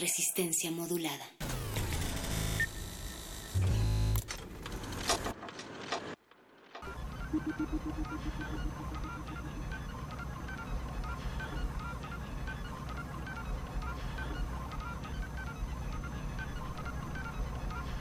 Resistencia 0.00 0.70
modulada. 0.70 1.26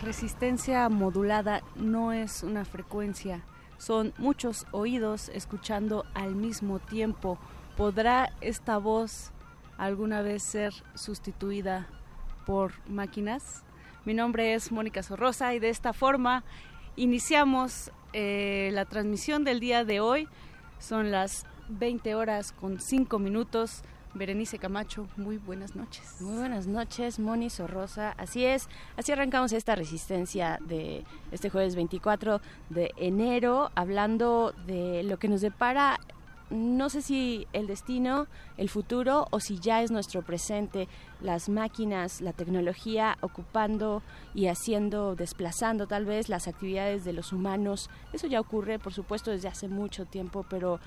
Resistencia 0.01 0.87
modulada 0.87 1.63
no 1.75 2.13
es 2.13 2.43
una 2.43 2.63
frecuencia, 2.63 3.43
son 3.77 4.13
muchos 4.17 4.65
oídos 4.71 5.27
escuchando 5.27 6.05
al 6.13 6.33
mismo 6.33 6.79
tiempo. 6.79 7.37
¿Podrá 7.75 8.31
esta 8.39 8.77
voz 8.77 9.33
alguna 9.79 10.21
vez 10.21 10.43
ser 10.43 10.73
sustituida 10.93 11.87
por 12.45 12.73
máquinas? 12.87 13.63
Mi 14.05 14.13
nombre 14.13 14.53
es 14.53 14.71
Mónica 14.71 15.01
Sorrosa 15.01 15.55
y 15.55 15.59
de 15.59 15.69
esta 15.69 15.93
forma 15.93 16.43
iniciamos 16.95 17.91
eh, 18.13 18.69
la 18.73 18.85
transmisión 18.85 19.43
del 19.43 19.59
día 19.59 19.85
de 19.85 20.01
hoy. 20.01 20.27
Son 20.79 21.11
las 21.11 21.45
20 21.69 22.15
horas 22.15 22.51
con 22.51 22.79
5 22.79 23.19
minutos. 23.19 23.83
Berenice 24.13 24.57
Camacho, 24.57 25.07
muy 25.17 25.37
buenas 25.37 25.75
noches. 25.75 26.19
Muy 26.19 26.37
buenas 26.37 26.65
noches, 26.65 27.19
Moni 27.19 27.49
Sorrosa. 27.49 28.15
Así 28.17 28.43
es, 28.43 28.67
así 28.97 29.11
arrancamos 29.11 29.53
esta 29.53 29.75
resistencia 29.75 30.57
de 30.65 31.05
este 31.31 31.49
jueves 31.49 31.75
24 31.75 32.41
de 32.69 32.91
enero, 32.97 33.69
hablando 33.75 34.53
de 34.65 35.03
lo 35.03 35.19
que 35.19 35.27
nos 35.27 35.41
depara 35.41 35.99
no 36.49 36.89
sé 36.89 37.01
si 37.01 37.47
el 37.53 37.67
destino, 37.67 38.27
el 38.57 38.69
futuro 38.69 39.27
o 39.31 39.39
si 39.39 39.59
ya 39.59 39.83
es 39.83 39.91
nuestro 39.91 40.21
presente, 40.23 40.87
las 41.21 41.49
máquinas, 41.49 42.21
la 42.21 42.33
tecnología 42.33 43.17
ocupando 43.21 44.01
y 44.33 44.47
haciendo, 44.47 45.15
desplazando 45.15 45.87
tal 45.87 46.05
vez 46.05 46.29
las 46.29 46.47
actividades 46.47 47.05
de 47.05 47.13
los 47.13 47.33
humanos. 47.33 47.89
Eso 48.13 48.27
ya 48.27 48.39
ocurre, 48.39 48.79
por 48.79 48.93
supuesto, 48.93 49.31
desde 49.31 49.47
hace 49.47 49.67
mucho 49.67 50.05
tiempo, 50.05 50.45
pero 50.49 50.79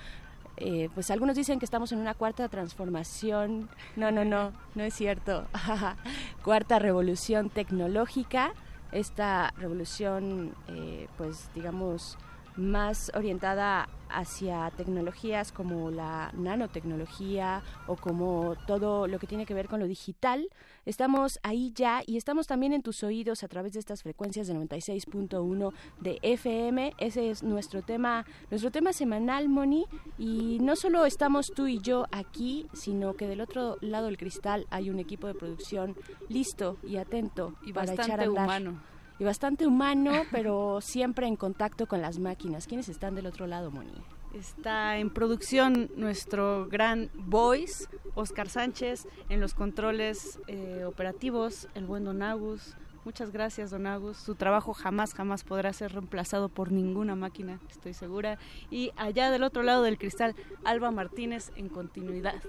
eh, 0.56 0.90
pues 0.94 1.10
algunos 1.10 1.36
dicen 1.36 1.58
que 1.58 1.64
estamos 1.64 1.92
en 1.92 1.98
una 1.98 2.14
cuarta 2.14 2.48
transformación. 2.48 3.68
No, 3.96 4.10
no, 4.10 4.24
no, 4.24 4.52
no 4.74 4.82
es 4.82 4.94
cierto. 4.94 5.46
cuarta 6.44 6.78
revolución 6.78 7.50
tecnológica. 7.50 8.52
Esta 8.90 9.52
revolución, 9.56 10.54
eh, 10.68 11.08
pues 11.16 11.48
digamos, 11.54 12.18
más 12.56 13.10
orientada 13.14 13.88
hacia 14.14 14.70
tecnologías 14.76 15.52
como 15.52 15.90
la 15.90 16.30
nanotecnología 16.34 17.62
o 17.86 17.96
como 17.96 18.56
todo 18.66 19.06
lo 19.06 19.18
que 19.18 19.26
tiene 19.26 19.46
que 19.46 19.54
ver 19.54 19.68
con 19.68 19.80
lo 19.80 19.86
digital. 19.86 20.48
Estamos 20.84 21.38
ahí 21.42 21.72
ya 21.74 22.02
y 22.06 22.16
estamos 22.16 22.46
también 22.46 22.72
en 22.72 22.82
tus 22.82 23.02
oídos 23.02 23.44
a 23.44 23.48
través 23.48 23.72
de 23.72 23.80
estas 23.80 24.02
frecuencias 24.02 24.46
de 24.46 24.54
96.1 24.54 25.72
de 26.00 26.18
FM. 26.22 26.94
Ese 26.98 27.30
es 27.30 27.42
nuestro 27.42 27.82
tema, 27.82 28.26
nuestro 28.50 28.70
tema 28.70 28.92
semanal, 28.92 29.48
Moni. 29.48 29.86
Y 30.18 30.58
no 30.60 30.76
solo 30.76 31.06
estamos 31.06 31.52
tú 31.54 31.66
y 31.66 31.80
yo 31.80 32.06
aquí, 32.10 32.66
sino 32.72 33.14
que 33.14 33.26
del 33.26 33.40
otro 33.40 33.76
lado 33.80 34.06
del 34.06 34.18
cristal 34.18 34.66
hay 34.70 34.90
un 34.90 34.98
equipo 34.98 35.26
de 35.26 35.34
producción 35.34 35.96
listo 36.28 36.78
y 36.82 36.96
atento 36.96 37.54
y 37.62 37.72
para 37.72 37.86
bastante 37.86 38.12
echar 38.12 38.20
a 38.20 38.24
andar. 38.24 38.44
humano 38.44 38.91
y 39.22 39.24
bastante 39.24 39.68
humano, 39.68 40.24
pero 40.32 40.80
siempre 40.80 41.28
en 41.28 41.36
contacto 41.36 41.86
con 41.86 42.02
las 42.02 42.18
máquinas. 42.18 42.66
¿Quiénes 42.66 42.88
están 42.88 43.14
del 43.14 43.26
otro 43.26 43.46
lado, 43.46 43.70
Moni? 43.70 43.92
Está 44.34 44.98
en 44.98 45.10
producción 45.10 45.92
nuestro 45.94 46.66
gran 46.68 47.08
voice, 47.14 47.86
Oscar 48.16 48.48
Sánchez, 48.48 49.06
en 49.28 49.40
los 49.40 49.54
controles 49.54 50.40
eh, 50.48 50.82
operativos, 50.84 51.68
el 51.76 51.86
buen 51.86 52.02
Don 52.02 52.20
Agus. 52.20 52.74
Muchas 53.04 53.32
gracias, 53.32 53.70
Don 53.70 53.86
Agus. 53.88 54.16
Su 54.16 54.36
trabajo 54.36 54.74
jamás, 54.74 55.12
jamás 55.12 55.42
podrá 55.42 55.72
ser 55.72 55.92
reemplazado 55.92 56.48
por 56.48 56.70
ninguna 56.70 57.16
máquina, 57.16 57.58
estoy 57.68 57.94
segura. 57.94 58.38
Y 58.70 58.92
allá 58.96 59.30
del 59.30 59.42
otro 59.42 59.64
lado 59.64 59.82
del 59.82 59.98
cristal, 59.98 60.36
Alba 60.64 60.92
Martínez 60.92 61.50
en 61.56 61.68
continuidad. 61.68 62.40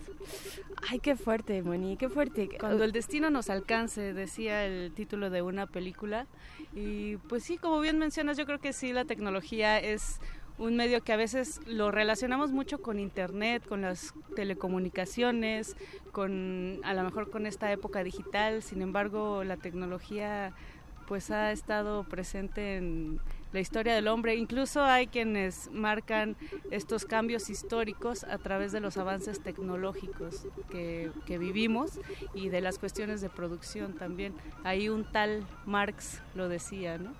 Ay, 0.90 1.00
qué 1.00 1.16
fuerte, 1.16 1.61
Moni, 1.63 1.97
qué 1.97 2.07
fuerte. 2.07 2.50
Cuando 2.59 2.84
el 2.84 2.91
destino 2.91 3.31
nos 3.31 3.50
alcance, 3.50 4.13
decía 4.13 4.66
el 4.66 4.91
título 4.94 5.31
de 5.31 5.41
una 5.41 5.66
película. 5.66 6.28
Y 6.75 7.17
pues 7.29 7.44
sí, 7.44 7.57
como 7.57 7.79
bien 7.79 8.00
mencionas, 8.00 8.38
yo 8.38 8.45
creo 8.45 8.59
que 8.59 8.73
sí, 8.73 8.94
la 8.94 9.06
tecnología 9.06 9.79
es 9.79 10.19
un 10.57 10.75
medio 10.75 11.03
que 11.03 11.13
a 11.13 11.17
veces 11.17 11.59
lo 11.66 11.91
relacionamos 11.91 12.51
mucho 12.51 12.81
con 12.81 13.00
internet, 13.00 13.63
con 13.67 13.81
las 13.81 14.13
telecomunicaciones, 14.35 15.75
con 16.11 16.79
a 16.84 16.94
lo 16.94 17.03
mejor 17.03 17.29
con 17.31 17.45
esta 17.45 17.72
época 17.72 18.03
digital, 18.03 18.61
sin 18.61 18.81
embargo 18.81 19.44
la 19.44 19.57
tecnología 19.57 20.53
pues 21.07 21.31
ha 21.31 21.51
estado 21.51 22.03
presente 22.03 22.78
en 22.78 23.19
la 23.53 23.59
historia 23.59 23.96
del 23.96 24.08
hombre. 24.08 24.36
Incluso 24.36 24.84
hay 24.84 25.08
quienes 25.08 25.72
marcan 25.72 26.36
estos 26.72 27.06
cambios 27.06 27.50
históricos 27.50 28.24
a 28.25 28.38
través 28.38 28.72
de 28.72 28.81
los 28.81 28.97
avances 28.97 29.41
tecnológicos 29.41 30.47
que, 30.69 31.12
que 31.25 31.38
vivimos 31.38 32.00
y 32.34 32.50
de 32.50 32.62
las 32.62 32.80
cuestiones 32.80 33.22
de 33.22 33.30
producción 33.30 33.94
también. 33.94 34.34
Ahí 34.64 34.90
un 34.90 35.06
tal 35.06 35.46
Marx 35.66 36.22
lo 36.36 36.50
decía, 36.50 36.97
¿no? 36.97 37.14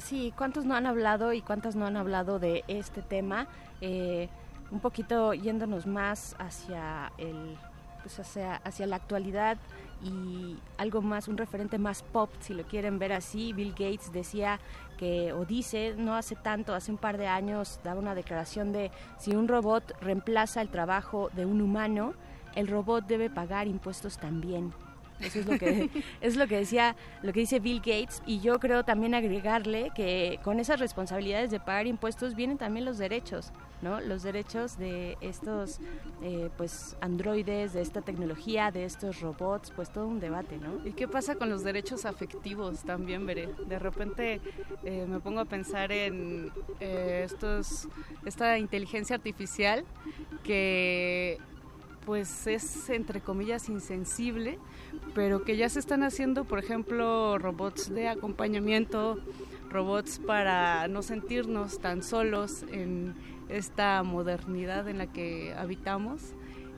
Sí, 0.00 0.32
¿cuántos 0.36 0.64
no 0.64 0.74
han 0.74 0.86
hablado 0.86 1.32
y 1.32 1.42
cuántas 1.42 1.74
no 1.76 1.84
han 1.84 1.96
hablado 1.96 2.38
de 2.38 2.64
este 2.68 3.02
tema? 3.02 3.48
Eh, 3.80 4.28
un 4.70 4.80
poquito 4.80 5.34
yéndonos 5.34 5.86
más 5.86 6.36
hacia 6.38 7.12
el 7.18 7.56
pues 8.02 8.20
hacia, 8.20 8.56
hacia 8.56 8.86
la 8.86 8.96
actualidad 8.96 9.58
y 10.02 10.56
algo 10.76 11.02
más, 11.02 11.26
un 11.26 11.36
referente 11.36 11.78
más 11.78 12.02
pop, 12.02 12.30
si 12.40 12.54
lo 12.54 12.62
quieren 12.62 12.98
ver 12.98 13.12
así. 13.12 13.52
Bill 13.52 13.72
Gates 13.72 14.12
decía 14.12 14.60
que, 14.98 15.32
o 15.32 15.46
dice, 15.46 15.94
no 15.96 16.14
hace 16.14 16.34
tanto, 16.36 16.74
hace 16.74 16.90
un 16.90 16.98
par 16.98 17.16
de 17.16 17.26
años, 17.26 17.80
daba 17.82 18.00
una 18.00 18.14
declaración 18.14 18.72
de 18.72 18.90
si 19.18 19.34
un 19.34 19.48
robot 19.48 19.94
reemplaza 20.02 20.60
el 20.60 20.68
trabajo 20.68 21.30
de 21.32 21.46
un 21.46 21.62
humano, 21.62 22.12
el 22.54 22.68
robot 22.68 23.06
debe 23.06 23.30
pagar 23.30 23.66
impuestos 23.68 24.18
también. 24.18 24.74
Eso 25.20 25.40
es 25.40 25.46
lo 25.46 25.58
que 25.58 25.90
es 26.20 26.36
lo 26.36 26.46
que 26.46 26.56
decía, 26.56 26.96
lo 27.22 27.32
que 27.32 27.40
dice 27.40 27.60
Bill 27.60 27.78
Gates 27.78 28.22
y 28.26 28.40
yo 28.40 28.58
creo 28.58 28.84
también 28.84 29.14
agregarle 29.14 29.90
que 29.94 30.38
con 30.42 30.60
esas 30.60 30.80
responsabilidades 30.80 31.50
de 31.50 31.60
pagar 31.60 31.86
impuestos 31.86 32.34
vienen 32.34 32.58
también 32.58 32.84
los 32.84 32.98
derechos, 32.98 33.52
¿no? 33.82 34.00
Los 34.00 34.22
derechos 34.22 34.78
de 34.78 35.16
estos 35.20 35.80
eh, 36.22 36.50
pues 36.56 36.96
androides, 37.00 37.72
de 37.72 37.82
esta 37.82 38.02
tecnología, 38.02 38.70
de 38.70 38.84
estos 38.84 39.20
robots, 39.20 39.72
pues 39.74 39.92
todo 39.92 40.06
un 40.06 40.20
debate, 40.20 40.58
¿no? 40.58 40.86
¿Y 40.86 40.92
qué 40.92 41.08
pasa 41.08 41.34
con 41.34 41.50
los 41.50 41.64
derechos 41.64 42.04
afectivos 42.04 42.84
también, 42.84 43.26
veré? 43.26 43.48
De 43.66 43.78
repente 43.78 44.40
eh, 44.84 45.06
me 45.08 45.20
pongo 45.20 45.40
a 45.40 45.44
pensar 45.44 45.92
en 45.92 46.50
eh, 46.80 47.22
estos 47.24 47.88
esta 48.24 48.58
inteligencia 48.58 49.16
artificial 49.16 49.84
que 50.44 51.38
pues 52.08 52.46
es 52.46 52.88
entre 52.88 53.20
comillas 53.20 53.68
insensible, 53.68 54.58
pero 55.14 55.44
que 55.44 55.58
ya 55.58 55.68
se 55.68 55.78
están 55.78 56.02
haciendo, 56.02 56.46
por 56.46 56.58
ejemplo, 56.58 57.36
robots 57.36 57.90
de 57.90 58.08
acompañamiento 58.08 59.18
robots 59.68 60.18
para 60.18 60.88
no 60.88 61.02
sentirnos 61.02 61.80
tan 61.80 62.02
solos 62.02 62.64
en 62.72 63.14
esta 63.50 64.02
modernidad 64.04 64.88
en 64.88 64.96
la 64.96 65.12
que 65.12 65.52
habitamos. 65.52 66.32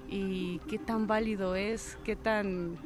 Y 0.09 0.59
qué 0.69 0.81
tan 0.81 1.07
válido 1.07 1.55
es, 1.55 1.97
qué 2.03 2.17
tan 2.17 2.77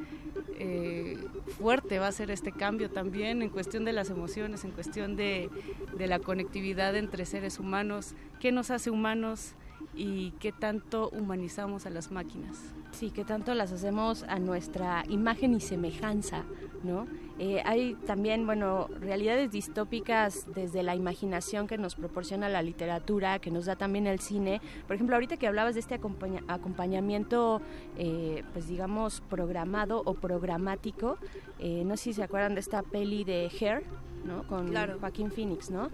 eh, 0.59 1.17
fuerte 1.57 1.97
va 1.97 2.09
a 2.09 2.11
ser 2.11 2.29
este 2.29 2.51
cambio 2.51 2.91
también 2.91 3.41
en 3.41 3.49
cuestión 3.49 3.85
de 3.85 3.93
las 3.93 4.11
emociones, 4.11 4.65
en 4.65 4.69
cuestión 4.69 5.15
de, 5.15 5.49
de 5.97 6.05
la 6.05 6.19
conectividad 6.19 6.95
entre 6.95 7.25
seres 7.25 7.59
humanos, 7.59 8.13
qué 8.39 8.51
nos 8.51 8.69
hace 8.69 8.91
humanos 8.91 9.55
y 9.93 10.31
qué 10.39 10.51
tanto 10.51 11.09
humanizamos 11.09 11.85
a 11.85 11.89
las 11.89 12.11
máquinas. 12.11 12.57
Sí, 12.95 13.11
qué 13.11 13.25
tanto 13.25 13.53
las 13.55 13.73
hacemos 13.73 14.23
a 14.23 14.39
nuestra 14.39 15.03
imagen 15.09 15.53
y 15.53 15.59
semejanza, 15.59 16.43
¿no? 16.81 17.07
Eh, 17.39 17.61
hay 17.65 17.95
también, 18.05 18.45
bueno, 18.45 18.87
realidades 19.01 19.51
distópicas 19.51 20.45
desde 20.55 20.81
la 20.81 20.95
imaginación 20.95 21.67
que 21.67 21.77
nos 21.77 21.95
proporciona 21.95 22.47
la 22.47 22.61
literatura, 22.61 23.39
que 23.39 23.51
nos 23.51 23.65
da 23.65 23.75
también 23.75 24.07
el 24.07 24.21
cine. 24.21 24.61
Por 24.87 24.95
ejemplo, 24.95 25.17
ahorita 25.17 25.35
que 25.35 25.45
hablabas 25.45 25.73
de 25.73 25.81
este 25.81 25.93
acompañamiento, 25.93 27.61
eh, 27.97 28.45
pues 28.53 28.69
digamos, 28.69 29.19
programado 29.29 30.01
o 30.05 30.13
programático, 30.13 31.17
eh, 31.59 31.83
no 31.85 31.97
sé 31.97 32.03
si 32.03 32.13
se 32.13 32.23
acuerdan 32.23 32.53
de 32.53 32.61
esta 32.61 32.81
peli 32.81 33.25
de 33.25 33.51
Hair, 33.59 33.83
¿no? 34.23 34.47
Con 34.47 34.73
Joaquín 34.73 35.31
Phoenix, 35.31 35.69
¿no? 35.69 35.89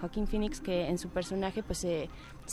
Joaquín 0.00 0.26
Phoenix 0.26 0.60
que 0.60 0.88
en 0.88 0.98
su 0.98 1.08
personaje 1.08 1.62
pues 1.62 1.78
se 1.78 2.08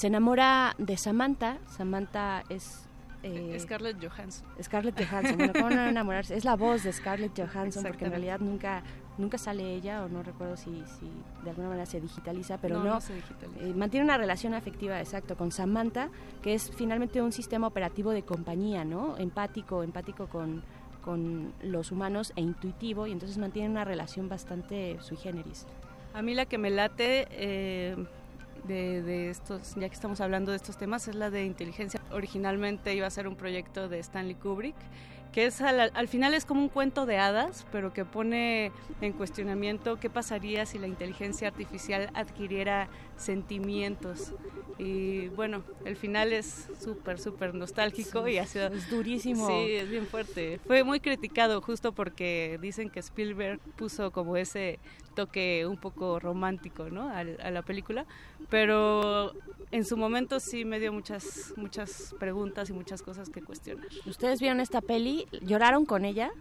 enamora 0.08 0.76
de 0.78 0.96
Samantha. 0.96 1.58
Samantha 1.68 2.44
es 2.50 2.89
eh, 3.24 3.58
Scarlett 3.60 3.98
Johansson. 4.02 4.48
Scarlett 4.62 4.98
Johansson, 4.98 5.38
bueno, 5.38 5.54
¿cómo 5.54 5.70
no 5.70 5.82
enamorarse? 5.82 6.36
Es 6.36 6.46
la 6.46 6.56
voz 6.56 6.84
de 6.84 6.94
Scarlett 6.94 7.38
Johansson, 7.38 7.84
porque 7.84 8.06
en 8.06 8.12
realidad 8.12 8.40
nunca 8.40 8.84
nunca 9.18 9.38
sale 9.38 9.76
ella, 9.76 10.06
o 10.06 10.10
no 10.10 10.24
recuerdo 10.24 10.56
si, 10.56 10.84
si 10.98 11.12
de 11.44 11.50
alguna 11.50 11.68
manera 11.68 11.86
se 11.86 12.00
digitaliza, 12.00 12.58
pero 12.58 12.82
no, 12.82 13.00
eh, 13.60 13.74
mantiene 13.76 14.06
una 14.06 14.18
relación 14.18 14.54
afectiva, 14.54 15.00
exacto, 15.00 15.36
con 15.36 15.52
Samantha, 15.52 16.10
que 16.42 16.54
es 16.54 16.72
finalmente 16.72 17.22
un 17.22 17.34
sistema 17.34 17.68
operativo 17.68 18.12
de 18.12 18.24
compañía, 18.24 18.86
¿no? 18.86 19.18
Empático, 19.18 19.84
empático 19.84 20.28
con, 20.28 20.64
con 21.04 21.54
los 21.62 21.92
humanos 21.92 22.32
e 22.38 22.42
intuitivo, 22.42 23.08
y 23.08 23.12
entonces 23.12 23.38
mantiene 23.38 23.70
una 23.70 23.84
relación 23.84 24.30
bastante 24.30 24.98
sui 25.02 25.18
generis. 25.18 25.68
A 26.14 26.22
mí 26.22 26.34
la 26.34 26.46
que 26.46 26.58
me 26.58 26.70
late... 26.70 27.28
Eh 27.32 27.98
de, 28.68 29.30
estos, 29.30 29.76
ya 29.76 29.88
que 29.88 29.94
estamos 29.94 30.22
hablando 30.22 30.52
de 30.52 30.58
estos 30.58 30.78
temas, 30.78 31.08
es 31.08 31.16
la 31.16 31.30
de 31.30 31.46
inteligencia. 31.46 32.00
Originalmente 32.12 32.94
iba 32.94 33.08
a 33.08 33.10
ser 33.10 33.28
un 33.28 33.36
proyecto 33.36 33.90
de 33.90 34.00
Stanley 34.00 34.36
Kubrick, 34.36 34.76
que 35.32 35.46
es 35.46 35.62
al, 35.62 36.08
final 36.08 36.34
es 36.34 36.46
como 36.46 36.62
un 36.62 36.70
cuento 36.70 37.06
de 37.06 37.18
hadas, 37.18 37.66
pero 37.72 37.94
que 37.94 38.04
pone 38.04 38.72
en 39.02 39.14
cuestionamiento 39.14 40.00
qué 40.00 40.10
pasaría 40.10 40.66
si 40.66 40.80
la 40.80 40.88
inteligencia 40.88 41.48
artificial 41.48 42.10
adquiriera 42.16 42.88
sentimientos. 43.20 44.34
Y 44.78 45.28
bueno, 45.30 45.64
el 45.84 45.98
final 45.98 46.32
es 46.32 46.70
súper, 46.82 47.20
súper 47.20 47.54
nostálgico 47.54 48.28
y 48.28 48.38
ha 48.38 48.46
sido... 48.46 48.68
Es 48.68 48.90
durísimo. 48.90 49.48
Sí, 49.48 49.74
es 49.74 49.90
bien 49.90 50.08
fuerte. 50.08 50.60
Fue 50.66 50.84
muy 50.84 51.02
criticado 51.02 51.62
justo 51.62 51.92
porque 51.92 52.58
dicen 52.62 52.90
que 52.90 53.00
Spielberg 53.02 53.60
puso 53.76 54.12
como 54.12 54.38
ese 54.38 54.80
toque 55.16 55.66
un 55.68 55.78
poco 55.78 56.20
romántico 56.20 56.90
¿no? 56.90 57.10
a, 57.10 57.20
a 57.20 57.52
la 57.52 57.62
película, 57.62 58.06
pero 58.50 59.34
en 59.72 59.84
su 59.84 59.98
momento 59.98 60.40
sí 60.40 60.64
me 60.64 60.80
dio 60.80 60.94
muchas, 60.94 61.54
muchas 61.58 62.16
preguntas 62.18 62.70
y 62.70 62.74
muchas 62.74 63.02
cosas 63.02 63.30
que 63.30 63.42
cuestionar. 63.42 63.88
¿Ustedes 64.06 64.40
vieron 64.40 64.62
esta 64.62 64.80
peli? 64.80 65.28
¿Lloraron 65.42 65.86
con 65.86 66.06
ella? 66.06 66.32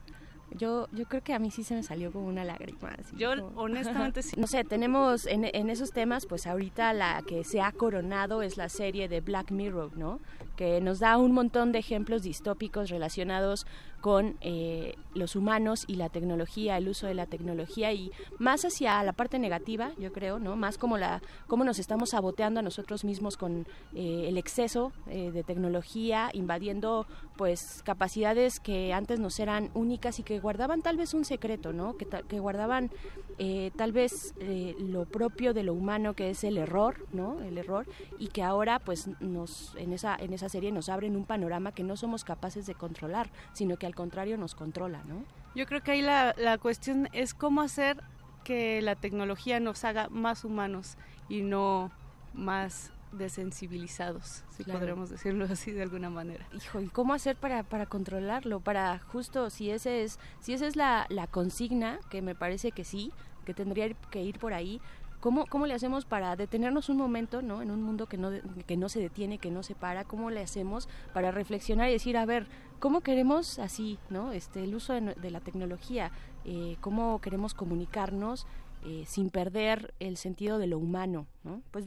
Yo, 0.56 0.88
yo 0.92 1.04
creo 1.06 1.22
que 1.22 1.34
a 1.34 1.38
mí 1.38 1.50
sí 1.50 1.62
se 1.62 1.74
me 1.74 1.82
salió 1.82 2.10
como 2.10 2.26
una 2.26 2.44
lágrima. 2.44 2.96
yo 3.16 3.32
honestamente 3.54 4.22
sí. 4.22 4.36
No 4.38 4.46
sé, 4.46 4.64
tenemos 4.64 5.26
en, 5.26 5.44
en, 5.44 5.70
esos 5.70 5.90
temas, 5.90 6.26
pues 6.26 6.46
ahorita 6.46 6.92
la 6.92 7.22
que 7.22 7.44
se 7.44 7.60
ha 7.60 7.72
coronado 7.72 8.42
es 8.42 8.56
la 8.56 8.68
serie 8.68 9.08
de 9.08 9.20
Black 9.20 9.50
Mirror, 9.50 9.96
¿no? 9.96 10.20
Que 10.56 10.80
nos 10.80 10.98
da 11.00 11.16
un 11.18 11.32
montón 11.32 11.72
de 11.72 11.78
ejemplos 11.78 12.22
distópicos 12.22 12.90
relacionados 12.90 13.66
con 14.00 14.36
eh, 14.40 14.96
los 15.14 15.34
humanos 15.34 15.84
y 15.88 15.96
la 15.96 16.08
tecnología, 16.08 16.76
el 16.76 16.88
uso 16.88 17.06
de 17.06 17.14
la 17.14 17.26
tecnología 17.26 17.92
y 17.92 18.12
más 18.38 18.64
hacia 18.64 19.02
la 19.02 19.12
parte 19.12 19.38
negativa, 19.38 19.92
yo 19.98 20.12
creo, 20.12 20.38
¿no? 20.38 20.56
Más 20.56 20.78
como 20.78 20.98
la 20.98 21.20
cómo 21.46 21.64
nos 21.64 21.78
estamos 21.78 22.10
saboteando 22.10 22.60
a 22.60 22.62
nosotros 22.62 23.04
mismos 23.04 23.36
con 23.36 23.66
eh, 23.94 24.26
el 24.28 24.38
exceso 24.38 24.92
eh, 25.08 25.32
de 25.32 25.42
tecnología, 25.42 26.30
invadiendo 26.32 27.06
pues 27.36 27.82
capacidades 27.84 28.60
que 28.60 28.92
antes 28.92 29.18
nos 29.18 29.38
eran 29.40 29.70
únicas 29.74 30.18
y 30.18 30.22
que 30.22 30.38
guardaban 30.40 30.82
tal 30.82 30.96
vez 30.96 31.14
un 31.14 31.24
secreto, 31.24 31.72
¿no? 31.72 31.96
Que, 31.96 32.06
que 32.06 32.40
guardaban 32.40 32.90
tal 33.76 33.92
vez 33.92 34.34
lo 34.80 35.04
propio 35.04 35.54
de 35.54 35.62
lo 35.62 35.72
humano 35.72 36.14
que 36.14 36.30
es 36.30 36.42
el 36.42 36.58
error, 36.58 37.06
¿no? 37.12 37.40
El 37.40 37.56
error 37.56 37.86
y 38.18 38.28
que 38.28 38.42
ahora 38.42 38.80
pues 38.80 39.08
nos 39.20 39.76
en 39.76 39.92
esa 39.92 40.16
en 40.16 40.32
esa 40.32 40.48
serie 40.48 40.72
nos 40.72 40.88
abren 40.88 41.14
un 41.14 41.24
panorama 41.24 41.70
que 41.70 41.84
no 41.84 41.96
somos 41.96 42.24
capaces 42.24 42.66
de 42.66 42.74
controlar, 42.74 43.30
sino 43.52 43.76
que 43.76 43.86
al 43.88 43.94
contrario 43.94 44.36
nos 44.36 44.54
controla, 44.54 45.02
¿no? 45.04 45.24
Yo 45.54 45.66
creo 45.66 45.82
que 45.82 45.92
ahí 45.92 46.02
la, 46.02 46.34
la 46.38 46.58
cuestión 46.58 47.08
es 47.12 47.34
cómo 47.34 47.62
hacer 47.62 48.02
que 48.44 48.80
la 48.80 48.94
tecnología 48.94 49.58
nos 49.58 49.84
haga 49.84 50.08
más 50.08 50.44
humanos 50.44 50.96
y 51.28 51.42
no 51.42 51.90
más 52.32 52.92
desensibilizados, 53.12 54.44
si 54.50 54.64
podríamos 54.64 55.10
decirlo 55.10 55.46
así 55.50 55.72
de 55.72 55.82
alguna 55.82 56.10
manera. 56.10 56.46
Hijo, 56.54 56.80
¿y 56.80 56.88
cómo 56.88 57.14
hacer 57.14 57.36
para, 57.36 57.62
para 57.62 57.86
controlarlo? 57.86 58.60
Para 58.60 58.98
justo, 58.98 59.50
si 59.50 59.70
ese 59.70 60.02
es, 60.02 60.18
si 60.40 60.52
esa 60.52 60.66
es 60.66 60.76
la, 60.76 61.06
la 61.08 61.26
consigna, 61.26 61.98
que 62.10 62.22
me 62.22 62.34
parece 62.34 62.70
que 62.70 62.84
sí, 62.84 63.12
que 63.44 63.54
tendría 63.54 63.94
que 64.10 64.22
ir 64.22 64.38
por 64.38 64.52
ahí, 64.52 64.80
¿Cómo, 65.20 65.46
¿Cómo 65.46 65.66
le 65.66 65.74
hacemos 65.74 66.04
para 66.04 66.36
detenernos 66.36 66.88
un 66.88 66.96
momento, 66.96 67.42
¿no? 67.42 67.60
En 67.60 67.70
un 67.70 67.82
mundo 67.82 68.06
que 68.06 68.16
no, 68.16 68.30
que 68.66 68.76
no 68.76 68.88
se 68.88 69.00
detiene, 69.00 69.38
que 69.38 69.50
no 69.50 69.62
se 69.62 69.74
para, 69.74 70.04
¿cómo 70.04 70.30
le 70.30 70.40
hacemos 70.40 70.88
para 71.12 71.30
reflexionar 71.30 71.88
y 71.88 71.92
decir, 71.92 72.16
a 72.16 72.24
ver, 72.24 72.46
¿cómo 72.78 73.00
queremos 73.00 73.58
así, 73.58 73.98
¿no? 74.10 74.32
Este, 74.32 74.62
el 74.62 74.74
uso 74.74 74.92
de, 74.92 75.30
la 75.30 75.40
tecnología, 75.40 76.12
eh, 76.44 76.76
¿cómo 76.80 77.20
queremos 77.20 77.54
comunicarnos 77.54 78.46
eh, 78.84 79.04
sin 79.06 79.30
perder 79.30 79.92
el 79.98 80.16
sentido 80.16 80.58
de 80.58 80.68
lo 80.68 80.78
humano, 80.78 81.26
¿no? 81.42 81.62
Pues 81.72 81.86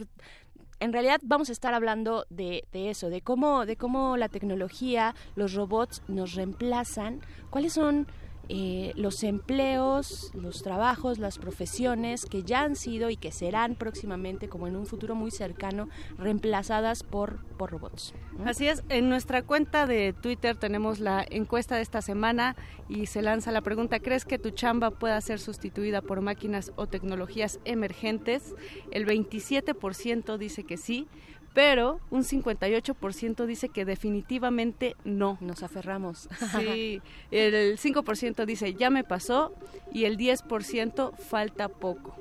en 0.81 0.92
realidad 0.92 1.22
vamos 1.24 1.50
a 1.50 1.51
estar 1.54 1.74
hablando 1.74 2.25
de, 2.30 2.66
de, 2.74 2.89
eso, 2.89 3.10
de 3.10 3.22
cómo, 3.22 3.66
de 3.66 3.78
cómo 3.78 4.18
la 4.18 4.30
tecnología, 4.30 5.16
los 5.36 5.54
robots 5.54 6.01
nos 6.07 6.33
reemplazan, 6.33 7.22
cuáles 7.50 7.74
son 7.74 8.07
eh, 8.53 8.92
los 8.98 9.24
empleos, 9.24 10.30
los 10.33 10.62
trabajos, 10.62 11.19
las 11.19 11.38
profesiones 11.38 12.25
que 12.25 12.44
ya 12.44 12.63
han 12.63 12.75
sido 12.75 13.09
y 13.09 13.15
que 13.15 13.31
serán 13.31 13.75
próximamente, 13.75 14.50
como 14.50 14.68
en 14.68 14.75
un 14.75 14.86
futuro 14.86 15.15
muy 15.15 15.31
cercano, 15.31 15.88
reemplazadas 16.18 17.03
por, 17.03 17.45
por 17.57 17.71
robots. 17.71 18.13
Así 18.44 18.68
es, 18.68 18.83
en 18.89 19.07
nuestra 19.07 19.44
cuenta 19.44 19.88
de 19.88 20.12
Twitter 20.12 20.57
tenemos 20.57 20.99
la 20.99 21.25
encuesta 21.30 21.78
de 21.78 21.81
esta 21.81 22.02
semana 22.02 22.57
y 22.90 23.06
se 23.06 23.21
lanza 23.21 23.54
la 23.54 23.61
pregunta, 23.61 24.02
¿crees 24.02 24.25
que 24.25 24.37
tu 24.37 24.49
chamba 24.49 24.92
pueda 24.92 25.21
ser 25.21 25.40
sustituida 25.40 26.02
por 26.02 26.19
máquinas 26.19 26.73
o 26.75 26.87
tecnologías 26.87 27.61
emergentes? 27.64 28.54
El 28.92 29.06
27% 29.06 30.37
dice 30.37 30.66
que 30.66 30.75
sí, 30.75 31.07
pero 31.53 31.99
un 32.09 32.23
58% 32.23 33.45
dice 33.45 33.69
que 33.69 33.85
definitivamente 33.85 34.95
no. 35.03 35.37
Nos 35.41 35.63
aferramos. 35.63 36.29
Sí, 36.59 37.01
el 37.31 37.77
5% 37.77 38.45
dice 38.45 38.73
ya 38.73 38.89
me 38.89 39.03
pasó 39.03 39.53
y 39.93 40.05
el 40.05 40.17
10% 40.17 41.17
falta 41.17 41.69
poco. 41.69 42.15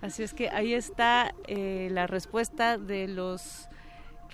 Así 0.00 0.22
es 0.22 0.34
que 0.34 0.48
ahí 0.50 0.74
está 0.74 1.34
eh, 1.46 1.88
la 1.90 2.06
respuesta 2.06 2.78
de 2.78 3.08
los 3.08 3.68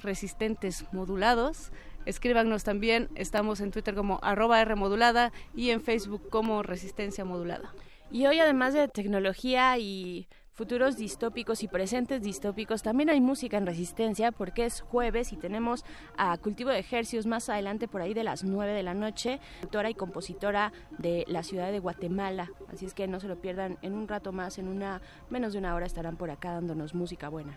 resistentes 0.02 0.84
modulados. 0.92 1.72
Escríbanos 2.06 2.64
también, 2.64 3.10
estamos 3.16 3.60
en 3.60 3.70
Twitter 3.70 3.94
como 3.94 4.18
arroba 4.22 4.64
Rmodulada 4.64 5.32
y 5.54 5.70
en 5.70 5.82
Facebook 5.82 6.30
como 6.30 6.62
Resistencia 6.62 7.24
Modulada. 7.24 7.74
Y 8.10 8.26
hoy 8.26 8.38
además 8.38 8.72
de 8.72 8.88
tecnología 8.88 9.76
y 9.76 10.26
futuros 10.58 10.96
distópicos 10.96 11.62
y 11.62 11.68
presentes 11.68 12.20
distópicos. 12.20 12.82
También 12.82 13.10
hay 13.10 13.20
música 13.20 13.56
en 13.56 13.64
resistencia 13.64 14.32
porque 14.32 14.64
es 14.64 14.80
jueves 14.80 15.32
y 15.32 15.36
tenemos 15.36 15.84
a 16.16 16.36
Cultivo 16.36 16.70
de 16.70 16.80
Ejercios 16.80 17.26
más 17.26 17.48
adelante 17.48 17.86
por 17.86 18.02
ahí 18.02 18.12
de 18.12 18.24
las 18.24 18.42
9 18.42 18.72
de 18.72 18.82
la 18.82 18.92
noche, 18.92 19.38
autora 19.62 19.88
y 19.88 19.94
compositora 19.94 20.72
de 20.98 21.24
la 21.28 21.44
ciudad 21.44 21.70
de 21.70 21.78
Guatemala. 21.78 22.50
Así 22.72 22.86
es 22.86 22.94
que 22.94 23.06
no 23.06 23.20
se 23.20 23.28
lo 23.28 23.36
pierdan 23.36 23.78
en 23.82 23.92
un 23.92 24.08
rato 24.08 24.32
más, 24.32 24.58
en 24.58 24.66
una 24.66 25.00
menos 25.30 25.52
de 25.52 25.60
una 25.60 25.76
hora 25.76 25.86
estarán 25.86 26.16
por 26.16 26.28
acá 26.28 26.50
dándonos 26.50 26.92
música 26.92 27.28
buena 27.28 27.56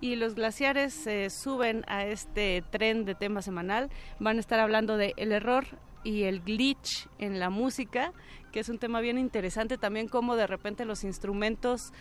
y 0.00 0.14
los 0.14 0.36
glaciares 0.36 0.94
se 0.94 1.28
suben 1.28 1.84
a 1.88 2.06
este 2.06 2.62
tren 2.70 3.04
de 3.04 3.16
tema 3.16 3.42
semanal. 3.42 3.90
Van 4.20 4.36
a 4.36 4.40
estar 4.40 4.60
hablando 4.60 4.96
de 4.96 5.12
el 5.16 5.32
error 5.32 5.66
y 6.04 6.22
el 6.22 6.40
glitch 6.40 7.08
en 7.18 7.40
la 7.40 7.50
música, 7.50 8.12
que 8.52 8.60
es 8.60 8.68
un 8.68 8.78
tema 8.78 9.00
bien 9.00 9.18
interesante 9.18 9.76
también 9.76 10.08
como 10.08 10.36
de 10.36 10.46
repente 10.46 10.84
los 10.84 11.04
instrumentos 11.04 11.92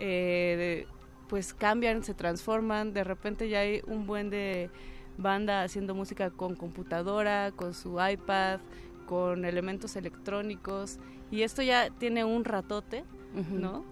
eh, 0.00 0.86
pues 1.28 1.54
cambian, 1.54 2.02
se 2.02 2.14
transforman, 2.14 2.92
de 2.92 3.04
repente 3.04 3.48
ya 3.48 3.60
hay 3.60 3.82
un 3.86 4.06
buen 4.06 4.30
de 4.30 4.70
banda 5.16 5.62
haciendo 5.62 5.94
música 5.94 6.30
con 6.30 6.56
computadora, 6.56 7.52
con 7.54 7.74
su 7.74 7.98
iPad, 8.00 8.60
con 9.06 9.44
elementos 9.44 9.96
electrónicos 9.96 10.98
y 11.30 11.42
esto 11.42 11.62
ya 11.62 11.90
tiene 11.90 12.24
un 12.24 12.44
ratote, 12.44 13.04
¿no? 13.52 13.84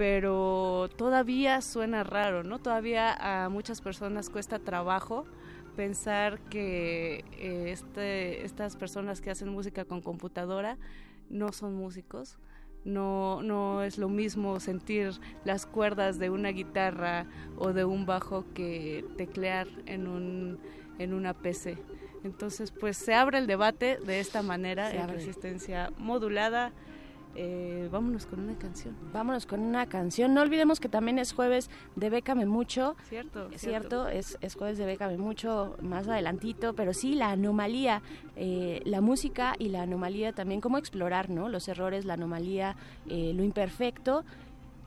pero 0.00 0.88
todavía 0.96 1.60
suena 1.60 2.04
raro, 2.04 2.42
¿no? 2.42 2.58
Todavía 2.58 3.12
a 3.44 3.50
muchas 3.50 3.82
personas 3.82 4.30
cuesta 4.30 4.58
trabajo 4.58 5.26
pensar 5.76 6.40
que 6.40 7.22
eh, 7.32 7.70
este, 7.70 8.42
estas 8.46 8.76
personas 8.76 9.20
que 9.20 9.30
hacen 9.30 9.50
música 9.50 9.84
con 9.84 10.00
computadora 10.00 10.78
no 11.28 11.52
son 11.52 11.74
músicos. 11.74 12.38
No, 12.84 13.42
no 13.42 13.82
es 13.82 13.98
lo 13.98 14.08
mismo 14.08 14.58
sentir 14.58 15.12
las 15.44 15.66
cuerdas 15.66 16.18
de 16.18 16.30
una 16.30 16.48
guitarra 16.50 17.26
o 17.58 17.72
de 17.72 17.84
un 17.84 18.06
bajo 18.06 18.46
que 18.54 19.04
teclear 19.16 19.68
en, 19.86 20.06
un, 20.06 20.58
en 20.98 21.12
una 21.12 21.34
PC. 21.34 21.76
Entonces, 22.24 22.70
pues 22.70 22.96
se 22.96 23.14
abre 23.14 23.38
el 23.38 23.46
debate 23.46 23.98
de 23.98 24.20
esta 24.20 24.42
manera 24.42 24.92
en 24.92 25.08
resistencia 25.08 25.92
modulada. 25.98 26.72
Eh, 27.36 27.88
vámonos 27.92 28.26
con 28.26 28.40
una 28.40 28.58
canción. 28.58 28.96
Vámonos 29.12 29.46
con 29.46 29.60
una 29.60 29.86
canción. 29.86 30.34
No 30.34 30.40
olvidemos 30.40 30.80
que 30.80 30.88
también 30.88 31.18
es 31.18 31.32
jueves 31.32 31.70
de 31.94 32.10
Bécame 32.10 32.46
Mucho. 32.46 32.96
Cierto. 33.08 33.48
Cierto, 33.56 34.08
Es, 34.08 34.36
es, 34.40 34.54
jueves 34.54 34.78
de 34.78 34.86
Bécame 34.86 35.16
Mucho 35.16 35.76
más 35.80 36.08
adelantito, 36.08 36.74
pero 36.74 36.92
sí, 36.92 37.14
la 37.14 37.30
anomalía, 37.30 38.02
eh, 38.36 38.82
la 38.84 39.00
música 39.00 39.54
y 39.58 39.68
la 39.68 39.82
anomalía 39.82 40.32
también, 40.32 40.60
cómo 40.60 40.78
explorar, 40.78 41.30
¿no? 41.30 41.48
Los 41.48 41.68
errores, 41.68 42.04
la 42.04 42.14
anomalía, 42.14 42.76
eh, 43.08 43.32
lo 43.34 43.44
imperfecto 43.44 44.24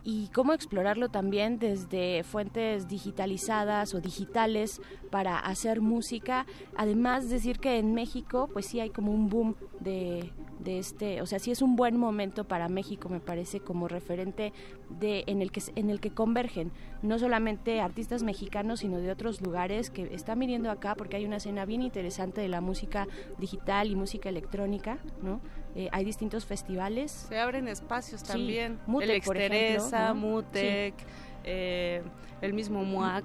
y 0.04 0.28
cómo 0.34 0.54
explorarlo 0.54 1.10
también 1.10 1.60
desde 1.60 2.24
fuentes 2.24 2.88
digitalizadas 2.88 3.94
o 3.94 4.02
digitales 4.02 4.82
para 5.10 5.40
hacer 5.40 5.82
música. 5.82 6.46
Además, 6.76 7.30
decir 7.30 7.60
que 7.60 7.80
en 7.80 7.94
México, 7.94 8.50
pues 8.52 8.66
sí 8.66 8.80
hay 8.80 8.90
como 8.90 9.14
un 9.14 9.30
boom 9.30 9.56
de, 9.84 10.32
de 10.60 10.80
este, 10.80 11.22
o 11.22 11.26
sea, 11.26 11.40
sí 11.40 11.52
es 11.52 11.62
un 11.62 11.76
buen 11.76 11.98
momento 11.98 12.46
para 12.46 12.70
México, 12.70 13.10
me 13.10 13.20
parece, 13.20 13.60
como 13.60 13.88
referente 13.88 14.54
de 15.00 15.24
en 15.28 15.42
el 15.42 15.52
que 15.52 15.62
en 15.76 15.90
el 15.90 16.00
que 16.00 16.12
convergen 16.12 16.72
no 17.02 17.20
solamente 17.20 17.82
artistas 17.82 18.24
mexicanos, 18.24 18.82
sino 18.82 18.98
de 18.98 19.12
otros 19.12 19.42
lugares 19.42 19.90
que 19.90 20.14
están 20.14 20.40
viniendo 20.40 20.72
acá 20.72 20.96
porque 20.96 21.18
hay 21.18 21.26
una 21.26 21.38
escena 21.38 21.66
bien 21.66 21.82
interesante 21.82 22.42
de 22.42 22.48
la 22.48 22.62
música 22.62 23.08
digital 23.38 23.90
y 23.90 23.96
música 23.96 24.30
electrónica, 24.30 24.98
¿no? 25.22 25.42
Eh, 25.76 25.90
hay 25.92 26.06
distintos 26.06 26.46
festivales. 26.46 27.12
Se 27.12 27.40
abren 27.40 27.68
espacios 27.68 28.24
también. 28.24 28.80
Mutec, 28.86 29.28
el 29.28 29.34
Teresa, 29.34 30.14
Mutec, 30.14 30.94
eh, 31.44 32.02
el 32.42 32.54
mismo 32.54 32.84
MUAC, 32.84 33.24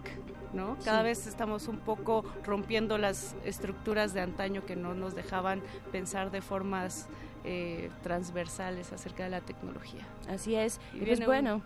¿no? 0.53 0.77
Cada 0.85 1.03
vez 1.03 1.27
estamos 1.27 1.69
un 1.69 1.79
poco 1.79 2.25
rompiendo 2.45 2.99
las 2.99 3.35
estructuras 3.45 4.15
de 4.15 4.21
antaño 4.21 4.65
que 4.65 4.77
no 4.77 4.95
nos 4.95 5.15
dejaban 5.15 5.63
pensar 5.93 6.31
de 6.31 6.41
formas 6.41 7.09
eh, 7.45 7.91
transversales 8.03 8.93
acerca 8.93 9.25
de 9.25 9.31
la 9.31 9.41
tecnología. 9.41 10.07
Así 10.29 10.55
es. 10.55 10.81
Y, 10.95 11.01
pues 11.01 11.25
bueno, 11.25 11.63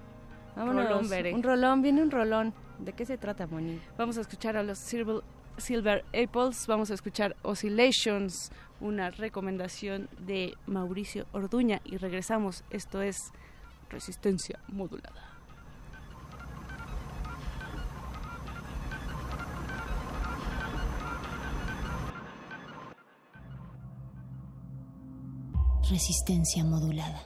vámonos. 0.57 1.09
Rolón, 1.09 1.35
un 1.35 1.43
rolón, 1.43 1.83
viene 1.83 2.03
un 2.03 2.11
rolón. 2.11 2.55
¿De 2.79 2.93
qué 2.93 3.07
se 3.07 3.17
trata, 3.19 3.47
Moni? 3.47 3.81
Vamos 3.97 4.19
a 4.19 4.23
escuchar 4.23 4.57
a 4.57 4.63
los 4.63 4.79
Silver, 4.79 5.23
Silver 5.57 6.05
Apples, 6.09 6.67
vamos 6.67 6.91
a 6.91 6.95
escuchar 6.95 7.37
Oscillations, 7.43 8.51
una 8.81 9.11
recomendación 9.11 10.09
de 10.19 10.55
Mauricio 10.67 11.27
Orduña 11.33 11.81
y 11.85 11.97
regresamos. 11.97 12.65
Esto 12.71 13.03
es 13.03 13.33
Resistencia 13.89 14.59
Modulada. 14.69 15.32
Resistencia 25.93 26.65
modulada. 26.65 27.21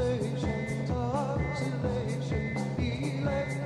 elation, 0.00 0.90
oscillation, 0.90 2.56
elation. 2.78 3.59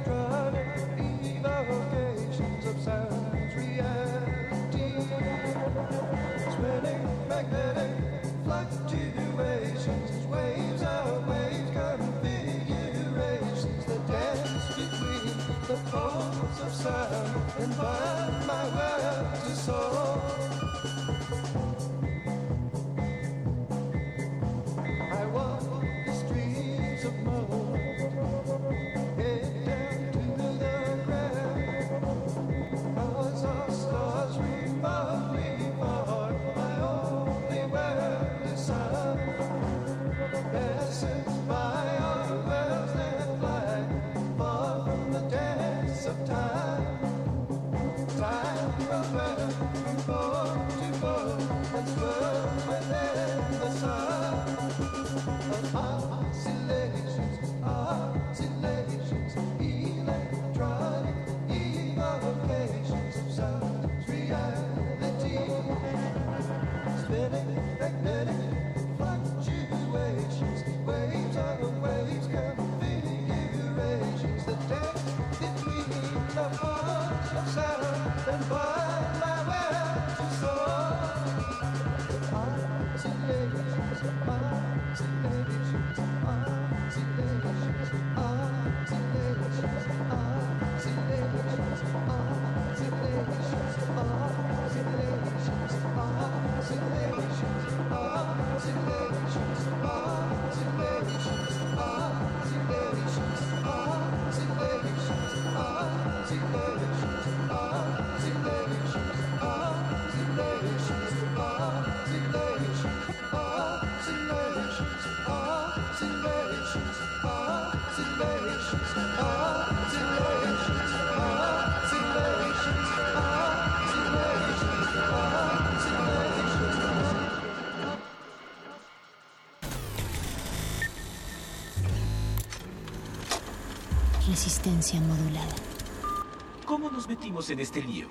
¿Cómo 136.64 136.90
nos 136.90 137.06
metimos 137.06 137.50
en 137.50 137.60
este 137.60 137.82
lío? 137.82 138.08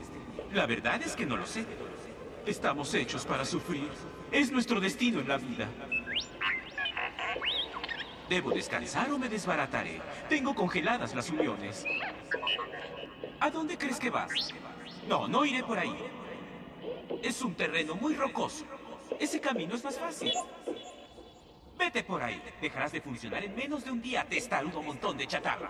La 0.51 0.67
verdad 0.67 1.01
es 1.01 1.15
que 1.15 1.25
no 1.25 1.35
lo 1.35 1.47
sé. 1.47 1.65
Estamos 2.45 2.93
hechos 2.93 3.25
para 3.25 3.43
sufrir. 3.43 3.89
Es 4.31 4.51
nuestro 4.51 4.79
destino 4.79 5.19
en 5.19 5.29
la 5.29 5.37
vida. 5.37 5.67
¿Debo 8.29 8.51
descansar 8.51 9.11
o 9.11 9.17
me 9.17 9.29
desbarataré? 9.29 9.99
Tengo 10.29 10.53
congeladas 10.53 11.15
las 11.15 11.31
uniones. 11.31 11.85
¿A 13.39 13.49
dónde 13.49 13.75
crees 13.75 13.99
que 13.99 14.11
vas? 14.11 14.53
No, 15.07 15.27
no 15.27 15.45
iré 15.45 15.63
por 15.63 15.79
ahí. 15.79 15.97
Es 17.23 17.41
un 17.41 17.55
terreno 17.55 17.95
muy 17.95 18.13
rocoso. 18.13 18.63
Ese 19.19 19.41
camino 19.41 19.73
es 19.73 19.83
más 19.83 19.97
fácil. 19.97 20.31
Vete 21.93 22.07
por 22.07 22.23
ahí. 22.23 22.41
Dejarás 22.59 22.91
de 22.91 23.01
funcionar 23.01 23.43
en 23.43 23.55
menos 23.55 23.85
de 23.85 23.91
un 23.91 24.01
día, 24.01 24.25
testarudo 24.27 24.81
montón 24.81 25.15
de 25.15 25.27
chatarra. 25.27 25.69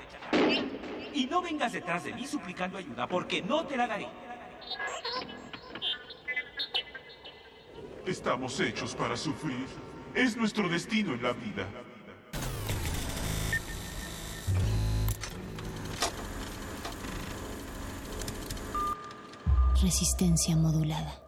Y 1.13 1.25
no 1.25 1.41
vengas 1.41 1.73
detrás 1.73 2.05
de 2.05 2.13
mí 2.13 2.25
suplicando 2.25 2.77
ayuda, 2.77 3.07
porque 3.07 3.41
no 3.41 3.65
te 3.65 3.75
la 3.75 3.87
daré. 3.87 4.07
Estamos 8.05 8.57
hechos 8.61 8.95
para 8.95 9.17
sufrir. 9.17 9.67
Es 10.15 10.37
nuestro 10.37 10.69
destino 10.69 11.13
en 11.13 11.23
la 11.23 11.33
vida. 11.33 11.67
Resistencia 19.81 20.55
modulada. 20.55 21.22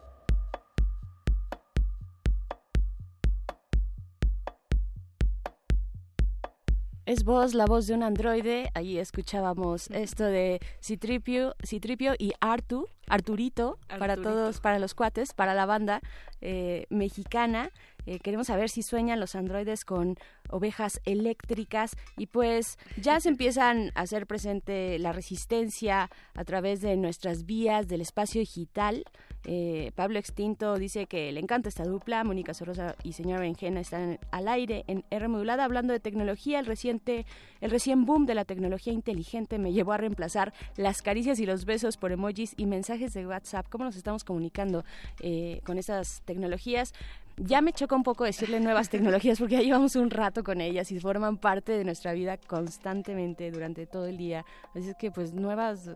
Es 7.05 7.23
voz, 7.23 7.53
la 7.53 7.67
voz 7.67 7.85
de 7.85 7.93
un 7.93 8.01
androide. 8.01 8.71
Ahí 8.73 8.97
escuchábamos 8.97 9.91
esto 9.91 10.23
de 10.23 10.59
Citripio, 10.81 11.55
Citripio 11.63 12.15
y 12.17 12.33
Artu, 12.39 12.87
Arturito, 13.07 13.77
para 13.99 14.15
todos, 14.15 14.59
para 14.59 14.79
los 14.79 14.95
cuates, 14.95 15.33
para 15.33 15.53
la 15.53 15.67
banda 15.67 16.01
eh, 16.41 16.87
mexicana. 16.89 17.69
Eh, 18.07 18.17
queremos 18.19 18.47
saber 18.47 18.69
si 18.69 18.81
sueñan 18.81 19.19
los 19.19 19.35
androides 19.35 19.85
con 19.85 20.15
ovejas 20.49 20.99
eléctricas 21.05 21.91
y 22.17 22.25
pues 22.25 22.79
ya 22.97 23.19
se 23.19 23.29
empiezan 23.29 23.91
a 23.93 24.01
hacer 24.01 24.25
presente 24.25 24.97
la 24.97 25.11
resistencia 25.11 26.09
a 26.33 26.43
través 26.43 26.81
de 26.81 26.97
nuestras 26.97 27.45
vías 27.45 27.87
del 27.87 28.01
espacio 28.01 28.41
digital. 28.41 29.05
Eh, 29.45 29.91
Pablo 29.95 30.17
Extinto 30.17 30.77
dice 30.77 31.05
que 31.05 31.31
le 31.31 31.39
encanta 31.39 31.69
esta 31.69 31.83
dupla. 31.83 32.23
Mónica 32.23 32.53
Sorosa 32.53 32.95
y 33.03 33.13
señora 33.13 33.41
Benjena 33.41 33.79
están 33.79 34.19
al 34.31 34.47
aire 34.47 34.83
en 34.87 35.03
R 35.09 35.27
modulada 35.27 35.63
hablando 35.63 35.93
de 35.93 35.99
tecnología. 35.99 36.59
El 36.59 36.65
reciente, 36.65 37.25
el 37.61 37.71
recién 37.71 38.05
boom 38.05 38.25
de 38.25 38.35
la 38.35 38.45
tecnología 38.45 38.93
inteligente 38.93 39.59
me 39.59 39.73
llevó 39.73 39.93
a 39.93 39.97
reemplazar 39.97 40.53
las 40.77 41.01
caricias 41.01 41.39
y 41.39 41.45
los 41.45 41.65
besos 41.65 41.97
por 41.97 42.11
emojis 42.11 42.53
y 42.57 42.65
mensajes 42.65 43.13
de 43.13 43.27
WhatsApp. 43.27 43.67
¿Cómo 43.69 43.83
nos 43.83 43.95
estamos 43.95 44.23
comunicando 44.23 44.83
eh, 45.21 45.61
con 45.63 45.77
esas 45.77 46.21
tecnologías? 46.25 46.93
Ya 47.37 47.59
me 47.59 47.73
choca 47.73 47.97
un 47.97 48.03
poco 48.03 48.23
decirle 48.23 48.61
nuevas 48.61 48.89
tecnologías 48.89 49.39
porque 49.39 49.55
ya 49.55 49.61
llevamos 49.61 49.97
un 49.97 50.09
rato 50.09 50.41
con 50.43 50.61
ellas 50.61 50.89
y 50.93 50.99
forman 51.01 51.37
parte 51.37 51.73
de 51.73 51.83
nuestra 51.83 52.13
vida 52.13 52.37
constantemente 52.37 53.51
durante 53.51 53.85
todo 53.85 54.05
el 54.05 54.15
día. 54.15 54.45
Así 54.73 54.89
es 54.89 54.95
que 54.95 55.11
pues 55.11 55.33
nuevas... 55.33 55.89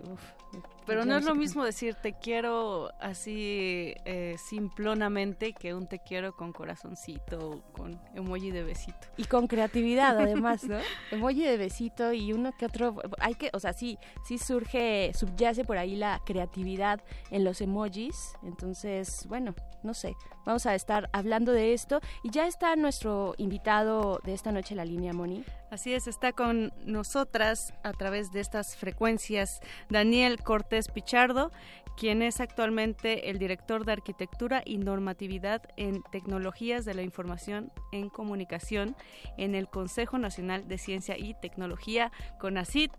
Pero 0.90 1.06
no 1.06 1.18
es 1.18 1.26
lo 1.26 1.36
mismo 1.36 1.64
decir 1.64 1.96
te 1.96 2.14
quiero 2.14 2.92
así 3.00 3.94
eh, 4.06 4.36
simplonamente 4.38 5.54
que 5.54 5.74
un 5.74 5.88
te 5.88 6.00
quiero 6.00 6.36
con 6.36 6.52
corazoncito 6.52 7.64
con 7.74 8.00
emoji 8.16 8.52
de 8.52 8.64
besito. 8.64 9.08
Y 9.16 9.26
con 9.26 9.48
creatividad, 9.48 10.18
además, 10.18 10.64
¿no? 10.64 10.78
Emoji 11.12 11.44
de 11.44 11.58
besito 11.58 12.12
y 12.12 12.34
uno 12.34 12.52
que 12.58 12.66
otro. 12.66 12.96
Hay 13.20 13.36
que, 13.36 13.50
o 13.54 13.60
sea, 13.60 13.74
sí, 13.74 13.98
sí 14.26 14.38
surge, 14.38 15.12
subyace 15.14 15.64
por 15.64 15.78
ahí 15.78 15.96
la 15.96 16.22
creatividad 16.26 17.02
en 17.30 17.44
los 17.44 17.62
emojis. 17.62 18.34
Entonces, 18.44 19.26
bueno, 19.28 19.54
no 19.84 19.94
sé. 19.94 20.16
Vamos 20.46 20.66
a 20.66 20.76
estar 20.76 21.10
hablando 21.14 21.52
de 21.52 21.74
esto. 21.74 22.00
Y 22.24 22.32
ya 22.32 22.48
está 22.48 22.76
nuestro 22.76 23.36
invitado 23.38 24.20
de 24.24 24.34
esta 24.34 24.52
noche 24.52 24.74
en 24.74 24.78
la 24.78 24.86
línea, 24.86 25.14
Moni. 25.14 25.44
Así 25.72 25.94
es, 25.94 26.08
está 26.08 26.34
con 26.34 26.74
nosotras 26.86 27.74
a 27.84 27.94
través 27.94 28.32
de 28.32 28.40
estas 28.40 28.76
frecuencias 28.76 29.60
Daniel 29.88 30.42
Cortés 30.42 30.88
Pichardo, 30.88 31.52
quien 31.96 32.24
es 32.24 32.42
actualmente 32.42 33.30
el 33.30 33.38
director 33.38 33.86
de 33.86 33.92
Arquitectura 33.92 34.64
y 34.66 34.80
Normatividad 34.80 35.62
en 35.78 36.02
Tecnologías 36.12 36.86
de 36.86 36.96
la 36.96 37.04
Información 37.04 37.72
en 37.92 38.10
Comunicación 38.10 38.96
en 39.38 39.54
el 39.54 39.68
Consejo 39.68 40.18
Nacional 40.18 40.68
de 40.68 40.80
Ciencia 40.80 41.18
y 41.20 41.36
Tecnología, 41.36 42.12
CONACIT. 42.40 42.92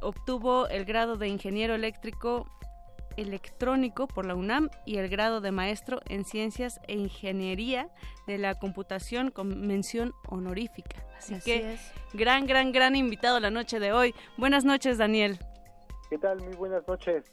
Obtuvo 0.00 0.66
el 0.68 0.84
grado 0.84 1.18
de 1.18 1.28
Ingeniero 1.28 1.74
Eléctrico 1.74 2.50
electrónico 3.20 4.06
por 4.06 4.24
la 4.24 4.34
UNAM 4.34 4.70
y 4.86 4.96
el 4.98 5.08
grado 5.08 5.40
de 5.40 5.52
maestro 5.52 6.00
en 6.08 6.24
ciencias 6.24 6.80
e 6.86 6.94
ingeniería 6.94 7.88
de 8.26 8.38
la 8.38 8.54
computación 8.54 9.30
con 9.30 9.66
mención 9.66 10.14
honorífica. 10.28 11.04
Así, 11.16 11.34
Así 11.34 11.50
que 11.50 11.72
es. 11.72 11.92
gran, 12.12 12.46
gran, 12.46 12.72
gran 12.72 12.96
invitado 12.96 13.40
la 13.40 13.50
noche 13.50 13.80
de 13.80 13.92
hoy. 13.92 14.14
Buenas 14.36 14.64
noches, 14.64 14.98
Daniel. 14.98 15.38
¿Qué 16.10 16.18
tal? 16.18 16.38
Muy 16.40 16.54
buenas 16.54 16.86
noches. 16.86 17.24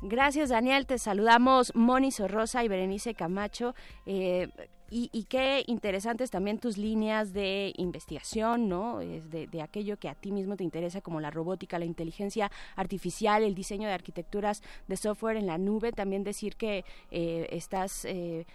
Gracias, 0.00 0.48
Daniel. 0.50 0.86
Te 0.86 0.98
saludamos 0.98 1.74
Moni 1.74 2.10
Sorrosa 2.10 2.64
y 2.64 2.68
Berenice 2.68 3.14
Camacho. 3.14 3.74
Eh, 4.06 4.48
y, 4.90 5.10
y 5.12 5.24
qué 5.24 5.64
interesantes 5.66 6.30
también 6.30 6.58
tus 6.58 6.78
líneas 6.78 7.32
de 7.32 7.72
investigación, 7.76 8.68
¿no? 8.68 8.98
De 8.98 9.62
aquello 9.62 9.98
que 9.98 10.08
a 10.08 10.14
ti 10.14 10.32
mismo 10.32 10.56
te 10.56 10.64
interesa, 10.64 11.00
como 11.00 11.20
la 11.20 11.30
robótica, 11.30 11.78
la 11.78 11.84
inteligencia 11.84 12.50
artificial, 12.76 13.42
el 13.42 13.54
diseño 13.54 13.88
de 13.88 13.94
arquitecturas 13.94 14.62
de 14.86 14.96
software 14.96 15.36
en 15.36 15.46
la 15.46 15.58
nube. 15.58 15.92
También 15.92 16.24
decir 16.24 16.56
que 16.56 16.84
eh, 17.10 17.48
estás 17.50 18.04
eh, 18.04 18.46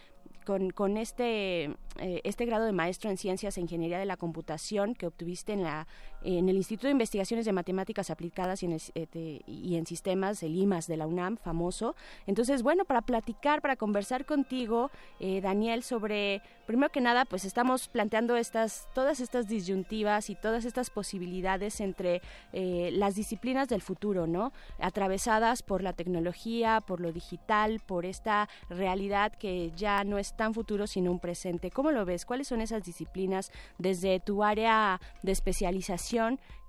con, 0.45 0.71
con 0.71 0.97
este, 0.97 1.65
eh, 1.99 2.21
este 2.23 2.45
grado 2.45 2.65
de 2.65 2.73
maestro 2.73 3.09
en 3.09 3.17
ciencias 3.17 3.57
e 3.57 3.61
ingeniería 3.61 3.97
de 3.97 4.05
la 4.05 4.17
computación 4.17 4.93
que 4.95 5.07
obtuviste 5.07 5.53
en, 5.53 5.63
la, 5.63 5.87
en 6.23 6.49
el 6.49 6.55
Instituto 6.57 6.87
de 6.87 6.91
Investigaciones 6.91 7.45
de 7.45 7.51
Matemáticas 7.53 8.09
Aplicadas 8.09 8.63
y 8.63 8.65
en, 8.67 8.71
el- 8.73 8.81
eh, 8.95 9.07
de- 9.11 9.41
y 9.47 9.75
en 9.75 9.85
Sistemas, 9.85 10.41
el 10.43 10.55
IMAS 10.55 10.87
de 10.87 10.97
la 10.97 11.07
UNAM, 11.07 11.37
famoso. 11.37 11.95
Entonces, 12.27 12.63
bueno, 12.63 12.85
para 12.85 13.01
platicar, 13.01 13.61
para 13.61 13.75
conversar 13.75 14.25
contigo, 14.25 14.89
eh, 15.19 15.41
Daniel, 15.41 15.83
sobre, 15.83 16.41
primero 16.65 16.91
que 16.91 17.01
nada, 17.01 17.25
pues 17.25 17.45
estamos 17.45 17.87
planteando 17.87 18.35
estas, 18.37 18.87
todas 18.93 19.19
estas 19.19 19.47
disyuntivas 19.47 20.29
y 20.29 20.35
todas 20.35 20.65
estas 20.65 20.89
posibilidades 20.89 21.81
entre 21.81 22.21
eh, 22.53 22.89
las 22.93 23.15
disciplinas 23.15 23.67
del 23.67 23.81
futuro, 23.81 24.27
¿no? 24.27 24.53
Atravesadas 24.79 25.63
por 25.63 25.81
la 25.81 25.93
tecnología, 25.93 26.79
por 26.85 26.99
lo 27.01 27.11
digital, 27.11 27.81
por 27.85 28.05
esta 28.05 28.47
realidad 28.69 29.33
que 29.33 29.71
ya 29.75 30.03
no 30.03 30.17
es 30.17 30.35
tan 30.35 30.53
futuro, 30.53 30.87
sino 30.87 31.11
un 31.11 31.19
presente. 31.19 31.71
¿Cómo 31.71 31.91
lo 31.91 32.05
ves? 32.05 32.25
¿Cuáles 32.25 32.47
son 32.47 32.61
esas 32.61 32.83
disciplinas 32.83 33.51
desde 33.77 34.19
tu 34.19 34.43
área 34.43 35.01
de 35.23 35.31
especialización 35.31 36.12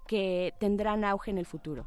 que 0.07 0.53
tendrán 0.59 1.05
auge 1.05 1.31
en 1.31 1.39
el 1.39 1.47
futuro? 1.47 1.85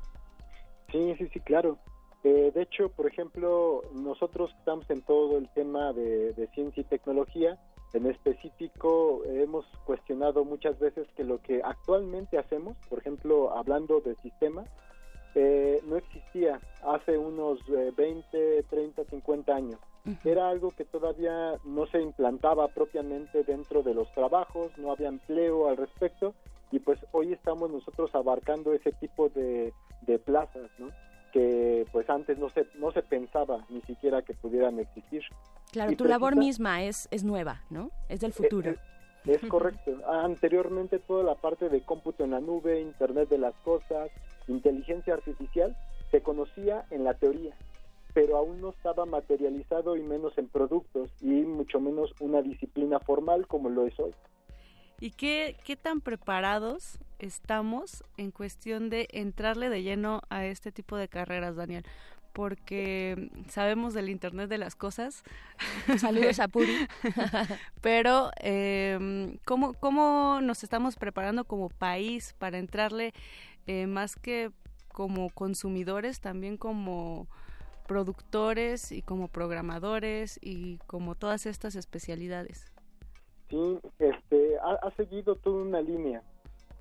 Sí, 0.92 1.16
sí, 1.18 1.28
sí, 1.34 1.40
claro. 1.42 1.78
Eh, 2.24 2.52
de 2.54 2.62
hecho, 2.62 2.90
por 2.90 3.08
ejemplo, 3.08 3.82
nosotros 3.94 4.52
estamos 4.60 4.90
en 4.90 5.02
todo 5.02 5.38
el 5.38 5.50
tema 5.50 5.94
de, 5.94 6.34
de 6.34 6.48
ciencia 6.48 6.82
y 6.82 6.84
tecnología. 6.86 7.58
En 7.94 8.06
específico, 8.06 9.22
eh, 9.26 9.44
hemos 9.44 9.66
cuestionado 9.86 10.44
muchas 10.44 10.78
veces 10.80 11.08
que 11.16 11.24
lo 11.24 11.42
que 11.42 11.62
actualmente 11.64 12.38
hacemos, 12.38 12.76
por 12.90 13.00
ejemplo, 13.00 13.56
hablando 13.56 14.02
de 14.02 14.16
sistemas, 14.16 14.68
eh, 15.36 15.82
no 15.86 15.98
existía 15.98 16.60
hace 16.84 17.18
unos 17.18 17.60
eh, 17.70 17.92
20, 17.96 18.64
30, 18.64 19.04
50 19.06 19.56
años. 19.56 19.80
Era 20.24 20.50
algo 20.50 20.72
que 20.72 20.86
todavía 20.86 21.56
no 21.66 21.86
se 21.88 22.02
implantaba 22.02 22.70
propiamente 22.70 23.44
dentro 23.44 23.84
de 23.84 23.94
los 23.94 24.10
trabajos, 24.14 24.72
no 24.78 24.94
había 24.94 25.10
empleo 25.10 25.68
al 25.68 25.76
respecto 25.76 26.34
y 26.72 26.80
pues 26.80 27.00
hoy 27.12 27.34
estamos 27.34 27.70
nosotros 27.72 28.14
abarcando 28.14 28.74
ese 28.74 28.92
tipo 28.94 29.30
de, 29.30 29.74
de 30.02 30.20
plazas, 30.20 30.70
¿no? 30.78 30.90
que 31.32 31.86
pues 31.92 32.10
antes 32.10 32.38
no 32.38 32.50
se 32.50 32.66
no 32.76 32.92
se 32.92 33.02
pensaba 33.04 33.66
ni 33.70 33.82
siquiera 33.82 34.22
que 34.22 34.34
pudieran 34.34 34.80
existir. 34.80 35.24
Claro, 35.72 35.92
Y 35.92 35.96
tu 35.96 36.06
labor 36.06 36.36
misma 36.36 36.84
es, 36.84 37.08
es 37.12 37.24
nueva, 37.24 37.62
¿no? 37.70 37.92
Es 38.08 38.22
del 38.22 38.34
futuro. 38.34 38.72
Eh, 38.72 38.78
Es 39.26 39.42
correcto. 39.50 39.92
Anteriormente 40.10 41.00
toda 41.00 41.24
la 41.24 41.36
parte 41.36 41.68
de 41.68 41.82
cómputo 41.82 42.24
en 42.24 42.32
la 42.32 42.40
nube, 42.40 42.80
Internet 42.80 43.28
de 43.28 43.38
las 43.38 43.54
Cosas, 43.56 44.10
inteligencia 44.48 45.14
artificial, 45.16 45.76
se 46.12 46.22
conocía 46.22 46.86
en 46.92 47.04
la 47.04 47.14
teoría, 47.14 47.54
pero 48.14 48.38
aún 48.38 48.62
no 48.62 48.70
estaba 48.70 49.06
materializado 49.06 49.98
y 49.98 50.02
menos 50.02 50.38
en 50.38 50.48
productos 50.48 51.10
y 51.22 51.28
mucho 51.28 51.82
menos 51.82 52.14
una 52.22 52.42
disciplina 52.42 53.00
formal 53.00 53.48
como 53.48 53.70
lo 53.70 53.86
es 53.86 54.00
hoy. 54.00 54.14
¿Y 55.00 55.12
qué, 55.12 55.58
qué 55.64 55.76
tan 55.76 56.02
preparados 56.02 56.98
estamos 57.20 58.04
en 58.18 58.32
cuestión 58.32 58.90
de 58.90 59.08
entrarle 59.12 59.70
de 59.70 59.84
lleno 59.84 60.22
a 60.30 60.46
este 60.46 60.72
tipo 60.72 60.98
de 60.98 61.08
carreras, 61.08 61.56
Daniel? 61.56 61.86
Porque 62.34 63.30
sabemos 63.48 63.94
del 63.94 64.10
Internet 64.10 64.50
de 64.50 64.58
las 64.58 64.76
cosas. 64.76 65.24
Saludos 66.00 66.40
a 66.40 66.48
Puri. 66.48 66.88
Pero, 67.82 68.32
eh, 68.42 69.38
¿cómo, 69.46 69.74
¿cómo 69.76 70.40
nos 70.42 70.64
estamos 70.64 70.96
preparando 70.96 71.46
como 71.46 71.70
país 71.70 72.34
para 72.40 72.58
entrarle 72.58 73.14
eh, 73.68 73.86
más 73.86 74.16
que 74.16 74.52
como 74.88 75.30
consumidores, 75.30 76.22
también 76.22 76.58
como 76.58 77.28
productores 77.88 78.92
y 78.92 79.04
como 79.04 79.28
programadores 79.28 80.40
y 80.42 80.80
como 80.88 81.14
todas 81.14 81.46
estas 81.46 81.76
especialidades? 81.76 82.72
Sí, 83.50 83.80
este, 84.00 84.58
ha, 84.60 84.92
seguido 84.98 85.36
toda 85.36 85.62
una 85.62 85.82
línea. 85.82 86.22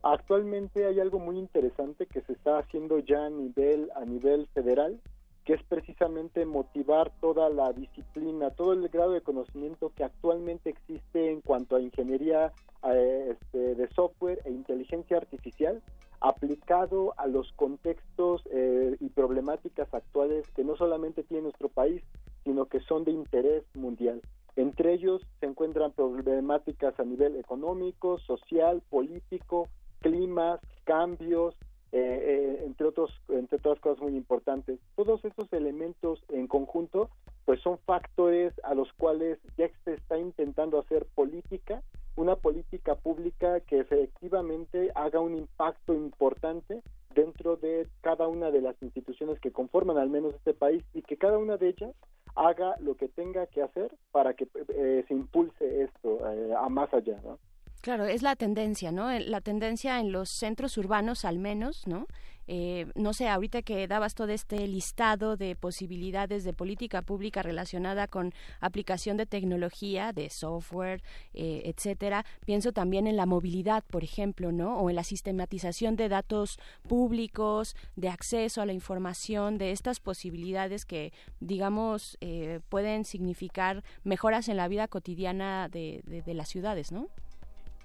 Actualmente 0.03 0.87
hay 0.87 1.01
algo 1.01 1.19
muy 1.19 1.39
interesante 1.39 2.07
que 2.07 2.21
se 2.23 2.33
está 2.33 2.59
haciendo 2.59 2.99
ya 2.99 3.27
a 3.27 3.31
nivel, 3.31 3.91
a 3.95 4.05
nivel 4.05 4.47
federal, 4.49 5.01
que 5.45 5.55
es 5.55 5.63
precisamente 5.65 6.45
motivar 6.45 7.13
toda 7.21 7.49
la 7.51 7.73
disciplina, 7.73 8.51
todo 8.51 8.73
el 8.73 8.89
grado 8.89 9.13
de 9.13 9.21
conocimiento 9.21 9.93
que 9.95 10.03
actualmente 10.03 10.71
existe 10.71 11.31
en 11.31 11.41
cuanto 11.41 11.77
a 11.77 11.81
ingeniería 11.81 12.53
este, 12.83 13.75
de 13.77 13.89
software 13.95 14.41
e 14.45 14.51
inteligencia 14.51 15.17
artificial 15.17 15.83
aplicado 16.21 17.15
a 17.17 17.27
los 17.27 17.53
contextos 17.53 18.43
eh, 18.51 18.97
y 19.01 19.09
problemáticas 19.11 19.93
actuales 19.93 20.47
que 20.55 20.65
no 20.65 20.77
solamente 20.77 21.23
tiene 21.23 21.45
nuestro 21.45 21.69
país, 21.69 22.03
sino 22.45 22.67
que 22.67 22.81
son 22.81 23.05
de 23.05 23.13
interés 23.13 23.65
mundial. 23.75 24.23
Entre 24.57 24.95
ellos 24.95 25.23
se 25.39 25.47
encuentran 25.47 25.93
problemáticas 25.93 26.99
a 26.99 27.05
nivel 27.05 27.37
económico, 27.37 28.19
social, 28.19 28.83
político, 28.89 29.69
climas, 30.01 30.61
cambios, 30.85 31.55
eh, 31.97 32.59
eh, 32.59 32.63
entre 32.67 32.87
otros 32.87 33.11
entre 33.31 33.57
otras 33.57 33.81
cosas 33.81 34.03
muy 34.03 34.17
importantes 34.17 34.79
todos 34.97 35.25
estos 35.25 35.51
elementos 35.53 36.23
en 36.29 36.47
conjunto 36.47 37.09
pues 37.47 37.61
son 37.63 37.79
factores 37.79 38.53
a 38.65 38.75
los 38.75 38.93
cuales 38.93 39.39
ya 39.57 39.71
se 39.85 39.95
está 39.95 40.19
intentando 40.19 40.79
hacer 40.79 41.07
política 41.15 41.83
una 42.17 42.37
política 42.37 42.97
pública 42.97 43.61
que 43.61 43.81
efectivamente 43.81 44.93
haga 44.95 45.21
un 45.21 45.37
impacto 45.37 45.95
importante 45.95 46.83
dentro 47.15 47.57
de 47.57 47.89
cada 48.03 48.29
una 48.29 48.51
de 48.51 48.61
las 48.61 48.77
instituciones 48.83 49.41
que 49.41 49.51
conforman 49.51 49.97
al 49.97 50.11
menos 50.11 50.35
este 50.35 50.53
país 50.53 50.85
y 50.93 51.01
que 51.01 51.17
cada 51.17 51.39
una 51.39 51.57
de 51.57 51.69
ellas 51.69 51.95
haga 52.35 52.77
lo 52.81 52.95
que 52.97 53.09
tenga 53.09 53.47
que 53.47 53.63
hacer 53.63 53.91
para 54.13 54.35
que 54.35 54.47
eh, 54.69 55.03
se 55.09 55.15
impulse 55.15 55.85
esto 55.85 56.19
a 56.59 56.69
más 56.69 56.93
allá 56.93 57.19
¿no? 57.25 57.39
Claro, 57.87 58.07
es 58.07 58.23
la 58.23 58.35
tendencia, 58.35 58.91
¿no? 58.91 59.17
La 59.17 59.41
tendencia 59.41 60.01
en 60.01 60.11
los 60.11 60.29
centros 60.29 60.77
urbanos 60.77 61.25
al 61.25 61.39
menos, 61.39 61.87
¿no? 61.87 62.09
Eh, 62.49 62.87
no 62.97 63.13
sé, 63.13 63.29
ahorita 63.29 63.63
que 63.63 63.87
dabas 63.87 64.17
todo 64.17 64.31
este 64.31 64.67
listado 64.67 65.37
de 65.37 65.55
posibilidades 65.55 66.43
de 66.43 66.53
política 66.53 67.03
pública 67.03 67.43
relacionada 67.43 68.09
con 68.09 68.35
aplicación 68.59 69.17
de 69.17 69.27
tecnología, 69.27 70.13
de 70.13 70.31
software, 70.31 71.01
eh, 71.33 71.63
etcétera, 71.67 72.25
pienso 72.45 72.73
también 72.73 73.07
en 73.07 73.17
la 73.17 73.25
movilidad, 73.25 73.85
por 73.85 74.03
ejemplo, 74.03 74.51
¿no? 74.51 74.81
O 74.81 74.91
en 74.91 74.97
la 74.97 75.05
sistematización 75.05 75.95
de 75.95 76.09
datos 76.09 76.59
públicos, 76.89 77.77
de 77.95 78.09
acceso 78.09 78.63
a 78.63 78.67
la 78.67 78.73
información, 78.73 79.59
de 79.59 79.71
estas 79.71 80.01
posibilidades 80.01 80.87
que, 80.87 81.13
digamos, 81.39 82.19
eh, 82.21 82.59
pueden 82.69 83.05
significar 83.05 83.85
mejoras 84.03 84.49
en 84.49 84.57
la 84.57 84.67
vida 84.67 84.89
cotidiana 84.89 85.69
de, 85.69 86.03
de 86.05 86.35
las 86.35 86.49
ciudades, 86.49 86.91
¿no? 86.91 87.11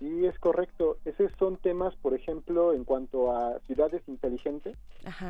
Sí, 0.01 0.25
es 0.25 0.39
correcto. 0.39 0.97
Esos 1.05 1.31
son 1.37 1.57
temas, 1.57 1.95
por 1.97 2.15
ejemplo, 2.15 2.73
en 2.73 2.85
cuanto 2.85 3.31
a 3.31 3.59
ciudades 3.67 4.01
inteligentes, 4.07 4.75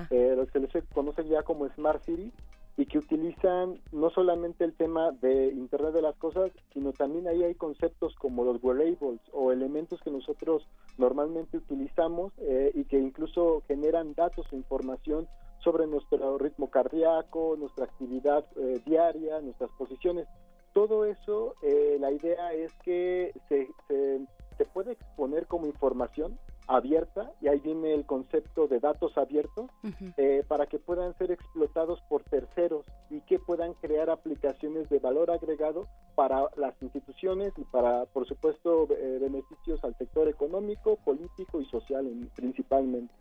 eh, 0.09 0.33
los 0.33 0.49
que 0.49 0.65
se 0.67 0.81
conocen 0.93 1.27
ya 1.27 1.43
como 1.43 1.67
Smart 1.67 2.01
City, 2.05 2.31
y 2.77 2.85
que 2.85 2.99
utilizan 2.99 3.81
no 3.91 4.09
solamente 4.11 4.63
el 4.63 4.73
tema 4.73 5.11
de 5.11 5.47
Internet 5.47 5.93
de 5.93 6.01
las 6.01 6.15
Cosas, 6.15 6.51
sino 6.71 6.93
también 6.93 7.27
ahí 7.27 7.43
hay 7.43 7.53
conceptos 7.53 8.15
como 8.15 8.45
los 8.45 8.63
wearables 8.63 9.19
o 9.33 9.51
elementos 9.51 9.99
que 9.99 10.09
nosotros 10.09 10.65
normalmente 10.97 11.57
utilizamos 11.57 12.31
eh, 12.37 12.71
y 12.73 12.85
que 12.85 12.97
incluso 12.97 13.63
generan 13.67 14.13
datos 14.13 14.45
e 14.53 14.55
información 14.55 15.27
sobre 15.61 15.85
nuestro 15.85 16.37
ritmo 16.37 16.69
cardíaco, 16.69 17.57
nuestra 17.59 17.83
actividad 17.83 18.45
eh, 18.55 18.79
diaria, 18.85 19.41
nuestras 19.41 19.69
posiciones. 19.71 20.27
Todo 20.73 21.03
eso, 21.03 21.55
la 21.99 22.13
idea 22.13 22.53
es 22.53 22.71
que 22.85 23.33
se, 23.49 23.67
se 23.89 24.21
se 24.61 24.65
puede 24.65 24.91
exponer 24.91 25.47
como 25.47 25.65
información 25.65 26.37
abierta, 26.67 27.31
y 27.41 27.47
ahí 27.47 27.59
viene 27.59 27.95
el 27.95 28.05
concepto 28.05 28.67
de 28.67 28.79
datos 28.79 29.17
abiertos, 29.17 29.71
eh, 30.17 30.43
para 30.47 30.67
que 30.67 30.77
puedan 30.77 31.17
ser 31.17 31.31
explotados 31.31 31.99
por 32.07 32.23
terceros 32.25 32.85
y 33.09 33.21
que 33.21 33.39
puedan 33.39 33.73
crear 33.73 34.11
aplicaciones 34.11 34.87
de 34.89 34.99
valor 34.99 35.31
agregado 35.31 35.87
para 36.13 36.45
las 36.57 36.79
instituciones 36.79 37.53
y 37.57 37.63
para, 37.63 38.05
por 38.05 38.27
supuesto, 38.27 38.87
eh, 38.91 39.17
beneficios 39.19 39.83
al 39.83 39.97
sector 39.97 40.27
económico, 40.27 40.95
político 40.97 41.59
y 41.59 41.65
social 41.65 42.05
principalmente. 42.35 43.11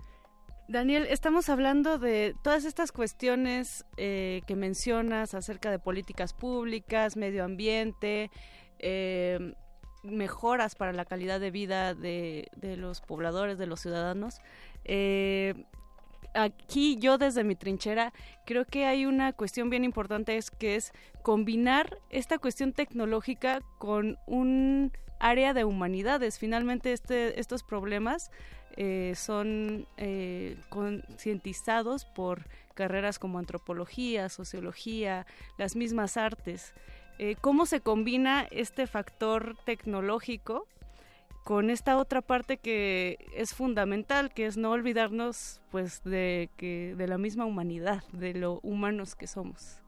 Daniel, 0.68 1.07
estamos 1.09 1.48
hablando 1.48 1.98
de 1.98 2.35
todas 2.44 2.66
estas 2.66 2.92
cuestiones 2.92 3.87
eh, 3.96 4.42
que 4.46 4.57
mencionas 4.57 5.33
acerca 5.33 5.70
de 5.70 5.79
políticas 5.79 6.35
públicas, 6.35 7.16
medio 7.16 7.44
ambiente, 7.44 8.31
eh, 8.79 9.55
mejoras 10.03 10.75
para 10.75 10.93
la 10.93 11.05
calidad 11.05 11.41
de 11.41 11.51
vida 11.51 11.95
de, 11.95 12.49
los 12.77 13.01
pobladores, 13.01 13.59
de 13.59 13.67
los 13.67 13.81
ciudadanos. 13.81 14.41
Eh, 14.85 15.55
aquí 16.35 16.97
yo 16.99 17.19
desde 17.19 17.45
mi 17.45 17.55
trinchera 17.57 18.13
creo 18.47 18.65
que 18.65 18.87
hay 18.87 19.05
una 19.07 19.33
cuestión 19.33 19.69
bien 19.71 19.85
importante 19.85 20.37
es 20.37 20.51
que 20.51 20.77
es 20.77 20.93
combinar 21.23 21.99
esta 22.11 22.39
cuestión 22.39 22.73
tecnológica 22.73 23.61
con 23.79 24.19
un 24.27 24.93
área 25.19 25.53
de 25.55 25.65
humanidades. 25.65 26.39
Finalmente 26.39 26.93
este, 26.93 27.39
estos 27.39 27.63
problemas 27.63 28.31
eh, 28.77 29.15
son 29.17 29.87
eh, 29.97 30.57
concientizados 30.69 32.05
por 32.05 32.47
carreras 32.75 33.19
como 33.19 33.39
antropología, 33.39 34.29
sociología, 34.29 35.27
las 35.59 35.77
mismas 35.77 36.17
artes. 36.17 36.73
Eh, 37.22 37.37
cómo 37.38 37.66
se 37.66 37.83
combina 37.83 38.46
este 38.50 38.87
factor 38.87 39.54
tecnológico 39.66 40.66
con 41.44 41.68
esta 41.68 41.98
otra 41.98 42.22
parte 42.22 42.56
que 42.56 43.18
es 43.37 43.52
fundamental, 43.52 44.33
que 44.33 44.46
es 44.46 44.56
no 44.56 44.70
olvidarnos 44.70 45.61
pues 45.70 46.02
de 46.02 46.48
que 46.56 46.94
de 46.96 47.06
la 47.06 47.18
misma 47.18 47.44
humanidad, 47.44 48.02
de 48.14 48.33
lo 48.33 48.59
humanos 48.62 49.16
que 49.16 49.26
somos. 49.26 49.83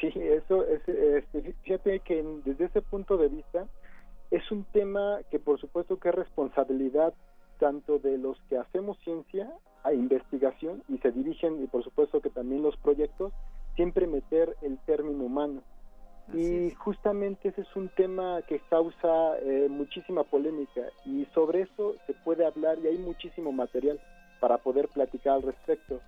Sí, 0.00 0.12
eso 0.14 0.64
es, 0.64 0.80
este, 0.88 1.56
fíjate 1.64 1.98
que 2.04 2.24
desde 2.44 2.66
ese 2.66 2.82
punto 2.82 3.16
de 3.16 3.30
vista 3.30 3.66
es 4.30 4.48
un 4.52 4.62
tema 4.72 5.18
que 5.28 5.40
por 5.40 5.58
supuesto 5.58 5.98
que 5.98 6.10
es 6.10 6.14
responsabilidad 6.14 7.14
tanto 7.58 7.98
de 7.98 8.16
los 8.16 8.40
que 8.48 8.58
hacemos 8.58 8.96
ciencia 9.00 9.50
a 9.82 9.92
investigación 9.92 10.84
y 10.88 10.98
se 10.98 11.10
dirigen 11.10 11.60
y 11.64 11.66
por 11.66 11.82
supuesto 11.82 12.20
que 12.20 12.30
también 12.30 12.62
los 12.62 12.76
proyectos 12.76 13.32
siempre 13.74 14.06
meter 14.06 14.56
el 14.62 14.78
término 14.86 15.24
humano 15.24 15.64
y 16.32 16.70
justamente 16.72 17.48
ese 17.48 17.62
es 17.62 17.76
un 17.76 17.88
tema 17.90 18.42
que 18.48 18.60
causa 18.68 19.38
eh, 19.38 19.68
muchísima 19.70 20.24
polémica 20.24 20.82
y 21.04 21.24
sobre 21.34 21.62
eso 21.62 21.94
se 22.06 22.14
puede 22.14 22.44
hablar 22.44 22.78
y 22.82 22.88
hay 22.88 22.98
muchísimo 22.98 23.52
material 23.52 24.00
para 24.40 24.58
poder 24.58 24.88
platicar 24.88 25.34
al 25.34 25.42
respecto. 25.42 26.00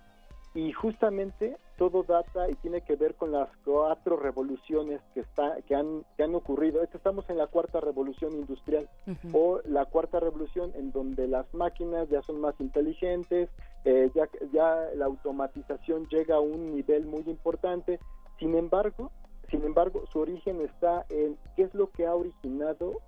Y 0.55 0.71
justamente 0.71 1.57
todo 1.77 2.03
data 2.03 2.49
y 2.49 2.55
tiene 2.55 2.81
que 2.81 2.95
ver 2.95 3.13
con 3.15 3.31
las 3.31 3.49
cuatro 3.63 4.17
revoluciones 4.17 4.99
que, 5.13 5.19
está, 5.19 5.57
que, 5.67 5.75
han, 5.75 6.03
que 6.17 6.23
han 6.23 6.33
ocurrido. 6.33 6.81
Estamos 6.81 7.29
en 7.29 7.37
la 7.37 7.47
cuarta 7.47 7.79
revolución 7.79 8.33
industrial 8.33 8.89
o 9.31 9.61
la 9.65 9.85
cuarta 9.85 10.19
revolución 10.19 10.71
en 10.75 10.91
donde 10.91 11.27
las 11.27 11.53
máquinas 11.53 12.09
ya 12.09 12.23
son 12.23 12.41
más 12.41 12.55
inteligentes, 12.59 13.49
eh, 13.85 14.09
ya, 14.15 14.27
ya 14.51 14.89
la 14.95 15.05
automatización 15.05 16.07
llega 16.07 16.35
a 16.35 16.41
un 16.41 16.75
nivel 16.75 17.05
muy 17.05 17.23
importante. 17.27 17.99
Sin 18.39 18.55
embargo, 18.55 19.11
sin 19.49 19.63
embargo, 19.63 20.03
su 20.11 20.19
origen 20.19 20.61
está 20.61 21.05
en 21.09 21.37
qué 21.55 21.63
es 21.63 21.73
lo 21.73 21.89
que 21.91 22.05
ha 22.05 22.15
originado, 22.15 23.01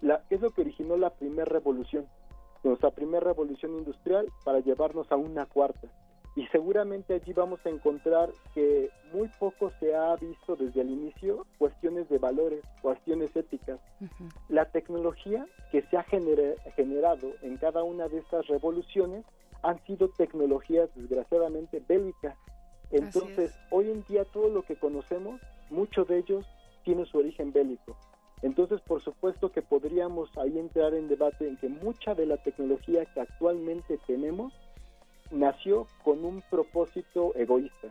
la, 0.00 0.22
qué 0.28 0.36
es 0.36 0.40
lo 0.40 0.50
que 0.50 0.62
originó 0.62 0.96
la 0.96 1.10
primera 1.10 1.44
revolución, 1.44 2.06
nuestra 2.62 2.90
primera 2.90 3.20
revolución 3.20 3.72
industrial 3.78 4.26
para 4.44 4.60
llevarnos 4.60 5.10
a 5.10 5.16
una 5.16 5.46
cuarta. 5.46 5.88
Y 6.34 6.46
seguramente 6.46 7.14
allí 7.14 7.34
vamos 7.34 7.60
a 7.66 7.68
encontrar 7.68 8.30
que 8.54 8.88
muy 9.12 9.28
poco 9.38 9.70
se 9.78 9.94
ha 9.94 10.16
visto 10.16 10.56
desde 10.56 10.80
el 10.80 10.90
inicio 10.90 11.46
cuestiones 11.58 12.08
de 12.08 12.18
valores, 12.18 12.64
cuestiones 12.80 13.36
éticas. 13.36 13.78
La 14.48 14.64
tecnología 14.64 15.46
que 15.70 15.82
se 15.82 15.96
ha 15.98 16.04
generado 16.04 17.32
en 17.42 17.58
cada 17.58 17.82
una 17.82 18.08
de 18.08 18.18
estas 18.18 18.46
revoluciones 18.46 19.26
han 19.62 19.78
sido 19.84 20.08
tecnologías 20.08 20.88
desgraciadamente 20.94 21.82
bélicas. 21.86 22.36
Entonces, 22.90 23.54
hoy 23.70 23.90
en 23.90 24.02
día 24.04 24.24
todo 24.24 24.48
lo 24.48 24.62
que 24.62 24.76
conocemos 24.76 25.40
muchos 25.72 26.06
de 26.06 26.18
ellos 26.18 26.46
tienen 26.84 27.06
su 27.06 27.18
origen 27.18 27.52
bélico. 27.52 27.96
Entonces, 28.42 28.80
por 28.80 29.00
supuesto 29.00 29.52
que 29.52 29.62
podríamos 29.62 30.30
ahí 30.36 30.58
entrar 30.58 30.94
en 30.94 31.08
debate 31.08 31.48
en 31.48 31.56
que 31.56 31.68
mucha 31.68 32.14
de 32.14 32.26
la 32.26 32.36
tecnología 32.36 33.04
que 33.06 33.20
actualmente 33.20 33.98
tenemos 34.06 34.52
nació 35.30 35.86
con 36.04 36.24
un 36.24 36.42
propósito 36.50 37.32
egoísta, 37.36 37.88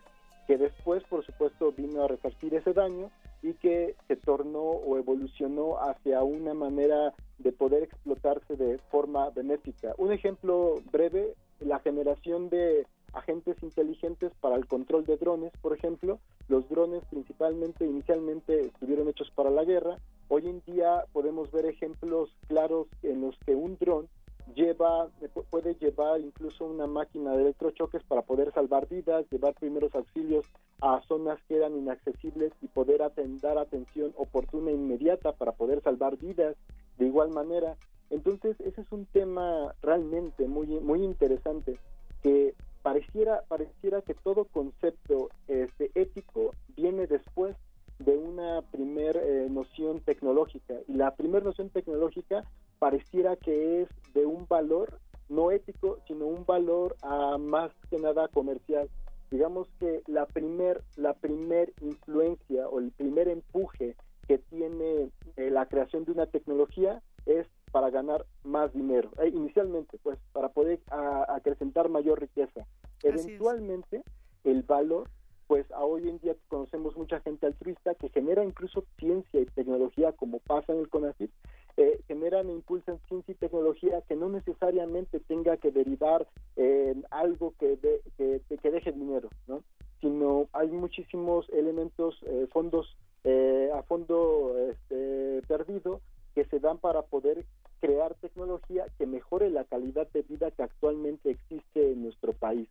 que 0.48 0.58
después, 0.58 1.04
por 1.06 1.26
supuesto, 1.26 1.72
vino 1.72 2.04
a 2.04 2.08
resarcir 2.08 2.54
ese 2.54 2.74
daño 2.74 3.10
y 3.42 3.54
que 3.54 3.96
se 4.08 4.16
tornó 4.18 4.62
o 4.62 4.98
evolucionó 4.98 5.82
hacia 5.82 6.22
una 6.22 6.54
manera 6.54 7.14
de 7.40 7.52
poder 7.52 7.84
explotarse 7.84 8.56
de 8.56 8.78
forma 8.92 9.30
benéfica. 9.32 9.96
Un 9.98 10.12
ejemplo 10.12 10.76
breve, 10.92 11.34
la 11.60 11.80
generación 11.80 12.50
de 12.50 12.86
agentes 13.14 13.62
inteligentes 13.62 14.32
para 14.40 14.56
el 14.56 14.68
control 14.68 15.06
de 15.06 15.18
drones, 15.18 15.52
por 15.62 15.74
ejemplo. 15.74 16.20
Los 16.48 16.68
drones 16.70 17.04
principalmente, 17.10 17.86
inicialmente 17.86 18.68
estuvieron 18.68 19.08
hechos 19.08 19.32
para 19.32 19.50
la 19.50 19.64
guerra. 19.64 19.98
Hoy 20.28 20.48
en 20.48 20.62
día 20.66 21.06
podemos 21.12 21.52
ver 21.52 21.66
ejemplos 21.66 22.30
claros 22.48 22.88
en 23.04 23.22
los 23.22 23.38
que 23.46 23.56
un 23.56 23.78
dron 23.78 24.08
lleva 24.56 25.10
puede 25.50 25.76
llevar 25.76 26.20
incluso 26.20 26.66
una 26.66 26.88
máquina 26.88 27.36
de 27.36 27.44
electrochoques 27.44 28.04
para 28.04 28.22
poder 28.22 28.52
salvar 28.54 28.88
vidas, 28.90 29.26
llevar 29.30 29.54
primeros 29.54 29.94
auxilios 29.96 30.46
a 30.82 31.02
zonas 31.08 31.40
que 31.48 31.58
eran 31.58 31.78
inaccesibles 31.78 32.52
y 32.62 32.68
poder 32.68 33.02
atender 33.02 33.58
atención 33.58 34.14
oportuna 34.18 34.72
e 34.72 34.76
inmediata 34.76 35.32
para 35.34 35.54
poder 35.54 35.82
salvar 35.84 36.18
vidas 36.18 36.56
de 36.98 37.06
igual 37.06 37.30
manera. 37.30 37.78
Entonces, 38.10 38.60
ese 38.60 38.82
es 38.82 38.92
un 38.92 39.06
tema 39.06 39.74
realmente 39.82 40.48
muy 40.48 40.68
muy 40.68 41.04
interesante 41.04 41.78
que 42.22 42.54
pareciera 42.82 43.44
pareciera 43.48 44.02
que 44.02 44.14
todo 44.14 44.46
concepto 44.46 45.30
este 45.48 45.92
ético 45.96 46.52
viene 46.76 47.08
después 47.08 47.56
de 48.00 48.18
una 48.18 48.62
primer 48.72 49.18
eh, 49.18 49.48
noción 49.50 50.00
tecnológica. 50.00 50.76
Y 50.88 50.94
la 50.94 51.16
primera 51.16 51.46
noción 51.46 51.70
tecnológica 51.70 52.44
pareciera 52.80 53.36
que 53.36 53.84
es 53.84 53.90
de 54.14 54.26
un 54.26 54.48
valor 54.48 55.00
no 55.30 55.52
ético 55.52 56.00
sino 56.08 56.26
un 56.26 56.46
valor 56.46 56.96
a 57.02 57.38
más 57.38 57.72
que 57.90 57.98
nada 57.98 58.28
comercial. 58.28 58.90
Digamos 59.30 59.68
que 59.80 60.02
la 60.08 60.26
primer 60.26 60.82
la 60.98 61.14
primer 61.14 61.74
influencia 61.82 62.68
o 62.68 62.80
el 62.80 62.92
primer 62.92 63.28
empuje 63.28 63.96
que 64.28 64.40
tiene 64.40 65.12
eh, 65.38 65.50
la 65.50 65.68
creación 65.68 66.06
de 66.06 66.12
una 66.12 66.26
tecnología 66.26 67.02
es 67.26 67.48
para 67.72 67.90
ganar 67.90 68.26
más 68.44 68.74
dinero. 68.74 69.10
Eh, 69.20 69.30
inicialmente 69.30 69.98
pues 70.04 70.20
para 70.34 70.50
poder 70.50 70.80
acrecentar 70.90 71.90
mayor 71.90 72.20
riqueza. 72.20 72.66
Eventualmente 73.04 74.04
el 74.44 74.64
valor 74.64 75.10
pues 75.48 75.70
a 75.72 75.84
hoy 75.84 76.08
en 76.08 76.18
día 76.20 76.34
conocemos 76.48 76.96
mucha 76.96 77.20
gente 77.20 77.46
altruista 77.46 77.94
que 77.96 78.08
genera 78.08 78.42
incluso 78.46 78.86
ciencia 78.98 79.42
y 79.42 79.46
tecnología, 79.48 80.14
como 80.14 80.40
pasa 80.40 80.72
en 80.72 80.80
el 80.80 80.88
CONACYT, 80.88 81.30
eh, 81.76 82.00
generan 82.08 82.50
e 82.50 82.54
impulsan 82.54 83.00
ciencia 83.10 83.34
y 83.34 83.36
tecnología 83.36 84.02
que 84.08 84.16
no 84.16 84.30
necesariamente 84.30 85.20
tenga 85.20 85.58
que 85.58 85.72
derivar 85.72 86.26
en 86.56 87.06
algo 87.12 87.54
que, 87.60 87.78
que, 88.18 88.42
que, 88.48 88.72
deje 88.72 88.94
dinero, 88.94 89.28
¿no? 89.48 89.62
sino 90.00 90.48
hay 90.54 90.70
muchísimos 90.70 91.50
elementos, 91.50 92.18
eh, 92.28 92.48
fondos 92.54 92.96
eh, 93.26 93.70
a 93.74 93.84
fondo 93.84 94.56
este, 94.70 95.42
perdido 95.50 96.00
que 96.34 96.46
se 96.46 96.60
dan 96.60 96.78
para 96.78 97.02
poder 97.02 97.46
crear 97.82 98.16
tecnología 98.16 98.86
que 98.98 99.06
mejore 99.06 99.50
la 99.50 99.66
calidad 99.66 100.08
de 100.12 100.22
vida 100.22 100.52
que 100.52 100.64
actualmente 100.64 101.32
existe 101.32 101.92
en 101.92 102.04
nuestro 102.04 102.32
país. 102.34 102.70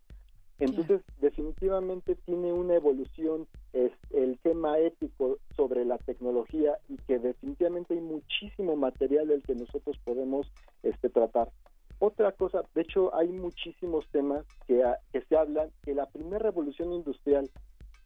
Entonces, 0.60 1.00
definitivamente 1.20 2.16
tiene 2.26 2.52
una 2.52 2.74
evolución 2.74 3.46
es 3.72 3.92
el 4.10 4.38
tema 4.38 4.78
ético 4.78 5.38
sobre 5.56 5.86
la 5.86 5.96
tecnología 5.96 6.78
y 6.88 6.96
que 6.98 7.18
definitivamente 7.18 7.94
hay 7.94 8.00
muchísimo 8.00 8.76
material 8.76 9.28
del 9.28 9.42
que 9.42 9.54
nosotros 9.54 9.98
podemos 10.04 10.52
este, 10.82 11.08
tratar. 11.08 11.50
Otra 11.98 12.32
cosa, 12.32 12.62
de 12.74 12.82
hecho, 12.82 13.14
hay 13.14 13.28
muchísimos 13.28 14.06
temas 14.10 14.44
que, 14.66 14.82
que 15.12 15.22
se 15.22 15.36
hablan 15.36 15.70
que 15.82 15.94
la 15.94 16.06
primera 16.06 16.38
revolución 16.38 16.92
industrial 16.92 17.50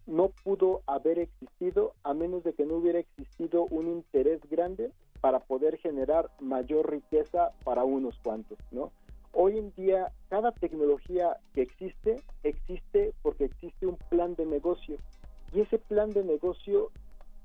no 0.07 0.31
pudo 0.45 0.83
haber 0.87 1.19
existido 1.19 1.95
a 2.05 2.15
menos 2.15 2.45
de 2.45 2.53
que 2.53 2.67
no 2.67 2.77
hubiera 2.77 3.01
existido 3.01 3.65
un 3.65 3.89
interés 3.89 4.41
grande 4.49 4.91
para 5.25 5.41
poder 5.41 5.79
generar 5.79 6.29
mayor 6.39 6.91
riqueza 6.91 7.53
para 7.65 7.83
unos 7.83 8.15
cuantos, 8.19 8.59
¿no? 8.71 8.93
Hoy 9.33 9.57
en 9.57 9.73
día, 9.75 10.13
cada 10.29 10.53
tecnología 10.53 11.39
que 11.55 11.63
existe, 11.63 12.21
existe 12.43 13.15
porque 13.23 13.47
existe 13.47 13.87
un 13.87 13.97
plan 14.11 14.35
de 14.35 14.45
negocio. 14.45 14.99
Y 15.55 15.63
ese 15.63 15.79
plan 15.79 16.11
de 16.11 16.25
negocio, 16.25 16.91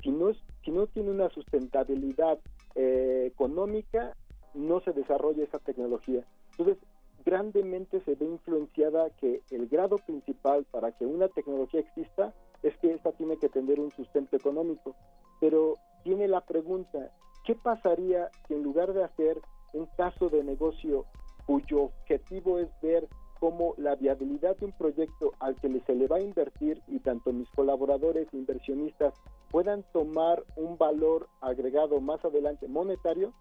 si 0.03 0.11
no, 0.11 0.33
si 0.65 0.71
no 0.71 0.87
tiene 0.87 1.11
una 1.11 1.29
sustentabilidad 1.29 2.37
eh, 2.75 3.23
económica, 3.31 4.13
no 4.53 4.81
se 4.81 4.91
desarrolla 4.91 5.45
esa 5.45 5.59
tecnología. 5.59 6.25
Entonces, 6.57 6.83
grandemente 7.23 8.01
se 8.01 8.15
ve 8.15 8.25
influenciada 8.25 9.09
que 9.21 9.41
el 9.51 9.69
grado 9.69 9.99
principal 9.99 10.65
para 10.69 10.91
que 10.91 11.05
una 11.05 11.29
tecnología 11.29 11.79
exista 11.79 12.33
es 12.61 12.75
que 12.79 12.91
ésta 12.91 13.13
tiene 13.13 13.37
que 13.37 13.47
tener 13.47 13.79
un 13.79 13.91
sustento 13.91 14.35
económico. 14.35 14.97
Pero 15.39 15.75
tiene 16.03 16.27
la 16.27 16.41
pregunta, 16.41 17.09
¿qué 17.45 17.55
pasaría 17.55 18.29
si 18.47 18.53
en 18.53 18.63
lugar 18.63 18.93
de 18.93 19.03
hacer 19.03 19.41
un 19.73 19.85
caso 19.97 20.29
de 20.29 20.43
negocio 20.43 21.05
cuyo 21.45 21.83
objetivo 21.83 22.59
es 22.59 22.69
ver 22.81 23.07
cómo 23.39 23.73
la 23.77 23.95
viabilidad 23.95 24.57
de 24.57 24.65
un 24.65 24.71
proyecto 24.73 25.31
al 25.39 25.55
que 25.55 25.79
se 25.85 25.95
le 25.95 26.07
va 26.07 26.17
a 26.17 26.21
invertir 26.21 26.81
y 26.87 26.99
tanto 26.99 27.31
mis 27.31 27.49
colaboradores 27.51 28.27
inversionistas 28.33 29.13
puedan 29.49 29.83
tomar 29.93 30.43
un 30.57 30.77
valor 30.77 31.27
agregado 31.41 32.01
más 32.01 32.23
adelante 32.23 32.67
monetario, 32.67 33.33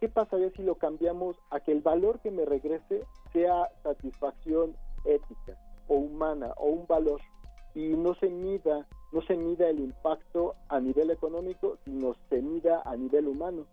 ¿qué 0.00 0.08
pasaría 0.08 0.50
si 0.56 0.62
lo 0.62 0.76
cambiamos 0.76 1.36
a 1.50 1.60
que 1.60 1.72
el 1.72 1.82
valor 1.82 2.18
que 2.20 2.30
me 2.30 2.44
regrese 2.44 3.04
sea 3.32 3.68
satisfacción 3.82 4.74
ética 5.04 5.56
o 5.88 5.94
humana 5.94 6.52
o 6.56 6.66
un 6.66 6.86
valor 6.86 7.20
y 7.74 7.88
no 7.88 8.14
se 8.14 8.28
mida 8.28 8.86
no 9.12 9.20
se 9.22 9.36
mida 9.36 9.68
el 9.68 9.78
impacto 9.78 10.56
a 10.68 10.80
nivel 10.80 11.10
económico, 11.10 11.76
sino 11.84 12.16
se 12.30 12.40
mida 12.40 12.82
a 12.84 12.96
nivel 12.96 13.28
humano? 13.28 13.66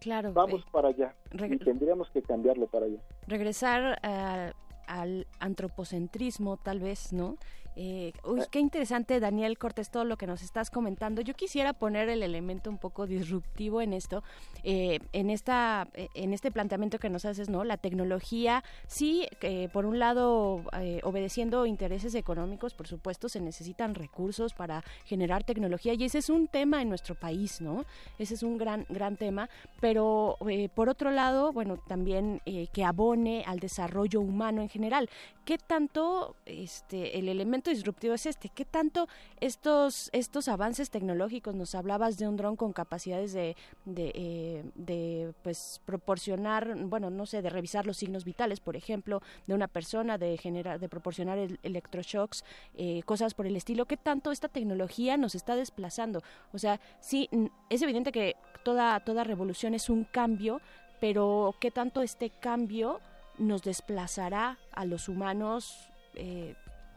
Claro. 0.00 0.32
Vamos 0.32 0.62
eh, 0.62 0.68
para 0.70 0.88
allá. 0.88 1.14
Y 1.32 1.58
tendríamos 1.58 2.10
que 2.10 2.22
cambiarlo 2.22 2.66
para 2.66 2.86
allá. 2.86 2.98
Regresar 3.26 4.00
eh, 4.02 4.52
al 4.86 5.26
antropocentrismo, 5.38 6.56
tal 6.56 6.80
vez, 6.80 7.12
¿no? 7.12 7.36
Eh, 7.80 8.12
uy, 8.24 8.40
qué 8.50 8.58
interesante, 8.58 9.20
Daniel 9.20 9.56
Cortés, 9.56 9.88
todo 9.88 10.04
lo 10.04 10.16
que 10.16 10.26
nos 10.26 10.42
estás 10.42 10.68
comentando. 10.68 11.22
Yo 11.22 11.34
quisiera 11.34 11.72
poner 11.72 12.08
el 12.08 12.24
elemento 12.24 12.70
un 12.70 12.78
poco 12.78 13.06
disruptivo 13.06 13.80
en 13.80 13.92
esto, 13.92 14.24
eh, 14.64 14.98
en 15.12 15.30
esta, 15.30 15.86
eh, 15.94 16.08
en 16.14 16.34
este 16.34 16.50
planteamiento 16.50 16.98
que 16.98 17.08
nos 17.08 17.24
haces, 17.24 17.48
¿no? 17.48 17.62
La 17.62 17.76
tecnología, 17.76 18.64
sí, 18.88 19.28
por 19.72 19.86
un 19.86 20.00
lado, 20.00 20.64
obedeciendo 21.04 21.66
intereses 21.66 22.16
económicos, 22.16 22.74
por 22.74 22.88
supuesto, 22.88 23.28
se 23.28 23.40
necesitan 23.40 23.94
recursos 23.94 24.54
para 24.54 24.82
generar 25.04 25.44
tecnología 25.44 25.94
y 25.94 26.02
ese 26.02 26.18
es 26.18 26.30
un 26.30 26.48
tema 26.48 26.82
en 26.82 26.88
nuestro 26.88 27.14
país, 27.14 27.60
¿no? 27.60 27.84
Ese 28.18 28.34
es 28.34 28.42
un 28.42 28.58
gran, 28.58 28.86
gran 28.88 29.16
tema. 29.16 29.48
Pero 29.80 30.36
por 30.74 30.88
otro 30.88 31.12
lado, 31.12 31.52
bueno, 31.52 31.76
también 31.86 32.40
que 32.72 32.84
abone 32.84 33.44
al 33.46 33.60
desarrollo 33.60 34.20
humano 34.20 34.62
en 34.62 34.68
general. 34.68 35.08
¿Qué 35.44 35.58
tanto 35.58 36.34
este, 36.44 37.18
el 37.18 37.28
elemento 37.28 37.67
disruptivo 37.68 38.14
es 38.14 38.26
este? 38.26 38.48
¿Qué 38.48 38.64
tanto 38.64 39.08
estos, 39.40 40.10
estos 40.12 40.48
avances 40.48 40.90
tecnológicos, 40.90 41.54
nos 41.54 41.74
hablabas 41.74 42.18
de 42.18 42.28
un 42.28 42.36
dron 42.36 42.56
con 42.56 42.72
capacidades 42.72 43.32
de, 43.32 43.56
de, 43.84 44.12
eh, 44.14 45.32
pues, 45.42 45.80
proporcionar, 45.84 46.74
bueno, 46.76 47.10
no 47.10 47.26
sé, 47.26 47.42
de 47.42 47.50
revisar 47.50 47.86
los 47.86 47.98
signos 47.98 48.24
vitales, 48.24 48.60
por 48.60 48.76
ejemplo, 48.76 49.22
de 49.46 49.54
una 49.54 49.68
persona, 49.68 50.18
de 50.18 50.36
generar, 50.38 50.80
de 50.80 50.88
proporcionar 50.88 51.38
electroshocks, 51.62 52.44
eh, 52.76 53.02
cosas 53.04 53.34
por 53.34 53.46
el 53.46 53.56
estilo? 53.56 53.86
¿Qué 53.86 53.96
tanto 53.96 54.32
esta 54.32 54.48
tecnología 54.48 55.16
nos 55.16 55.34
está 55.34 55.56
desplazando? 55.56 56.22
O 56.52 56.58
sea, 56.58 56.80
sí, 57.00 57.28
es 57.70 57.82
evidente 57.82 58.12
que 58.12 58.36
toda, 58.64 59.00
toda 59.00 59.24
revolución 59.24 59.74
es 59.74 59.88
un 59.90 60.04
cambio, 60.04 60.60
pero 61.00 61.54
¿qué 61.60 61.70
tanto 61.70 62.02
este 62.02 62.30
cambio 62.30 63.00
nos 63.38 63.62
desplazará 63.62 64.58
a 64.72 64.84
los 64.84 65.08
humanos, 65.08 65.90
eh, 66.14 66.54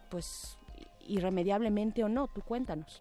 pues 0.10 0.58
irremediablemente 1.08 2.04
o 2.04 2.10
no. 2.10 2.28
Tú 2.28 2.42
cuéntanos. 2.42 3.00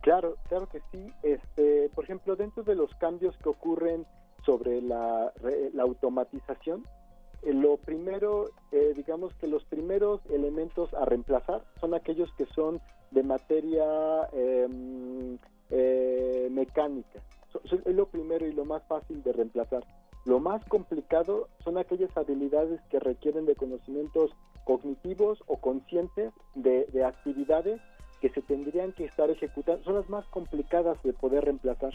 claro, 0.00 0.36
claro 0.48 0.68
que 0.68 0.80
sí. 0.92 1.12
Este, 1.22 1.90
por 1.94 2.04
ejemplo, 2.04 2.36
dentro 2.36 2.62
de 2.62 2.74
los 2.74 2.94
cambios 2.96 3.36
que 3.38 3.48
ocurren 3.48 4.06
sobre 4.44 4.82
la, 4.82 5.32
la 5.72 5.82
automatización, 5.82 6.84
eh, 7.42 7.52
lo 7.52 7.76
primero, 7.76 8.50
eh, 8.72 8.92
digamos 8.96 9.34
que 9.34 9.46
los 9.46 9.64
primeros 9.64 10.20
elementos 10.30 10.92
a 10.94 11.04
reemplazar 11.04 11.64
son 11.80 11.94
aquellos 11.94 12.32
que 12.34 12.46
son 12.46 12.80
de 13.10 13.22
materia 13.22 13.84
em, 14.32 15.38
mecánica. 16.50 17.20
es 17.64 17.94
lo 17.94 18.06
primero 18.06 18.46
y 18.46 18.52
lo 18.52 18.64
más 18.64 18.82
fácil 18.84 19.22
de 19.22 19.32
reemplazar. 19.32 19.84
Lo 20.24 20.40
más 20.40 20.64
complicado 20.64 21.48
son 21.62 21.76
aquellas 21.76 22.16
habilidades 22.16 22.80
que 22.88 22.98
requieren 22.98 23.44
de 23.44 23.54
conocimientos 23.54 24.30
cognitivos 24.64 25.42
o 25.46 25.58
conscientes 25.58 26.32
de, 26.54 27.04
actividades 27.04 27.80
que 28.20 28.30
se 28.30 28.42
tendrían 28.42 28.92
que 28.92 29.04
estar 29.04 29.30
ejecutando. 29.30 29.84
Son 29.84 29.94
las 29.94 30.08
más 30.08 30.24
complicadas 30.26 31.02
de 31.02 31.12
poder 31.12 31.44
reemplazar. 31.44 31.92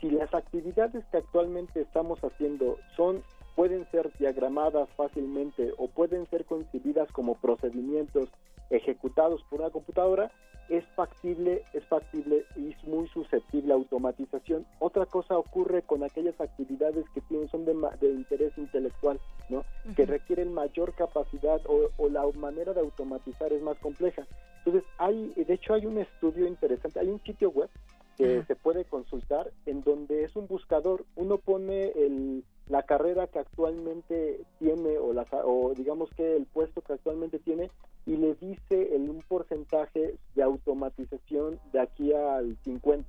Si 0.00 0.10
las 0.10 0.34
actividades 0.34 1.04
que 1.06 1.18
actualmente 1.18 1.80
estamos 1.80 2.18
haciendo 2.22 2.76
son 2.96 3.22
pueden 3.54 3.88
ser 3.90 4.10
diagramadas 4.18 4.88
fácilmente 4.96 5.72
o 5.78 5.88
pueden 5.88 6.28
ser 6.28 6.44
concebidas 6.44 7.10
como 7.12 7.36
procedimientos 7.36 8.28
ejecutados 8.70 9.42
por 9.48 9.60
una 9.60 9.70
computadora, 9.70 10.30
es 10.68 10.84
factible, 10.96 11.62
es 11.72 11.84
factible 11.84 12.44
y 12.56 12.70
es 12.70 12.84
muy 12.84 13.06
susceptible 13.08 13.72
a 13.72 13.76
automatización. 13.76 14.66
Otra 14.78 15.06
cosa 15.06 15.36
ocurre 15.36 15.82
con 15.82 16.02
aquellas 16.02 16.40
actividades 16.40 17.04
que 17.14 17.20
tienen, 17.22 17.48
son 17.50 17.64
de, 17.64 17.74
interés 18.02 18.56
intelectual, 18.56 19.20
¿no? 19.48 19.64
que 19.94 20.06
requieren 20.06 20.54
mayor 20.54 20.94
capacidad 20.94 21.60
o, 21.66 22.08
la 22.08 22.24
manera 22.38 22.72
de 22.72 22.80
automatizar 22.80 23.52
es 23.52 23.62
más 23.62 23.78
compleja. 23.78 24.26
Entonces, 24.64 24.84
hay, 24.98 25.32
de 25.34 25.54
hecho, 25.54 25.74
hay 25.74 25.84
un 25.84 25.98
estudio 25.98 26.46
interesante, 26.46 27.00
hay 27.00 27.08
un 27.08 27.20
sitio 27.22 27.50
web 27.50 27.68
que 28.16 28.44
se 28.44 28.56
puede 28.56 28.84
consultar, 28.84 29.50
en 29.66 29.82
donde 29.82 30.24
es 30.24 30.36
un 30.36 30.46
buscador, 30.46 31.04
uno 31.16 31.38
pone 31.38 31.92
el, 31.96 32.44
la 32.68 32.82
carrera 32.84 33.26
que 33.26 33.38
actualmente 33.38 34.40
tiene 34.58 34.98
o, 34.98 35.12
la, 35.12 35.26
o 35.44 35.74
digamos 35.74 36.10
que 36.10 36.36
el 36.36 36.46
puesto 36.46 36.80
que 36.82 36.94
actualmente 36.94 37.38
tiene 37.38 37.70
y 38.06 38.16
le 38.16 38.34
dice 38.34 38.94
el, 38.94 39.08
un 39.10 39.22
porcentaje 39.28 40.16
de 40.34 40.42
automatización 40.42 41.58
de 41.72 41.80
aquí 41.80 42.12
al 42.12 42.56
50. 42.64 43.08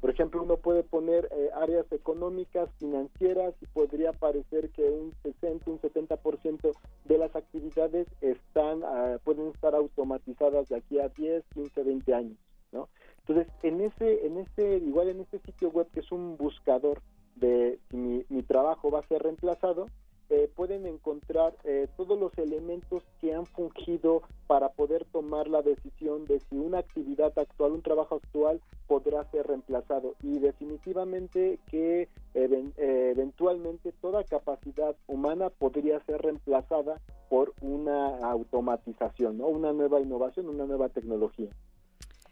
Por 0.00 0.10
ejemplo, 0.10 0.42
uno 0.42 0.58
puede 0.58 0.82
poner 0.82 1.28
eh, 1.32 1.50
áreas 1.54 1.90
económicas, 1.90 2.68
financieras 2.78 3.54
y 3.60 3.66
podría 3.66 4.12
parecer 4.12 4.70
que 4.70 4.82
un 4.82 5.12
60, 5.22 5.70
un 5.70 5.80
70% 5.80 6.72
de 7.06 7.18
las 7.18 7.34
actividades 7.34 8.06
están, 8.20 8.82
uh, 8.82 9.18
pueden 9.24 9.48
estar 9.48 9.74
automatizadas 9.74 10.68
de 10.68 10.76
aquí 10.76 11.00
a 11.00 11.08
10, 11.08 11.44
15, 11.54 11.82
20 11.82 12.14
años. 12.14 12.38
¿no? 12.72 12.88
Entonces, 13.28 13.52
en 13.62 13.80
ese 13.80 14.26
en 14.26 14.38
ese 14.38 14.76
igual 14.78 15.08
en 15.08 15.20
este 15.20 15.40
sitio 15.40 15.70
web 15.70 15.88
que 15.92 16.00
es 16.00 16.12
un 16.12 16.36
buscador 16.36 17.02
de 17.34 17.78
si 17.90 18.24
mi 18.28 18.42
trabajo 18.42 18.90
va 18.90 19.00
a 19.00 19.08
ser 19.08 19.22
reemplazado, 19.22 19.88
eh, 20.28 20.50
pueden 20.54 20.86
encontrar 20.86 21.54
eh, 21.64 21.86
todos 21.96 22.18
los 22.18 22.36
elementos 22.36 23.04
que 23.20 23.32
han 23.34 23.46
fungido 23.46 24.22
para 24.48 24.70
poder 24.70 25.04
tomar 25.06 25.46
la 25.46 25.62
decisión 25.62 26.24
de 26.24 26.40
si 26.40 26.56
una 26.56 26.78
actividad 26.78 27.36
actual, 27.38 27.72
un 27.72 27.82
trabajo 27.82 28.16
actual 28.16 28.60
podrá 28.88 29.24
ser 29.30 29.46
reemplazado 29.46 30.14
y 30.22 30.38
definitivamente 30.40 31.60
que 31.70 32.08
eventualmente 32.34 33.92
toda 33.92 34.24
capacidad 34.24 34.96
humana 35.06 35.50
podría 35.50 36.00
ser 36.06 36.22
reemplazada 36.22 37.00
por 37.28 37.54
una 37.60 38.18
automatización, 38.28 39.38
¿no? 39.38 39.46
una 39.46 39.72
nueva 39.72 40.00
innovación, 40.00 40.48
una 40.48 40.66
nueva 40.66 40.88
tecnología. 40.88 41.50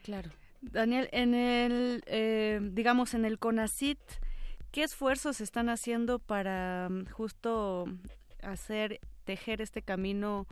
Claro. 0.02 0.30
Daniel, 0.72 1.08
en 1.12 1.34
el, 1.34 2.72
digamos, 2.74 3.14
en 3.14 3.24
el 3.24 3.38
CONACIT, 3.38 3.98
¿Qué 4.74 4.82
esfuerzos 4.82 5.40
están 5.40 5.68
haciendo 5.68 6.18
para 6.18 6.88
mm, 6.90 7.04
justo 7.06 7.84
hacer, 8.42 8.98
tejer 9.22 9.62
este 9.62 9.82
camino 9.82 10.48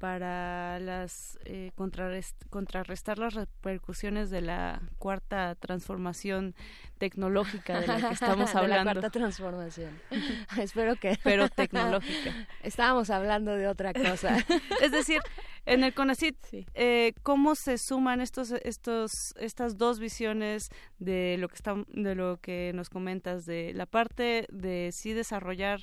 para 0.00 0.80
las 0.80 1.38
eh, 1.44 1.72
contrarrestar 1.74 3.18
las 3.18 3.34
repercusiones 3.34 4.30
de 4.30 4.40
la 4.40 4.80
cuarta 4.98 5.54
transformación 5.56 6.54
tecnológica 6.96 7.80
de 7.80 7.86
la 7.86 8.08
que 8.08 8.14
estamos 8.14 8.54
hablando. 8.54 8.76
la 8.76 8.92
cuarta 8.94 9.10
transformación. 9.10 10.00
Espero 10.58 10.96
que. 10.96 11.18
Pero 11.22 11.50
tecnológica. 11.50 12.48
Estábamos 12.62 13.10
hablando 13.10 13.54
de 13.54 13.68
otra 13.68 13.92
cosa. 13.92 14.38
es 14.80 14.90
decir, 14.90 15.20
en 15.66 15.84
el 15.84 15.92
CONACIT, 15.92 16.36
eh, 16.72 17.12
¿cómo 17.22 17.54
se 17.54 17.76
suman 17.76 18.22
estos, 18.22 18.52
estos, 18.52 19.34
estas 19.36 19.76
dos 19.76 20.00
visiones 20.00 20.70
de 20.98 21.36
lo 21.38 21.48
que 21.48 21.56
está, 21.56 21.74
de 21.88 22.14
lo 22.14 22.38
que 22.38 22.72
nos 22.74 22.88
comentas 22.88 23.44
de 23.44 23.74
la 23.74 23.84
parte 23.84 24.46
de 24.48 24.92
sí 24.92 25.12
desarrollar 25.12 25.80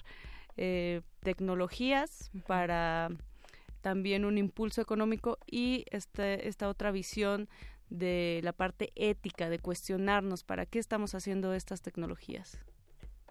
eh, 0.60 1.02
tecnologías 1.22 2.32
para 2.48 3.10
también 3.88 4.26
un 4.26 4.38
impulso 4.38 4.82
económico 4.82 5.38
y 5.50 5.86
este, 5.92 6.50
esta 6.50 6.68
otra 6.68 6.92
visión 6.92 7.48
de 7.90 8.42
la 8.44 8.52
parte 8.52 8.92
ética, 8.96 9.50
de 9.50 9.60
cuestionarnos 9.60 10.44
para 10.44 10.66
qué 10.66 10.78
estamos 10.78 11.16
haciendo 11.16 11.54
estas 11.54 11.82
tecnologías. 11.82 12.60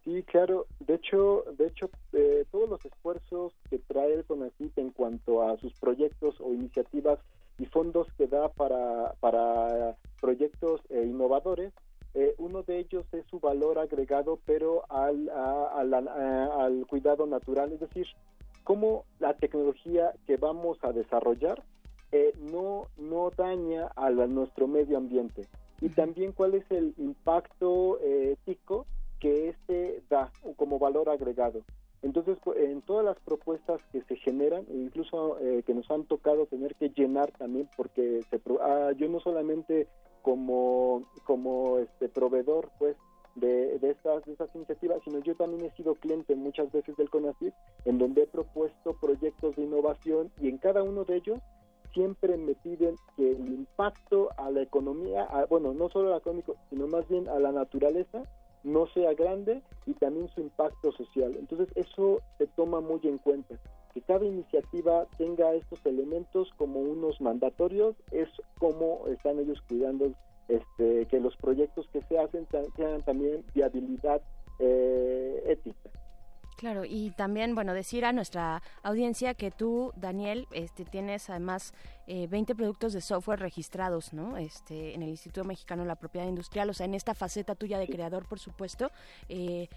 Sí, 0.03 0.23
claro. 0.23 0.67
De 0.81 0.95
hecho, 0.95 1.45
de 1.59 1.67
hecho, 1.67 1.91
eh, 2.15 2.47
todos 2.51 2.71
los 2.71 2.83
esfuerzos 2.87 3.53
que 3.69 3.79
trae 3.81 4.15
el 4.15 4.25
CONACYT 4.25 4.79
en 4.79 4.93
cuanto 4.93 5.43
a 5.43 5.59
sus 5.59 5.75
proyectos 5.75 6.41
o 6.41 6.55
iniciativas 6.55 7.19
y 7.59 7.67
fondos 7.67 8.11
que 8.17 8.27
da 8.27 8.49
para, 8.49 9.13
para 9.21 9.95
proyectos 10.23 10.81
eh, 10.89 11.03
innovadores, 11.05 11.75
eh, 12.15 12.35
uno 12.39 12.63
de 12.63 12.79
ellos 12.79 13.05
es 13.13 13.27
su 13.27 13.41
valor 13.41 13.79
agregado, 13.79 14.39
pero 14.47 14.91
al, 14.91 15.29
al 15.29 16.87
cuidado 16.87 17.27
natural, 17.27 17.73
es 17.75 17.81
decir, 17.81 18.07
cómo 18.67 19.05
la 19.21 19.35
tecnología 19.35 20.13
que 20.27 20.37
vamos 20.37 20.77
a 20.83 20.91
desarrollar 20.93 21.63
no, 22.51 22.87
no 22.97 23.31
daña 23.31 23.93
a 23.95 24.11
nuestro 24.11 24.67
medio 24.67 24.97
ambiente 24.97 25.47
y 25.81 25.91
también 25.91 26.33
cuál 26.33 26.55
es 26.55 26.69
el 26.71 26.95
impacto 26.97 28.01
ético 28.01 28.87
que 29.21 29.51
este 29.51 30.03
da 30.11 30.33
como 30.57 30.79
valor 30.79 31.09
agregado. 31.09 31.63
Entonces, 32.03 32.39
en 32.57 32.83
todas 32.83 33.05
las 33.05 33.19
propuestas 33.21 33.81
que 33.91 34.03
se 34.03 34.17
generan, 34.17 34.67
incluso 34.69 35.39
eh, 35.41 35.63
que 35.65 35.75
nos 35.75 35.91
han 35.91 36.05
tocado 36.05 36.47
tener 36.47 36.75
que 36.75 36.91
llenar 36.91 37.33
también, 37.33 37.69
porque 37.77 38.21
ah, 38.61 38.93
yo 38.97 39.09
no 39.09 39.21
solamente 39.21 39.89
como, 40.23 41.05
como 41.25 41.79
este 41.79 42.09
proveedor, 42.09 42.71
pues, 42.79 42.97
de, 43.37 43.79
de, 43.79 43.91
estas, 43.91 44.25
de 44.25 44.33
estas 44.33 44.55
iniciativas, 44.55 45.01
sino 45.05 45.21
yo 45.21 45.35
también 45.37 45.65
he 45.65 45.71
sido 45.77 45.95
cliente 45.95 46.35
muchas 46.35 46.71
veces 46.73 46.97
del 46.97 47.11
CONACYT, 47.11 47.55
en 47.85 47.99
donde 47.99 48.23
he 48.23 48.27
propuesto 48.27 48.95
proyectos 49.01 49.55
de 49.57 49.63
innovación 49.63 50.31
y 50.41 50.49
en 50.49 50.59
cada 50.59 50.83
uno 50.83 51.05
de 51.05 51.17
ellos 51.17 51.39
siempre 51.97 52.37
me 52.37 52.55
piden 52.55 52.95
que 53.17 53.31
el 53.31 53.49
impacto 53.49 54.29
a 54.37 54.51
la 54.51 54.61
economía, 54.61 55.27
bueno, 55.49 55.73
no 55.73 55.89
solo 55.89 56.09
a 56.09 56.11
la 56.13 56.17
económico, 56.19 56.57
sino 56.69 56.87
más 56.87 57.09
bien 57.09 57.27
a 57.29 57.39
la 57.39 57.53
naturaleza, 57.53 58.23
no 58.65 58.87
sea 58.89 59.15
grande 59.15 59.63
y 59.87 59.95
también 59.95 60.29
su 60.29 60.41
impacto 60.43 60.93
social. 60.93 61.35
Entonces 61.39 61.69
eso 61.75 62.21
se 62.37 62.47
toma 62.49 62.81
muy 62.81 63.01
en 63.05 63.17
cuenta. 63.19 63.57
Que 63.95 64.03
cada 64.03 64.27
iniciativa 64.27 65.07
tenga 65.17 65.55
estos 65.55 65.87
elementos 65.87 66.51
como 66.57 66.81
unos 66.81 67.19
mandatorios 67.21 67.97
es 68.11 68.29
como 68.59 69.07
están 69.07 69.39
ellos 69.39 69.63
cuidando 69.67 70.13
este, 70.49 71.07
que 71.07 71.21
los 71.21 71.37
proyectos 71.37 71.89
que 71.93 72.03
se 72.03 72.19
hacen 72.19 72.47
tengan 72.77 73.03
también 73.03 73.45
viabilidad 73.55 74.23
eh, 74.59 75.43
ética. 75.47 75.91
Claro, 76.57 76.87
y 76.87 77.11
también, 77.11 77.55
bueno, 77.55 77.75
decir 77.75 78.07
a 78.07 78.13
nuestra 78.13 78.63
audiencia 78.83 79.35
que 79.35 79.51
tú, 79.51 79.93
Daniel, 79.95 80.49
este, 80.53 80.87
tienes 80.87 81.29
además 81.29 81.75
eh, 82.07 82.27
20 82.29 82.55
productos 82.55 82.95
de 82.95 83.03
software 83.03 83.41
registrados, 83.41 84.15
¿no? 84.15 84.39
Este, 84.39 84.95
en 84.95 85.03
el 85.03 85.11
Instituto 85.11 85.45
Mexicano 85.45 85.83
de 85.83 85.89
la 85.89 85.97
Propiedad 85.97 86.27
Industrial, 86.27 86.71
o 86.71 86.73
sea, 86.73 86.87
en 86.87 86.95
esta 86.95 87.15
faceta 87.15 87.55
tuya 87.55 87.79
de 87.79 87.87
creador, 87.87 88.27
por 88.27 88.39
supuesto, 88.39 88.91
eh, 89.29 89.69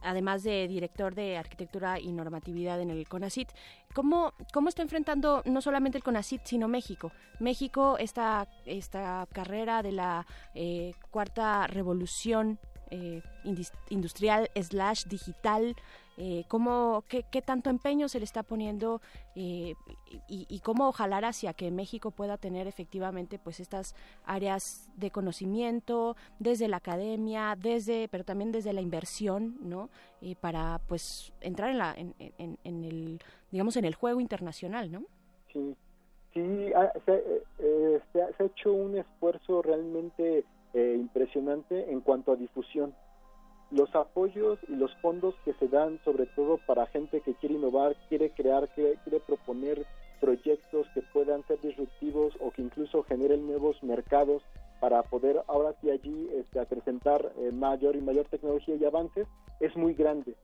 además 0.00 0.42
de 0.42 0.68
director 0.68 1.14
de 1.14 1.36
arquitectura 1.36 2.00
y 2.00 2.12
normatividad 2.12 2.80
en 2.80 2.88
el 2.88 3.06
CONACIT. 3.06 3.50
¿Cómo, 3.92 4.32
cómo 4.54 4.70
está 4.70 4.80
enfrentando 4.80 5.42
no 5.44 5.60
solamente 5.60 5.98
el 5.98 6.04
CONACIT, 6.04 6.42
sino 6.44 6.66
México? 6.66 7.12
México, 7.40 7.98
esta, 7.98 8.48
esta 8.64 9.26
carrera 9.32 9.82
de 9.82 9.92
la 9.92 10.26
eh, 10.54 10.92
cuarta 11.10 11.66
revolución 11.66 12.58
eh, 12.92 13.22
industrial 13.90 14.50
slash 14.54 15.04
digital 15.06 15.74
eh, 16.18 16.44
cómo, 16.46 17.04
qué, 17.08 17.42
tanto 17.42 17.70
empeño 17.70 18.06
se 18.06 18.18
le 18.18 18.24
está 18.24 18.42
poniendo 18.42 19.00
eh, 19.34 19.74
y, 20.28 20.60
cómo 20.60 20.92
jalar 20.92 21.24
hacia 21.24 21.54
que 21.54 21.70
México 21.70 22.10
pueda 22.10 22.36
tener 22.36 22.66
efectivamente 22.66 23.38
pues 23.38 23.60
estas 23.60 23.94
áreas 24.24 24.90
de 24.96 25.10
conocimiento 25.10 26.16
desde 26.38 26.68
la 26.68 26.76
academia, 26.76 27.56
desde, 27.58 28.08
pero 28.08 28.24
también 28.24 28.52
desde 28.52 28.74
la 28.74 28.82
inversión, 28.82 29.56
¿no? 29.62 29.88
Eh, 30.20 30.36
para 30.38 30.80
pues 30.86 31.32
entrar 31.40 31.70
en, 31.70 31.78
la, 31.78 31.94
en, 31.96 32.14
en, 32.38 32.84
el, 32.84 33.18
digamos, 33.50 33.76
en 33.78 33.86
el 33.86 33.94
juego 33.94 34.20
internacional, 34.20 34.92
¿no? 34.92 35.04
Sí, 35.50 35.74
sí, 36.34 36.72
ah, 36.76 36.92
eh, 37.58 38.00
se, 38.12 38.22
ha 38.22 38.44
hecho 38.44 38.70
un 38.70 38.98
esfuerzo 38.98 39.62
realmente 39.62 40.44
impresionante 40.74 41.90
en 41.90 42.00
cuanto 42.00 42.32
a 42.32 42.36
difusión 42.36 42.94
los 43.72 43.94
apoyos 43.94 44.58
y 44.68 44.76
los 44.76 44.94
fondos 44.96 45.34
que 45.44 45.54
se 45.54 45.66
dan 45.66 45.98
sobre 46.04 46.26
todo 46.26 46.58
para 46.66 46.86
gente 46.86 47.22
que 47.22 47.34
quiere 47.34 47.54
innovar, 47.54 47.96
quiere 48.08 48.30
crear, 48.30 48.68
quiere, 48.74 48.98
proponer 49.26 49.86
proyectos 50.20 50.86
que 50.94 51.02
puedan 51.12 51.42
ser 51.46 51.60
disruptivos 51.60 52.34
o 52.40 52.50
que 52.50 52.62
incluso 52.62 53.02
generen 53.04 53.46
nuevos 53.46 53.82
mercados 53.82 54.42
para 54.78 55.02
poder 55.02 55.42
ahora 55.48 55.74
sí 55.80 55.90
allí 55.90 56.28
este, 56.34 56.60
acrecentar 56.60 57.32
eh, 57.38 57.50
mayor 57.50 57.96
y 57.96 58.02
mayor 58.02 58.26
tecnología 58.26 58.76
y 58.76 58.84
avances, 58.84 59.26
es 59.58 59.74
muy 59.76 59.94
grande. 59.94 60.34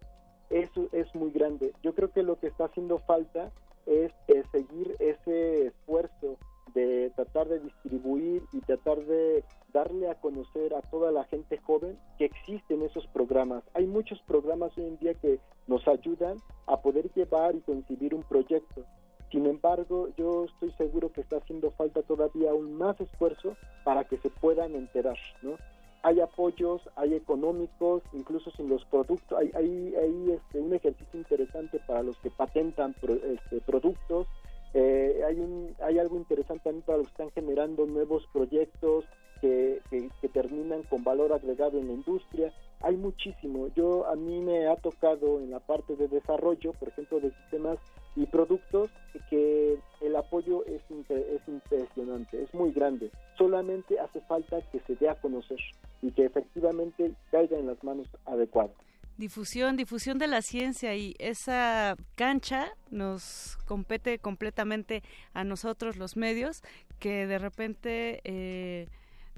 Eso 0.49 0.89
es 0.93 1.15
muy 1.15 1.31
grande. 1.31 1.75
Yo 1.83 1.95
creo 1.95 2.11
que 2.11 2.23
lo 2.23 2.39
que 2.41 2.47
está 2.47 2.65
haciendo 2.65 2.99
falta 3.01 3.51
es 3.85 4.13
seguir 4.53 4.97
ese 4.99 5.67
esfuerzo 5.67 6.37
de 6.75 7.11
tratar 7.17 7.49
de 7.49 7.61
distribuir 7.61 8.43
y 8.53 8.61
tratar 8.61 8.99
de 9.05 9.45
darle 9.73 10.09
a 10.09 10.15
conocer 10.15 10.75
a 10.75 10.83
toda 10.83 11.13
la 11.13 11.25
gente 11.25 11.59
joven 11.59 11.99
que 12.19 12.25
existen 12.27 12.83
esos 12.83 13.07
programas. 13.09 13.63
Hay 13.75 13.87
muchos 13.87 14.21
programas 14.23 14.77
hoy 14.77 14.85
en 14.85 14.99
día 14.99 15.15
que 15.15 15.39
nos 15.67 15.87
ayudan 15.87 16.39
a 16.67 16.81
poder 16.81 17.13
llevar 17.15 17.55
y 17.55 17.61
concebir 17.61 18.15
un 18.15 18.23
proyecto. 18.23 18.85
Sin 19.31 19.47
embargo, 19.47 20.09
yo 20.17 20.45
estoy 20.45 20.73
seguro 20.73 21.13
que 21.13 21.21
está 21.21 21.37
haciendo 21.37 21.71
falta 21.73 22.03
todavía 22.03 22.51
aún 22.51 22.75
más 22.75 22.99
esfuerzo 23.01 23.57
para 23.85 24.05
que 24.05 24.17
se 24.19 24.31
puedan 24.31 24.75
enterar, 24.75 25.19
¿no? 25.43 25.57
Hay 26.03 26.21
apoyos, 26.21 26.81
hay 26.97 27.15
económicos, 27.15 28.03
incluso 28.13 28.51
sin 28.53 28.69
los 28.69 28.85
productos, 28.87 29.37
hay, 29.37 29.51
hay, 29.55 29.95
hay 29.97 30.31
este, 30.31 30.61
un 30.61 30.73
ejercicio 30.73 31.19
interesante 31.19 31.81
para 31.87 32.03
los 32.03 32.17
que 32.19 32.31
patentan 32.31 32.95
este, 33.03 33.61
productos, 33.61 34.27
eh, 34.75 35.23
hay, 35.27 35.41
un, 35.41 35.75
hay 35.81 35.99
algo 35.99 36.17
interesante 36.17 36.65
también 36.65 36.83
para 36.83 36.99
los 36.99 37.07
que 37.09 37.13
están 37.13 37.31
generando 37.31 37.87
nuevos 37.87 38.27
proyectos 38.33 39.05
que, 39.41 39.81
que, 39.91 40.29
terminan 40.29 40.83
con 40.85 41.05
valor 41.05 41.33
agregado 41.33 41.79
en 41.79 41.87
la 41.87 41.93
industria. 41.95 42.53
Hay 42.81 42.97
muchísimo. 42.97 43.69
Yo 43.75 44.07
a 44.07 44.17
mí 44.17 44.41
me 44.41 44.67
ha 44.67 44.77
tocado 44.77 45.41
en 45.41 45.51
la 45.51 45.61
parte 45.61 45.97
de 45.97 46.09
desarrollo, 46.09 46.73
por 46.73 46.89
ejemplo, 46.89 47.21
de 47.21 47.31
sistemas 47.31 47.79
y 48.17 48.27
productos, 48.27 48.91
que 49.31 49.79
el 50.01 50.17
apoyo 50.17 50.65
es, 50.67 50.83
es 50.91 51.49
impresionante, 51.49 52.43
es 52.43 52.53
muy 52.53 52.73
grande. 52.73 53.11
Solamente 53.37 53.99
hace 54.01 54.21
falta 54.23 54.61
que 54.73 54.81
se 54.81 54.97
dé 54.97 55.09
a 55.09 55.21
conocer 55.21 55.59
y 56.03 56.11
que 56.11 56.25
efectivamente 56.25 57.13
caiga 57.31 57.59
en 57.59 57.67
las 57.67 57.83
manos 57.85 58.09
adecuadas. 58.25 58.88
Difusión, 59.19 59.77
difusión 59.77 60.19
de 60.19 60.29
la 60.29 60.43
ciencia 60.43 60.95
y 60.95 61.17
esa 61.19 61.97
cancha 62.15 62.69
nos 62.91 63.59
compete 63.67 64.21
completamente 64.21 65.03
a 65.35 65.43
nosotros 65.43 65.97
los 65.97 66.17
medios 66.17 66.63
que 66.99 67.27
de 67.27 67.39
repente... 67.39 68.21
Eh, 68.25 68.89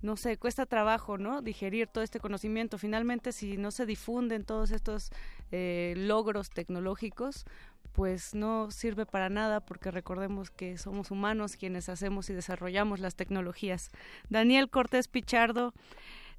no 0.03 0.17
sé, 0.17 0.39
cuesta 0.39 0.65
trabajo, 0.65 1.19
¿no? 1.19 1.43
Digerir 1.43 1.87
todo 1.87 2.03
este 2.03 2.21
conocimiento. 2.21 2.79
Finalmente, 2.79 3.33
si 3.33 3.59
no 3.59 3.71
se 3.71 3.85
difunden 3.85 4.45
todos 4.45 4.71
estos 4.71 5.11
eh, 5.53 5.93
logros 5.95 6.49
tecnológicos, 6.49 7.45
pues 7.93 8.35
no 8.35 8.71
sirve 8.71 9.05
para 9.05 9.29
nada 9.29 9.61
porque 9.61 9.91
recordemos 9.91 10.51
que 10.51 10.79
somos 10.79 11.11
humanos 11.11 11.57
quienes 11.57 11.89
hacemos 11.89 12.31
y 12.31 12.33
desarrollamos 12.33 13.01
las 13.01 13.15
tecnologías. 13.15 13.91
Daniel 14.29 14.71
Cortés 14.71 15.09
Pichardo, 15.09 15.75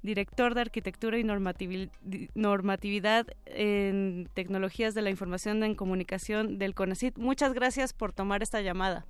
director 0.02 0.54
de 0.54 0.60
Arquitectura 0.62 1.18
y 1.18 1.24
Normatividad 2.34 3.26
en 3.46 4.28
Tecnologías 4.34 4.94
de 4.94 5.02
la 5.02 5.10
Información 5.10 5.62
en 5.62 5.74
Comunicación 5.74 6.58
del 6.58 6.74
CONACIT. 6.74 7.18
Muchas 7.18 7.52
gracias 7.52 7.92
por 7.92 8.12
tomar 8.12 8.42
esta 8.42 8.60
llamada. 8.60 9.06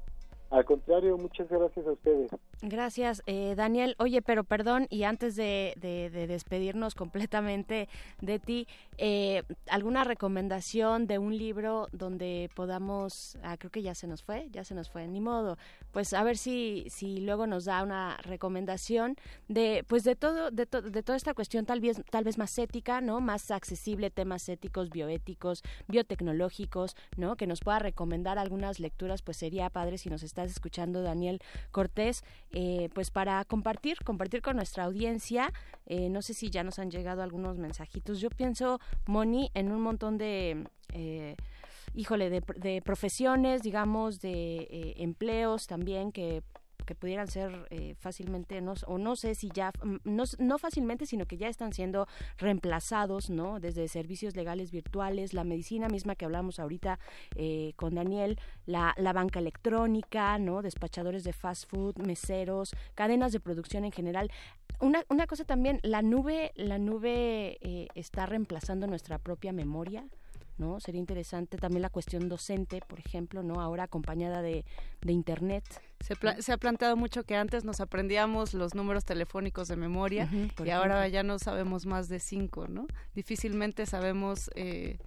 Al 0.51 0.65
contrario, 0.65 1.17
muchas 1.17 1.49
gracias 1.49 1.87
a 1.87 1.93
ustedes. 1.93 2.31
Gracias, 2.65 3.25
eh, 3.27 3.55
Daniel. 3.57 3.97
Oye, 3.99 4.23
pero 4.23 4.45
perdón, 4.45 4.87
y 4.89 5.03
antes 5.03 5.35
de, 5.35 5.75
despedirnos 6.29 6.95
completamente 6.95 7.89
de 8.21 8.39
ti, 8.39 8.69
eh, 8.99 9.43
¿alguna 9.69 10.05
recomendación 10.05 11.09
de 11.09 11.19
un 11.19 11.37
libro 11.37 11.89
donde 11.91 12.51
podamos, 12.55 13.37
ah, 13.43 13.57
creo 13.57 13.73
que 13.73 13.83
ya 13.83 13.97
se 13.97 14.07
nos 14.07 14.23
fue, 14.23 14.47
ya 14.53 14.63
se 14.63 14.77
nos 14.77 14.89
fue, 14.89 15.09
ni 15.09 15.19
modo, 15.21 15.59
pues 15.91 16.13
a 16.13 16.23
ver 16.23 16.39
si, 16.39 16.87
si 16.89 17.19
luego 17.19 17.49
nos 17.49 17.65
da 17.65 17.83
una 17.83 18.17
recomendación 18.19 19.17
de, 19.49 19.85
pues 19.89 20.05
de 20.05 20.15
todo, 20.15 20.53
de, 20.53 20.67
de 20.67 21.03
toda 21.03 21.17
esta 21.17 21.35
cuestión 21.35 21.67
tal 21.67 21.81
vez, 21.81 22.01
tal 22.11 22.23
vez 22.23 22.39
más 22.39 22.57
ética, 22.59 23.01
¿no? 23.01 23.21
Más 23.21 23.51
accesible, 23.51 24.11
temas 24.11 24.49
éticos, 24.49 24.89
bioéticos, 24.89 25.65
biotecnológicos, 25.89 26.95
¿no? 27.17 27.35
Que 27.35 27.49
nos 27.49 27.59
pueda 27.59 27.81
recomendar 27.81 28.39
algunas 28.39 28.79
lecturas, 28.79 29.21
pues 29.23 29.37
sería 29.37 29.69
padre 29.69 29.99
si 29.99 30.11
nos 30.11 30.23
está 30.23 30.45
escuchando, 30.45 31.03
Daniel 31.03 31.41
Cortés, 31.73 32.23
eh, 32.53 32.91
pues 32.95 33.11
para 33.11 33.45
compartir, 33.45 33.99
compartir 34.05 34.43
con 34.43 34.57
nuestra 34.57 34.85
audiencia. 34.85 35.53
Eh, 35.87 36.11
no 36.11 36.23
sé 36.23 36.35
si 36.35 36.51
ya 36.51 36.63
nos 36.63 36.79
han 36.79 36.91
llegado 36.91 37.23
algunos 37.23 37.59
mensajitos. 37.59 38.21
Yo 38.21 38.31
pienso, 38.31 38.81
Moni, 39.07 39.51
en 39.55 39.73
un 39.73 39.81
montón 39.81 40.19
de... 40.19 40.67
Eh, 40.93 41.37
híjole, 41.95 42.31
de, 42.31 42.83
profesiones, 42.83 43.63
digamos, 43.63 44.21
de 44.21 44.95
empleos 44.99 45.67
también 45.67 46.11
que 46.11 46.43
que 46.85 46.95
pudieran 46.95 47.29
ser 47.29 47.67
eh, 47.71 47.95
fácilmente, 47.99 48.61
no, 48.61 48.75
o 48.87 48.99
no 48.99 49.17
sé 49.17 49.35
si 49.35 49.51
ya, 49.51 49.73
mm, 49.83 49.97
no, 50.05 50.25
no 50.39 50.59
fácilmente, 50.59 51.07
sino 51.07 51.27
que 51.27 51.37
ya 51.37 51.49
están 51.49 51.73
siendo 51.73 52.07
reemplazados, 52.39 53.31
¿no? 53.31 53.61
Desde 53.61 53.89
servicios 53.89 54.37
legales 54.37 54.71
virtuales, 54.71 55.35
la 55.35 55.45
medicina 55.45 55.89
misma 55.89 56.15
que 56.15 56.25
hablamos 56.25 56.59
ahorita 56.59 56.99
eh, 57.37 57.73
con 57.77 57.95
Daniel, 57.95 58.39
la, 58.67 58.95
la 58.97 59.13
banca 59.13 59.39
electrónica, 59.39 60.39
¿no? 60.39 60.63
Despachadores 60.63 61.25
de 61.25 61.33
fast 61.33 61.69
food, 61.69 61.97
meseros, 61.99 62.75
cadenas 62.95 63.33
de 63.33 63.41
producción 63.41 63.85
en 63.85 63.93
general. 63.93 64.31
Una, 64.81 65.05
una 65.09 65.27
cosa 65.27 65.45
también, 65.45 65.79
la 65.83 66.03
nube, 66.03 66.53
la 66.57 66.79
nube 66.79 67.59
eh, 67.61 67.89
está 67.95 68.27
reemplazando 68.27 68.87
nuestra 68.87 69.19
propia 69.19 69.53
memoria. 69.53 70.05
¿No? 70.63 70.79
Sería 70.79 71.01
interesante 71.01 71.59
también 71.59 71.83
la 71.83 71.91
cuestión 71.91 72.29
docente, 72.29 72.81
por 72.87 73.01
ejemplo, 73.01 73.43
¿no? 73.43 73.61
Ahora 73.61 73.85
acompañada 73.85 74.43
de, 74.43 74.65
de 75.01 75.13
Internet. 75.13 75.65
Se, 76.01 76.15
se, 76.41 76.53
ha 76.53 76.57
planteado 76.57 76.97
mucho 76.97 77.25
que 77.25 77.35
antes 77.35 77.65
nos 77.65 77.81
aprendíamos 77.81 78.55
los 78.55 78.75
números 78.75 79.05
telefónicos 79.05 79.67
de 79.69 79.77
memoria 79.77 80.29
y 80.65 80.71
ahora 80.71 81.07
ya 81.09 81.23
no 81.25 81.39
sabemos 81.39 81.85
más 81.85 82.09
de 82.09 82.21
cinco, 82.21 82.69
¿no? 82.69 82.87
Difícilmente 83.15 83.87
sabemos... 83.87 84.51
Eh, 84.55 84.99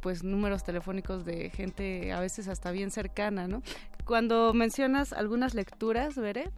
pues 0.00 0.22
números 0.22 0.62
telefónicos 0.62 1.24
de 1.24 1.50
gente 1.50 2.12
a 2.12 2.20
veces 2.20 2.46
hasta 2.46 2.70
bien 2.70 2.92
cercana, 2.92 3.48
¿no? 3.48 3.60
Cuando 4.04 4.54
mencionas 4.54 5.12
algunas 5.12 5.54
lecturas, 5.54 6.14
Veré, 6.14 6.52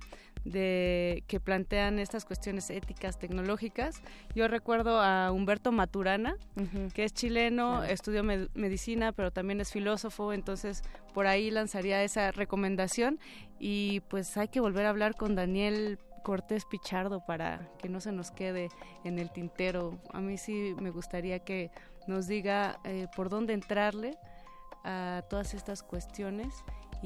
de 0.47 1.24
que 1.26 1.40
plantean 1.40 1.99
estas 1.99 2.24
cuestiones 2.24 2.70
éticas 2.70 3.18
tecnológicas. 3.18 4.01
Yo 4.34 4.47
recuerdo 4.47 5.01
a 5.01 5.32
Humberto 5.32 5.72
Maturana, 5.72 6.36
que 6.94 7.05
es 7.05 7.12
chileno, 7.12 7.82
estudió 7.82 8.22
medicina, 8.22 9.11
pero 9.11 9.32
también 9.32 9.61
es 9.61 9.72
filósofo, 9.72 10.32
entonces 10.32 10.82
por 11.12 11.26
ahí 11.26 11.51
lanzaría 11.51 12.03
esa 12.05 12.30
recomendación 12.30 13.18
y 13.59 14.01
pues 14.09 14.36
hay 14.36 14.47
que 14.47 14.61
volver 14.61 14.86
a 14.86 14.90
hablar 14.90 15.16
con 15.16 15.34
Daniel 15.34 15.99
Cortés 16.22 16.64
Pichardo 16.64 17.24
para 17.26 17.68
que 17.78 17.88
no 17.88 18.01
se 18.01 18.12
nos 18.12 18.30
quede 18.30 18.68
en 19.03 19.18
el 19.18 19.32
tintero. 19.32 19.99
A 20.12 20.20
mí 20.20 20.38
sí 20.38 20.74
me 20.80 20.90
gustaría 20.90 21.40
que 21.40 21.72
nos 22.07 22.28
diga 22.28 22.78
eh, 22.84 23.09
por 23.16 23.30
dónde 23.30 23.53
entrarle 23.53 24.16
a 24.84 25.24
todas 25.28 25.55
estas 25.55 25.82
cuestiones 25.82 26.55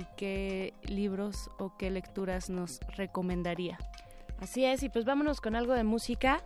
y 0.01 0.07
qué 0.16 0.74
libros 0.82 1.51
o 1.59 1.76
qué 1.76 1.90
lecturas 1.90 2.51
nos 2.51 2.80
recomendaría. 2.96 3.78
Así 4.40 4.64
es, 4.64 4.82
y 4.82 4.88
pues 4.88 5.05
vámonos 5.05 5.40
con 5.40 5.55
algo 5.55 5.74
de 5.74 5.84
música. 5.84 6.42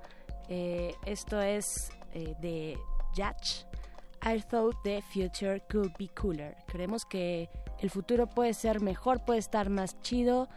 Eh, 0.48 0.94
esto 1.06 1.40
es 1.40 1.90
eh, 2.12 2.34
de 2.40 2.76
Yatch. 3.14 3.64
I 4.26 4.40
thought 4.40 4.76
the 4.82 5.02
future 5.12 5.60
could 5.70 5.92
be 5.98 6.08
cooler. 6.08 6.56
Creemos 6.66 7.04
que 7.04 7.48
el 7.78 7.90
futuro 7.90 8.26
puede 8.26 8.54
ser 8.54 8.80
mejor, 8.80 9.24
puede 9.24 9.38
estar 9.38 9.70
más 9.70 10.00
chido. 10.00 10.48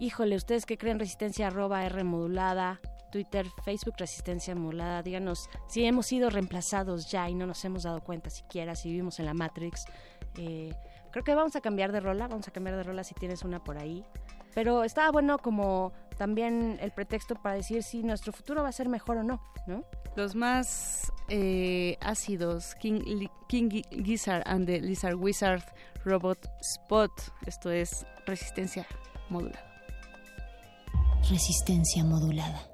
Híjole, 0.00 0.36
¿ustedes 0.36 0.64
qué 0.64 0.78
creen? 0.78 0.98
Resistencia 0.98 1.48
arroba 1.48 1.84
R 1.84 2.04
modulada. 2.04 2.80
Twitter, 3.10 3.46
Facebook, 3.64 3.96
Resistencia 3.98 4.54
Modulada. 4.54 5.02
Díganos 5.02 5.50
si 5.68 5.84
hemos 5.84 6.06
sido 6.06 6.30
reemplazados 6.30 7.10
ya 7.10 7.28
y 7.28 7.34
no 7.34 7.46
nos 7.46 7.62
hemos 7.66 7.82
dado 7.82 8.00
cuenta 8.00 8.30
siquiera, 8.30 8.74
si 8.74 8.88
vivimos 8.88 9.20
en 9.20 9.26
la 9.26 9.34
Matrix. 9.34 9.84
Eh, 10.38 10.72
Creo 11.12 11.24
que 11.24 11.34
vamos 11.34 11.54
a 11.56 11.60
cambiar 11.60 11.92
de 11.92 12.00
rola, 12.00 12.26
vamos 12.26 12.48
a 12.48 12.50
cambiar 12.50 12.76
de 12.76 12.82
rola 12.82 13.04
si 13.04 13.14
tienes 13.14 13.44
una 13.44 13.62
por 13.62 13.78
ahí. 13.78 14.04
Pero 14.54 14.84
estaba 14.84 15.10
bueno 15.10 15.38
como 15.38 15.92
también 16.16 16.78
el 16.80 16.90
pretexto 16.90 17.34
para 17.34 17.54
decir 17.54 17.82
si 17.82 18.02
nuestro 18.02 18.32
futuro 18.32 18.62
va 18.62 18.68
a 18.68 18.72
ser 18.72 18.88
mejor 18.88 19.18
o 19.18 19.22
no, 19.22 19.40
¿no? 19.66 19.84
Los 20.16 20.34
más 20.34 21.12
eh, 21.28 21.96
ácidos, 22.00 22.74
King, 22.76 23.28
King 23.48 23.82
Gizzard 23.90 24.42
and 24.46 24.66
the 24.66 24.80
Lizard 24.80 25.16
Wizard 25.16 25.62
Robot 26.04 26.38
Spot. 26.60 27.10
Esto 27.46 27.70
es 27.70 28.06
resistencia 28.26 28.86
modulada. 29.30 29.64
Resistencia 31.30 32.04
modulada. 32.04 32.68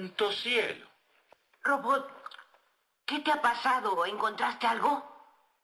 Santo 0.00 0.32
cielo. 0.32 0.86
Robot, 1.62 2.10
¿qué 3.04 3.18
te 3.18 3.30
ha 3.30 3.42
pasado? 3.42 4.06
¿Encontraste 4.06 4.66
algo? 4.66 4.90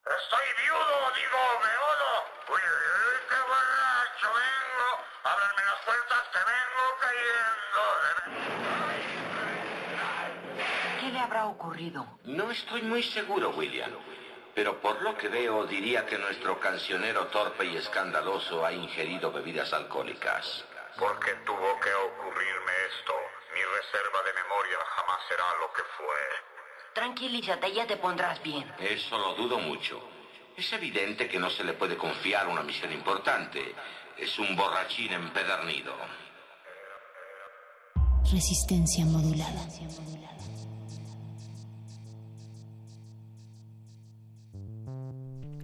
Estoy 0.05 0.47
viudo, 0.63 1.11
digo, 1.17 1.39
viudo. 1.65 2.11
Uy, 2.51 2.61
uy, 2.61 3.19
qué 3.31 3.41
borracho 3.49 4.29
vengo. 4.37 4.89
Ábranme 5.25 5.63
las 5.65 5.81
puertas 5.87 6.23
que 6.33 6.41
vengo 6.53 6.85
cayendo. 7.01 7.81
¿Qué 11.01 11.09
le 11.13 11.19
habrá 11.19 11.47
ocurrido? 11.47 12.07
No 12.25 12.51
estoy 12.51 12.83
muy 12.83 13.03
seguro, 13.05 13.49
William. 13.53 13.91
Pero 14.55 14.83
por 14.83 15.01
lo 15.01 15.17
que 15.17 15.29
veo, 15.29 15.65
diría 15.65 16.05
que 16.05 16.19
nuestro 16.19 16.61
cancionero 16.61 17.29
torpe 17.29 17.65
y 17.65 17.79
escandaloso 17.79 18.67
ha 18.67 18.73
ingerido 18.73 19.33
bebidas 19.33 19.73
alcohólicas. 19.73 20.67
¿Por 20.99 21.19
qué 21.21 21.33
tuvo 21.47 21.81
que 21.81 21.95
ocurrirme 21.95 22.73
esto? 22.91 23.15
Mi 23.57 23.63
reserva 23.63 24.23
de 24.23 24.35
memoria 24.35 24.77
jamás 24.97 25.19
será 25.31 25.45
lo 25.63 25.73
que 25.73 25.83
fue. 25.97 26.21
Tranquilízate, 26.93 27.73
ya 27.73 27.87
te 27.87 27.97
pondrás 27.97 28.43
bien. 28.43 28.71
Eso 28.79 29.17
lo 29.17 29.33
dudo 29.33 29.59
mucho. 29.59 29.99
Es 30.55 30.71
evidente 30.75 31.27
que 31.27 31.39
no 31.39 31.49
se 31.49 31.65
le 31.65 31.73
puede 31.73 31.97
confiar 31.97 32.49
una 32.49 32.63
misión 32.63 32.93
importante. 32.93 33.75
Es 34.19 34.39
un 34.39 34.55
borrachín 34.55 35.11
empedernido. 35.11 35.95
Resistencia 38.31 39.07
modulada. 39.07 39.63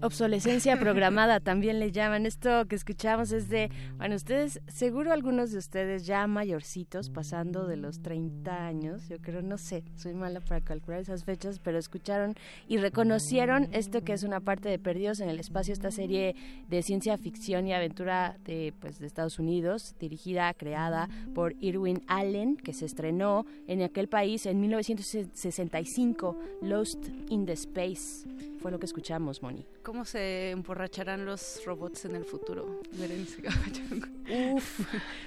Obsolescencia 0.03 0.77
programada 0.81 1.39
también 1.39 1.79
le 1.79 1.93
llaman. 1.93 2.27
Esto 2.27 2.67
que 2.67 2.75
escuchamos 2.75 3.31
es 3.31 3.49
de, 3.49 3.71
bueno, 3.99 4.17
ustedes, 4.17 4.61
seguro 4.67 5.13
algunos 5.13 5.53
de 5.53 5.59
ustedes 5.59 6.07
ya 6.07 6.27
mayorcitos, 6.27 7.09
pasando 7.09 7.69
de 7.69 7.77
los 7.77 8.03
30 8.03 8.67
años, 8.67 9.09
yo 9.09 9.19
creo, 9.19 9.43
no 9.43 9.59
sé, 9.59 9.85
soy 9.95 10.15
mala 10.15 10.41
para 10.41 10.61
calcular 10.61 11.01
esas 11.01 11.25
fechas, 11.25 11.61
pero 11.61 11.79
escucharon 11.79 12.35
y 12.67 12.79
reconocieron 12.79 13.69
esto 13.73 14.03
que 14.03 14.13
es 14.13 14.25
una 14.25 14.41
parte 14.41 14.69
de 14.69 14.81
Perdidos 14.81 15.21
en 15.21 15.29
el 15.29 15.39
Espacio, 15.39 15.73
esta 15.73 15.93
serie 15.93 16.35
de 16.69 16.83
ciencia 16.83 17.17
ficción 17.17 17.69
y 17.69 17.73
aventura 17.73 18.37
de, 18.45 18.75
pues, 18.81 18.99
de 18.99 19.07
Estados 19.07 19.39
Unidos, 19.39 19.95
dirigida, 20.01 20.53
creada 20.55 21.09
por 21.33 21.55
Irwin 21.61 22.03
Allen, 22.09 22.57
que 22.57 22.73
se 22.73 22.87
estrenó 22.87 23.47
en 23.69 23.83
aquel 23.83 24.09
país 24.09 24.47
en 24.47 24.61
1965, 24.61 26.37
Lost 26.61 27.07
in 27.29 27.47
the 27.47 27.53
Space. 27.53 28.27
Fue 28.63 28.71
lo 28.71 28.79
que 28.79 28.87
escuchamos, 28.87 29.43
Moni. 29.43 29.67
¿Cómo 29.83 30.05
se 30.05 30.51
emborracharán 30.51 31.25
los 31.27 31.61
robots 31.67 32.05
en 32.05 32.15
el 32.15 32.25
futuro? 32.25 32.81
Uf. 34.53 34.81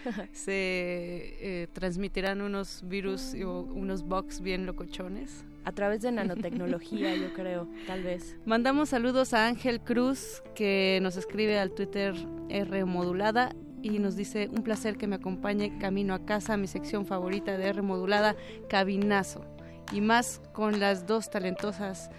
¿Se 0.32 0.54
eh, 0.54 1.68
transmitirán 1.74 2.42
unos 2.42 2.82
virus 2.88 3.36
o 3.46 3.60
unos 3.64 4.04
bugs 4.04 4.40
bien 4.40 4.66
locochones? 4.66 5.44
A 5.66 5.74
través 5.74 6.02
de 6.02 6.14
nanotecnología, 6.14 7.14
yo 7.18 7.34
creo, 7.34 7.68
tal 7.86 8.04
vez. 8.04 8.38
Mandamos 8.46 8.88
saludos 8.90 9.34
a 9.34 9.48
Ángel 9.48 9.82
Cruz, 9.82 10.42
que 10.56 11.00
nos 11.02 11.18
escribe 11.18 11.60
al 11.60 11.72
Twitter 11.72 12.16
R 12.48 12.86
modulada 12.86 13.54
y 13.82 14.00
nos 14.00 14.16
dice 14.16 14.50
un 14.50 14.64
placer 14.64 14.96
que 14.96 15.08
me 15.08 15.18
acompañe 15.18 15.78
camino 15.78 16.14
a 16.14 16.26
casa, 16.26 16.56
mi 16.56 16.68
sección 16.68 17.06
favorita 17.06 17.58
de 17.58 17.68
R 17.68 17.82
modulada, 17.82 18.38
Cabinazo. 18.70 19.44
Y 19.92 20.00
más 20.00 20.42
con 20.54 20.80
las 20.80 21.06
dos 21.06 21.30
talentosas 21.30 22.10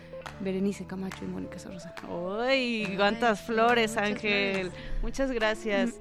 Berenice 0.41 0.87
Camacho 0.87 1.25
y 1.25 1.29
Mónica 1.29 1.59
Sorrosa. 1.59 1.95
¡Ay, 2.41 2.95
cuántas 2.97 3.43
flores, 3.43 3.97
Ángel! 3.97 4.71
Muchas 5.03 5.31
gracias. 5.31 5.95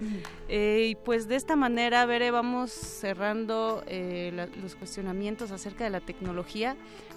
Eh, 0.47 0.89
y 0.91 0.95
pues 0.95 1.27
de 1.27 1.35
esta 1.35 1.55
manera, 1.55 2.05
Bere, 2.05 2.31
vamos 2.31 2.71
cerrando 2.71 3.83
eh, 3.87 4.31
la, 4.33 4.47
los 4.61 4.75
cuestionamientos 4.75 5.51
acerca 5.51 5.83
de 5.83 5.89
la 5.89 6.01
tecnología, 6.01 6.75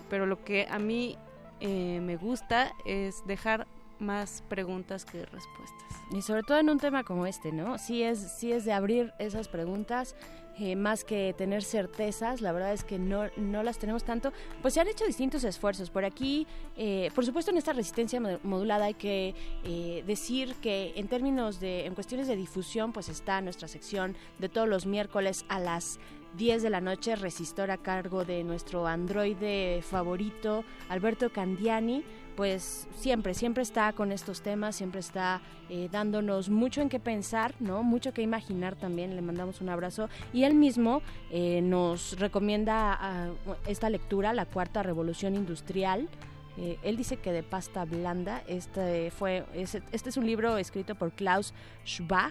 pero 0.09 0.27
lo 0.27 0.45
que 0.45 0.67
a 0.71 0.79
mí 0.79 1.17
eh, 1.61 2.01
me 2.03 2.17
gusta 2.17 2.73
es 2.85 3.27
dejar 3.27 3.67
más 4.01 4.43
preguntas 4.49 5.05
que 5.05 5.25
respuestas. 5.27 6.03
Y 6.11 6.23
sobre 6.23 6.43
todo 6.43 6.59
en 6.59 6.71
un 6.71 6.79
tema 6.79 7.05
como 7.05 7.27
este, 7.27 7.53
¿no? 7.53 7.79
Sí 7.79 8.03
es, 8.03 8.19
sí 8.19 8.53
es 8.53 8.65
de 8.65 8.73
abrir 8.73 9.13
esas 9.19 9.49
preguntas 9.49 10.15
eh, 10.61 10.75
más 10.75 11.05
que 11.05 11.37
tener 11.39 11.63
certezas, 11.63 12.41
la 12.41 12.51
verdad 12.51 12.73
es 12.73 12.83
que 12.83 12.99
no, 12.99 13.29
no 13.37 13.63
las 13.63 13.79
tenemos 13.79 14.03
tanto, 14.03 14.33
pues 14.61 14.75
se 14.75 14.81
han 14.81 14.89
hecho 14.89 15.07
distintos 15.07 15.45
esfuerzos. 15.45 15.89
Por 15.89 16.05
aquí, 16.05 16.49
eh, 16.77 17.13
por 17.15 17.25
supuesto, 17.25 17.53
en 17.53 17.59
esta 17.59 17.73
resistencia 17.73 18.21
modulada 18.43 18.87
hay 18.87 18.95
que 18.95 19.37
eh, 19.63 20.03
decir 20.05 20.57
que 20.57 20.95
en 20.97 21.07
términos 21.07 21.61
de, 21.61 21.87
en 21.87 21.95
cuestiones 21.95 22.27
de 22.27 22.35
difusión, 22.35 22.93
pues 22.93 23.09
está 23.09 23.41
nuestra 23.41 23.69
sección 23.69 24.17
de 24.41 24.49
todos 24.49 24.67
los 24.67 24.85
miércoles 24.85 25.45
a 25.49 25.61
las 25.61 26.01
10 26.37 26.65
de 26.65 26.71
la 26.71 26.81
noche, 26.81 27.15
Resistor 27.15 27.71
a 27.71 27.79
cargo 27.79 28.25
de 28.25 28.43
nuestro 28.43 28.89
androide 28.89 29.81
favorito, 29.83 30.65
Alberto 30.89 31.31
Candiani 31.31 32.03
pues 32.39 32.87
siempre, 32.95 33.35
siempre 33.35 33.65
está 33.65 33.93
con 33.95 34.13
estos 34.13 34.43
temas, 34.43 34.77
siempre 34.77 35.01
está 35.01 35.41
eh, 35.69 35.89
dándonos 35.91 36.51
mucho 36.51 36.81
en 36.81 36.89
qué 36.89 37.01
pensar, 37.01 37.53
¿no? 37.59 37.83
Mucho 37.83 38.15
que 38.15 38.23
imaginar 38.23 38.77
también, 38.77 39.17
le 39.17 39.23
mandamos 39.23 39.61
un 39.61 39.69
abrazo. 39.71 40.09
Y 40.33 40.45
él 40.45 40.55
mismo 40.55 41.03
eh, 41.33 41.63
nos 41.63 42.17
recomienda 42.17 42.97
ah, 42.97 43.31
esta 43.67 43.91
lectura, 43.91 44.33
La 44.35 44.47
Cuarta 44.47 44.85
Revolución 44.85 45.35
Industrial. 45.35 46.09
Eh, 46.57 46.79
él 46.85 46.97
dice 46.97 47.17
que 47.17 47.33
de 47.33 47.43
pasta 47.43 47.85
blanda, 47.85 48.45
este, 48.47 49.11
fue, 49.11 49.45
este, 49.53 49.83
es 49.91 50.17
un 50.17 50.25
libro 50.25 50.59
escrito 50.59 50.95
por 50.95 51.11
Klaus 51.11 51.53
Schwab, 51.85 52.31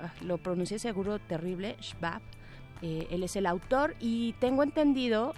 ah, 0.00 0.12
lo 0.20 0.38
pronuncié 0.38 0.78
seguro 0.78 1.18
terrible, 1.18 1.74
Schwab. 1.80 2.22
él 2.82 3.24
es 3.24 3.34
el 3.34 3.46
autor 3.46 3.96
y 3.98 4.32
tengo 4.34 4.62
entendido, 4.62 5.34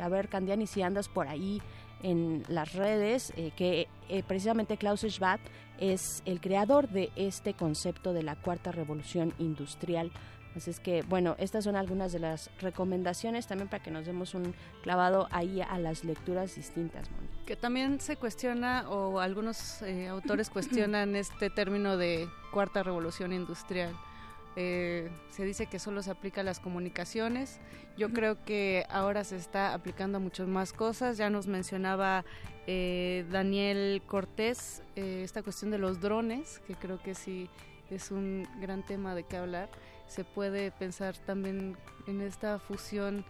a 0.00 0.08
ver, 0.08 0.28
Candiani, 0.28 0.68
si 0.68 0.82
andas 0.82 1.08
por 1.08 1.26
ahí 1.26 1.60
en 2.02 2.44
las 2.48 2.72
redes 2.72 3.32
eh, 3.36 3.52
que 3.56 3.88
eh, 4.08 4.22
precisamente 4.26 4.76
Klaus 4.76 5.00
Schwab 5.00 5.40
es 5.78 6.22
el 6.24 6.40
creador 6.40 6.88
de 6.88 7.10
este 7.16 7.54
concepto 7.54 8.12
de 8.12 8.22
la 8.22 8.36
cuarta 8.36 8.72
revolución 8.72 9.32
industrial. 9.38 10.10
Así 10.56 10.70
es 10.70 10.80
que, 10.80 11.02
bueno, 11.02 11.36
estas 11.38 11.64
son 11.64 11.76
algunas 11.76 12.10
de 12.10 12.18
las 12.18 12.50
recomendaciones 12.60 13.46
también 13.46 13.68
para 13.68 13.82
que 13.82 13.90
nos 13.90 14.06
demos 14.06 14.34
un 14.34 14.54
clavado 14.82 15.28
ahí 15.30 15.60
a 15.60 15.78
las 15.78 16.04
lecturas 16.04 16.56
distintas, 16.56 17.08
Moni. 17.10 17.28
Que 17.46 17.54
también 17.54 18.00
se 18.00 18.16
cuestiona, 18.16 18.88
o 18.88 19.20
algunos 19.20 19.82
eh, 19.82 20.08
autores 20.08 20.50
cuestionan 20.50 21.14
este 21.14 21.50
término 21.50 21.96
de 21.96 22.28
cuarta 22.50 22.82
revolución 22.82 23.32
industrial. 23.32 23.94
Eh, 24.60 25.08
se 25.30 25.44
dice 25.44 25.66
que 25.66 25.78
solo 25.78 26.02
se 26.02 26.10
aplica 26.10 26.40
a 26.40 26.44
las 26.44 26.58
comunicaciones. 26.58 27.60
Yo 27.96 28.12
creo 28.12 28.44
que 28.44 28.84
ahora 28.90 29.22
se 29.22 29.36
está 29.36 29.72
aplicando 29.72 30.18
a 30.18 30.20
muchas 30.20 30.48
más 30.48 30.72
cosas. 30.72 31.16
Ya 31.16 31.30
nos 31.30 31.46
mencionaba 31.46 32.24
eh, 32.66 33.24
Daniel 33.30 34.02
Cortés 34.04 34.82
eh, 34.96 35.20
esta 35.22 35.44
cuestión 35.44 35.70
de 35.70 35.78
los 35.78 36.00
drones, 36.00 36.60
que 36.66 36.74
creo 36.74 37.00
que 37.00 37.14
sí 37.14 37.48
es 37.88 38.10
un 38.10 38.48
gran 38.60 38.84
tema 38.84 39.14
de 39.14 39.22
qué 39.22 39.36
hablar. 39.36 39.70
Se 40.08 40.24
puede 40.24 40.72
pensar 40.72 41.16
también 41.18 41.76
en 42.08 42.20
esta 42.20 42.58
fusión 42.58 43.24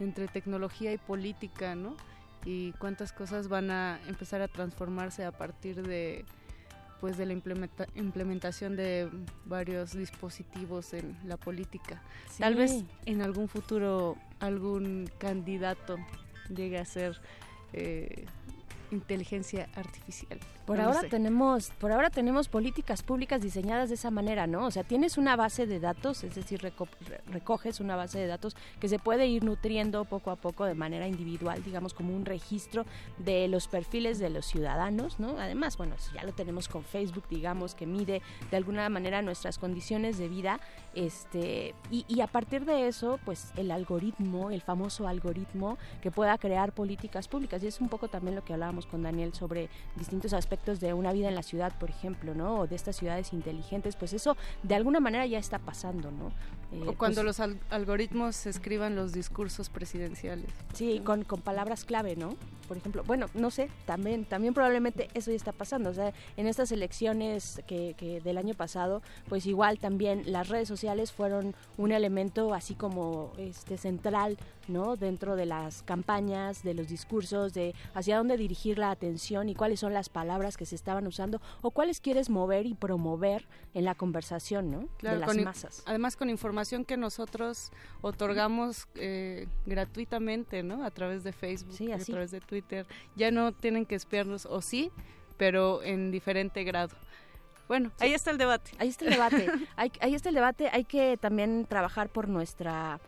entre 0.00 0.28
tecnología 0.28 0.92
y 0.92 0.98
política, 0.98 1.74
¿no? 1.74 1.96
Y 2.44 2.72
cuántas 2.72 3.14
cosas 3.14 3.48
van 3.48 3.70
a 3.70 4.00
empezar 4.06 4.42
a 4.42 4.48
transformarse 4.48 5.24
a 5.24 5.32
partir 5.32 5.82
de 5.82 6.26
pues 7.00 7.16
de 7.16 7.26
la 7.26 7.32
implementación 7.32 8.76
de 8.76 9.10
varios 9.44 9.92
dispositivos 9.92 10.94
en 10.94 11.16
la 11.26 11.36
política. 11.36 12.02
Tal 12.38 12.54
vez 12.54 12.84
en 13.06 13.22
algún 13.22 13.48
futuro 13.48 14.16
algún 14.40 15.10
candidato 15.18 15.96
llegue 16.54 16.78
a 16.78 16.84
ser 16.84 17.20
eh, 17.72 18.26
inteligencia 18.90 19.68
artificial. 19.74 20.38
Por 20.66 20.80
ahora 20.80 21.02
tenemos, 21.10 21.70
por 21.78 21.92
ahora 21.92 22.08
tenemos 22.08 22.48
políticas 22.48 23.02
públicas 23.02 23.42
diseñadas 23.42 23.90
de 23.90 23.96
esa 23.96 24.10
manera, 24.10 24.46
¿no? 24.46 24.66
O 24.66 24.70
sea, 24.70 24.82
tienes 24.82 25.18
una 25.18 25.36
base 25.36 25.66
de 25.66 25.78
datos, 25.78 26.24
es 26.24 26.34
decir, 26.34 26.62
recoges 27.26 27.80
una 27.80 27.96
base 27.96 28.18
de 28.18 28.26
datos 28.26 28.56
que 28.80 28.88
se 28.88 28.98
puede 28.98 29.26
ir 29.26 29.44
nutriendo 29.44 30.06
poco 30.06 30.30
a 30.30 30.36
poco 30.36 30.64
de 30.64 30.74
manera 30.74 31.06
individual, 31.06 31.62
digamos 31.62 31.92
como 31.92 32.16
un 32.16 32.24
registro 32.24 32.86
de 33.18 33.46
los 33.48 33.68
perfiles 33.68 34.18
de 34.18 34.30
los 34.30 34.46
ciudadanos, 34.46 35.20
¿no? 35.20 35.38
Además, 35.38 35.76
bueno, 35.76 35.96
ya 36.14 36.24
lo 36.24 36.32
tenemos 36.32 36.68
con 36.68 36.82
Facebook, 36.82 37.24
digamos, 37.28 37.74
que 37.74 37.86
mide 37.86 38.22
de 38.50 38.56
alguna 38.56 38.88
manera 38.88 39.20
nuestras 39.20 39.58
condiciones 39.58 40.16
de 40.16 40.28
vida, 40.28 40.60
este, 40.94 41.74
y, 41.90 42.06
y 42.08 42.22
a 42.22 42.26
partir 42.26 42.64
de 42.64 42.88
eso, 42.88 43.18
pues 43.26 43.52
el 43.56 43.70
algoritmo, 43.70 44.50
el 44.50 44.62
famoso 44.62 45.08
algoritmo 45.08 45.76
que 46.00 46.10
pueda 46.10 46.38
crear 46.38 46.72
políticas 46.72 47.28
públicas, 47.28 47.62
y 47.62 47.66
es 47.66 47.80
un 47.80 47.88
poco 47.88 48.08
también 48.08 48.34
lo 48.34 48.44
que 48.44 48.54
hablábamos 48.54 48.83
con 48.86 49.02
Daniel 49.02 49.34
sobre 49.34 49.68
distintos 49.96 50.32
aspectos 50.32 50.80
de 50.80 50.94
una 50.94 51.12
vida 51.12 51.28
en 51.28 51.34
la 51.34 51.42
ciudad, 51.42 51.72
por 51.78 51.90
ejemplo, 51.90 52.34
¿no? 52.34 52.60
O 52.60 52.66
de 52.66 52.76
estas 52.76 52.96
ciudades 52.96 53.32
inteligentes, 53.32 53.96
pues 53.96 54.12
eso 54.12 54.36
de 54.62 54.74
alguna 54.74 55.00
manera 55.00 55.26
ya 55.26 55.38
está 55.38 55.58
pasando, 55.58 56.10
¿no? 56.10 56.32
Eh, 56.72 56.82
o 56.88 56.94
cuando 56.94 57.22
pues 57.22 57.38
los 57.38 57.56
algoritmos 57.70 58.46
escriban 58.46 58.96
los 58.96 59.12
discursos 59.12 59.68
presidenciales. 59.68 60.50
Sí, 60.72 61.00
con, 61.04 61.24
con 61.24 61.40
palabras 61.40 61.84
clave, 61.84 62.16
¿no? 62.16 62.36
Por 62.66 62.76
ejemplo, 62.76 63.04
bueno, 63.06 63.26
no 63.34 63.50
sé, 63.50 63.68
también, 63.86 64.24
también 64.24 64.54
probablemente 64.54 65.08
eso 65.14 65.30
ya 65.30 65.36
está 65.36 65.52
pasando. 65.52 65.90
O 65.90 65.94
sea, 65.94 66.12
en 66.36 66.46
estas 66.46 66.72
elecciones 66.72 67.62
que, 67.66 67.94
que 67.96 68.20
del 68.20 68.38
año 68.38 68.54
pasado, 68.54 69.02
pues 69.28 69.46
igual 69.46 69.78
también 69.78 70.22
las 70.26 70.48
redes 70.48 70.66
sociales 70.66 71.12
fueron 71.12 71.54
un 71.76 71.92
elemento 71.92 72.54
así 72.54 72.74
como 72.74 73.32
este 73.38 73.76
central, 73.76 74.38
¿no? 74.68 74.96
Dentro 74.96 75.36
de 75.36 75.46
las 75.46 75.82
campañas, 75.82 76.62
de 76.62 76.74
los 76.74 76.88
discursos, 76.88 77.52
de 77.54 77.74
hacia 77.94 78.16
dónde 78.16 78.36
dirigir 78.36 78.78
la 78.78 78.90
atención 78.90 79.48
y 79.48 79.54
cuáles 79.54 79.80
son 79.80 79.92
las 79.92 80.08
palabras 80.08 80.56
que 80.56 80.66
se 80.66 80.74
estaban 80.74 81.06
usando 81.06 81.40
o 81.62 81.70
cuáles 81.70 82.00
quieres 82.00 82.30
mover 82.30 82.66
y 82.66 82.74
promover 82.74 83.46
en 83.74 83.84
la 83.84 83.94
conversación, 83.94 84.70
¿no? 84.70 84.88
de 85.02 85.16
las 85.16 85.36
masas. 85.36 85.82
Además 85.86 86.16
con 86.16 86.30
información 86.30 86.84
que 86.84 86.96
nosotros 86.96 87.72
otorgamos 88.00 88.88
eh, 88.94 89.46
gratuitamente, 89.66 90.62
¿no? 90.62 90.84
A 90.84 90.90
través 90.90 91.24
de 91.24 91.32
Facebook, 91.32 91.76
a 91.92 91.98
través 91.98 92.30
de 92.30 92.40
Twitter. 92.40 92.86
Ya 93.16 93.30
no 93.30 93.52
tienen 93.52 93.86
que 93.86 93.94
espiarnos, 93.94 94.46
o 94.46 94.60
sí, 94.60 94.90
pero 95.36 95.82
en 95.82 96.10
diferente 96.10 96.64
grado. 96.64 96.96
Bueno, 97.66 97.90
ahí 97.98 98.12
está 98.12 98.30
el 98.30 98.38
debate. 98.38 98.72
Ahí 98.78 98.88
está 98.88 99.06
el 99.06 99.12
debate. 99.12 99.50
ahí 99.76 100.14
está 100.14 100.28
el 100.28 100.34
debate. 100.34 100.68
Hay 100.72 100.84
que 100.84 101.16
también 101.16 101.66
trabajar 101.66 102.08
por 102.10 102.28
nuestra 102.28 103.00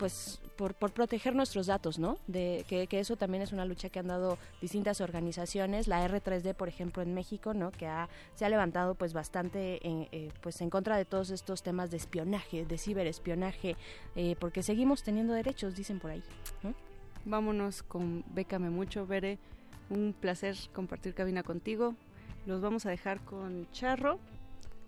pues 0.00 0.40
por, 0.56 0.74
por, 0.74 0.92
proteger 0.92 1.34
nuestros 1.34 1.66
datos, 1.66 1.98
¿no? 1.98 2.16
De 2.26 2.64
que, 2.66 2.88
eso 2.98 3.16
también 3.16 3.42
es 3.42 3.52
una 3.52 3.66
lucha 3.66 3.90
que 3.90 3.98
han 3.98 4.06
dado 4.06 4.38
distintas 4.62 5.02
organizaciones, 5.02 5.88
la 5.88 6.08
R3D, 6.08 6.54
por 6.54 6.68
ejemplo, 6.68 7.02
en 7.02 7.12
México, 7.12 7.52
¿no? 7.52 7.70
Que 7.70 7.86
ha, 7.86 8.08
se 8.34 8.46
ha 8.46 8.48
levantado 8.48 8.94
pues 8.94 9.12
bastante 9.12 9.86
en, 9.86 10.08
eh, 10.10 10.30
pues 10.40 10.62
en 10.62 10.70
contra 10.70 10.96
de 10.96 11.04
todos 11.04 11.28
estos 11.28 11.62
temas 11.62 11.90
de 11.90 11.98
espionaje, 11.98 12.64
de 12.64 12.78
ciberespionaje, 12.78 13.76
eh, 14.16 14.36
porque 14.40 14.62
seguimos 14.62 15.02
teniendo 15.02 15.34
derechos, 15.34 15.76
dicen 15.76 16.00
por 16.00 16.12
ahí. 16.12 16.22
Vámonos 17.26 17.82
con 17.82 18.24
Bécame 18.32 18.70
mucho, 18.70 19.06
Bere. 19.06 19.38
Un 19.90 20.14
placer 20.18 20.56
compartir 20.72 21.12
cabina 21.12 21.42
contigo. 21.42 21.94
Los 22.46 22.62
vamos 22.62 22.86
a 22.86 22.90
dejar 22.90 23.20
con 23.20 23.70
Charro, 23.72 24.18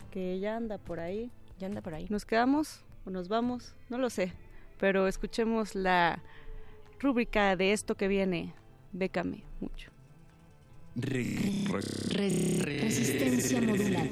que 0.09 0.39
ya 0.39 0.55
anda 0.55 0.79
por 0.79 0.99
ahí. 0.99 1.29
Ya 1.59 1.67
anda 1.67 1.81
por 1.81 1.93
ahí. 1.93 2.07
¿Nos 2.09 2.25
quedamos 2.25 2.83
o 3.05 3.11
nos 3.11 3.27
vamos? 3.27 3.75
No 3.89 3.99
lo 3.99 4.09
sé 4.09 4.33
pero 4.83 5.07
escuchemos 5.07 5.75
la 5.75 6.21
rúbrica 6.99 7.55
de 7.55 7.71
esto 7.71 7.95
que 7.95 8.09
viene. 8.09 8.53
Bécame 8.91 9.45
mucho. 9.61 9.91
Resistencia 10.93 13.61
modular. 13.61 14.09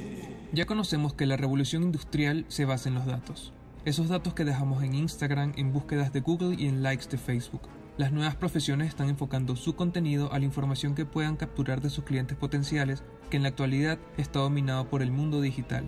Ya 0.54 0.66
conocemos 0.66 1.14
que 1.14 1.26
la 1.26 1.36
revolución 1.36 1.84
industrial 1.84 2.46
se 2.48 2.64
basa 2.64 2.88
en 2.88 2.96
los 2.96 3.06
datos. 3.06 3.52
Esos 3.84 4.08
datos 4.08 4.34
que 4.34 4.46
dejamos 4.46 4.82
en 4.82 4.96
Instagram, 4.96 5.52
en 5.58 5.74
búsquedas 5.74 6.14
de 6.14 6.22
Google 6.22 6.56
y 6.58 6.70
en 6.70 6.84
likes 6.84 7.10
de 7.10 7.18
Facebook. 7.18 7.64
Las 7.98 8.14
nuevas 8.14 8.38
profesiones 8.38 8.88
están 8.88 9.10
enfocando 9.10 9.58
su 9.58 9.76
contenido 9.76 10.32
a 10.32 10.40
la 10.40 10.46
información 10.46 10.96
que 10.96 11.06
puedan 11.06 11.36
capturar 11.36 11.82
de 11.82 11.90
sus 11.90 12.06
clientes 12.06 12.38
potenciales, 12.38 13.04
que 13.30 13.36
en 13.36 13.44
la 13.44 13.50
actualidad 13.50 14.00
está 14.16 14.40
dominado 14.40 14.88
por 14.88 15.02
el 15.02 15.12
mundo 15.12 15.42
digital. 15.42 15.84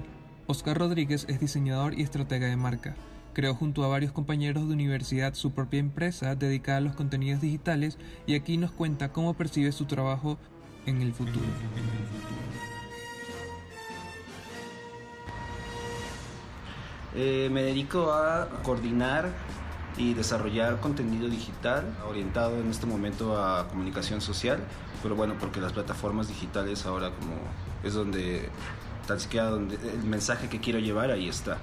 Oscar 0.46 0.78
Rodríguez 0.78 1.26
es 1.30 1.40
diseñador 1.40 1.98
y 1.98 2.02
estratega 2.02 2.48
de 2.48 2.58
marca. 2.58 2.98
Creó 3.34 3.56
junto 3.56 3.84
a 3.84 3.88
varios 3.88 4.12
compañeros 4.12 4.68
de 4.68 4.74
universidad 4.74 5.34
su 5.34 5.52
propia 5.54 5.80
empresa 5.80 6.36
dedicada 6.36 6.78
a 6.78 6.82
los 6.82 6.96
contenidos 6.96 7.42
digitales 7.42 7.98
y 8.28 8.36
aquí 8.36 8.58
nos 8.58 8.72
cuenta 8.72 9.12
cómo 9.12 9.34
percibe 9.34 9.72
su 9.72 9.86
trabajo 9.86 10.38
en 10.86 11.02
el 11.02 11.14
futuro. 11.14 11.46
Eh, 17.16 17.50
me 17.52 17.64
dedico 17.64 18.12
a 18.12 18.50
coordinar 18.64 19.32
y 19.98 20.14
desarrollar 20.14 20.80
contenido 20.80 21.28
digital 21.30 21.86
orientado 22.08 22.60
en 22.60 22.70
este 22.70 22.86
momento 22.86 23.38
a 23.38 23.68
comunicación 23.68 24.22
social, 24.22 24.60
pero 25.02 25.16
bueno, 25.16 25.36
porque 25.40 25.62
las 25.62 25.74
plataformas 25.74 26.28
digitales 26.28 26.86
ahora 26.86 27.12
como 27.12 27.36
es 27.84 27.94
donde 27.94 28.50
tan 29.08 29.20
siquiera 29.20 29.48
donde 29.48 29.76
el 29.76 30.04
mensaje 30.04 30.50
que 30.50 30.60
quiero 30.60 30.80
llevar 30.80 31.12
ahí 31.12 31.28
está 31.28 31.58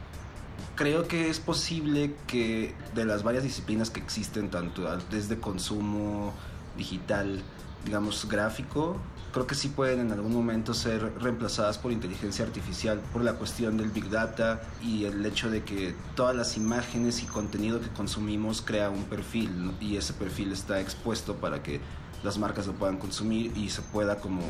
creo 0.74 1.08
que 1.08 1.30
es 1.30 1.40
posible 1.40 2.14
que 2.26 2.74
de 2.94 3.04
las 3.04 3.22
varias 3.22 3.44
disciplinas 3.44 3.90
que 3.90 4.00
existen, 4.00 4.50
tanto 4.50 4.88
desde 5.10 5.38
consumo 5.38 6.32
digital, 6.76 7.42
digamos, 7.84 8.28
gráfico, 8.28 8.96
creo 9.32 9.46
que 9.46 9.54
sí 9.54 9.68
pueden 9.68 10.00
en 10.00 10.12
algún 10.12 10.32
momento 10.32 10.74
ser 10.74 11.12
reemplazadas 11.20 11.78
por 11.78 11.92
inteligencia 11.92 12.44
artificial 12.44 13.00
por 13.12 13.22
la 13.22 13.34
cuestión 13.34 13.76
del 13.76 13.90
big 13.90 14.10
data 14.10 14.60
y 14.82 15.04
el 15.04 15.24
hecho 15.24 15.50
de 15.50 15.62
que 15.62 15.94
todas 16.14 16.34
las 16.34 16.56
imágenes 16.56 17.22
y 17.22 17.26
contenido 17.26 17.80
que 17.80 17.88
consumimos 17.88 18.62
crea 18.62 18.90
un 18.90 19.04
perfil 19.04 19.72
y 19.80 19.96
ese 19.96 20.12
perfil 20.12 20.52
está 20.52 20.80
expuesto 20.80 21.36
para 21.36 21.62
que 21.62 21.80
las 22.22 22.38
marcas 22.38 22.66
lo 22.66 22.74
puedan 22.74 22.98
consumir 22.98 23.56
y 23.56 23.70
se 23.70 23.82
pueda 23.82 24.16
como 24.16 24.42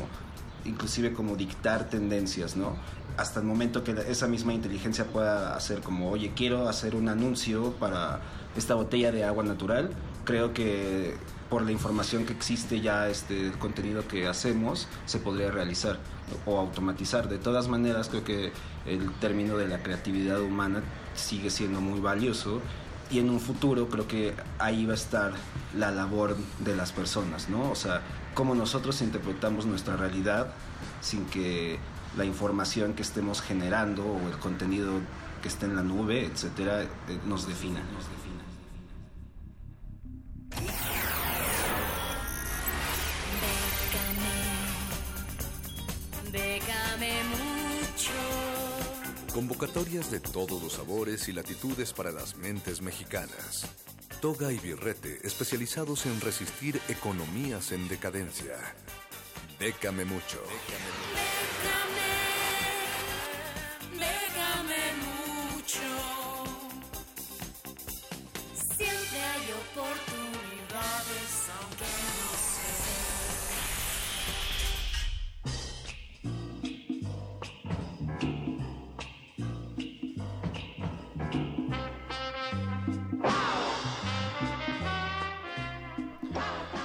inclusive 0.65 1.13
como 1.13 1.35
dictar 1.35 1.89
tendencias, 1.89 2.55
¿no? 2.55 2.75
hasta 3.17 3.39
el 3.39 3.45
momento 3.45 3.83
que 3.83 3.95
esa 4.07 4.27
misma 4.27 4.53
inteligencia 4.53 5.05
pueda 5.05 5.55
hacer 5.55 5.81
como, 5.81 6.09
oye, 6.09 6.31
quiero 6.35 6.67
hacer 6.67 6.95
un 6.95 7.09
anuncio 7.09 7.73
para 7.73 8.19
esta 8.55 8.75
botella 8.75 9.11
de 9.11 9.23
agua 9.23 9.43
natural, 9.43 9.91
creo 10.25 10.53
que 10.53 11.15
por 11.49 11.63
la 11.63 11.71
información 11.71 12.25
que 12.25 12.33
existe 12.33 12.79
ya, 12.79 13.09
este 13.09 13.51
contenido 13.59 14.07
que 14.07 14.27
hacemos, 14.27 14.87
se 15.05 15.19
podría 15.19 15.51
realizar 15.51 15.99
o 16.45 16.57
automatizar. 16.57 17.27
De 17.27 17.37
todas 17.37 17.67
maneras, 17.67 18.07
creo 18.07 18.23
que 18.23 18.53
el 18.85 19.11
término 19.15 19.57
de 19.57 19.67
la 19.67 19.83
creatividad 19.83 20.41
humana 20.41 20.81
sigue 21.13 21.49
siendo 21.49 21.81
muy 21.81 21.99
valioso 21.99 22.61
y 23.11 23.19
en 23.19 23.29
un 23.29 23.41
futuro 23.41 23.89
creo 23.89 24.07
que 24.07 24.33
ahí 24.59 24.85
va 24.85 24.93
a 24.93 24.95
estar 24.95 25.33
la 25.77 25.91
labor 25.91 26.37
de 26.59 26.75
las 26.75 26.93
personas, 26.93 27.49
¿no? 27.49 27.69
O 27.69 27.75
sea, 27.75 28.01
cómo 28.33 28.55
nosotros 28.55 29.01
interpretamos 29.01 29.65
nuestra 29.65 29.95
realidad 29.95 30.53
sin 31.01 31.25
que 31.25 31.79
la 32.17 32.25
información 32.25 32.93
que 32.93 33.01
estemos 33.01 33.41
generando 33.41 34.05
o 34.05 34.27
el 34.27 34.37
contenido 34.37 34.99
que 35.41 35.47
esté 35.47 35.65
en 35.65 35.75
la 35.75 35.83
nube, 35.83 36.25
etcétera, 36.25 36.83
eh, 36.83 36.87
nos 37.25 37.47
defina. 37.47 37.79
Nos 37.79 38.09
defina. 38.09 38.41
mucho. 47.31 48.11
Convocatorias 49.33 50.11
de 50.11 50.19
todos 50.19 50.61
los 50.61 50.73
sabores 50.73 51.29
y 51.29 51.33
latitudes 51.33 51.93
para 51.93 52.11
las 52.11 52.35
mentes 52.35 52.81
mexicanas. 52.81 53.65
Toga 54.21 54.51
y 54.51 54.59
Birrete, 54.59 55.19
especializados 55.23 56.05
en 56.05 56.21
resistir 56.21 56.79
economías 56.87 57.71
en 57.71 57.87
decadencia. 57.87 58.53
Décame 59.59 60.05
mucho. 60.05 60.39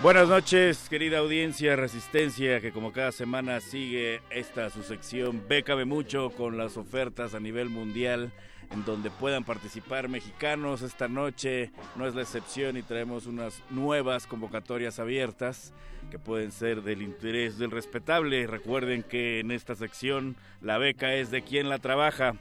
Buenas 0.02 0.28
noches, 0.28 0.88
querida 0.90 1.18
audiencia 1.18 1.74
Resistencia, 1.74 2.60
que 2.60 2.70
como 2.70 2.92
cada 2.92 3.12
semana 3.12 3.60
sigue 3.60 4.20
esta 4.28 4.68
su 4.68 4.82
sección 4.82 5.42
Bécame 5.48 5.86
mucho 5.86 6.30
con 6.30 6.58
las 6.58 6.76
ofertas 6.76 7.34
a 7.34 7.40
nivel 7.40 7.70
mundial 7.70 8.30
en 8.70 8.84
donde 8.84 9.10
puedan 9.10 9.44
participar 9.44 10.08
mexicanos. 10.08 10.82
Esta 10.82 11.08
noche 11.08 11.70
no 11.96 12.06
es 12.06 12.14
la 12.14 12.22
excepción 12.22 12.76
y 12.76 12.82
traemos 12.82 13.26
unas 13.26 13.62
nuevas 13.70 14.26
convocatorias 14.26 14.98
abiertas 14.98 15.72
que 16.10 16.18
pueden 16.18 16.52
ser 16.52 16.82
del 16.82 17.00
interés 17.00 17.56
del 17.56 17.70
respetable. 17.70 18.46
Recuerden 18.46 19.02
que 19.02 19.40
en 19.40 19.50
esta 19.50 19.74
sección 19.74 20.36
la 20.60 20.76
beca 20.76 21.14
es 21.14 21.30
de 21.30 21.42
quien 21.42 21.70
la 21.70 21.78
trabaja. 21.78 22.34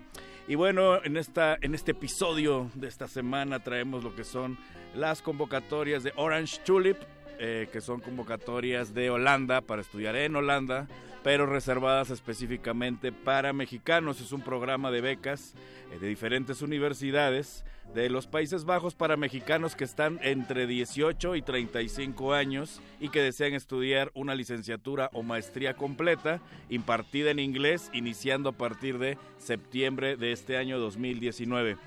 Y 0.47 0.55
bueno, 0.55 1.03
en, 1.03 1.15
esta, 1.15 1.57
en 1.61 1.73
este 1.73 1.91
episodio 1.91 2.69
de 2.75 2.89
esta 2.89 3.07
semana 3.07 3.63
traemos 3.63 4.03
lo 4.03 4.13
que 4.13 4.25
son 4.25 4.57
las 4.93 5.21
convocatorias 5.21 6.03
de 6.03 6.13
Orange 6.17 6.59
Tulip 6.65 6.97
eh, 7.39 7.67
que 7.71 7.81
son 7.81 8.01
convocatorias 8.01 8.93
de 8.93 9.09
Holanda 9.09 9.61
para 9.61 9.81
estudiar 9.81 10.15
en 10.15 10.35
Holanda, 10.35 10.87
pero 11.23 11.45
reservadas 11.45 12.09
específicamente 12.09 13.11
para 13.11 13.53
mexicanos. 13.53 14.21
Es 14.21 14.31
un 14.31 14.41
programa 14.41 14.91
de 14.91 15.01
becas 15.01 15.55
eh, 15.91 15.99
de 15.99 16.07
diferentes 16.07 16.61
universidades 16.61 17.63
de 17.93 18.09
los 18.09 18.27
Países 18.27 18.65
Bajos 18.65 18.95
para 18.95 19.17
mexicanos 19.17 19.75
que 19.75 19.83
están 19.83 20.19
entre 20.21 20.67
18 20.67 21.35
y 21.35 21.41
35 21.41 22.33
años 22.33 22.81
y 22.99 23.09
que 23.09 23.21
desean 23.21 23.53
estudiar 23.53 24.11
una 24.13 24.35
licenciatura 24.35 25.09
o 25.13 25.23
maestría 25.23 25.75
completa 25.75 26.41
impartida 26.69 27.31
en 27.31 27.39
inglés 27.39 27.89
iniciando 27.93 28.49
a 28.49 28.57
partir 28.57 28.97
de 28.97 29.17
septiembre 29.37 30.17
de 30.17 30.31
este 30.31 30.57
año 30.57 30.79
2019. 30.79 31.77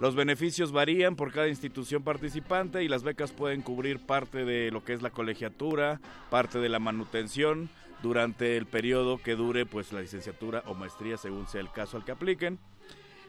Los 0.00 0.14
beneficios 0.14 0.70
varían 0.70 1.16
por 1.16 1.32
cada 1.32 1.48
institución 1.48 2.04
participante 2.04 2.84
y 2.84 2.88
las 2.88 3.02
becas 3.02 3.32
pueden 3.32 3.62
cubrir 3.62 3.98
parte 3.98 4.44
de 4.44 4.70
lo 4.70 4.84
que 4.84 4.92
es 4.92 5.02
la 5.02 5.10
colegiatura, 5.10 6.00
parte 6.30 6.60
de 6.60 6.68
la 6.68 6.78
manutención 6.78 7.68
durante 8.00 8.56
el 8.56 8.66
periodo 8.66 9.18
que 9.18 9.34
dure 9.34 9.66
pues 9.66 9.92
la 9.92 10.00
licenciatura 10.00 10.62
o 10.66 10.74
maestría 10.74 11.16
según 11.16 11.48
sea 11.48 11.60
el 11.60 11.72
caso 11.72 11.96
al 11.96 12.04
que 12.04 12.12
apliquen. 12.12 12.60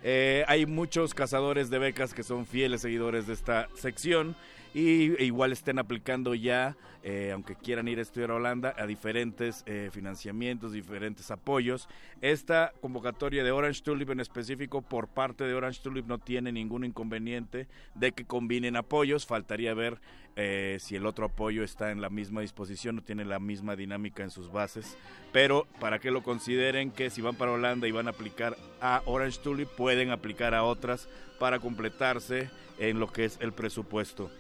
Eh, 0.03 0.45
hay 0.47 0.67
muchos 0.67 1.15
cazadores 1.15 1.71
de 1.71 1.79
becas 1.79 2.13
que 2.13 2.23
son 2.23 2.45
fieles 2.45 2.81
seguidores 2.81 3.25
de 3.25 3.33
esta 3.33 3.67
sección 3.73 4.35
y 4.79 5.15
e 5.17 5.25
igual 5.25 5.51
estén 5.51 5.77
aplicando 5.77 6.33
ya, 6.35 6.77
eh, 7.03 7.31
aunque 7.33 7.55
quieran 7.55 7.87
ir 7.87 7.99
a 7.99 8.01
estudiar 8.01 8.31
a 8.31 8.35
Holanda, 8.35 8.73
a 8.77 8.85
diferentes 8.85 9.63
eh, 9.65 9.89
financiamientos, 9.91 10.71
diferentes 10.71 11.31
apoyos. 11.31 11.89
Esta 12.21 12.71
convocatoria 12.81 13.43
de 13.43 13.51
Orange 13.51 13.81
Tulip 13.83 14.09
en 14.09 14.19
específico 14.19 14.81
por 14.81 15.07
parte 15.07 15.43
de 15.43 15.53
Orange 15.53 15.81
Tulip 15.81 16.07
no 16.07 16.17
tiene 16.17 16.51
ningún 16.51 16.85
inconveniente 16.85 17.67
de 17.95 18.13
que 18.13 18.25
combinen 18.25 18.75
apoyos. 18.75 19.25
Faltaría 19.25 19.73
ver 19.73 19.99
eh, 20.35 20.77
si 20.79 20.95
el 20.95 21.05
otro 21.05 21.25
apoyo 21.25 21.63
está 21.63 21.91
en 21.91 21.99
la 21.99 22.09
misma 22.09 22.41
disposición 22.41 22.99
o 22.99 23.03
tiene 23.03 23.25
la 23.25 23.39
misma 23.39 23.75
dinámica 23.75 24.23
en 24.23 24.29
sus 24.29 24.51
bases. 24.51 24.97
Pero 25.33 25.67
para 25.79 25.99
que 25.99 26.11
lo 26.11 26.23
consideren 26.23 26.91
que 26.91 27.09
si 27.09 27.21
van 27.21 27.35
para 27.35 27.51
Holanda 27.51 27.87
y 27.87 27.91
van 27.91 28.07
a 28.07 28.11
aplicar 28.11 28.55
a 28.79 29.01
Orange 29.05 29.39
Tulip, 29.43 29.67
pueden 29.69 30.11
aplicar 30.11 30.53
a 30.53 30.63
otras 30.63 31.09
para 31.39 31.59
completarse 31.59 32.49
en 32.77 32.99
lo 32.99 33.11
que 33.11 33.25
es 33.25 33.37
el 33.41 33.51
presupuesto. 33.51 34.31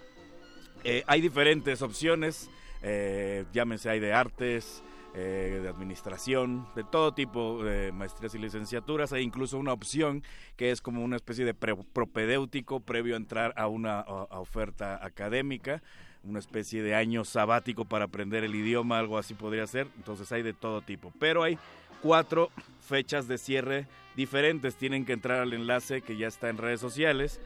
Eh, 0.83 1.03
hay 1.07 1.21
diferentes 1.21 1.81
opciones, 1.81 2.49
eh, 2.81 3.45
llámense, 3.51 3.89
hay 3.89 3.99
de 3.99 4.13
artes, 4.13 4.81
eh, 5.13 5.59
de 5.61 5.67
administración, 5.67 6.67
de 6.75 6.83
todo 6.83 7.13
tipo 7.13 7.63
de 7.63 7.91
maestrías 7.91 8.33
y 8.35 8.37
licenciaturas. 8.37 9.11
Hay 9.11 9.23
incluso 9.23 9.57
una 9.57 9.73
opción 9.73 10.23
que 10.55 10.71
es 10.71 10.81
como 10.81 11.03
una 11.03 11.17
especie 11.17 11.43
de 11.43 11.53
propedéutico 11.53 12.79
previo 12.79 13.15
a 13.15 13.17
entrar 13.17 13.53
a 13.57 13.67
una 13.67 14.01
oferta 14.01 15.03
académica, 15.03 15.81
una 16.23 16.39
especie 16.39 16.81
de 16.81 16.95
año 16.95 17.25
sabático 17.25 17.85
para 17.85 18.05
aprender 18.05 18.43
el 18.43 18.55
idioma, 18.55 18.99
algo 18.99 19.17
así 19.17 19.33
podría 19.33 19.67
ser. 19.67 19.87
Entonces 19.97 20.31
hay 20.31 20.43
de 20.43 20.53
todo 20.53 20.81
tipo. 20.81 21.11
Pero 21.19 21.43
hay 21.43 21.57
cuatro 22.01 22.51
fechas 22.79 23.27
de 23.27 23.37
cierre 23.37 23.87
diferentes. 24.15 24.75
Tienen 24.75 25.05
que 25.05 25.13
entrar 25.13 25.41
al 25.41 25.53
enlace 25.53 26.01
que 26.01 26.15
ya 26.15 26.27
está 26.27 26.49
en 26.49 26.57
redes 26.57 26.79
sociales 26.79 27.41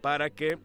para 0.00 0.30
que 0.30 0.58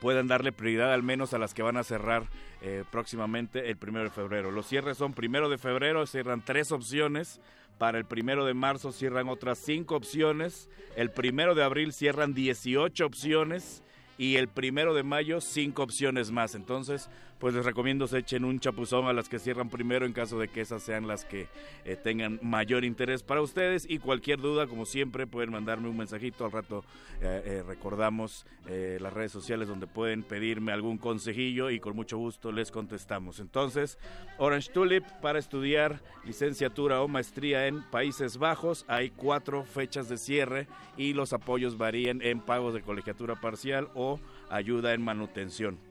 puedan 0.00 0.26
darle 0.26 0.52
prioridad 0.52 0.92
al 0.92 1.02
menos 1.02 1.34
a 1.34 1.38
las 1.38 1.54
que 1.54 1.62
van 1.62 1.76
a 1.76 1.84
cerrar 1.84 2.24
eh, 2.62 2.84
próximamente 2.90 3.70
el 3.70 3.76
primero 3.76 4.04
de 4.04 4.10
febrero. 4.10 4.50
Los 4.50 4.66
cierres 4.66 4.98
son 4.98 5.12
primero 5.12 5.48
de 5.48 5.58
febrero, 5.58 6.06
cierran 6.06 6.42
tres 6.44 6.72
opciones. 6.72 7.40
Para 7.78 7.96
el 7.96 8.04
primero 8.04 8.44
de 8.44 8.52
marzo 8.52 8.92
cierran 8.92 9.28
otras 9.28 9.58
cinco 9.58 9.96
opciones. 9.96 10.68
El 10.96 11.10
primero 11.10 11.54
de 11.54 11.62
abril 11.62 11.92
cierran 11.92 12.34
18 12.34 13.06
opciones. 13.06 13.82
Y 14.18 14.36
el 14.36 14.48
primero 14.48 14.92
de 14.92 15.02
mayo 15.02 15.40
cinco 15.40 15.82
opciones 15.82 16.30
más. 16.30 16.54
Entonces, 16.54 17.08
pues 17.40 17.54
les 17.54 17.64
recomiendo 17.64 18.06
se 18.06 18.18
echen 18.18 18.44
un 18.44 18.60
chapuzón 18.60 19.06
a 19.06 19.14
las 19.14 19.30
que 19.30 19.38
cierran 19.38 19.70
primero 19.70 20.04
en 20.04 20.12
caso 20.12 20.38
de 20.38 20.48
que 20.48 20.60
esas 20.60 20.82
sean 20.82 21.08
las 21.08 21.24
que 21.24 21.48
eh, 21.86 21.96
tengan 21.96 22.38
mayor 22.42 22.84
interés 22.84 23.22
para 23.22 23.40
ustedes. 23.40 23.86
Y 23.88 23.98
cualquier 23.98 24.40
duda 24.40 24.66
como 24.66 24.84
siempre 24.84 25.26
pueden 25.26 25.50
mandarme 25.50 25.88
un 25.88 25.96
mensajito. 25.96 26.44
Al 26.44 26.52
rato 26.52 26.84
eh, 27.22 27.42
eh, 27.44 27.62
recordamos 27.66 28.46
las 28.70 29.12
redes 29.12 29.32
sociales 29.32 29.66
donde 29.66 29.88
pueden 29.88 30.22
pedirme 30.22 30.70
algún 30.70 30.96
consejillo 30.96 31.70
y 31.70 31.80
con 31.80 31.96
mucho 31.96 32.18
gusto 32.18 32.52
les 32.52 32.70
contestamos. 32.70 33.40
Entonces 33.40 33.98
Orange 34.38 34.70
Tulip 34.70 35.04
para 35.20 35.40
estudiar 35.40 36.00
licenciatura 36.24 37.02
o 37.02 37.08
maestría 37.08 37.66
en 37.66 37.82
Países 37.90 38.36
Bajos. 38.36 38.84
Hay 38.86 39.10
cuatro 39.10 39.64
fechas 39.64 40.08
de 40.08 40.18
cierre 40.18 40.68
y 40.96 41.14
los 41.14 41.32
apoyos 41.32 41.78
varían 41.78 42.22
en 42.22 42.38
pagos 42.38 42.72
de 42.72 42.82
colegiatura 42.82 43.34
parcial 43.34 43.88
o 43.94 44.20
ayuda 44.50 44.94
en 44.94 45.02
manutención 45.02 45.89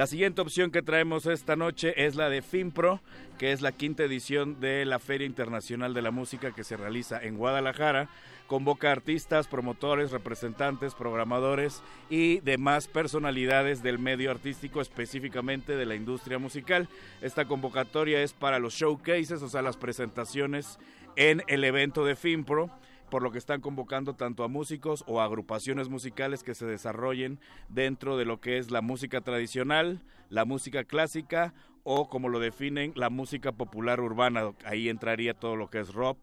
la 0.00 0.06
siguiente 0.06 0.40
opción 0.40 0.70
que 0.70 0.80
traemos 0.80 1.26
esta 1.26 1.56
noche 1.56 2.06
es 2.06 2.14
la 2.14 2.30
de 2.30 2.40
FinPro, 2.40 3.02
que 3.36 3.52
es 3.52 3.60
la 3.60 3.70
quinta 3.70 4.02
edición 4.02 4.58
de 4.58 4.86
la 4.86 4.98
Feria 4.98 5.26
Internacional 5.26 5.92
de 5.92 6.00
la 6.00 6.10
Música 6.10 6.52
que 6.52 6.64
se 6.64 6.78
realiza 6.78 7.22
en 7.22 7.36
Guadalajara. 7.36 8.08
Convoca 8.46 8.92
artistas, 8.92 9.46
promotores, 9.46 10.10
representantes, 10.10 10.94
programadores 10.94 11.82
y 12.08 12.40
demás 12.40 12.88
personalidades 12.88 13.82
del 13.82 13.98
medio 13.98 14.30
artístico, 14.30 14.80
específicamente 14.80 15.76
de 15.76 15.84
la 15.84 15.96
industria 15.96 16.38
musical. 16.38 16.88
Esta 17.20 17.44
convocatoria 17.44 18.22
es 18.22 18.32
para 18.32 18.58
los 18.58 18.72
showcases, 18.72 19.42
o 19.42 19.50
sea, 19.50 19.60
las 19.60 19.76
presentaciones 19.76 20.78
en 21.14 21.42
el 21.46 21.62
evento 21.62 22.06
de 22.06 22.16
FinPro 22.16 22.70
por 23.10 23.22
lo 23.22 23.30
que 23.30 23.38
están 23.38 23.60
convocando 23.60 24.14
tanto 24.14 24.44
a 24.44 24.48
músicos 24.48 25.04
o 25.06 25.20
agrupaciones 25.20 25.88
musicales 25.88 26.42
que 26.42 26.54
se 26.54 26.64
desarrollen 26.64 27.38
dentro 27.68 28.16
de 28.16 28.24
lo 28.24 28.40
que 28.40 28.58
es 28.58 28.70
la 28.70 28.80
música 28.80 29.20
tradicional, 29.20 30.00
la 30.28 30.44
música 30.44 30.84
clásica 30.84 31.52
o 31.82 32.08
como 32.08 32.28
lo 32.28 32.38
definen 32.38 32.92
la 32.94 33.10
música 33.10 33.52
popular 33.52 34.00
urbana. 34.00 34.52
Ahí 34.64 34.88
entraría 34.88 35.34
todo 35.34 35.56
lo 35.56 35.68
que 35.68 35.80
es 35.80 35.92
rock, 35.92 36.18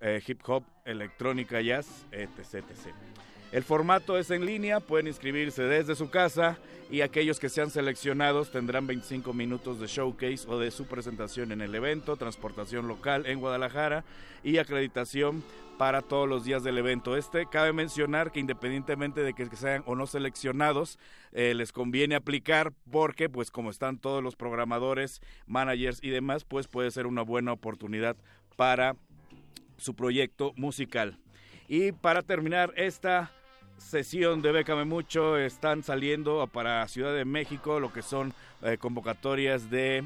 eh, 0.00 0.22
hip 0.26 0.40
hop, 0.46 0.64
electrónica, 0.84 1.60
jazz, 1.60 2.06
etc, 2.12 2.54
etc. 2.54 2.94
El 3.50 3.64
formato 3.64 4.18
es 4.18 4.30
en 4.30 4.44
línea, 4.44 4.78
pueden 4.78 5.06
inscribirse 5.06 5.62
desde 5.62 5.94
su 5.94 6.10
casa 6.10 6.58
y 6.90 7.00
aquellos 7.00 7.40
que 7.40 7.48
sean 7.48 7.70
seleccionados 7.70 8.50
tendrán 8.50 8.86
25 8.86 9.32
minutos 9.32 9.80
de 9.80 9.86
showcase 9.86 10.46
o 10.48 10.58
de 10.58 10.70
su 10.70 10.84
presentación 10.84 11.52
en 11.52 11.62
el 11.62 11.74
evento, 11.74 12.16
transportación 12.16 12.88
local 12.88 13.24
en 13.24 13.40
Guadalajara 13.40 14.04
y 14.44 14.58
acreditación 14.58 15.42
para 15.78 16.02
todos 16.02 16.28
los 16.28 16.44
días 16.44 16.62
del 16.62 16.76
evento. 16.76 17.16
Este 17.16 17.46
cabe 17.46 17.72
mencionar 17.72 18.32
que 18.32 18.40
independientemente 18.40 19.22
de 19.22 19.32
que 19.32 19.46
sean 19.56 19.82
o 19.86 19.94
no 19.94 20.06
seleccionados, 20.06 20.98
eh, 21.32 21.54
les 21.54 21.72
conviene 21.72 22.16
aplicar 22.16 22.74
porque 22.90 23.30
pues 23.30 23.50
como 23.50 23.70
están 23.70 23.96
todos 23.96 24.22
los 24.22 24.36
programadores, 24.36 25.22
managers 25.46 26.00
y 26.02 26.10
demás, 26.10 26.44
pues 26.44 26.68
puede 26.68 26.90
ser 26.90 27.06
una 27.06 27.22
buena 27.22 27.52
oportunidad 27.52 28.16
para 28.56 28.94
su 29.78 29.94
proyecto 29.94 30.52
musical. 30.56 31.18
Y 31.68 31.92
para 31.92 32.22
terminar 32.22 32.72
esta 32.76 33.30
sesión 33.78 34.42
de 34.42 34.52
Bécame 34.52 34.84
Mucho, 34.84 35.36
están 35.36 35.82
saliendo 35.82 36.46
para 36.46 36.86
Ciudad 36.88 37.14
de 37.14 37.24
México 37.24 37.80
lo 37.80 37.92
que 37.92 38.02
son 38.02 38.34
eh, 38.62 38.76
convocatorias 38.78 39.70
de 39.70 40.04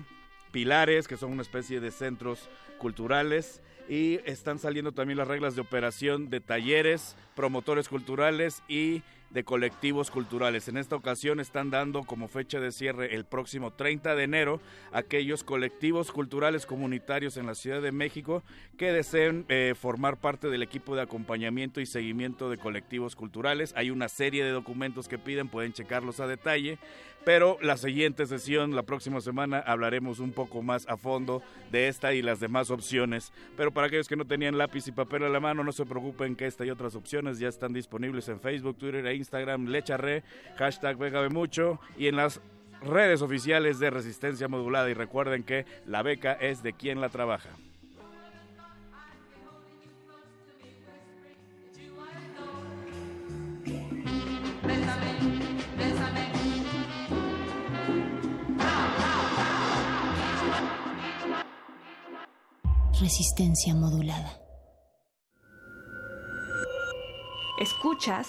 pilares, 0.52 1.08
que 1.08 1.16
son 1.16 1.32
una 1.32 1.42
especie 1.42 1.80
de 1.80 1.90
centros 1.90 2.48
culturales 2.78 3.62
y 3.88 4.20
están 4.24 4.58
saliendo 4.58 4.92
también 4.92 5.18
las 5.18 5.28
reglas 5.28 5.54
de 5.54 5.62
operación 5.62 6.30
de 6.30 6.40
talleres, 6.40 7.16
promotores 7.34 7.88
culturales 7.88 8.62
y 8.68 9.02
de 9.32 9.44
colectivos 9.44 10.10
culturales. 10.10 10.68
En 10.68 10.76
esta 10.76 10.96
ocasión 10.96 11.40
están 11.40 11.70
dando 11.70 12.02
como 12.04 12.28
fecha 12.28 12.60
de 12.60 12.72
cierre 12.72 13.14
el 13.14 13.24
próximo 13.24 13.72
30 13.72 14.14
de 14.14 14.24
enero 14.24 14.60
aquellos 14.92 15.44
colectivos 15.44 16.12
culturales 16.12 16.66
comunitarios 16.66 17.36
en 17.36 17.46
la 17.46 17.54
Ciudad 17.54 17.82
de 17.82 17.92
México 17.92 18.42
que 18.76 18.92
deseen 18.92 19.44
eh, 19.48 19.74
formar 19.78 20.18
parte 20.18 20.48
del 20.48 20.62
equipo 20.62 20.94
de 20.96 21.02
acompañamiento 21.02 21.80
y 21.80 21.86
seguimiento 21.86 22.50
de 22.50 22.58
colectivos 22.58 23.16
culturales. 23.16 23.72
Hay 23.76 23.90
una 23.90 24.08
serie 24.08 24.44
de 24.44 24.50
documentos 24.50 25.08
que 25.08 25.18
piden, 25.18 25.48
pueden 25.48 25.72
checarlos 25.72 26.20
a 26.20 26.26
detalle. 26.26 26.78
Pero 27.24 27.56
la 27.62 27.76
siguiente 27.76 28.26
sesión, 28.26 28.74
la 28.74 28.82
próxima 28.82 29.20
semana, 29.20 29.60
hablaremos 29.60 30.18
un 30.18 30.32
poco 30.32 30.60
más 30.60 30.88
a 30.88 30.96
fondo 30.96 31.40
de 31.70 31.86
esta 31.86 32.14
y 32.14 32.22
las 32.22 32.40
demás 32.40 32.70
opciones. 32.70 33.32
Pero 33.56 33.70
para 33.70 33.86
aquellos 33.86 34.08
que 34.08 34.16
no 34.16 34.24
tenían 34.24 34.58
lápiz 34.58 34.88
y 34.88 34.92
papel 34.92 35.22
a 35.22 35.28
la 35.28 35.38
mano, 35.38 35.62
no 35.62 35.70
se 35.70 35.86
preocupen 35.86 36.34
que 36.34 36.46
esta 36.46 36.66
y 36.66 36.70
otras 36.70 36.96
opciones 36.96 37.38
ya 37.38 37.46
están 37.46 37.72
disponibles 37.72 38.28
en 38.28 38.40
Facebook, 38.40 38.76
Twitter 38.76 39.06
e 39.06 39.14
Instagram, 39.22 39.66
Lecharre, 39.68 40.24
hashtag 40.56 40.96
Mucho 41.32 41.80
y 41.96 42.08
en 42.08 42.16
las 42.16 42.40
redes 42.82 43.22
oficiales 43.22 43.78
de 43.78 43.90
Resistencia 43.90 44.48
Modulada. 44.48 44.90
Y 44.90 44.94
recuerden 44.94 45.44
que 45.44 45.64
la 45.86 46.02
beca 46.02 46.32
es 46.32 46.62
de 46.62 46.72
quien 46.72 47.00
la 47.00 47.08
trabaja. 47.08 47.50
Resistencia 63.00 63.74
modulada. 63.74 64.38
Escuchas 67.58 68.28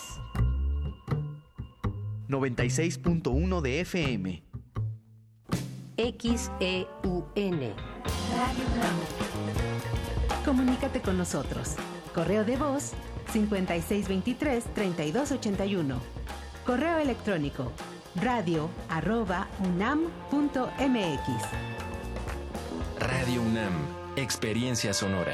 96.1 2.34 3.62
de 3.62 3.80
FM. 3.82 4.44
Radio 8.32 8.66
UNAM. 8.74 8.96
Comunícate 10.44 11.02
con 11.02 11.16
nosotros. 11.18 11.76
Correo 12.14 12.44
de 12.44 12.58
voz 12.58 12.92
5623-3281. 13.34 15.96
Correo 16.66 16.98
electrónico 16.98 17.72
radio 18.16 18.70
arroba 18.90 19.48
unam.mx. 19.60 20.64
Radio 23.00 23.42
UNAM, 23.42 23.74
experiencia 24.16 24.94
sonora. 24.94 25.34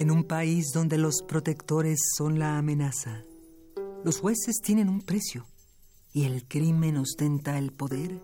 En 0.00 0.10
un 0.10 0.24
país 0.24 0.72
donde 0.72 0.96
los 0.96 1.22
protectores 1.28 2.00
son 2.16 2.38
la 2.38 2.56
amenaza, 2.56 3.22
los 4.02 4.18
jueces 4.18 4.62
tienen 4.62 4.88
un 4.88 5.02
precio 5.02 5.46
y 6.14 6.24
el 6.24 6.48
crimen 6.48 6.96
ostenta 6.96 7.58
el 7.58 7.70
poder, 7.70 8.22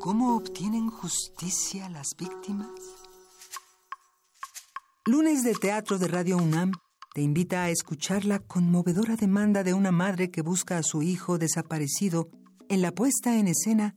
¿cómo 0.00 0.36
obtienen 0.36 0.90
justicia 0.90 1.88
las 1.88 2.08
víctimas? 2.18 2.68
Lunes 5.06 5.44
de 5.44 5.54
Teatro 5.54 5.96
de 5.96 6.08
Radio 6.08 6.36
UNAM 6.36 6.72
te 7.14 7.22
invita 7.22 7.62
a 7.62 7.70
escuchar 7.70 8.26
la 8.26 8.40
conmovedora 8.40 9.16
demanda 9.16 9.64
de 9.64 9.72
una 9.72 9.92
madre 9.92 10.30
que 10.30 10.42
busca 10.42 10.76
a 10.76 10.82
su 10.82 11.00
hijo 11.00 11.38
desaparecido 11.38 12.28
en 12.68 12.82
la 12.82 12.92
puesta 12.92 13.38
en 13.38 13.48
escena 13.48 13.94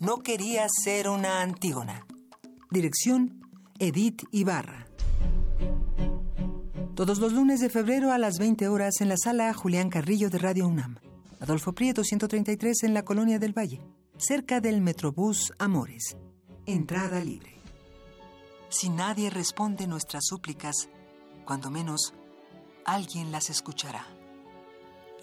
No 0.00 0.22
quería 0.22 0.66
ser 0.82 1.10
una 1.10 1.42
Antígona. 1.42 2.06
Dirección 2.70 3.42
Edith 3.78 4.22
Ibarra. 4.30 4.83
Todos 6.94 7.18
los 7.18 7.32
lunes 7.32 7.58
de 7.58 7.70
febrero 7.70 8.12
a 8.12 8.18
las 8.18 8.38
20 8.38 8.68
horas 8.68 9.00
en 9.00 9.08
la 9.08 9.16
sala 9.16 9.52
Julián 9.52 9.90
Carrillo 9.90 10.30
de 10.30 10.38
Radio 10.38 10.68
UNAM. 10.68 10.98
Adolfo 11.40 11.72
Prieto 11.72 12.04
133 12.04 12.84
en 12.84 12.94
la 12.94 13.04
Colonia 13.04 13.40
del 13.40 13.52
Valle, 13.52 13.80
cerca 14.16 14.60
del 14.60 14.80
Metrobús 14.80 15.52
Amores. 15.58 16.16
Entrada 16.66 17.18
libre. 17.24 17.52
Si 18.68 18.90
nadie 18.90 19.28
responde 19.28 19.88
nuestras 19.88 20.24
súplicas, 20.24 20.88
cuando 21.44 21.68
menos, 21.68 22.14
alguien 22.84 23.32
las 23.32 23.50
escuchará. 23.50 24.06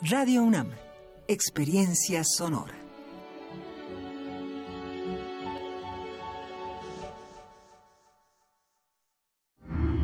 Radio 0.01 0.43
UNAM, 0.43 0.72
experiencia 1.30 2.22
sonora. 2.26 2.80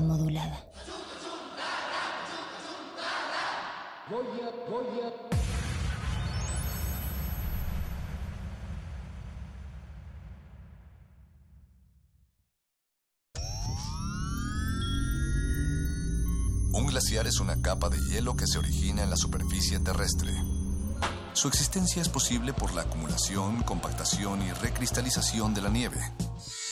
Modulada. 0.00 0.64
Un 16.74 16.86
glaciar 16.86 17.26
es 17.26 17.40
una 17.40 17.60
capa 17.60 17.88
de 17.88 17.98
hielo 17.98 18.36
que 18.36 18.46
se 18.46 18.58
origina 18.58 19.02
en 19.02 19.10
la 19.10 19.16
superficie 19.16 19.80
terrestre. 19.80 20.32
Su 21.32 21.48
existencia 21.48 22.00
es 22.00 22.08
posible 22.08 22.52
por 22.52 22.72
la 22.72 22.82
acumulación, 22.82 23.62
compactación 23.64 24.42
y 24.42 24.52
recristalización 24.52 25.54
de 25.54 25.62
la 25.62 25.70
nieve. 25.70 25.98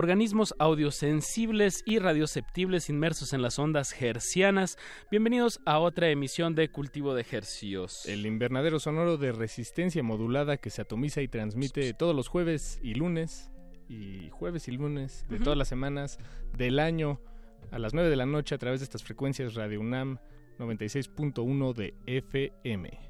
Organismos 0.00 0.54
audiosensibles 0.58 1.82
y 1.84 1.98
radioceptibles 1.98 2.88
inmersos 2.88 3.34
en 3.34 3.42
las 3.42 3.58
ondas 3.58 3.94
hercianas. 4.00 4.78
Bienvenidos 5.10 5.60
a 5.66 5.78
otra 5.78 6.08
emisión 6.08 6.54
de 6.54 6.70
Cultivo 6.70 7.12
de 7.12 7.26
Hercios. 7.30 8.06
El 8.06 8.24
invernadero 8.24 8.80
sonoro 8.80 9.18
de 9.18 9.32
resistencia 9.32 10.02
modulada 10.02 10.56
que 10.56 10.70
se 10.70 10.80
atomiza 10.80 11.20
y 11.20 11.28
transmite 11.28 11.92
todos 11.92 12.16
los 12.16 12.28
jueves 12.28 12.80
y 12.82 12.94
lunes 12.94 13.50
y 13.90 14.30
jueves 14.30 14.68
y 14.68 14.72
lunes 14.72 15.26
de 15.28 15.38
todas 15.38 15.58
las 15.58 15.68
semanas 15.68 16.18
del 16.56 16.78
año 16.78 17.20
a 17.70 17.78
las 17.78 17.92
9 17.92 18.08
de 18.08 18.16
la 18.16 18.24
noche 18.24 18.54
a 18.54 18.58
través 18.58 18.80
de 18.80 18.84
estas 18.84 19.04
frecuencias 19.04 19.52
Radio 19.52 19.80
UNAM 19.80 20.18
96.1 20.60 21.74
de 21.74 21.94
FM. 22.06 23.00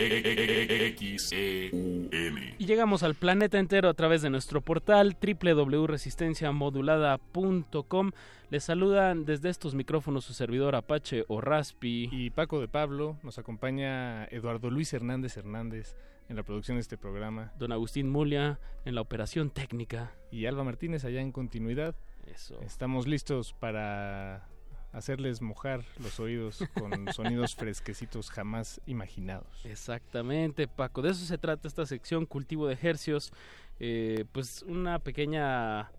Y 2.59 2.67
llegamos 2.67 3.03
al 3.03 3.17
planeta 3.17 3.59
entero 3.59 3.89
a 3.89 3.95
través 3.95 4.21
de 4.23 4.31
nuestro 4.31 4.61
portal 4.61 5.17
www.resistenciamodulada.com. 5.21 8.13
Les 8.51 8.63
saludan 8.65 9.25
desde 9.25 9.49
estos 9.49 9.75
micrófonos 9.75 10.25
su 10.25 10.33
servidor 10.33 10.77
Apache 10.77 11.25
o 11.29 11.41
Raspi. 11.41 12.09
Y 12.13 12.31
Paco 12.31 12.61
de 12.61 12.69
Pablo. 12.69 13.19
Nos 13.25 13.39
acompaña 13.39 14.27
Eduardo 14.27 14.71
Luis 14.71 14.93
Hernández 14.93 15.37
Hernández 15.37 15.97
en 16.29 16.37
la 16.37 16.45
producción 16.45 16.77
de 16.77 16.83
este 16.83 16.97
programa. 16.97 17.53
Don 17.59 17.73
Agustín 17.73 18.09
Mulia 18.09 18.61
en 18.85 18.95
la 18.95 19.01
operación 19.01 19.51
técnica. 19.51 20.13
Y 20.31 20.47
Alba 20.47 20.63
Martínez 20.63 21.05
allá 21.05 21.21
en 21.21 21.33
continuidad. 21.33 21.97
Eso. 22.27 22.61
Estamos 22.63 23.09
listos 23.09 23.55
para 23.55 24.47
hacerles 24.93 25.41
mojar 25.41 25.85
los 25.99 26.19
oídos 26.21 26.65
con 26.75 26.91
sonidos 27.13 27.55
fresquecitos 27.55 28.31
jamás 28.31 28.81
imaginados. 28.87 29.65
Exactamente, 29.65 30.69
Paco. 30.69 31.03
De 31.03 31.11
eso 31.11 31.25
se 31.25 31.39
trata 31.39 31.69
esta 31.69 31.87
sección, 31.87 32.27
cultivo 32.27 32.67
de 32.67 32.75
ejercios. 32.75 33.33
Eh, 33.79 34.25
pues 34.33 34.63
una 34.63 34.99
pequeña, 34.99 35.91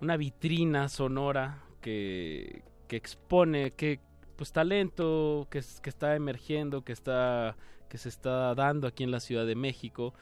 una 0.00 0.16
vitrina 0.16 0.88
sonora 0.88 1.62
que, 1.80 2.62
que 2.88 2.96
expone 2.96 3.72
que 3.72 4.00
pues 4.36 4.52
talento 4.52 5.46
que, 5.50 5.60
que 5.82 5.90
está 5.90 6.16
emergiendo, 6.16 6.82
que 6.82 6.92
está 6.92 7.56
que 7.88 7.98
se 7.98 8.08
está 8.08 8.54
dando 8.54 8.86
aquí 8.88 9.04
en 9.04 9.10
la 9.10 9.20
Ciudad 9.20 9.44
de 9.44 9.54
México 9.54 10.14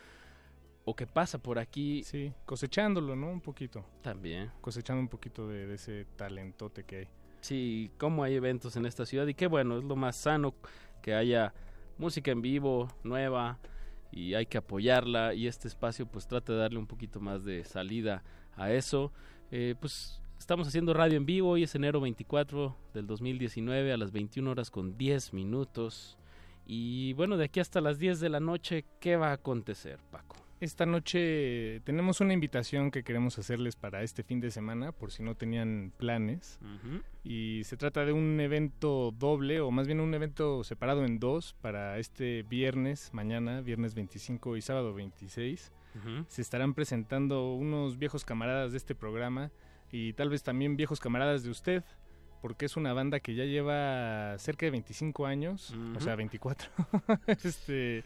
o 0.84 0.96
que 0.96 1.06
pasa 1.06 1.38
por 1.38 1.60
aquí. 1.60 2.02
Sí, 2.02 2.32
cosechándolo, 2.44 3.14
¿no? 3.14 3.30
Un 3.30 3.40
poquito. 3.40 3.84
También. 4.02 4.50
Cosechando 4.60 5.00
un 5.00 5.08
poquito 5.08 5.46
de, 5.46 5.68
de 5.68 5.74
ese 5.76 6.04
talentote 6.16 6.82
que 6.82 6.96
hay. 6.96 7.08
Sí, 7.40 7.90
cómo 7.98 8.22
hay 8.22 8.34
eventos 8.34 8.76
en 8.76 8.86
esta 8.86 9.06
ciudad 9.06 9.26
y 9.26 9.34
qué 9.34 9.46
bueno, 9.46 9.78
es 9.78 9.84
lo 9.84 9.96
más 9.96 10.16
sano 10.16 10.54
que 11.02 11.14
haya 11.14 11.54
música 11.98 12.30
en 12.30 12.42
vivo, 12.42 12.88
nueva 13.02 13.58
y 14.12 14.34
hay 14.34 14.46
que 14.46 14.58
apoyarla 14.58 15.34
y 15.34 15.46
este 15.46 15.68
espacio 15.68 16.06
pues 16.06 16.26
trata 16.26 16.52
de 16.52 16.58
darle 16.58 16.78
un 16.78 16.86
poquito 16.86 17.20
más 17.20 17.44
de 17.44 17.64
salida 17.64 18.22
a 18.56 18.72
eso. 18.72 19.12
Eh, 19.50 19.74
pues 19.80 20.20
estamos 20.38 20.68
haciendo 20.68 20.94
radio 20.94 21.16
en 21.16 21.26
vivo 21.26 21.56
y 21.56 21.62
es 21.62 21.74
enero 21.74 22.00
24 22.00 22.76
del 22.92 23.06
2019 23.06 23.92
a 23.92 23.96
las 23.96 24.12
21 24.12 24.50
horas 24.50 24.70
con 24.70 24.96
10 24.98 25.32
minutos 25.32 26.18
y 26.66 27.14
bueno, 27.14 27.36
de 27.36 27.46
aquí 27.46 27.58
hasta 27.58 27.80
las 27.80 27.98
10 27.98 28.20
de 28.20 28.28
la 28.28 28.40
noche, 28.40 28.84
¿qué 29.00 29.16
va 29.16 29.30
a 29.30 29.32
acontecer, 29.32 29.98
Paco? 30.10 30.36
Esta 30.60 30.84
noche 30.84 31.80
tenemos 31.84 32.20
una 32.20 32.34
invitación 32.34 32.90
que 32.90 33.02
queremos 33.02 33.38
hacerles 33.38 33.76
para 33.76 34.02
este 34.02 34.22
fin 34.22 34.40
de 34.40 34.50
semana, 34.50 34.92
por 34.92 35.10
si 35.10 35.22
no 35.22 35.34
tenían 35.34 35.90
planes. 35.96 36.60
Y 37.24 37.62
se 37.64 37.78
trata 37.78 38.04
de 38.04 38.12
un 38.12 38.38
evento 38.40 39.10
doble, 39.10 39.62
o 39.62 39.70
más 39.70 39.86
bien 39.86 40.00
un 40.00 40.12
evento 40.12 40.62
separado 40.62 41.06
en 41.06 41.18
dos, 41.18 41.54
para 41.62 41.98
este 41.98 42.42
viernes, 42.42 43.08
mañana, 43.14 43.62
viernes 43.62 43.94
25 43.94 44.58
y 44.58 44.60
sábado 44.60 44.92
26. 44.92 45.72
Se 46.28 46.42
estarán 46.42 46.74
presentando 46.74 47.54
unos 47.54 47.98
viejos 47.98 48.26
camaradas 48.26 48.72
de 48.72 48.76
este 48.76 48.94
programa 48.94 49.50
y 49.90 50.12
tal 50.12 50.28
vez 50.28 50.42
también 50.42 50.76
viejos 50.76 51.00
camaradas 51.00 51.42
de 51.42 51.50
usted, 51.50 51.84
porque 52.42 52.66
es 52.66 52.76
una 52.76 52.92
banda 52.92 53.20
que 53.20 53.34
ya 53.34 53.44
lleva 53.44 54.38
cerca 54.38 54.66
de 54.66 54.72
25 54.72 55.24
años, 55.24 55.74
o 55.96 56.00
sea, 56.00 56.16
24, 56.16 56.70
este, 57.28 58.04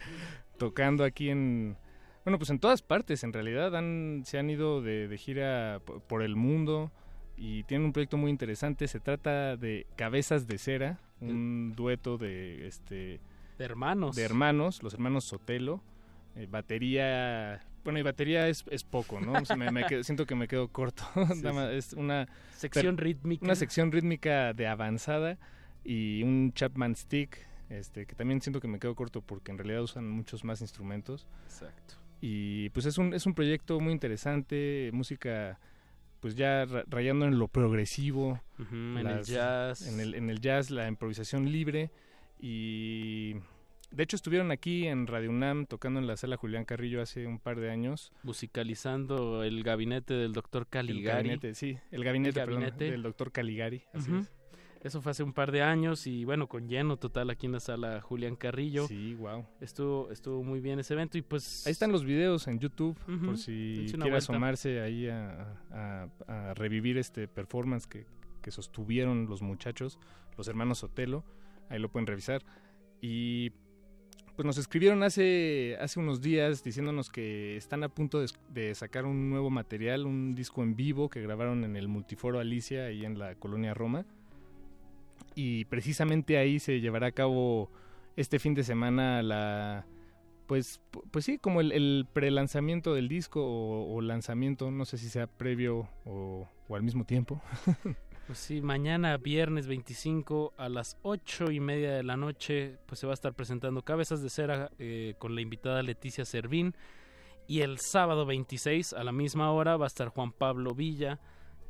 tocando 0.57 1.03
aquí 1.03 1.31
en 1.31 1.77
bueno, 2.25 2.39
pues 2.39 2.51
en 2.51 2.59
todas 2.59 2.83
partes, 2.83 3.22
en 3.25 3.33
realidad 3.33 3.77
han, 3.77 4.22
se 4.25 4.39
han 4.39 4.49
ido 4.51 4.83
de, 4.83 5.14
gira 5.18 5.81
por 6.09 6.22
el 6.22 6.37
mundo 6.37 6.91
y 7.37 7.64
tienen 7.64 7.87
un 7.87 7.93
proyecto 7.93 8.16
muy 8.16 8.31
interesante. 8.31 8.89
Se 8.89 9.01
trata 9.01 9.57
de 9.57 9.87
Cabezas 9.97 10.47
de 10.47 10.59
Cera, 10.59 11.01
un 11.20 11.72
dueto 11.77 12.18
de 12.18 12.66
este 12.66 13.20
De 13.59 13.64
hermanos. 13.64 14.16
De 14.16 14.22
hermanos, 14.22 14.83
los 14.83 14.95
hermanos 14.95 15.25
Sotelo. 15.25 15.83
Eh, 16.37 16.49
batería 16.51 17.62
bueno, 17.85 17.99
y 17.99 18.03
batería 18.03 18.49
es, 18.49 18.64
es 18.70 18.83
poco, 18.83 19.20
¿no? 19.20 19.35
siento 20.03 20.25
que 20.25 20.35
me 20.35 20.49
quedo 20.49 20.68
corto. 20.68 21.05
es 21.70 21.93
una 21.93 22.27
sección 22.57 22.97
rítmica. 22.97 23.45
Una 23.45 23.55
sección 23.55 23.93
rítmica 23.93 24.55
de 24.55 24.66
avanzada 24.66 25.39
y 25.85 26.22
un 26.22 26.53
Chapman 26.55 26.97
Stick, 26.97 27.47
este, 27.68 28.07
que 28.07 28.14
también 28.14 28.41
siento 28.41 28.61
que 28.61 28.68
me 28.68 28.79
quedo 28.79 28.95
corto 28.95 29.20
porque 29.20 29.53
en 29.53 29.59
realidad 29.59 29.83
usan 29.83 30.09
muchos 30.09 30.45
más 30.45 30.62
instrumentos. 30.62 31.29
Exacto. 31.45 31.97
Y 32.21 32.71
pues 32.71 32.87
es 32.87 32.99
un, 32.99 33.15
es 33.15 33.27
un 33.27 33.35
proyecto 33.35 33.81
muy 33.81 33.93
interesante, 33.93 34.91
música 34.93 35.59
pues 36.21 36.37
ya 36.37 36.65
rayando 36.87 37.27
en 37.27 37.39
lo 37.39 37.49
progresivo. 37.49 38.41
en 38.59 39.07
el 39.07 39.25
jazz. 39.25 39.87
En 39.87 40.01
el, 40.01 40.15
en 40.15 40.31
el 40.31 40.41
jazz, 40.41 40.71
la 40.71 40.89
improvisación 40.89 41.51
libre 41.53 41.91
y 42.41 43.35
de 43.95 44.03
hecho, 44.03 44.17
estuvieron 44.17 44.51
aquí 44.51 44.89
en 44.89 45.07
Radio 45.07 45.31
UNAM 45.31 45.67
tocando 45.67 46.01
en 46.01 46.09
la 46.09 46.17
sala 46.17 46.37
Julián 46.37 46.65
Carrillo 46.65 47.01
hace 47.01 47.29
un 47.29 47.39
par 47.39 47.61
de 47.61 47.71
años. 47.71 48.12
Musicalizando 48.25 49.45
el 49.45 49.62
gabinete 49.62 50.15
del 50.15 50.33
doctor 50.33 50.67
Caligari. 50.67 51.01
El 51.01 51.15
gabinete, 51.15 51.55
sí, 51.55 51.79
el 51.93 52.03
gabinete, 52.03 52.45
del 52.91 53.03
doctor 53.03 53.31
Caligari. 53.31 53.85
Eso 54.85 55.01
fue 55.01 55.12
hace 55.12 55.22
un 55.22 55.32
par 55.32 55.51
de 55.51 55.62
años 55.62 56.07
y 56.07 56.26
bueno, 56.26 56.47
con 56.47 56.68
lleno 56.68 56.99
total 56.99 57.30
aquí 57.30 57.47
en 57.47 57.53
la 57.53 57.61
sala 57.61 58.03
Julián 58.03 58.37
Carrillo. 58.37 58.87
Sí, 58.87 59.14
wow. 59.14 59.47
Estuvo, 59.61 60.11
estuvo 60.11 60.45
muy 60.45 60.61
bien 60.61 60.78
ese 60.78 60.93
evento 60.93 61.16
y 61.16 61.22
pues... 61.22 61.66
Ahí 61.66 61.72
están 61.72 61.91
los 61.91 62.05
videos 62.05 62.47
en 62.49 62.59
YouTube 62.59 62.95
por 63.24 63.39
si 63.39 63.87
quiere 63.91 64.16
asomarse 64.18 64.82
ahí 64.82 65.09
a, 65.09 66.09
revivir 66.55 66.99
este 66.99 67.26
performance 67.26 67.87
que, 67.87 68.07
que 68.43 68.51
sostuvieron 68.51 69.26
los 69.26 69.41
muchachos, 69.41 69.99
los 70.37 70.49
hermanos 70.49 70.78
Sotelo. 70.78 71.24
Ahí 71.70 71.78
lo 71.78 71.89
pueden 71.89 72.07
revisar. 72.07 72.45
Y 73.01 73.53
pues 74.37 74.47
nos 74.47 74.59
escribieron 74.59 75.03
hace, 75.03 75.77
hace 75.81 76.01
unos 76.01 76.20
días 76.20 76.65
diciéndonos 76.65 77.09
que 77.09 77.56
están 77.56 77.85
a 77.85 77.89
punto 77.89 78.24
de, 78.48 78.74
sacar 78.74 79.06
un 79.06 79.31
nuevo 79.31 79.48
material, 79.48 80.06
un 80.06 80.35
disco 80.35 80.62
en 80.62 80.74
vivo 80.74 81.09
que 81.09 81.23
grabaron 81.23 81.65
en 81.65 81.77
el 81.77 81.86
Multiforo 81.89 82.40
Alicia, 82.40 82.86
ahí 82.86 83.05
en 83.05 83.19
la 83.19 83.36
colonia 83.36 83.74
Roma. 83.74 84.05
Y 85.35 85.65
precisamente 85.66 86.39
ahí 86.39 86.59
se 86.59 86.81
llevará 86.81 87.09
a 87.09 87.12
cabo 87.12 87.70
este 88.16 88.39
fin 88.39 88.55
de 88.55 88.62
semana 88.62 89.23
la... 89.23 89.86
Pues, 90.47 90.81
pues 91.11 91.24
sí, 91.24 91.39
como 91.39 91.62
el, 91.62 91.73
el 91.73 92.06
pre-lanzamiento 92.12 92.93
del 92.93 93.09
disco 93.09 93.40
o, 93.43 94.01
lanzamiento, 94.02 94.70
no 94.70 94.85
sé 94.85 94.98
si 94.98 95.09
sea 95.09 95.27
previo 95.27 95.89
o, 96.05 96.47
o 96.69 96.77
al 96.77 96.82
mismo 96.82 97.05
tiempo. 97.05 97.40
Pues 98.27 98.39
sí, 98.39 98.62
mañana 98.62 99.19
viernes 99.19 99.66
25 99.66 100.55
a 100.56 100.70
las 100.70 100.97
ocho 101.02 101.51
y 101.51 101.61
media 101.61 101.93
de 101.93 102.02
la 102.02 102.16
noche 102.16 102.78
pues 102.86 102.98
se 102.98 103.06
va 103.06 103.12
a 103.12 103.15
estar 103.15 103.35
presentando 103.35 103.82
Cabezas 103.82 104.23
de 104.23 104.31
Cera 104.31 104.70
eh, 104.78 105.15
con 105.19 105.35
la 105.35 105.43
invitada 105.43 105.82
Leticia 105.82 106.24
Servín 106.24 106.74
y 107.47 107.61
el 107.61 107.78
sábado 107.81 108.24
26 108.24 108.94
a 108.94 109.05
la 109.05 109.12
misma 109.12 109.52
hora 109.52 109.77
va 109.77 109.85
a 109.85 109.89
estar 109.89 110.09
Juan 110.09 110.32
Pablo 110.32 110.74
Villa. 110.74 111.20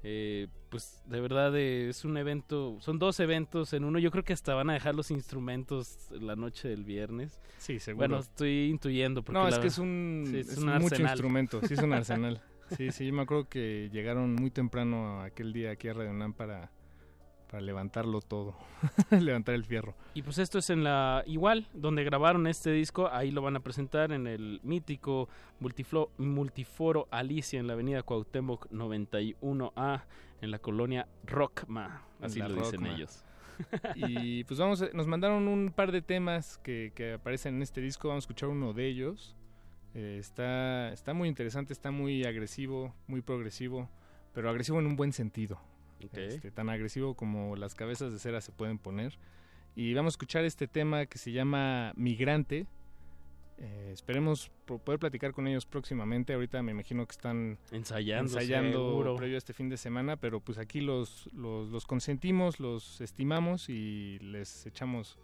Eh, 0.07 0.49
pues 0.69 1.03
de 1.07 1.19
verdad 1.19 1.57
eh, 1.57 1.89
es 1.89 2.05
un 2.05 2.19
evento, 2.19 2.77
son 2.81 2.99
dos 2.99 3.19
eventos 3.21 3.73
en 3.73 3.85
uno. 3.85 3.99
Yo 3.99 4.11
creo 4.11 4.23
que 4.23 4.35
hasta 4.35 4.55
van 4.55 4.69
a 4.69 4.75
dejar 4.75 4.95
los 4.95 5.11
instrumentos 5.11 6.11
la 6.11 6.37
noche 6.37 6.69
del 6.69 6.85
viernes. 6.85 7.41
Sí, 7.57 7.81
seguro. 7.81 8.09
Bueno, 8.09 8.19
estoy 8.19 8.69
intuyendo. 8.69 9.23
Porque 9.23 9.41
no, 9.41 9.49
es 9.49 9.59
que 9.59 9.69
es 9.69 9.79
un, 9.79 10.31
es, 10.37 10.59
un 10.59 10.67
mucho 10.79 11.01
instrumento, 11.01 11.61
sí 11.67 11.73
es 11.75 11.81
un 11.81 11.93
arsenal. 11.95 12.43
Sí, 12.77 12.93
sí, 12.93 13.07
yo 13.07 13.15
me 13.15 13.23
acuerdo 13.23 13.49
que 13.49 13.89
llegaron 13.93 14.35
muy 14.35 14.51
temprano 14.51 15.23
aquel 15.23 15.53
día 15.53 15.71
aquí 15.71 15.89
a 15.89 15.95
Radio 15.95 16.13
Nam 16.13 16.35
para, 16.35 16.71
para 17.55 17.65
levantarlo 17.65 18.21
todo, 18.21 18.57
levantar 19.13 19.55
el 19.55 19.65
fierro. 19.65 19.95
Y 20.15 20.23
pues 20.23 20.39
esto 20.39 20.59
es 20.59 20.71
en 20.71 20.83
la 20.83 21.23
igual, 21.25 21.69
donde 21.73 22.03
grabaron 22.03 22.49
este 22.49 22.73
disco, 22.73 23.09
ahí 23.13 23.31
lo 23.31 23.43
van 23.43 23.55
a 23.55 23.61
presentar 23.61 24.11
en 24.11 24.27
el 24.27 24.59
mítico 24.65 25.29
multiforo 26.19 27.07
Alicia 27.13 27.61
en 27.61 27.69
la 27.69 27.75
avenida 27.75 28.03
Cuauhtémoc 28.03 28.69
91A, 28.73 30.03
en 30.41 30.51
la 30.51 30.59
colonia 30.59 31.07
Rockma, 31.25 32.03
así 32.21 32.41
lo 32.41 32.57
dicen 32.57 32.87
ellos. 32.87 33.25
y 33.95 34.43
pues 34.43 34.59
vamos, 34.59 34.85
nos 34.93 35.07
mandaron 35.07 35.47
un 35.47 35.71
par 35.71 35.93
de 35.93 36.03
temas 36.03 36.59
que, 36.59 36.91
que 36.93 37.13
aparecen 37.13 37.55
en 37.55 37.63
este 37.63 37.81
disco, 37.81 38.09
vamos 38.09 38.25
a 38.25 38.27
escuchar 38.27 38.49
uno 38.49 38.73
de 38.73 38.89
ellos. 38.89 39.37
Eh, 39.95 40.17
está, 40.19 40.93
está 40.93 41.15
muy 41.15 41.29
interesante, 41.29 41.73
está 41.73 41.93
muy 41.93 42.25
agresivo, 42.25 42.93
muy 43.07 43.23
progresivo, 43.23 43.89
pero 44.33 44.51
agresivo 44.51 44.81
en 44.81 44.87
un 44.87 44.97
buen 44.97 45.13
sentido. 45.13 45.61
Este, 46.13 46.51
tan 46.51 46.69
agresivo 46.69 47.15
como 47.15 47.57
las 47.57 47.75
cabezas 47.75 48.13
de 48.13 48.19
cera 48.19 48.41
se 48.41 48.53
pueden 48.53 48.79
poner. 48.79 49.19
Y 49.77 49.93
vamos 49.95 50.13
a 50.13 50.15
escuchar 50.15 50.45
este 50.45 50.69
tema 50.69 51.07
que 51.07 51.19
se 51.19 51.33
llama 51.33 51.93
Migrante. 51.97 52.67
Eh, 53.59 53.91
esperemos 53.93 54.51
poder 54.67 54.99
platicar 54.99 55.33
con 55.33 55.47
ellos 55.47 55.67
próximamente. 55.67 56.35
Ahorita 56.35 56.63
me 56.63 56.73
imagino 56.73 57.07
que 57.07 57.13
están 57.13 57.59
ensayando, 57.71 58.33
ensayando 58.33 59.15
previo 59.17 59.37
a 59.37 59.39
este 59.39 59.53
fin 59.53 59.69
de 59.69 59.77
semana, 59.77 60.17
pero 60.17 60.41
pues 60.41 60.59
aquí 60.59 60.81
los, 60.81 61.29
los, 61.33 61.69
los 61.69 61.87
consentimos, 61.87 62.59
los 62.59 63.01
estimamos 63.01 63.69
y 63.69 64.19
les 64.21 64.67
echamos 64.67 65.19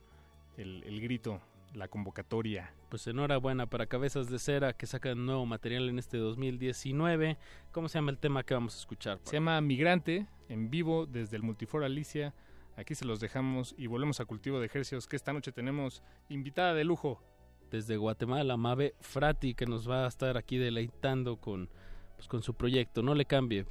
el, 0.57 0.82
el 0.85 1.01
grito 1.01 1.40
la 1.74 1.88
convocatoria. 1.88 2.72
Pues 2.88 3.06
enhorabuena 3.06 3.66
para 3.66 3.86
Cabezas 3.86 4.28
de 4.28 4.38
Cera 4.38 4.72
que 4.72 4.86
sacan 4.86 5.24
nuevo 5.24 5.47
material 5.47 5.88
en 5.88 5.98
este 5.98 6.18
2019. 6.18 7.38
¿Cómo 7.72 7.88
se 7.88 7.98
llama 7.98 8.10
el 8.10 8.18
tema 8.18 8.42
que 8.42 8.55
vamos 8.55 8.74
a 8.74 8.78
escuchar? 8.78 9.20
Se 9.24 9.36
llama 9.36 9.60
Migrante, 9.60 10.26
en 10.48 10.70
vivo 10.70 11.06
desde 11.06 11.36
el 11.36 11.42
Multiforo 11.42 11.84
Alicia. 11.84 12.34
Aquí 12.76 12.94
se 12.94 13.05
los 13.05 13.20
dejamos 13.20 13.74
y 13.76 13.86
volvemos 13.86 14.20
a 14.20 14.24
Cultivo 14.24 14.59
de 14.59 14.66
Ejercicios 14.66 15.06
que 15.06 15.16
esta 15.16 15.32
noche 15.32 15.52
tenemos 15.52 16.02
invitada 16.28 16.74
de 16.74 16.84
lujo. 16.84 17.22
Desde 17.70 17.97
Guatemala, 17.97 18.56
Mabe 18.56 18.94
Frati, 19.01 19.55
que 19.55 19.66
nos 19.66 19.88
va 19.88 20.05
a 20.05 20.09
estar 20.09 20.36
aquí 20.36 20.59
deleitando 20.59 21.36
con, 21.36 21.68
pues, 22.16 22.26
con 22.26 22.42
su 22.42 22.55
proyecto. 22.55 23.02
No 23.02 23.14
le 23.14 23.26
cambie. 23.26 23.64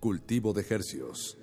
Cultivo 0.00 0.52
de 0.52 0.60
Ejercicios. 0.60 1.38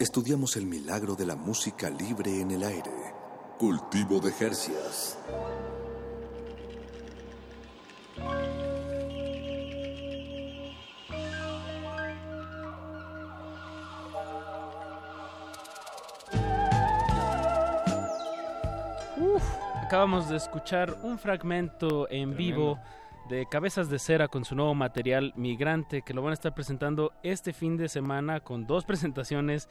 Estudiamos 0.00 0.56
el 0.56 0.66
milagro 0.66 1.14
de 1.14 1.26
la 1.26 1.36
música 1.36 1.90
libre 1.90 2.40
en 2.40 2.50
el 2.50 2.62
aire. 2.62 3.14
Cultivo 3.58 4.20
de 4.20 4.32
Jercias. 4.32 5.18
acabamos 19.88 20.28
de 20.28 20.36
escuchar 20.36 20.98
un 21.02 21.18
fragmento 21.18 22.10
en 22.10 22.36
vivo 22.36 22.78
de 23.30 23.46
Cabezas 23.46 23.88
de 23.88 23.98
Cera 23.98 24.28
con 24.28 24.44
su 24.44 24.54
nuevo 24.54 24.74
material 24.74 25.32
Migrante, 25.34 26.02
que 26.02 26.12
lo 26.12 26.20
van 26.20 26.32
a 26.32 26.34
estar 26.34 26.54
presentando 26.54 27.07
este 27.22 27.52
fin 27.52 27.76
de 27.76 27.88
semana 27.88 28.40
con 28.40 28.66
dos 28.66 28.84
presentaciones 28.86 29.68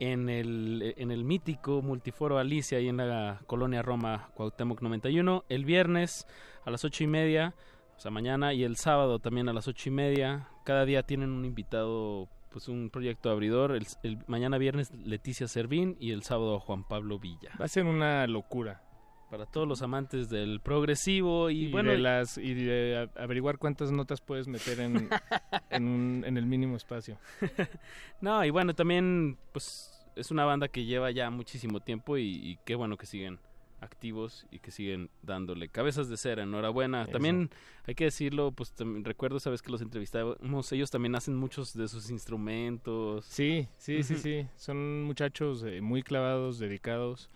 en 0.00 0.28
el, 0.28 0.94
en 0.96 1.10
el 1.10 1.24
mítico 1.24 1.82
Multiforo 1.82 2.38
Alicia 2.38 2.80
y 2.80 2.88
en 2.88 2.98
la 2.98 3.40
colonia 3.46 3.82
Roma 3.82 4.30
Cuauhtémoc 4.34 4.80
91, 4.80 5.44
el 5.48 5.64
viernes 5.64 6.26
a 6.64 6.70
las 6.70 6.84
ocho 6.84 7.04
y 7.04 7.06
media, 7.06 7.54
o 7.96 8.00
sea 8.00 8.10
mañana, 8.10 8.54
y 8.54 8.64
el 8.64 8.76
sábado 8.76 9.18
también 9.18 9.48
a 9.48 9.52
las 9.52 9.66
ocho 9.66 9.88
y 9.88 9.92
media. 9.92 10.48
Cada 10.64 10.84
día 10.84 11.02
tienen 11.02 11.30
un 11.30 11.44
invitado, 11.44 12.28
pues 12.50 12.68
un 12.68 12.90
proyecto 12.90 13.30
abridor. 13.30 13.76
El, 14.02 14.18
mañana 14.26 14.58
viernes 14.58 14.92
Leticia 14.92 15.48
Servín 15.48 15.96
y 15.98 16.12
el 16.12 16.22
sábado 16.22 16.60
Juan 16.60 16.84
Pablo 16.86 17.18
Villa. 17.18 17.50
Va 17.60 17.64
a 17.64 17.68
ser 17.68 17.84
una 17.84 18.26
locura 18.26 18.82
para 19.30 19.46
todos 19.46 19.68
los 19.68 19.82
amantes 19.82 20.28
del 20.28 20.60
progresivo 20.60 21.50
y, 21.50 21.70
bueno 21.70 21.90
de 21.90 21.98
las 21.98 22.38
y 22.38 22.54
de 22.54 23.08
averiguar 23.16 23.58
cuántas 23.58 23.92
notas 23.92 24.20
puedes 24.20 24.48
meter 24.48 24.80
en, 24.80 25.08
en, 25.70 26.36
el 26.36 26.46
mínimo 26.46 26.76
espacio. 26.76 27.18
No 28.20 28.44
y 28.44 28.50
bueno 28.50 28.74
también 28.74 29.38
pues 29.52 29.94
es 30.16 30.30
una 30.30 30.44
banda 30.44 30.68
que 30.68 30.84
lleva 30.84 31.10
ya 31.10 31.30
muchísimo 31.30 31.80
tiempo 31.80 32.18
y, 32.18 32.58
qué 32.64 32.74
bueno 32.74 32.96
que 32.96 33.06
siguen 33.06 33.38
activos 33.80 34.44
y 34.50 34.58
que 34.58 34.72
siguen 34.72 35.08
dándole 35.22 35.68
cabezas 35.68 36.08
de 36.08 36.16
cera 36.16 36.42
enhorabuena. 36.42 37.06
También 37.06 37.50
hay 37.86 37.94
que 37.94 38.04
decirlo 38.04 38.50
pues 38.50 38.74
recuerdo 39.02 39.38
sabes 39.38 39.62
que 39.62 39.70
los 39.70 39.82
entrevistamos 39.82 40.72
ellos 40.72 40.90
también 40.90 41.14
hacen 41.14 41.36
muchos 41.36 41.74
de 41.74 41.86
sus 41.86 42.10
instrumentos. 42.10 43.24
Sí 43.26 43.68
sí 43.76 44.02
sí 44.02 44.16
sí. 44.16 44.46
Son 44.56 45.04
muchachos 45.04 45.62
eh, 45.62 45.80
muy 45.80 46.02
clavados 46.02 46.58
dedicados 46.58 47.30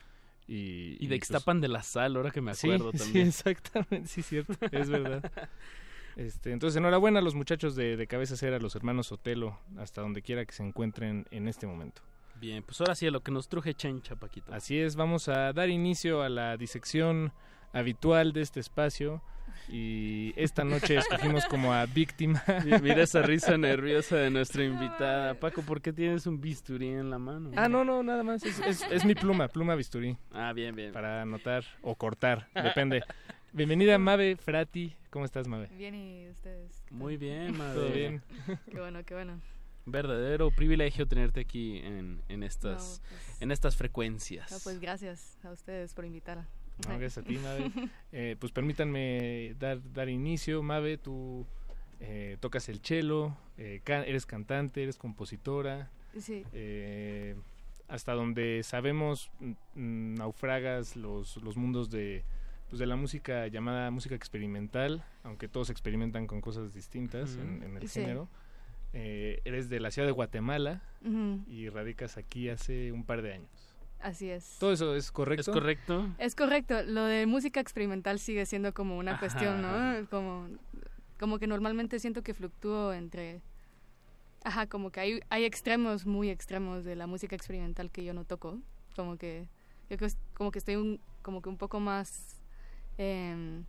y, 0.54 1.06
de 1.06 1.14
Extapan 1.14 1.58
pues 1.58 1.62
de 1.62 1.68
la 1.68 1.82
Sal, 1.82 2.16
ahora 2.16 2.30
que 2.30 2.40
me 2.40 2.50
acuerdo 2.50 2.92
también. 2.92 3.32
Sí, 3.32 3.50
exactamente, 3.50 4.06
sí, 4.06 4.22
cierto, 4.22 4.54
es 4.72 4.90
verdad. 4.90 5.30
Este, 6.16 6.52
entonces, 6.52 6.76
enhorabuena 6.76 7.20
a 7.20 7.22
los 7.22 7.34
muchachos 7.34 7.74
de, 7.74 7.96
de 7.96 8.06
Cabeza 8.06 8.36
Cera, 8.36 8.58
los 8.58 8.76
hermanos 8.76 9.06
Sotelo, 9.06 9.58
hasta 9.78 10.02
donde 10.02 10.20
quiera 10.20 10.44
que 10.44 10.52
se 10.52 10.62
encuentren 10.62 11.26
en 11.30 11.48
este 11.48 11.66
momento. 11.66 12.02
Bien, 12.38 12.62
pues 12.62 12.80
ahora 12.80 12.94
sí, 12.94 13.06
a 13.06 13.10
lo 13.10 13.20
que 13.20 13.30
nos 13.30 13.48
truje 13.48 13.72
Chencha, 13.72 14.16
Paquito. 14.16 14.52
Así 14.52 14.78
es, 14.78 14.96
vamos 14.96 15.28
a 15.28 15.52
dar 15.52 15.70
inicio 15.70 16.22
a 16.22 16.28
la 16.28 16.56
disección 16.56 17.32
habitual 17.72 18.32
de 18.32 18.42
este 18.42 18.60
espacio 18.60 19.22
y 19.68 20.32
esta 20.36 20.64
noche 20.64 20.96
escogimos 20.96 21.46
como 21.46 21.72
a 21.72 21.86
víctima. 21.86 22.42
Mira 22.82 23.02
esa 23.02 23.22
risa 23.22 23.56
nerviosa 23.56 24.16
de 24.16 24.30
nuestra 24.30 24.64
invitada. 24.64 25.34
Paco, 25.34 25.62
¿por 25.62 25.80
qué 25.80 25.92
tienes 25.92 26.26
un 26.26 26.40
bisturí 26.40 26.88
en 26.88 27.10
la 27.10 27.18
mano? 27.18 27.50
Ah, 27.56 27.68
no, 27.68 27.84
no, 27.84 28.02
nada 28.02 28.22
más. 28.22 28.42
Es, 28.44 29.04
mi 29.04 29.14
pluma, 29.14 29.48
pluma 29.48 29.74
bisturí. 29.74 30.16
Ah, 30.32 30.52
bien, 30.52 30.74
bien. 30.74 30.92
Para 30.92 31.22
anotar 31.22 31.64
o 31.82 31.94
cortar, 31.94 32.48
depende. 32.54 33.02
Bienvenida, 33.52 33.98
Mabe 33.98 34.36
Frati. 34.36 34.96
¿Cómo 35.10 35.24
estás, 35.24 35.46
Mabe? 35.46 35.68
Bien, 35.76 35.94
¿y 35.94 36.28
ustedes? 36.28 36.82
Muy 36.90 37.16
bien, 37.16 37.56
Mabe. 37.56 37.74
Todo 37.74 37.90
bien. 37.90 38.22
qué 38.70 38.80
bueno, 38.80 39.04
qué 39.04 39.14
bueno. 39.14 39.40
Verdadero 39.84 40.50
privilegio 40.50 41.06
tenerte 41.06 41.40
aquí 41.40 41.78
en, 41.78 42.22
en 42.28 42.42
estas, 42.44 43.02
pues 43.08 43.40
en 43.40 43.50
estas 43.50 43.76
frecuencias. 43.76 44.60
pues 44.62 44.78
gracias 44.80 45.38
a 45.42 45.50
ustedes 45.50 45.92
por 45.92 46.04
invitar 46.04 46.46
gracias 46.86 47.18
a 47.18 47.22
ti, 47.22 47.38
Mabe. 47.38 47.70
Eh, 48.14 48.36
pues 48.38 48.52
permítanme 48.52 49.54
dar, 49.58 49.80
dar 49.92 50.08
inicio. 50.08 50.62
Mabe, 50.62 50.98
tú 50.98 51.46
eh, 52.00 52.36
tocas 52.40 52.68
el 52.68 52.80
cello, 52.80 53.34
eh, 53.56 53.80
eres 53.86 54.26
cantante, 54.26 54.82
eres 54.82 54.98
compositora. 54.98 55.90
Sí. 56.18 56.44
hasta 57.88 58.12
donde 58.12 58.62
sabemos, 58.64 59.30
naufragas 59.74 60.94
los, 60.94 61.38
los 61.38 61.56
mundos 61.56 61.90
de, 61.90 62.22
pues 62.68 62.78
de 62.78 62.84
la 62.84 62.96
música 62.96 63.46
llamada 63.46 63.90
música 63.90 64.14
experimental, 64.14 65.04
aunque 65.22 65.48
todos 65.48 65.70
experimentan 65.70 66.26
con 66.26 66.42
cosas 66.42 66.74
distintas 66.74 67.36
en, 67.36 67.76
el 67.78 67.88
género. 67.88 68.28
eres 68.92 69.70
de 69.70 69.80
la 69.80 69.90
ciudad 69.90 70.06
de 70.06 70.12
Guatemala 70.12 70.82
y 71.48 71.70
radicas 71.70 72.18
aquí 72.18 72.50
hace 72.50 72.92
un 72.92 73.04
par 73.04 73.22
de 73.22 73.32
años. 73.32 73.71
Así 74.02 74.30
es. 74.30 74.56
¿Todo 74.58 74.72
eso 74.72 74.96
es 74.96 75.12
correcto? 75.12 75.50
¿Es 75.50 75.54
correcto? 75.54 76.08
Es 76.18 76.34
correcto. 76.34 76.82
Lo 76.82 77.04
de 77.04 77.26
música 77.26 77.60
experimental 77.60 78.18
sigue 78.18 78.44
siendo 78.46 78.74
como 78.74 78.98
una 78.98 79.18
cuestión, 79.18 79.62
¿no? 79.62 80.08
Como, 80.10 80.48
como 81.20 81.38
que 81.38 81.46
normalmente 81.46 81.98
siento 82.00 82.22
que 82.22 82.34
fluctúo 82.34 82.92
entre... 82.92 83.42
Ajá, 84.44 84.66
como 84.66 84.90
que 84.90 84.98
hay, 84.98 85.20
hay 85.30 85.44
extremos 85.44 86.04
muy 86.04 86.28
extremos 86.28 86.84
de 86.84 86.96
la 86.96 87.06
música 87.06 87.36
experimental 87.36 87.92
que 87.92 88.04
yo 88.04 88.12
no 88.12 88.24
toco. 88.24 88.58
Como 88.96 89.16
que 89.16 89.48
yo 89.88 89.96
como 90.34 90.50
que 90.50 90.58
estoy 90.58 90.76
un, 90.76 91.00
como 91.22 91.40
que 91.40 91.48
un 91.48 91.56
poco 91.56 91.78
más... 91.78 92.40
Em, 92.98 93.64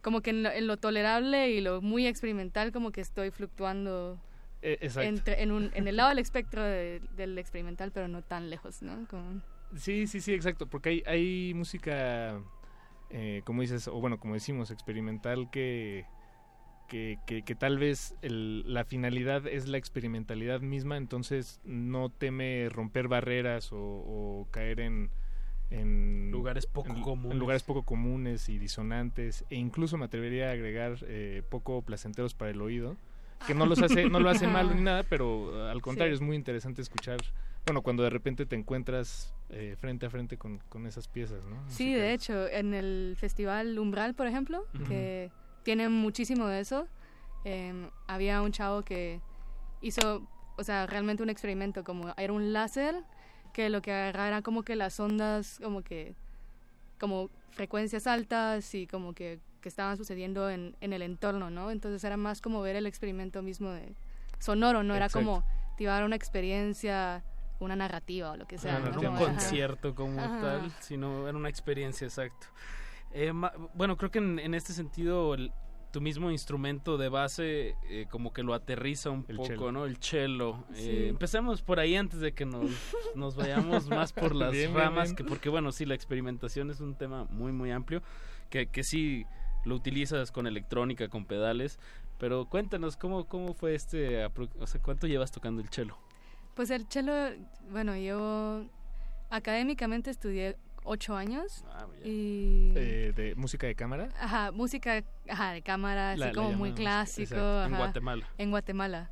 como 0.00 0.20
que 0.20 0.30
en 0.30 0.66
lo, 0.66 0.76
tolerable 0.76 1.50
y 1.50 1.60
lo 1.60 1.80
muy 1.80 2.06
experimental 2.06 2.72
como 2.72 2.90
que 2.90 3.00
estoy 3.00 3.30
fluctuando 3.30 4.18
e, 4.60 4.78
entre, 4.96 5.42
en, 5.42 5.52
un, 5.52 5.70
en 5.74 5.86
el 5.86 5.96
lado 5.96 6.08
del 6.08 6.18
espectro 6.18 6.62
del 6.62 7.38
experimental 7.38 7.92
pero 7.92 8.08
no 8.08 8.22
tan 8.22 8.50
lejos, 8.50 8.82
¿no? 8.82 9.06
Como, 9.08 9.40
Sí, 9.76 10.06
sí, 10.06 10.20
sí, 10.20 10.34
exacto, 10.34 10.66
porque 10.66 10.88
hay, 10.90 11.02
hay 11.06 11.54
música, 11.54 12.40
eh, 13.10 13.42
como 13.44 13.62
dices, 13.62 13.88
o 13.88 13.94
bueno, 14.00 14.18
como 14.18 14.34
decimos, 14.34 14.70
experimental 14.70 15.50
que, 15.50 16.04
que, 16.88 17.18
que, 17.26 17.54
tal 17.54 17.78
vez 17.78 18.14
la 18.20 18.84
finalidad 18.84 19.46
es 19.46 19.68
la 19.68 19.78
experimentalidad 19.78 20.60
misma, 20.60 20.98
entonces 20.98 21.60
no 21.64 22.10
teme 22.10 22.68
romper 22.68 23.08
barreras 23.08 23.70
o, 23.72 24.46
caer 24.50 24.80
en, 24.80 25.10
en 25.70 26.30
lugares 26.30 26.66
poco 26.66 26.94
comunes. 27.00 27.32
En 27.32 27.38
lugares 27.38 27.62
poco 27.62 27.84
comunes 27.84 28.50
y 28.50 28.58
disonantes, 28.58 29.46
e 29.48 29.56
incluso 29.56 29.96
me 29.96 30.04
atrevería 30.04 30.50
a 30.50 30.52
agregar 30.52 30.98
eh, 31.02 31.42
poco 31.48 31.80
placenteros 31.80 32.34
para 32.34 32.50
el 32.50 32.60
oído, 32.60 32.96
que 33.46 33.54
no 33.54 33.66
los 33.66 33.82
hace, 33.82 34.08
no 34.08 34.20
lo 34.20 34.30
hace 34.30 34.46
mal 34.46 34.74
ni 34.74 34.82
nada, 34.82 35.02
pero 35.02 35.68
al 35.68 35.80
contrario, 35.82 36.14
es 36.14 36.20
muy 36.20 36.36
interesante 36.36 36.82
escuchar 36.82 37.18
bueno, 37.64 37.82
cuando 37.82 38.02
de 38.02 38.10
repente 38.10 38.44
te 38.44 38.56
encuentras 38.56 39.32
eh, 39.50 39.76
frente 39.78 40.06
a 40.06 40.10
frente 40.10 40.36
con, 40.36 40.58
con, 40.68 40.86
esas 40.86 41.06
piezas, 41.06 41.44
¿no? 41.46 41.62
Sí, 41.68 41.94
de 41.94 42.12
hecho, 42.12 42.48
en 42.48 42.74
el 42.74 43.14
festival 43.18 43.78
Umbral, 43.78 44.14
por 44.14 44.26
ejemplo, 44.26 44.66
que 44.88 45.30
tiene 45.62 45.88
muchísimo 45.88 46.48
de 46.48 46.60
eso, 46.60 46.88
em, 47.44 47.88
había 48.08 48.42
un 48.42 48.50
chavo 48.50 48.82
que 48.82 49.20
hizo, 49.80 50.26
o 50.56 50.64
sea, 50.64 50.86
realmente 50.86 51.22
un 51.22 51.30
experimento, 51.30 51.84
como 51.84 52.12
era 52.16 52.32
un 52.32 52.52
láser 52.52 52.96
que 53.52 53.68
lo 53.70 53.80
que 53.80 53.92
agarraba 53.92 54.28
era 54.28 54.42
como 54.42 54.64
que 54.64 54.74
las 54.74 54.98
ondas, 54.98 55.60
como 55.62 55.82
que, 55.82 56.16
como 56.98 57.30
frecuencias 57.50 58.08
altas 58.08 58.74
y 58.74 58.88
como 58.88 59.12
que, 59.12 59.38
que 59.62 59.70
estaban 59.70 59.96
sucediendo 59.96 60.50
en, 60.50 60.76
en 60.82 60.92
el 60.92 61.00
entorno, 61.00 61.48
¿no? 61.48 61.70
Entonces 61.70 62.04
era 62.04 62.18
más 62.18 62.42
como 62.42 62.60
ver 62.60 62.76
el 62.76 62.84
experimento 62.86 63.40
mismo 63.40 63.70
de 63.70 63.94
sonoro, 64.38 64.82
no 64.82 64.94
era 64.94 65.08
como 65.08 65.42
activar 65.70 66.04
una 66.04 66.16
experiencia 66.16 67.24
una 67.62 67.76
narrativa 67.76 68.32
o 68.32 68.36
lo 68.36 68.46
que 68.46 68.58
sea. 68.58 68.78
No, 68.78 69.10
un 69.10 69.16
concierto 69.16 69.94
como 69.94 70.16
tal, 70.16 70.70
sino 70.80 71.28
en 71.28 71.36
una 71.36 71.48
experiencia, 71.48 72.06
exacto. 72.06 72.48
Eh, 73.12 73.32
bueno, 73.74 73.96
creo 73.96 74.10
que 74.10 74.18
en, 74.18 74.54
este 74.54 74.72
sentido 74.72 75.36
tu 75.92 76.00
mismo 76.00 76.30
instrumento 76.30 76.96
de 76.96 77.10
base 77.10 77.76
eh, 77.90 78.06
como 78.10 78.32
que 78.32 78.42
lo 78.42 78.54
aterriza 78.54 79.10
un 79.10 79.24
poco, 79.24 79.70
¿no? 79.70 79.84
El 79.84 79.98
cello. 79.98 80.64
Eh, 80.74 81.08
empecemos 81.10 81.60
por 81.60 81.78
ahí 81.78 81.96
antes 81.96 82.20
de 82.20 82.32
que 82.32 82.46
nos, 82.46 82.64
nos 83.14 83.36
vayamos 83.36 83.88
más 83.88 84.12
por 84.12 84.34
las 84.34 84.54
ramas, 84.72 85.12
que 85.12 85.24
porque 85.24 85.48
bueno, 85.48 85.70
sí, 85.70 85.84
la 85.84 85.94
experimentación 85.94 86.70
es 86.70 86.80
un 86.80 86.94
tema 86.94 87.24
muy, 87.24 87.52
muy 87.52 87.70
amplio, 87.70 88.02
que, 88.48 88.68
que 88.68 88.82
sí 88.82 89.26
lo 89.64 89.74
utilizas 89.74 90.30
con 90.32 90.46
electrónica, 90.46 91.08
con 91.08 91.24
pedales, 91.24 91.78
pero 92.18 92.46
cuéntanos, 92.46 92.96
¿cómo, 92.96 93.24
cómo 93.26 93.54
fue 93.54 93.74
este, 93.74 94.24
o 94.26 94.66
sea, 94.66 94.80
cuánto 94.80 95.06
llevas 95.06 95.30
tocando 95.30 95.60
el 95.60 95.68
cello? 95.68 95.96
Pues 96.54 96.70
el 96.70 96.86
cello, 96.88 97.12
bueno, 97.70 97.96
yo 97.96 98.64
académicamente 99.30 100.10
estudié 100.10 100.56
ocho 100.84 101.16
años 101.16 101.64
ah, 101.70 101.86
y 102.04 102.72
eh, 102.74 103.12
de 103.14 103.34
música 103.36 103.66
de 103.68 103.74
cámara 103.76 104.08
ajá 104.18 104.50
música 104.50 105.04
ajá 105.28 105.52
de 105.52 105.62
cámara 105.62 106.12
así 106.12 106.34
como 106.34 106.52
muy 106.52 106.72
clásico 106.72 107.36
en 107.36 107.76
Guatemala. 107.76 108.28
en 108.36 108.50
Guatemala 108.50 109.10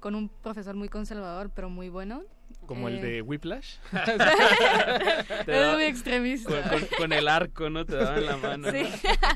con 0.00 0.14
un 0.14 0.28
profesor 0.28 0.74
muy 0.74 0.88
conservador 0.88 1.50
pero 1.54 1.70
muy 1.70 1.88
bueno. 1.88 2.22
Como 2.66 2.88
el 2.88 3.00
de 3.00 3.18
eh, 3.18 3.22
Whiplash 3.22 3.76
es 5.46 5.74
muy 5.74 5.84
extremista. 5.84 6.70
con, 6.98 7.12
el 7.12 7.28
arco 7.28 7.70
no 7.70 7.84
te 7.84 7.96
daban 7.96 8.26
la 8.26 8.36
mano. 8.36 8.70
Sí. 8.70 8.82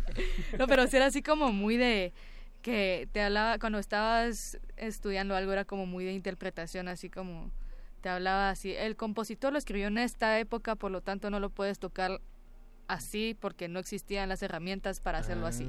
no 0.58 0.66
pero 0.66 0.86
sí 0.86 0.96
era 0.96 1.06
así 1.06 1.22
como 1.22 1.52
muy 1.52 1.76
de 1.76 2.12
que 2.62 3.08
te 3.12 3.20
hablaba 3.20 3.58
cuando 3.58 3.78
estabas 3.78 4.58
estudiando 4.76 5.36
algo 5.36 5.52
era 5.52 5.64
como 5.64 5.86
muy 5.86 6.04
de 6.04 6.12
interpretación, 6.12 6.88
así 6.88 7.10
como 7.10 7.50
te 8.00 8.08
hablaba 8.08 8.50
así, 8.50 8.74
el 8.74 8.96
compositor 8.96 9.52
lo 9.52 9.58
escribió 9.58 9.86
en 9.86 9.98
esta 9.98 10.38
época, 10.38 10.74
por 10.74 10.90
lo 10.90 11.00
tanto 11.00 11.30
no 11.30 11.40
lo 11.40 11.50
puedes 11.50 11.78
tocar 11.78 12.20
así 12.88 13.36
porque 13.40 13.68
no 13.68 13.78
existían 13.78 14.28
las 14.28 14.42
herramientas 14.42 15.00
para 15.00 15.18
hacerlo 15.18 15.46
así. 15.46 15.68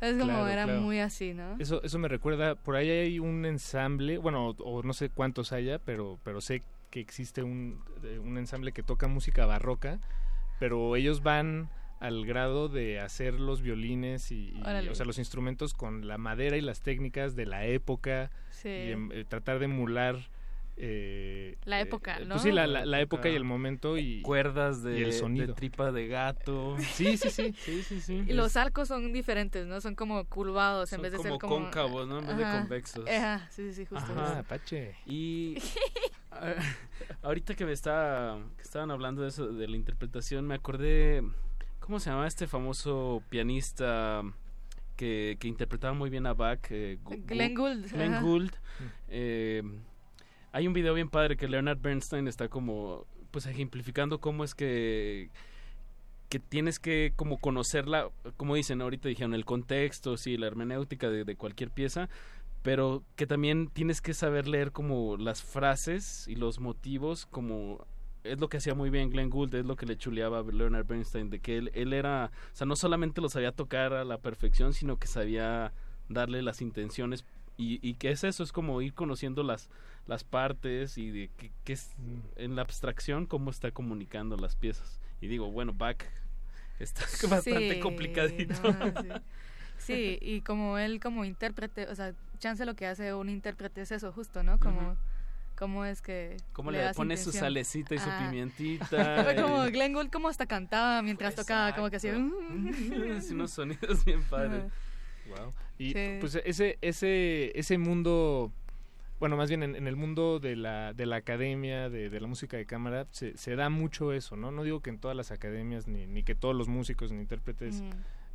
Ah, 0.00 0.06
Es 0.06 0.12
como 0.14 0.24
claro, 0.32 0.48
era 0.48 0.64
claro. 0.64 0.80
muy 0.80 0.98
así, 1.00 1.34
¿no? 1.34 1.56
Eso, 1.58 1.82
eso 1.82 1.98
me 1.98 2.08
recuerda, 2.08 2.54
por 2.54 2.76
ahí 2.76 2.90
hay 2.90 3.18
un 3.18 3.44
ensamble, 3.46 4.18
bueno, 4.18 4.48
o, 4.48 4.50
o 4.62 4.82
no 4.82 4.92
sé 4.92 5.08
cuántos 5.10 5.52
haya, 5.52 5.78
pero, 5.78 6.18
pero 6.24 6.40
sé 6.40 6.62
que 6.90 7.00
existe 7.00 7.42
un, 7.42 7.82
eh, 8.04 8.18
un 8.18 8.36
ensamble 8.38 8.72
que 8.72 8.82
toca 8.82 9.08
música 9.08 9.46
barroca, 9.46 9.98
pero 10.58 10.94
ellos 10.96 11.22
van 11.22 11.70
al 12.00 12.26
grado 12.26 12.68
de 12.68 12.98
hacer 13.00 13.34
los 13.34 13.62
violines 13.62 14.32
y, 14.32 14.52
o 14.90 14.94
sea, 14.94 15.06
los 15.06 15.18
instrumentos 15.18 15.72
con 15.72 16.08
la 16.08 16.18
madera 16.18 16.56
y 16.56 16.60
las 16.60 16.80
técnicas 16.80 17.36
de 17.36 17.46
la 17.46 17.64
época 17.64 18.30
Sí. 18.50 18.68
y 18.68 18.90
em- 18.90 19.10
eh, 19.12 19.24
tratar 19.24 19.60
de 19.60 19.66
emular 19.66 20.16
eh, 20.76 21.56
La 21.64 21.78
eh, 21.80 21.82
época, 21.82 22.16
eh, 22.18 22.24
¿no? 22.24 22.30
Pues 22.34 22.42
sí, 22.42 22.50
la, 22.52 22.66
la- 22.66 22.84
la 22.86 23.00
época 23.00 23.28
y 23.28 23.34
el 23.34 23.44
momento 23.44 23.98
y 23.98 24.22
Cuerdas 24.22 24.82
de, 24.82 24.98
y 24.98 25.02
el 25.02 25.10
de 25.10 25.12
sonido. 25.12 25.54
tripa 25.54 25.92
de 25.92 26.08
gato. 26.08 26.76
Sí, 26.94 27.16
sí, 27.16 27.30
sí. 27.30 27.54
sí, 27.64 27.82
sí, 27.82 28.00
sí. 28.00 28.24
Y 28.26 28.32
los 28.32 28.56
arcos 28.56 28.88
son 28.88 29.12
diferentes, 29.12 29.66
¿no? 29.66 29.80
Son 29.80 29.94
como 29.94 30.24
curvados 30.24 30.92
en 30.92 31.02
vez 31.02 31.12
de 31.12 31.18
como 31.18 31.30
ser 31.30 31.38
como... 31.38 31.54
cóncavos, 31.56 32.08
¿no? 32.08 32.18
En 32.20 32.26
vez 32.26 32.36
de 32.38 32.44
convexos. 32.44 33.08
Ajá, 33.08 33.48
sí, 33.50 33.68
sí, 33.68 33.74
sí, 33.74 33.86
justo. 33.86 34.04
Ajá. 34.12 34.24
justo. 34.26 34.38
Apache. 34.38 34.96
Y 35.06 35.56
ah, 36.30 36.54
ahorita 37.22 37.54
que 37.54 37.64
me 37.66 37.72
está, 37.72 38.38
que 38.56 38.62
estaban 38.62 38.90
hablando 38.90 39.22
de 39.22 39.28
eso, 39.28 39.46
de 39.52 39.68
la 39.68 39.76
interpretación, 39.76 40.46
me 40.46 40.54
acordé, 40.54 41.22
¿cómo 41.80 42.00
se 42.00 42.10
llama 42.10 42.26
este 42.26 42.46
famoso 42.46 43.22
pianista 43.28 44.22
que, 44.96 45.36
que 45.38 45.48
interpretaba 45.48 45.92
muy 45.94 46.10
bien 46.10 46.26
a 46.26 46.32
Bach? 46.34 46.60
Eh, 46.70 46.98
Glenn 47.26 47.54
Gould, 47.54 47.90
Glenn 47.92 48.14
ajá. 48.14 48.22
Gould. 48.22 48.52
Eh, 49.08 49.62
hay 50.52 50.66
un 50.66 50.74
video 50.74 50.94
bien 50.94 51.08
padre 51.08 51.36
que 51.36 51.48
Leonard 51.48 51.80
Bernstein 51.80 52.28
está 52.28 52.48
como, 52.48 53.06
pues 53.30 53.46
ejemplificando 53.46 54.20
cómo 54.20 54.44
es 54.44 54.54
que 54.54 55.30
que 56.32 56.38
tienes 56.38 56.78
que 56.78 57.12
como 57.14 57.36
conocerla, 57.36 58.08
como 58.38 58.54
dicen 58.54 58.80
ahorita 58.80 59.06
dijeron, 59.06 59.34
el 59.34 59.44
contexto, 59.44 60.16
sí, 60.16 60.38
la 60.38 60.46
hermenéutica 60.46 61.10
de, 61.10 61.36
cualquier 61.36 61.70
pieza, 61.70 62.08
pero 62.62 63.02
que 63.16 63.26
también 63.26 63.68
tienes 63.68 64.00
que 64.00 64.14
saber 64.14 64.48
leer 64.48 64.72
como 64.72 65.18
las 65.18 65.42
frases 65.42 66.26
y 66.28 66.36
los 66.36 66.58
motivos, 66.58 67.26
como 67.26 67.84
es 68.24 68.40
lo 68.40 68.48
que 68.48 68.56
hacía 68.56 68.74
muy 68.74 68.88
bien 68.88 69.10
Glenn 69.10 69.28
Gould, 69.28 69.54
es 69.54 69.66
lo 69.66 69.76
que 69.76 69.84
le 69.84 69.98
chuleaba 69.98 70.38
a 70.38 70.42
Leonard 70.42 70.86
Bernstein, 70.86 71.28
de 71.28 71.40
que 71.40 71.58
él, 71.58 71.70
él 71.74 71.92
era, 71.92 72.30
o 72.50 72.56
sea, 72.56 72.66
no 72.66 72.76
solamente 72.76 73.20
lo 73.20 73.28
sabía 73.28 73.52
tocar 73.52 73.92
a 73.92 74.02
la 74.02 74.16
perfección, 74.16 74.72
sino 74.72 74.98
que 74.98 75.08
sabía 75.08 75.74
darle 76.08 76.40
las 76.40 76.62
intenciones 76.62 77.26
y, 77.58 77.78
y 77.86 77.96
que 77.96 78.10
es 78.10 78.24
eso, 78.24 78.42
es 78.42 78.52
como 78.52 78.80
ir 78.80 78.94
conociendo 78.94 79.42
las, 79.42 79.68
las 80.06 80.24
partes 80.24 80.98
y 80.98 81.10
de 81.10 81.30
que 81.64 81.72
es 81.72 81.90
en 82.36 82.56
la 82.56 82.62
abstracción 82.62 83.26
cómo 83.26 83.50
está 83.50 83.70
comunicando 83.70 84.36
las 84.36 84.56
piezas. 84.56 85.00
Y 85.20 85.28
digo, 85.28 85.50
bueno, 85.50 85.72
Bach 85.72 85.98
está 86.78 87.02
bastante 87.30 87.74
Sí, 87.74 87.80
complicadito. 87.80 88.54
no, 88.62 88.72
sí. 89.02 89.08
Sí, 89.78 90.18
y 90.20 90.40
como 90.42 90.78
él 90.78 91.00
como 91.00 91.24
intérprete, 91.24 91.88
o 91.88 91.94
sea, 91.94 92.14
chance 92.38 92.64
lo 92.64 92.74
que 92.74 92.86
hace 92.86 93.14
un 93.14 93.28
intérprete 93.28 93.82
es 93.82 93.90
eso 93.92 94.12
justo, 94.12 94.42
¿no? 94.42 94.58
Como 94.60 94.96
cómo 95.56 95.84
es 95.84 96.02
que 96.02 96.36
Cómo 96.52 96.70
le 96.72 96.78
le 96.78 96.84
das 96.84 96.96
pone 96.96 97.16
su 97.16 97.30
salecita 97.30 97.94
y 97.94 97.98
su 97.98 98.08
pimientita. 98.18 99.22
Fue 99.24 99.36
como 99.36 99.62
Glenn 99.64 99.92
Gould 99.92 100.10
como 100.10 100.28
hasta 100.28 100.46
cantaba 100.46 101.02
mientras 101.02 101.34
tocaba, 101.34 101.74
como 101.74 101.90
que 101.90 101.96
hacía 101.96 102.14
Hace 103.16 103.34
unos 103.34 103.50
sonidos 103.52 104.04
bien 104.04 104.22
padres. 104.24 104.64
Wow. 105.28 105.52
Y 105.78 105.92
Sí. 105.92 106.16
pues 106.20 106.34
ese, 106.44 106.78
ese, 106.80 107.52
ese 107.58 107.78
mundo, 107.78 108.52
bueno, 109.22 109.36
más 109.36 109.48
bien 109.48 109.62
en, 109.62 109.76
en 109.76 109.86
el 109.86 109.94
mundo 109.94 110.40
de 110.40 110.56
la, 110.56 110.92
de 110.94 111.06
la 111.06 111.14
academia, 111.14 111.88
de, 111.88 112.10
de 112.10 112.20
la 112.20 112.26
música 112.26 112.56
de 112.56 112.66
cámara, 112.66 113.06
se, 113.12 113.36
se 113.36 113.54
da 113.54 113.68
mucho 113.70 114.12
eso, 114.12 114.34
¿no? 114.34 114.50
No 114.50 114.64
digo 114.64 114.80
que 114.80 114.90
en 114.90 114.98
todas 114.98 115.16
las 115.16 115.30
academias, 115.30 115.86
ni, 115.86 116.08
ni 116.08 116.24
que 116.24 116.34
todos 116.34 116.56
los 116.56 116.66
músicos 116.66 117.12
ni 117.12 117.20
intérpretes 117.20 117.84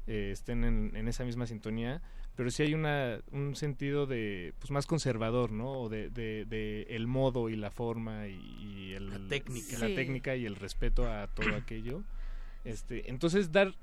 eh, 0.08 0.30
estén 0.32 0.64
en, 0.64 0.96
en 0.96 1.10
esa 1.10 1.26
misma 1.26 1.46
sintonía, 1.46 2.02
pero 2.38 2.50
sí 2.52 2.64
hay 2.64 2.74
una, 2.74 3.20
un 3.34 3.58
sentido 3.58 4.06
de, 4.06 4.54
pues 4.60 4.72
más 4.72 4.86
conservador, 4.88 5.52
¿no? 5.52 5.74
O 5.74 5.90
de, 5.90 6.10
de, 6.10 6.46
de 6.46 6.84
el 6.90 7.06
modo 7.06 7.50
y 7.50 7.58
la 7.58 7.70
forma 7.70 8.30
y, 8.30 8.36
y 8.62 8.94
el, 8.94 9.10
La 9.10 9.20
técnica. 9.28 9.78
la 9.80 9.88
Sí. 9.88 9.94
técnica 9.96 10.36
y 10.38 10.46
el 10.46 10.56
respeto 10.56 11.12
a 11.12 11.28
todo 11.28 11.54
aquello. 11.58 12.02
Este, 12.64 13.10
entonces 13.10 13.52
dar, 13.52 13.74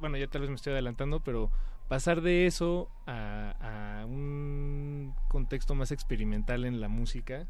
bueno, 0.00 0.16
ya 0.16 0.26
tal 0.28 0.40
vez 0.40 0.48
me 0.48 0.56
estoy 0.56 0.72
adelantando, 0.72 1.20
pero 1.20 1.50
pasar 1.88 2.20
de 2.22 2.46
eso 2.46 2.90
a, 3.06 4.00
a 4.02 4.06
un 4.06 5.14
contexto 5.28 5.74
más 5.74 5.90
experimental 5.92 6.64
en 6.64 6.80
la 6.80 6.88
música 6.88 7.46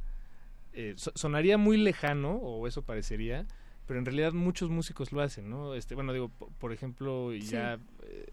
eh, 0.73 0.95
so- 0.97 1.13
sonaría 1.15 1.57
muy 1.59 1.77
lejano 1.77 2.33
o 2.37 2.67
eso 2.67 2.83
parecería 2.83 3.47
pero 3.87 3.99
en 4.01 4.07
realidad 4.07 4.33
muchos 4.33 4.71
músicos 4.71 5.13
lo 5.13 5.21
hacen 5.21 5.49
no 5.51 5.75
este 5.75 5.95
bueno 5.95 6.13
digo 6.13 6.29
po- 6.31 6.51
por 6.59 6.73
ejemplo 6.73 7.33
y 7.33 7.43
Sí. 7.43 7.53
ya 7.53 7.79
eh, 8.03 8.27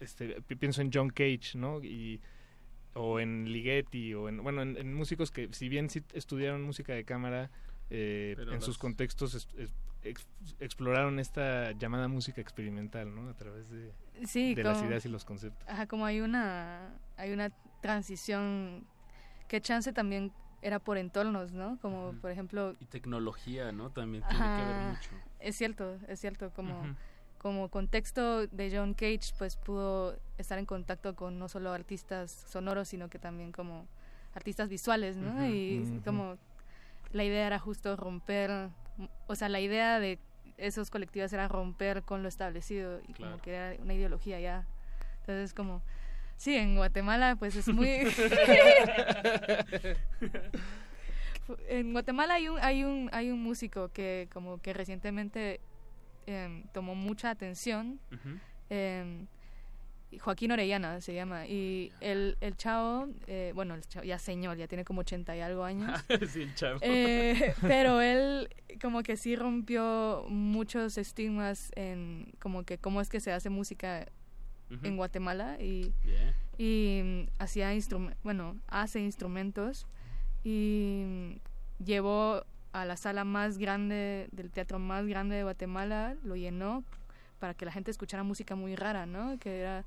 este 0.00 0.40
pi- 0.42 0.56
pienso 0.56 0.82
en 0.82 0.90
John 0.92 1.10
Cage 1.10 1.52
no 1.56 1.82
y 1.82 2.20
o 2.94 3.20
en 3.20 3.50
Ligeti 3.52 4.14
o 4.14 4.28
en 4.28 4.42
bueno 4.42 4.62
en, 4.62 4.76
en 4.76 4.92
músicos 4.94 5.30
que 5.30 5.48
si 5.52 5.68
bien 5.68 5.88
sí 5.90 6.02
estudiaron 6.12 6.62
música 6.62 6.92
de 6.92 7.04
cámara 7.04 7.50
eh, 7.90 8.36
en 8.38 8.46
los- 8.50 8.64
sus 8.64 8.78
contextos 8.78 9.34
es- 9.34 9.48
es- 9.56 9.72
ex- 10.02 10.26
exploraron 10.60 11.18
esta 11.18 11.72
llamada 11.72 12.08
música 12.08 12.40
experimental 12.40 13.14
no 13.14 13.28
a 13.28 13.34
través 13.36 13.70
de, 13.70 13.92
Sí, 14.26 14.54
de 14.54 14.64
las 14.64 14.78
como- 14.78 14.88
ideas 14.90 15.04
y 15.04 15.08
los 15.08 15.24
conceptos 15.24 15.66
Ajá, 15.68 15.86
como 15.86 16.04
hay 16.06 16.20
una 16.20 16.92
hay 17.16 17.32
una 17.32 17.50
transición 17.80 18.84
que 19.48 19.60
chance 19.60 19.92
también 19.92 20.32
era 20.62 20.78
por 20.78 20.98
entornos, 20.98 21.52
¿no? 21.52 21.78
Como 21.80 22.12
por 22.20 22.30
ejemplo 22.30 22.76
Y 22.80 22.84
tecnología, 22.86 23.72
¿no? 23.72 23.90
También 23.90 24.22
tiene 24.28 24.54
que 24.54 24.64
ver 24.64 24.76
Ajá, 24.76 24.90
mucho. 24.90 25.10
Es 25.38 25.56
cierto, 25.56 25.98
es 26.08 26.20
cierto, 26.20 26.50
como, 26.54 26.80
Ujú. 26.80 26.94
como 27.38 27.68
contexto 27.70 28.46
de 28.46 28.70
John 28.74 28.92
Cage, 28.94 29.32
pues 29.38 29.56
pudo 29.56 30.18
estar 30.38 30.58
en 30.58 30.66
contacto 30.66 31.14
con 31.16 31.38
no 31.38 31.48
solo 31.48 31.72
artistas 31.72 32.30
sonoros, 32.48 32.88
sino 32.88 33.08
que 33.08 33.18
también 33.18 33.52
como 33.52 33.86
artistas 34.34 34.68
visuales, 34.68 35.16
¿no? 35.16 35.32
Ujú, 35.32 35.44
y 35.44 35.80
ujú. 35.94 36.02
como 36.04 36.38
la 37.12 37.24
idea 37.24 37.46
era 37.46 37.58
justo 37.58 37.96
romper, 37.96 38.68
o 39.26 39.34
sea, 39.34 39.48
la 39.48 39.60
idea 39.60 39.98
de 39.98 40.18
esos 40.60 40.90
colectivos 40.90 41.32
era 41.32 41.48
romper 41.48 42.02
con 42.02 42.22
lo 42.22 42.28
establecido 42.28 43.00
y 43.08 43.12
Claro. 43.12 43.32
como 43.32 43.42
que 43.42 43.54
era 43.54 43.82
una 43.82 43.94
ideología 43.94 44.38
ya. 44.40 44.66
Entonces 45.20 45.54
como, 45.54 45.82
sí, 46.36 46.56
en 46.56 46.76
Guatemala 46.76 47.36
pues 47.36 47.56
es 47.56 47.68
muy... 47.68 47.88
en 51.68 51.92
Guatemala 51.92 52.34
hay 52.34 52.48
un 52.48 52.58
hay 52.60 52.84
un 52.84 53.08
hay 53.12 53.30
un 53.30 53.42
músico 53.42 53.88
que 53.88 54.28
como 54.32 54.60
que 54.60 54.72
recientemente 54.72 55.60
em, 56.26 56.64
tomó 56.72 56.94
mucha 56.94 57.30
atención 57.30 57.98
Ujú. 58.12 58.38
em, 58.68 59.26
Joaquín 60.18 60.50
Orellana 60.52 61.00
se 61.00 61.14
llama 61.14 61.46
y 61.46 61.92
el 62.00 62.36
el 62.40 62.56
chavo 62.56 63.08
eh, 63.28 63.52
bueno 63.54 63.74
el 63.74 63.82
chavo 63.82 64.04
ya 64.04 64.18
señor 64.18 64.56
ya 64.56 64.66
tiene 64.66 64.84
como 64.84 65.02
80 65.02 65.36
y 65.36 65.40
algo 65.40 65.64
años 65.64 66.04
sí, 66.28 66.42
el 66.42 66.54
chavo. 66.54 66.78
eh, 66.82 67.54
pero 67.62 68.00
él 68.00 68.48
como 68.82 69.02
que 69.02 69.16
sí 69.16 69.36
rompió 69.36 70.24
muchos 70.28 70.98
estigmas 70.98 71.70
en 71.76 72.32
como 72.40 72.64
que 72.64 72.78
cómo 72.78 73.00
es 73.00 73.08
que 73.08 73.20
se 73.20 73.32
hace 73.32 73.50
música 73.50 74.06
en 74.82 74.96
Guatemala 74.96 75.56
y 75.60 75.92
Yeah. 76.04 76.34
y 76.58 77.02
mm, 77.02 77.26
hacía 77.38 77.70
bueno 78.22 78.56
hace 78.68 79.00
instrumentos 79.00 79.86
y 80.44 81.02
mm, 81.06 81.84
llevó 81.84 82.44
a 82.72 82.84
la 82.84 82.96
sala 82.96 83.24
más 83.24 83.58
grande 83.58 84.28
del 84.32 84.50
teatro 84.50 84.78
más 84.78 85.06
grande 85.06 85.36
de 85.36 85.42
Guatemala 85.42 86.16
lo 86.22 86.36
llenó 86.36 86.84
para 87.38 87.54
que 87.54 87.64
la 87.64 87.72
gente 87.72 87.90
escuchara 87.90 88.22
música 88.22 88.54
muy 88.54 88.76
rara 88.76 89.06
no 89.06 89.38
que 89.38 89.60
era 89.60 89.84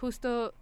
justo 0.00 0.54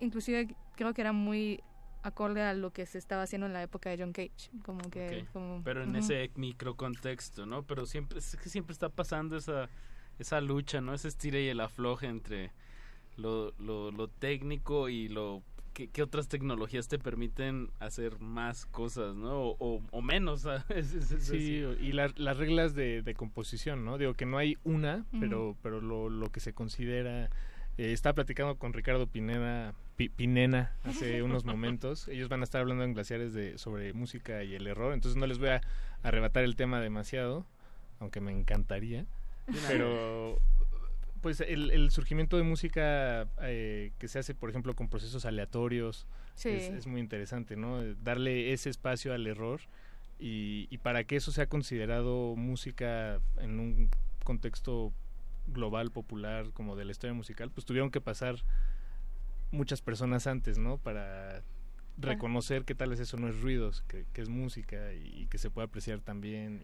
inclusive 0.00 0.54
creo 0.76 0.92
que 0.94 1.00
era 1.00 1.12
muy 1.12 1.62
acorde 2.02 2.42
a 2.42 2.54
lo 2.54 2.70
que 2.72 2.86
se 2.86 2.98
estaba 2.98 3.22
haciendo 3.22 3.46
en 3.46 3.52
la 3.52 3.62
época 3.62 3.90
de 3.90 3.98
John 3.98 4.12
Cage 4.12 4.50
como 4.64 4.78
que 4.90 5.24
como 5.32 5.62
pero 5.64 5.82
en 5.82 5.90
ujú. 5.90 5.98
ese 5.98 6.30
microcontexto, 6.36 7.46
¿no? 7.46 7.64
Pero 7.64 7.86
siempre 7.86 8.18
es 8.20 8.36
que 8.36 8.48
siempre 8.48 8.72
está 8.72 8.88
pasando 8.88 9.36
esa 9.36 9.68
esa 10.18 10.40
lucha, 10.40 10.80
¿no? 10.80 10.94
Ese 10.94 11.08
estira 11.08 11.38
y 11.40 11.48
el 11.48 11.60
afloje 11.60 12.06
entre 12.06 12.50
lo, 13.16 13.52
lo, 13.58 13.90
lo 13.90 14.08
técnico 14.08 14.88
y 14.88 15.08
lo 15.08 15.42
que, 15.74 15.88
que 15.88 16.02
otras 16.02 16.28
tecnologías 16.28 16.88
te 16.88 16.98
permiten 16.98 17.70
hacer 17.80 18.18
más 18.20 18.64
cosas, 18.66 19.14
¿no? 19.14 19.40
O, 19.40 19.56
o- 19.58 19.82
o 19.90 20.02
menos, 20.02 20.40
¿sabes? 20.42 20.94
Es- 20.94 21.10
es 21.12 21.24
Sí, 21.24 21.62
así. 21.64 21.84
y 21.84 21.92
la- 21.92 22.12
las 22.16 22.36
reglas 22.36 22.74
de, 22.74 23.02
de 23.02 23.14
composición, 23.14 23.84
¿no? 23.84 23.98
Digo 23.98 24.14
que 24.14 24.24
no 24.26 24.38
hay 24.38 24.56
una, 24.64 25.04
pero, 25.20 25.56
pero 25.62 25.80
lo, 25.80 26.08
lo 26.08 26.30
que 26.30 26.40
se 26.40 26.52
considera... 26.52 27.28
Eh, 27.78 27.92
estaba 27.92 28.14
platicando 28.14 28.56
con 28.56 28.72
Ricardo 28.72 29.06
Pineda, 29.06 29.74
Pi- 29.96 30.08
Pinena 30.08 30.74
hace 30.84 31.22
unos 31.22 31.44
momentos. 31.44 32.08
Ellos 32.08 32.28
van 32.28 32.40
a 32.40 32.44
estar 32.44 32.60
hablando 32.60 32.84
en 32.84 32.94
Glaciares 32.94 33.34
de, 33.34 33.58
sobre 33.58 33.92
música 33.92 34.42
y 34.44 34.54
el 34.54 34.66
error, 34.66 34.94
entonces 34.94 35.18
no 35.18 35.26
les 35.26 35.38
voy 35.38 35.48
a 35.50 35.60
arrebatar 36.02 36.44
el 36.44 36.56
tema 36.56 36.80
demasiado, 36.80 37.46
aunque 38.00 38.20
me 38.20 38.32
encantaría. 38.32 39.06
Pero 39.68 40.40
Pues 41.20 41.40
el, 41.40 41.90
surgimiento 41.90 42.36
de 42.36 42.42
música 42.42 43.28
eh, 43.42 43.92
que 43.98 44.08
se 44.08 44.18
hace, 44.18 44.34
por 44.34 44.50
ejemplo, 44.50 44.74
con 44.74 44.88
procesos 44.88 45.24
aleatorios, 45.24 46.06
es, 46.44 46.86
muy 46.86 47.00
interesante, 47.00 47.56
¿no? 47.56 47.82
Darle 48.02 48.52
ese 48.52 48.70
espacio 48.70 49.12
al 49.14 49.26
error 49.26 49.60
y, 50.18 50.66
y 50.70 50.78
para 50.78 51.04
que 51.04 51.16
eso 51.16 51.32
sea 51.32 51.46
considerado 51.46 52.36
música 52.36 53.20
en 53.38 53.60
un 53.60 53.90
contexto 54.24 54.92
global, 55.46 55.90
popular, 55.90 56.50
como 56.52 56.76
de 56.76 56.84
la 56.84 56.92
historia 56.92 57.14
musical, 57.14 57.50
pues 57.50 57.64
tuvieron 57.64 57.90
que 57.90 58.00
pasar 58.00 58.36
muchas 59.50 59.80
personas 59.80 60.26
antes, 60.26 60.58
¿no? 60.58 60.78
Para 60.78 61.42
reconocer 61.98 62.64
que 62.64 62.74
tal 62.74 62.90
vez 62.90 63.00
eso 63.00 63.16
no 63.16 63.28
es 63.28 63.40
ruidos, 63.40 63.82
que, 63.88 64.04
es 64.14 64.28
música 64.28 64.92
y, 64.92 65.26
que 65.26 65.38
se 65.38 65.50
puede 65.50 65.66
apreciar 65.66 66.00
también. 66.00 66.62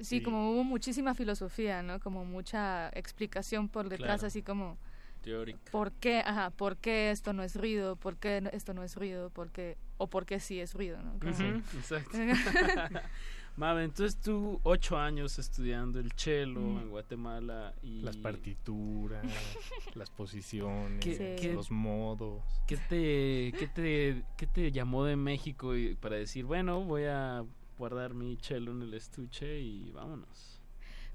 sí, 0.00 0.22
como 0.22 0.52
hubo 0.52 0.64
muchísima 0.64 1.14
filosofía, 1.14 1.82
¿no? 1.82 2.00
Como 2.00 2.24
mucha 2.24 2.88
explicación 2.90 3.68
por 3.68 3.88
detrás, 3.88 4.24
así 4.24 4.42
como... 4.42 4.78
Teórica. 5.22 5.58
¿Por 5.72 5.90
qué, 5.90 6.20
ajá, 6.24 6.50
por 6.50 6.76
qué 6.76 7.10
esto 7.10 7.32
no 7.32 7.42
es 7.42 7.56
ruido? 7.56 7.96
¿Por 7.96 8.16
qué 8.18 8.48
esto 8.52 8.72
no 8.72 8.84
es 8.84 8.94
ruido? 8.94 9.30
¿Por 9.30 9.50
qué, 9.50 9.76
o 9.96 10.06
por 10.06 10.26
qué 10.26 10.38
sí 10.38 10.60
es 10.60 10.74
ruido, 10.74 11.02
¿no? 11.02 11.14
exacto. 11.14 12.16
Mabe, 13.58 13.82
entonces 13.82 14.20
tú 14.20 14.60
ocho 14.62 14.96
años 14.96 15.36
estudiando 15.40 15.98
el 15.98 16.12
cello 16.12 16.60
mm. 16.60 16.78
en 16.78 16.90
Guatemala 16.90 17.74
y... 17.82 18.02
Las 18.02 18.16
partituras, 18.16 19.26
las 19.96 20.10
posiciones, 20.10 21.04
los 21.52 21.68
modos. 21.72 22.44
¿Qué 22.68 22.76
te, 22.76 23.58
qué, 23.58 23.66
te, 23.66 24.22
¿Qué 24.36 24.46
te 24.46 24.70
llamó 24.70 25.04
de 25.04 25.16
México 25.16 25.72
para 26.00 26.14
decir, 26.14 26.44
bueno, 26.44 26.84
voy 26.84 27.06
a 27.06 27.44
guardar 27.76 28.14
mi 28.14 28.36
cello 28.40 28.70
en 28.70 28.82
el 28.82 28.94
estuche 28.94 29.58
y 29.58 29.90
vámonos? 29.90 30.62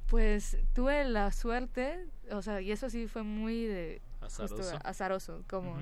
Pues 0.08 0.58
tuve 0.74 1.06
la 1.06 1.32
suerte, 1.32 2.10
o 2.30 2.42
sea, 2.42 2.60
y 2.60 2.74
eso 2.74 2.90
sí 2.90 3.08
fue 3.08 3.24
muy 3.24 3.64
de... 3.64 4.02
Azaroso. 4.20 4.80
azaroso, 4.84 5.44
como 5.50 5.78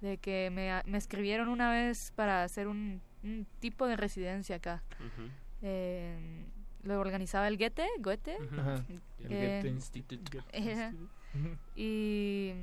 de 0.00 0.18
que 0.18 0.50
me, 0.50 0.80
me 0.86 0.98
escribieron 0.98 1.48
una 1.48 1.72
vez 1.72 2.12
para 2.14 2.44
hacer 2.44 2.68
un, 2.68 3.02
tipo 3.58 3.88
de 3.88 3.96
residencia 3.96 4.56
acá. 4.56 4.84
Eh, 5.62 6.46
lo 6.82 7.00
organizaba 7.00 7.48
el 7.48 7.58
Goethe, 7.58 7.86
Goethe. 7.98 8.36
El 8.36 9.28
Goethe 9.28 9.68
Institute. 9.68 10.38
y 11.76 12.54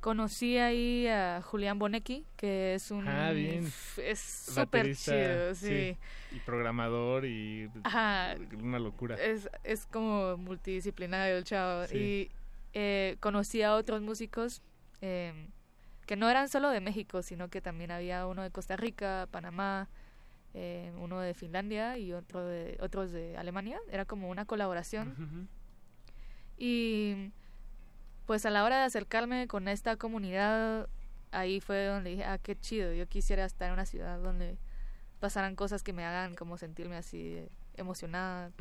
conocí 0.00 0.58
ahí 0.58 1.06
a 1.06 1.40
Julián 1.42 1.78
Bonecki, 1.78 2.26
que 2.36 2.74
es 2.74 2.90
un... 2.90 3.08
Ah, 3.08 3.32
bien. 3.32 3.72
Es 3.96 4.20
súper 4.20 4.94
chido, 4.94 5.54
sí. 5.54 5.96
Y 6.30 6.40
programador 6.44 7.24
y 7.24 7.70
una 8.60 8.78
locura. 8.78 9.16
Es, 9.16 9.48
es 9.62 9.86
como 9.86 10.36
multidisciplinario 10.36 11.36
el 11.36 11.44
chavo. 11.44 11.84
Y 11.94 12.30
eh, 12.74 13.16
conocí 13.20 13.62
a 13.62 13.74
otros 13.74 14.02
músicos 14.02 14.62
eh, 15.00 15.32
que 16.06 16.16
no 16.16 16.28
eran 16.28 16.48
solo 16.48 16.70
de 16.70 16.80
México, 16.80 17.22
sino 17.22 17.48
que 17.48 17.60
también 17.60 17.90
había 17.90 18.26
uno 18.26 18.42
de 18.42 18.50
Costa 18.50 18.76
Rica, 18.76 19.28
Panamá, 19.30 19.88
eh, 20.56 20.92
uno 20.98 21.20
de 21.20 21.34
Finlandia 21.34 21.98
y 21.98 22.12
otro 22.12 22.46
de, 22.46 22.78
otros 22.80 23.10
de 23.10 23.36
Alemania. 23.36 23.80
Era 23.90 24.04
como 24.04 24.30
una 24.30 24.44
colaboración. 24.44 25.48
Y 26.56 27.32
pues 28.24 28.46
a 28.46 28.50
la 28.50 28.64
hora 28.64 28.78
de 28.78 28.84
acercarme 28.84 29.48
con 29.48 29.66
esta 29.66 29.96
comunidad, 29.96 30.88
ahí 31.32 31.60
fue 31.60 31.86
donde 31.86 32.10
dije, 32.10 32.24
ah, 32.24 32.38
qué 32.38 32.56
chido, 32.56 32.92
yo 32.92 33.06
quisiera 33.08 33.44
estar 33.44 33.66
en 33.66 33.74
una 33.74 33.84
ciudad 33.84 34.20
donde 34.20 34.56
pasaran 35.18 35.56
cosas 35.56 35.82
que 35.82 35.92
me 35.92 36.04
hagan 36.04 36.36
como 36.36 36.56
sentirme 36.56 36.96
así 36.96 37.44
emocionada. 37.76 38.52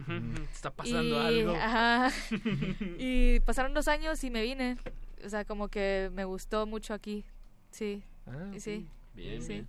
Está 0.51 0.71
pasando 0.71 1.19
algo. 1.19 1.53
y 2.97 3.39
pasaron 3.41 3.75
dos 3.75 3.87
años 3.87 4.23
y 4.23 4.31
me 4.31 4.41
vine. 4.41 4.77
O 5.23 5.29
sea, 5.29 5.45
como 5.45 5.67
que 5.67 6.09
me 6.11 6.25
gustó 6.25 6.65
mucho 6.65 6.95
aquí. 6.95 7.23
Sí. 7.69 8.03
Ah, 8.25 8.51
sí. 8.57 8.87
Bien, 9.13 9.43
sí 9.43 9.67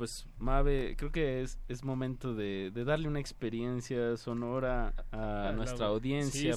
pues 0.00 0.26
Mabe, 0.38 0.94
creo 0.96 1.12
que 1.12 1.42
es, 1.42 1.58
es 1.68 1.84
momento 1.84 2.34
de, 2.34 2.72
darle 2.86 3.06
una 3.06 3.20
experiencia 3.20 4.16
sonora 4.16 4.94
a 5.12 5.52
nuestra 5.54 5.88
audiencia. 5.88 6.56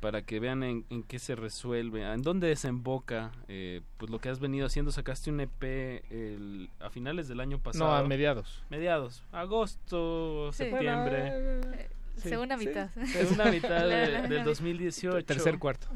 Para 0.00 0.22
que 0.22 0.38
vean 0.38 0.62
en, 0.62 0.84
en, 0.88 1.02
qué 1.02 1.18
se 1.18 1.34
resuelve, 1.34 2.04
en 2.04 2.22
dónde 2.22 2.46
desemboca 2.46 3.32
eh, 3.48 3.80
pues 3.96 4.12
lo 4.12 4.20
que 4.20 4.28
has 4.28 4.38
venido 4.38 4.66
haciendo. 4.66 4.92
Sacaste 4.92 5.30
un 5.30 5.40
EP 5.40 5.64
el, 5.64 6.70
a 6.78 6.88
finales 6.90 7.26
del 7.26 7.40
año 7.40 7.58
pasado. 7.58 7.90
No, 7.90 7.96
a 7.96 8.04
mediados. 8.04 8.62
Mediados. 8.70 9.24
Agosto, 9.32 10.52
septiembre. 10.52 11.32
Eh, 11.34 11.90
segunda 12.16 12.56
mitad. 12.56 12.90
Segunda 13.06 13.44
mitad 13.50 13.88
del 13.88 14.44
2018. 14.44 15.24
Tercer 15.24 15.58
cuarto. 15.58 15.88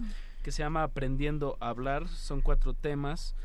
Que 0.43 0.51
se 0.51 0.65
llama 0.65 0.83
Aprendiendo 0.83 1.57
a 1.61 1.69
Hablar. 1.69 2.09
Son 2.09 2.41
cuatro 2.41 2.75
temas. 2.75 3.37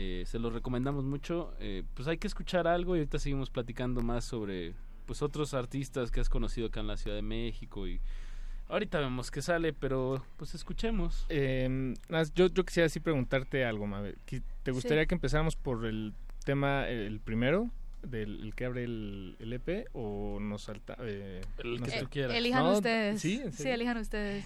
Eh, 0.00 0.22
se 0.26 0.38
los 0.38 0.52
recomendamos 0.52 1.04
mucho. 1.04 1.54
Eh, 1.58 1.82
pues 1.94 2.06
hay 2.06 2.18
que 2.18 2.28
escuchar 2.28 2.68
algo 2.68 2.94
y 2.94 3.00
ahorita 3.00 3.18
seguimos 3.18 3.50
platicando 3.50 4.00
más 4.00 4.24
sobre 4.24 4.74
pues 5.06 5.22
otros 5.22 5.54
artistas 5.54 6.12
que 6.12 6.20
has 6.20 6.28
conocido 6.28 6.68
acá 6.68 6.78
en 6.78 6.86
la 6.86 6.96
Ciudad 6.96 7.16
de 7.16 7.22
México 7.22 7.88
y 7.88 8.00
ahorita 8.68 9.00
vemos 9.00 9.32
que 9.32 9.42
sale, 9.42 9.72
pero 9.72 10.24
pues 10.36 10.54
escuchemos. 10.54 11.26
Eh, 11.30 11.94
yo, 12.32 12.46
yo 12.46 12.64
quisiera 12.64 12.86
así 12.86 13.00
preguntarte 13.00 13.64
algo, 13.64 13.88
Mabe. 13.88 14.14
¿Te 14.62 14.70
gustaría 14.70 15.04
que 15.06 15.16
empezáramos 15.16 15.56
por 15.56 15.84
el 15.84 16.14
tema, 16.44 16.86
el 16.88 17.18
primero? 17.18 17.68
del 18.00 18.54
que 18.54 18.64
abre 18.64 18.84
el, 18.84 19.34
el 19.40 19.52
EP 19.54 19.88
o 19.92 20.38
nos 20.40 20.62
salta 20.62 20.96
eh, 21.00 21.40
el 21.58 21.82
que 21.82 21.98
tú 21.98 22.08
quieras 22.08 22.36
elijan 22.36 22.64
ustedes 22.66 23.20
sí, 23.20 23.42
sí 23.50 23.68
elijan 23.68 23.96
ustedes 23.96 24.44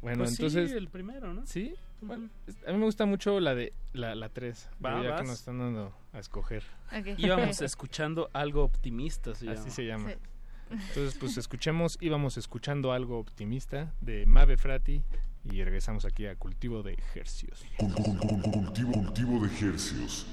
Bueno, 0.00 0.18
pues 0.18 0.32
entonces. 0.32 0.70
Sí, 0.70 0.76
el 0.76 0.88
primero, 0.88 1.34
¿no? 1.34 1.46
Sí. 1.46 1.74
Bueno, 2.00 2.28
a 2.66 2.72
mí 2.72 2.78
me 2.78 2.84
gusta 2.84 3.06
mucho 3.06 3.40
la 3.40 3.54
de 3.54 3.72
la, 3.92 4.14
la 4.14 4.28
3. 4.28 4.70
Va, 4.84 5.02
ya 5.02 5.16
que 5.16 5.24
nos 5.24 5.40
están 5.40 5.58
dando 5.58 5.92
a 6.12 6.18
escoger. 6.18 6.62
Íbamos 7.18 7.60
escuchando 7.62 8.30
algo 8.32 8.62
optimista, 8.62 9.32
Así 9.32 9.70
se 9.70 9.84
llama. 9.84 10.12
Entonces, 10.70 11.16
pues 11.18 11.36
escuchemos, 11.38 11.96
íbamos 12.00 12.36
escuchando 12.36 12.92
algo 12.92 13.18
optimista 13.18 13.94
de 14.00 14.26
Mave 14.26 14.58
Frati 14.58 15.02
y 15.44 15.64
regresamos 15.64 16.04
aquí 16.04 16.26
a 16.26 16.36
Cultivo 16.36 16.82
de 16.82 16.92
Ejercios. 16.92 17.64
Cultivo, 17.78 18.92
cultivo 18.92 19.40
de 19.40 19.46
Ejercios. 19.46 20.26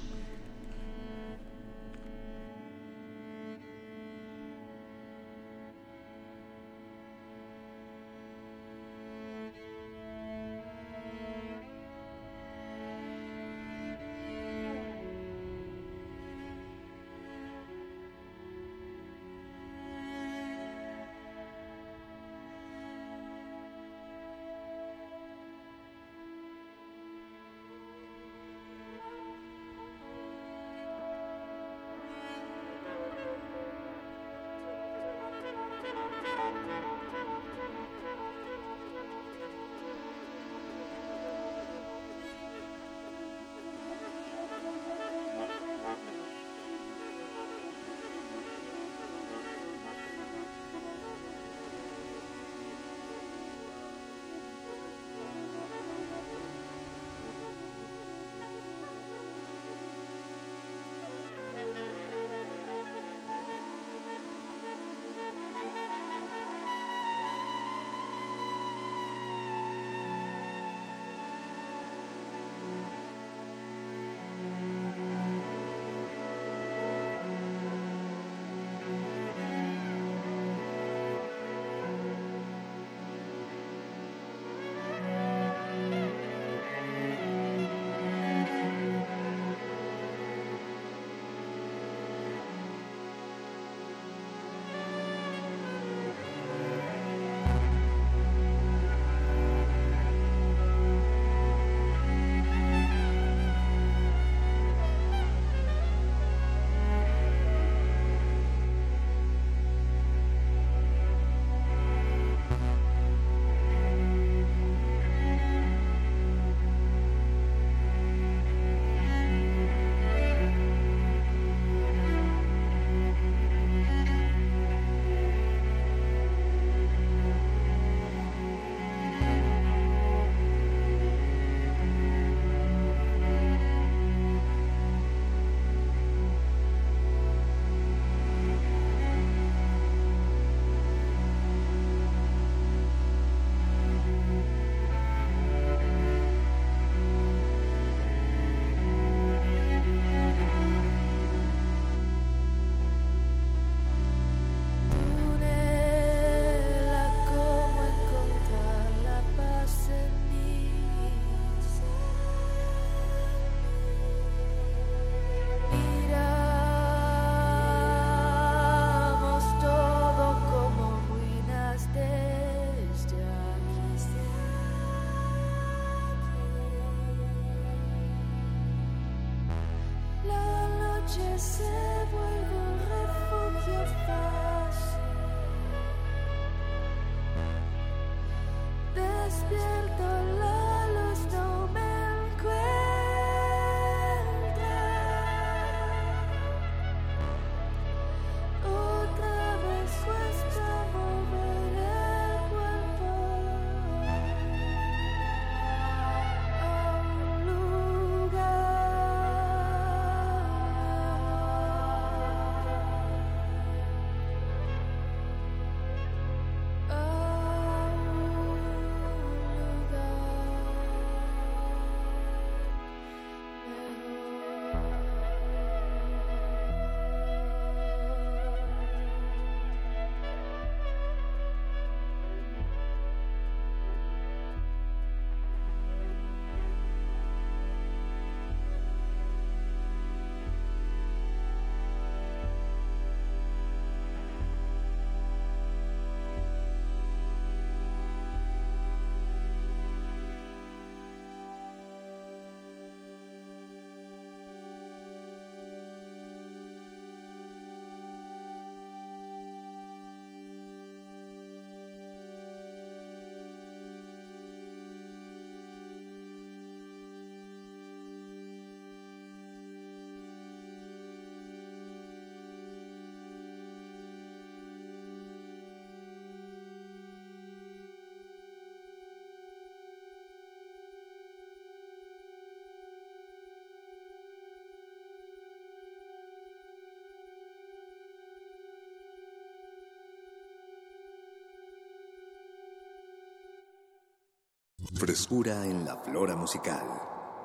Frescura 294.98 295.64
en 295.66 295.84
la 295.84 295.96
flora 295.96 296.34
musical. 296.36 296.84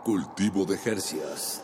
Cultivo 0.04 0.66
de 0.66 0.78
Jercias. 0.78 1.62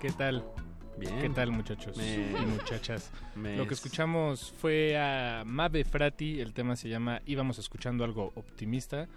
¿Qué 0.00 0.10
tal? 0.10 0.44
Bien. 0.98 1.20
¿Qué 1.20 1.28
tal, 1.30 1.50
muchachos 1.52 1.96
Me- 1.96 2.32
y 2.32 2.46
muchachas? 2.46 3.10
Me- 3.36 3.56
Lo 3.56 3.66
que 3.66 3.74
escuchamos 3.74 4.52
fue 4.58 4.96
a 4.98 5.42
Mabe 5.46 5.84
Frati, 5.84 6.40
el 6.40 6.52
tema 6.52 6.76
se 6.76 6.88
llama 6.88 7.22
Íbamos 7.26 7.58
escuchando 7.58 8.04
algo 8.04 8.32
optimista 8.34 9.08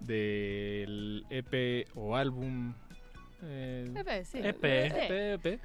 del 0.00 1.24
EP 1.30 1.86
o 1.94 2.16
álbum 2.16 2.74
eh, 3.42 3.92
EP, 3.94 4.24
sí. 4.24 4.38
EP, 4.38 4.64
EP. 4.64 5.10
EP, 5.10 5.46
EP, 5.46 5.60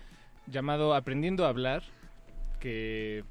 llamado 0.50 0.94
Aprendiendo 0.96 1.46
a 1.46 1.50
hablar, 1.50 1.84
que 2.60 3.24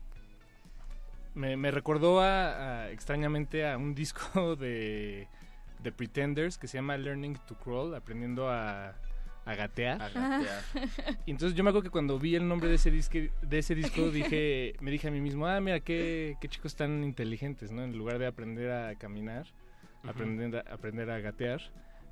me, 1.34 1.56
me 1.56 1.70
recordó 1.70 2.20
a, 2.20 2.84
a- 2.84 2.90
extrañamente 2.90 3.68
a 3.68 3.76
un 3.76 3.94
disco 3.94 4.56
de, 4.56 5.28
de 5.82 5.92
Pretenders 5.92 6.58
que 6.58 6.66
se 6.66 6.78
llama 6.78 6.96
Learning 6.96 7.36
to 7.46 7.54
Crawl, 7.56 7.94
aprendiendo 7.94 8.48
a, 8.48 8.94
a 9.44 9.54
gatear. 9.54 10.00
A 10.02 10.08
gatear. 10.08 10.62
Y 11.26 11.30
entonces 11.32 11.56
yo 11.56 11.62
me 11.62 11.70
acuerdo 11.70 11.84
que 11.84 11.90
cuando 11.90 12.18
vi 12.18 12.34
el 12.36 12.48
nombre 12.48 12.68
de 12.68 12.76
ese 12.76 12.90
disco, 12.90 13.18
de 13.42 13.58
ese 13.58 13.74
disco 13.74 14.10
dije, 14.10 14.74
me 14.80 14.90
dije 14.90 15.08
a 15.08 15.10
mí 15.10 15.20
mismo, 15.20 15.46
ah, 15.46 15.60
mira, 15.60 15.80
qué, 15.80 16.36
qué 16.40 16.48
chicos 16.48 16.74
tan 16.74 17.04
inteligentes, 17.04 17.70
¿no? 17.70 17.82
En 17.84 17.96
lugar 17.96 18.18
de 18.18 18.26
aprender 18.26 18.70
a 18.70 18.94
caminar, 18.96 19.46
Ujú. 20.02 20.10
aprender, 20.10 20.56
a, 20.66 20.72
aprender 20.72 21.10
a 21.10 21.20
gatear. 21.20 21.60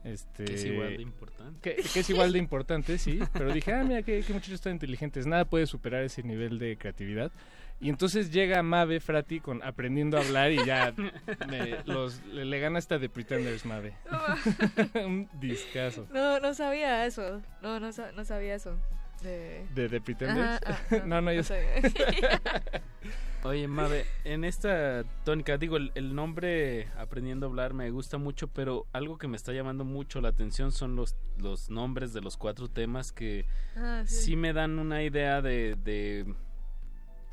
Este, 0.04 0.44
Que 0.44 0.54
es 0.54 0.64
igual 0.64 0.96
de 0.96 1.02
importante. 1.02 1.74
Que, 1.76 1.82
que 1.82 2.00
es 2.00 2.10
igual 2.10 2.32
de 2.32 2.38
importante, 2.38 2.98
sí. 2.98 3.18
Pero 3.32 3.52
dije, 3.52 3.72
ah, 3.72 3.82
mira, 3.82 4.02
qué, 4.02 4.22
qué 4.26 4.32
muchachos 4.32 4.60
tan 4.60 4.72
inteligentes. 4.74 5.26
Nada 5.26 5.44
puede 5.44 5.66
superar 5.66 6.02
ese 6.04 6.22
nivel 6.22 6.58
de 6.58 6.76
creatividad. 6.76 7.32
Y 7.78 7.90
entonces 7.90 8.30
llega 8.30 8.62
Mave 8.62 9.00
Frati 9.00 9.40
con 9.40 9.62
aprendiendo 9.62 10.16
a 10.16 10.20
hablar 10.20 10.50
y 10.50 10.64
ya 10.64 10.94
me- 11.48 11.82
los, 11.84 12.24
le, 12.26 12.44
le 12.46 12.58
gana 12.58 12.78
hasta 12.78 12.98
de 12.98 13.08
Pretenders, 13.10 13.66
Mave. 13.66 13.92
Un 15.04 15.28
discazo. 15.40 16.06
No, 16.12 16.40
no 16.40 16.54
sabía 16.54 17.04
eso. 17.04 17.42
No, 17.60 17.78
no, 17.80 17.90
no 18.14 18.24
sabía 18.24 18.54
eso. 18.54 18.78
De, 19.22 19.66
¿De 19.74 19.88
The 19.88 20.00
Pretenders? 20.00 20.60
Ajá, 20.64 20.78
ah, 20.90 20.96
No, 21.06 21.20
no, 21.20 21.32
yo 21.32 21.42
sabía. 21.42 21.80
Oye, 23.44 23.68
Mabe, 23.68 24.04
en 24.24 24.44
esta 24.44 25.04
tónica, 25.24 25.56
digo, 25.56 25.76
el, 25.76 25.92
el 25.94 26.14
nombre 26.16 26.88
Aprendiendo 26.98 27.46
a 27.46 27.48
hablar 27.48 27.74
me 27.74 27.90
gusta 27.90 28.18
mucho, 28.18 28.48
pero 28.48 28.86
algo 28.92 29.18
que 29.18 29.28
me 29.28 29.36
está 29.36 29.52
llamando 29.52 29.84
mucho 29.84 30.20
la 30.20 30.30
atención 30.30 30.72
son 30.72 30.96
los, 30.96 31.14
los 31.38 31.70
nombres 31.70 32.12
de 32.12 32.22
los 32.22 32.36
cuatro 32.36 32.68
temas 32.68 33.12
que 33.12 33.46
Ah, 33.76 34.02
sí. 34.06 34.22
sí. 34.24 34.36
me 34.36 34.52
dan 34.52 34.78
una 34.80 35.02
idea 35.04 35.42
de, 35.42 35.76
de... 35.76 36.34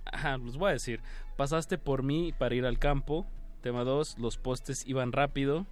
Ajá, 0.06 0.38
los 0.38 0.58
voy 0.58 0.70
a 0.70 0.74
decir. 0.74 1.02
Pasaste 1.36 1.78
por 1.80 2.04
mí 2.04 2.32
para 2.38 2.54
ir 2.54 2.66
al 2.66 2.78
campo. 2.78 3.26
Tema 3.62 3.84
2, 3.84 4.20
los 4.20 4.38
postes 4.38 4.86
iban 4.86 5.14
rápido. 5.14 5.66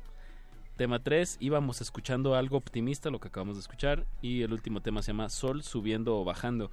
Tema 0.82 0.98
3, 0.98 1.38
íbamos 1.40 1.80
escuchando 1.80 2.34
algo 2.34 2.58
optimista, 2.58 3.12
lo 3.12 3.20
que 3.20 3.28
acabamos 3.28 3.56
de 3.56 3.60
escuchar. 3.62 4.08
Y 4.20 4.42
el 4.42 4.52
último 4.52 4.82
tema 4.82 5.04
se 5.04 5.12
llama 5.12 5.30
Sol 5.30 5.62
subiendo 5.62 6.18
o 6.20 6.24
bajando. 6.24 6.72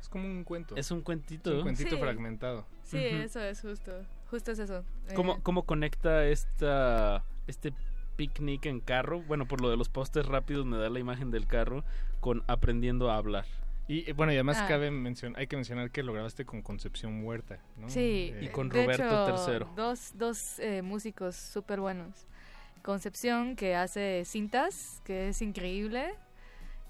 Es 0.00 0.08
como 0.08 0.28
un 0.28 0.44
cuento. 0.44 0.76
Es 0.76 0.92
un 0.92 1.00
cuentito. 1.02 1.50
Es 1.50 1.56
un 1.56 1.62
cuentito 1.62 1.96
Sí. 1.96 2.00
fragmentado. 2.00 2.64
Sí, 2.84 2.98
eso 2.98 3.40
es 3.40 3.60
justo. 3.60 3.90
Justo 4.30 4.52
es 4.52 4.60
eso. 4.60 4.84
Eh, 5.08 5.14
¿Cómo, 5.14 5.42
cómo 5.42 5.64
conecta 5.64 6.24
esta, 6.28 7.24
este 7.48 7.72
picnic 8.14 8.64
en 8.66 8.78
carro? 8.78 9.22
Bueno, 9.22 9.48
por 9.48 9.60
lo 9.60 9.70
de 9.70 9.76
los 9.76 9.88
postes 9.88 10.24
rápidos 10.26 10.64
me 10.64 10.76
da 10.76 10.88
la 10.88 11.00
imagen 11.00 11.32
del 11.32 11.48
carro 11.48 11.82
con 12.20 12.44
aprendiendo 12.46 13.10
a 13.10 13.16
hablar. 13.16 13.44
Y 13.88 14.08
eh, 14.08 14.12
bueno, 14.12 14.30
y 14.30 14.36
además 14.36 14.58
Ah. 14.60 14.66
cabe 14.68 14.92
mencion- 14.92 15.34
hay 15.36 15.48
que 15.48 15.56
mencionar 15.56 15.90
que 15.90 16.04
lo 16.04 16.12
grabaste 16.12 16.44
con 16.44 16.62
Concepción 16.62 17.24
Huerta, 17.24 17.58
¿no? 17.76 17.88
Sí. 17.88 18.30
Eh, 18.36 18.52
de 18.62 18.84
hecho, 18.84 19.66
Dos, 19.74 20.12
dos 20.14 20.60
eh, 20.60 20.80
músicos 20.82 21.34
súper 21.34 21.80
buenos. 21.80 22.24
Concepción, 22.88 23.54
que 23.54 23.74
hace 23.74 24.22
cintas, 24.24 25.02
que 25.04 25.28
es 25.28 25.42
increíble. 25.42 26.14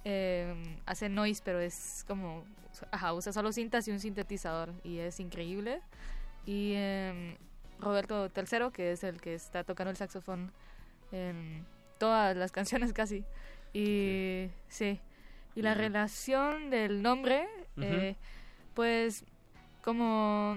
Eh, 0.04 0.78
hace 0.86 1.08
noise, 1.08 1.42
pero 1.44 1.58
es 1.58 2.04
como... 2.06 2.44
Ajá, 2.92 3.12
usa 3.14 3.32
solo 3.32 3.50
cintas 3.50 3.88
y 3.88 3.90
un 3.90 3.98
sintetizador. 3.98 4.72
Y 4.84 4.98
es 4.98 5.18
increíble. 5.18 5.80
Y 6.46 6.74
eh, 6.76 7.36
Roberto 7.80 8.30
Tercero, 8.30 8.70
que 8.70 8.92
es 8.92 9.02
el 9.02 9.20
que 9.20 9.34
está 9.34 9.64
tocando 9.64 9.90
el 9.90 9.96
saxofón 9.96 10.52
en 11.10 11.66
todas 11.98 12.36
las 12.36 12.52
canciones 12.58 12.92
casi. 12.92 13.24
Y 13.72 14.50
sí. 14.68 15.00
Y 15.56 15.62
la 15.62 15.74
relación 15.74 16.70
del 16.70 17.02
nombre, 17.02 17.48
eh, 17.76 18.14
pues 18.74 19.24
como 19.82 20.56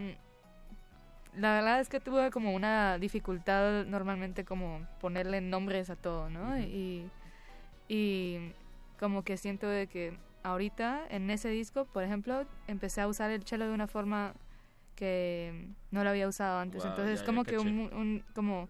la 1.36 1.54
verdad 1.54 1.80
es 1.80 1.90
que 1.90 2.00
tuve 2.00 2.30
como 2.32 2.54
una 2.54 2.98
dificultad 2.98 3.86
normalmente 3.86 4.44
como 4.46 4.86
ponerle 5.00 5.42
nombres 5.42 5.90
a 5.90 5.96
todo, 5.96 6.30
¿no? 6.30 6.60
y, 6.60 7.10
y 7.88 8.52
como 9.00 9.24
que 9.24 9.38
siento 9.38 9.68
de 9.68 9.88
que 9.88 10.18
ahorita 10.44 11.02
en 11.10 11.30
ese 11.30 11.50
disco, 11.50 11.86
por 11.86 12.04
ejemplo, 12.04 12.46
empecé 12.68 13.02
a 13.02 13.08
usar 13.08 13.32
el 13.32 13.44
cello 13.44 13.68
de 13.68 13.74
una 13.74 13.88
forma 13.88 14.34
que 14.96 15.68
no 15.92 16.04
lo 16.04 16.10
había 16.10 16.28
usado 16.28 16.60
antes. 16.60 16.84
Entonces 16.86 17.20
ya, 17.20 17.22
ya 17.22 17.26
como 17.26 17.44
que 17.44 17.58
un, 17.58 17.94
un- 17.94 18.24
como 18.36 18.70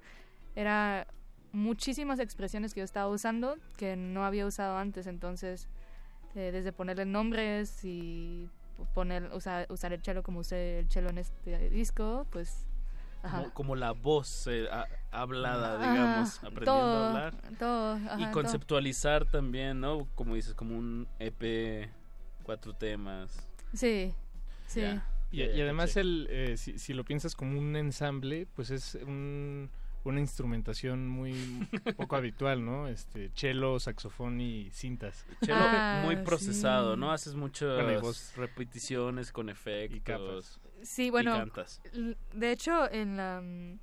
era 0.56 1.08
muchísimas 1.52 2.20
expresiones 2.20 2.74
que 2.74 2.80
yo 2.80 2.84
estaba 2.86 3.10
usando 3.10 3.58
que 3.78 3.96
no 3.96 4.24
había 4.26 4.46
usado 4.46 4.78
antes. 4.78 5.08
Entonces 5.08 5.68
eh, 6.36 6.52
desde 6.54 6.72
ponerle 6.72 7.06
nombres 7.06 7.84
y 7.84 8.50
poner 8.94 9.32
usar, 9.34 9.66
usar 9.70 9.94
el 9.94 10.02
cello 10.04 10.24
como 10.24 10.40
usé 10.40 10.80
el 10.80 10.90
cello 10.90 11.10
en 11.10 11.18
este 11.20 11.70
disco, 11.70 12.26
pues 12.32 12.66
ajá. 13.24 13.38
Como, 13.40 13.54
como 13.54 13.76
la 13.76 13.92
voz 13.92 14.48
eh, 14.48 14.68
a- 14.72 14.88
hablada, 15.12 15.76
Ajá, 15.76 15.92
digamos, 15.92 16.38
aprendiendo 16.40 16.64
todo, 16.66 17.04
a 17.04 17.08
hablar. 17.08 17.36
todo, 17.60 17.98
y 17.98 18.24
todo. 18.24 18.32
conceptualizar 18.32 19.26
también, 19.26 19.80
¿no? 19.80 20.08
Como 20.16 20.36
dices, 20.36 20.54
como 20.54 20.78
un 20.78 21.08
EP, 21.20 21.90
cuatro 22.44 22.74
temas. 22.74 23.48
Sí, 23.74 24.14
sí. 24.68 24.82
Ya. 24.82 25.08
Y, 25.34 25.42
además, 25.62 25.96
el, 25.96 26.28
eh, 26.30 26.58
si, 26.58 26.78
si 26.78 26.94
lo 26.94 27.06
piensas 27.06 27.36
como 27.36 27.58
un 27.58 27.76
ensamble, 27.78 28.48
pues 28.54 28.70
es 28.70 28.96
un- 28.96 29.70
una 30.04 30.20
instrumentación 30.20 31.08
muy 31.08 31.34
poco 31.98 32.16
habitual, 32.16 32.64
¿no? 32.66 32.88
Este, 32.88 33.30
cello, 33.36 33.80
saxofón 33.80 34.42
y 34.42 34.70
cintas. 34.72 35.26
Chelo 35.42 35.66
Ah, 35.72 36.02
muy 36.04 36.16
procesado, 36.18 36.96
sí. 36.96 37.00
¿no? 37.00 37.12
Haces 37.12 37.36
muchas 37.36 37.84
Bueno, 37.84 38.12
repeticiones 38.36 39.32
con 39.32 39.50
efectos. 39.50 40.60
Sí, 40.84 41.10
bueno, 41.10 41.36
Y 41.36 41.40
cantas. 41.40 41.82
l- 41.94 42.18
de 42.34 42.52
hecho 42.52 42.92
en 42.92 43.18
la 43.18 43.42
mm, 43.42 43.80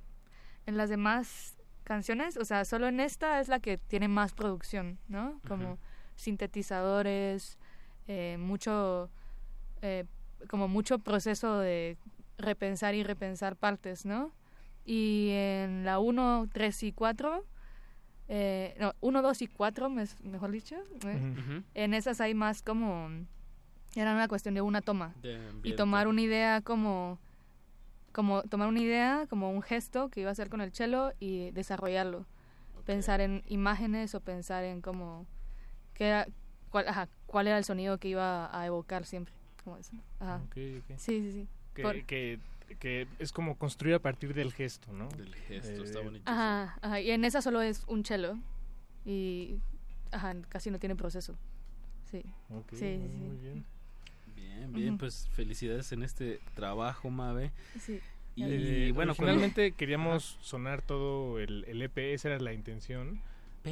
en 0.65 0.77
las 0.77 0.89
demás 0.89 1.55
canciones, 1.83 2.37
o 2.37 2.45
sea, 2.45 2.65
solo 2.65 2.87
en 2.87 2.99
esta 2.99 3.39
es 3.39 3.47
la 3.47 3.59
que 3.59 3.77
tiene 3.77 4.07
más 4.07 4.33
producción, 4.33 4.99
¿no? 5.07 5.39
Como 5.47 5.79
sintetizadores, 6.15 7.57
eh, 8.07 8.37
mucho 8.39 9.09
eh, 9.81 10.05
como 10.49 10.67
mucho 10.67 10.99
proceso 10.99 11.57
de 11.59 11.97
repensar 12.37 12.95
y 12.95 13.03
repensar 13.03 13.55
partes, 13.55 14.05
¿no? 14.05 14.31
Y 14.89 15.29
en 15.33 15.85
la 15.85 15.99
1, 15.99 16.49
3 16.51 16.81
y 16.81 16.91
4 16.93 17.45
eh, 18.27 18.75
no, 18.79 18.93
1, 19.01 19.21
2 19.21 19.43
y 19.43 19.47
4, 19.47 19.87
mejor 19.89 20.49
dicho, 20.49 20.75
¿eh? 20.75 20.81
Ujú. 21.15 21.41
Ujú. 21.57 21.63
en 21.75 21.93
esas 21.93 22.19
hay 22.21 22.33
más 22.33 22.63
como 22.63 23.07
era 23.95 24.13
una 24.13 24.27
cuestión 24.27 24.55
de 24.55 24.61
una 24.61 24.81
toma 24.81 25.13
De 25.21 25.37
y 25.61 25.73
tomar 25.73 26.07
una 26.07 26.21
idea 26.21 26.61
como 26.61 27.19
como 28.11 28.41
tomar 28.41 28.67
una 28.67 28.79
idea 28.79 29.27
como 29.29 29.51
un 29.51 29.61
gesto 29.61 30.09
que 30.09 30.21
iba 30.21 30.29
a 30.29 30.31
hacer 30.31 30.49
con 30.49 30.59
el 30.61 30.71
cello 30.73 31.11
y 31.19 31.51
desarrollarlo 31.51 32.25
pensar 32.85 33.21
en 33.21 33.43
imágenes 33.47 34.15
o 34.15 34.21
pensar 34.21 34.63
en 34.63 34.81
cómo 34.81 35.27
qué 35.93 36.07
era, 36.07 36.27
cuál, 36.71 36.87
ajá, 36.87 37.09
cuál 37.27 37.45
era 37.45 37.59
el 37.59 37.63
sonido 37.63 37.99
que 37.99 38.07
iba 38.07 38.49
a 38.59 38.65
evocar 38.65 39.05
siempre 39.05 39.35
como 39.63 39.77
eso 39.77 39.91
ajá. 40.19 40.37
Ok, 40.45 40.57
ok. 40.79 40.97
sí 40.97 41.21
sí 41.21 41.31
sí 41.31 41.47
Que, 41.75 41.81
Por- 41.83 42.03
que, 42.05 42.39
que 42.79 43.07
es 43.19 43.31
como 43.31 43.57
construir 43.57 43.95
a 43.95 43.99
partir 43.99 44.33
del 44.33 44.53
gesto, 44.53 44.91
¿no? 44.93 45.09
Del 45.09 45.33
gesto, 45.35 45.81
Eh, 45.81 45.85
está 45.85 45.99
bonito. 46.01 46.23
ajá, 46.29 46.77
ajá, 46.81 47.01
y 47.01 47.11
en 47.11 47.25
esa 47.25 47.41
solo 47.41 47.61
es 47.61 47.83
un 47.87 48.05
cello 48.05 48.37
y 49.05 49.55
ajá, 50.11 50.35
casi 50.49 50.71
no 50.71 50.79
tiene 50.79 50.95
proceso 50.95 51.35
sí 52.11 52.23
Ok, 52.49 52.73
sí, 52.73 52.85
muy, 52.85 53.07
sí, 53.09 53.13
sí. 53.13 53.17
muy 53.17 53.37
bien. 53.37 53.65
Bien, 54.35 54.73
bien, 54.73 54.97
pues 54.97 55.27
felicidades 55.33 55.91
en 55.91 56.03
este 56.03 56.39
trabajo, 56.55 57.09
Mabe. 57.09 57.51
Sí. 57.79 57.99
Y 58.35 58.43
Eh, 58.43 58.91
bueno, 58.93 59.13
finalmente 59.15 59.71
queríamos 59.73 60.37
sonar 60.41 60.81
todo 60.81 61.39
el, 61.39 61.65
el 61.67 61.81
EP, 61.81 62.13
esa 62.13 62.29
era 62.29 62.39
la 62.39 62.53
intención. 62.53 63.21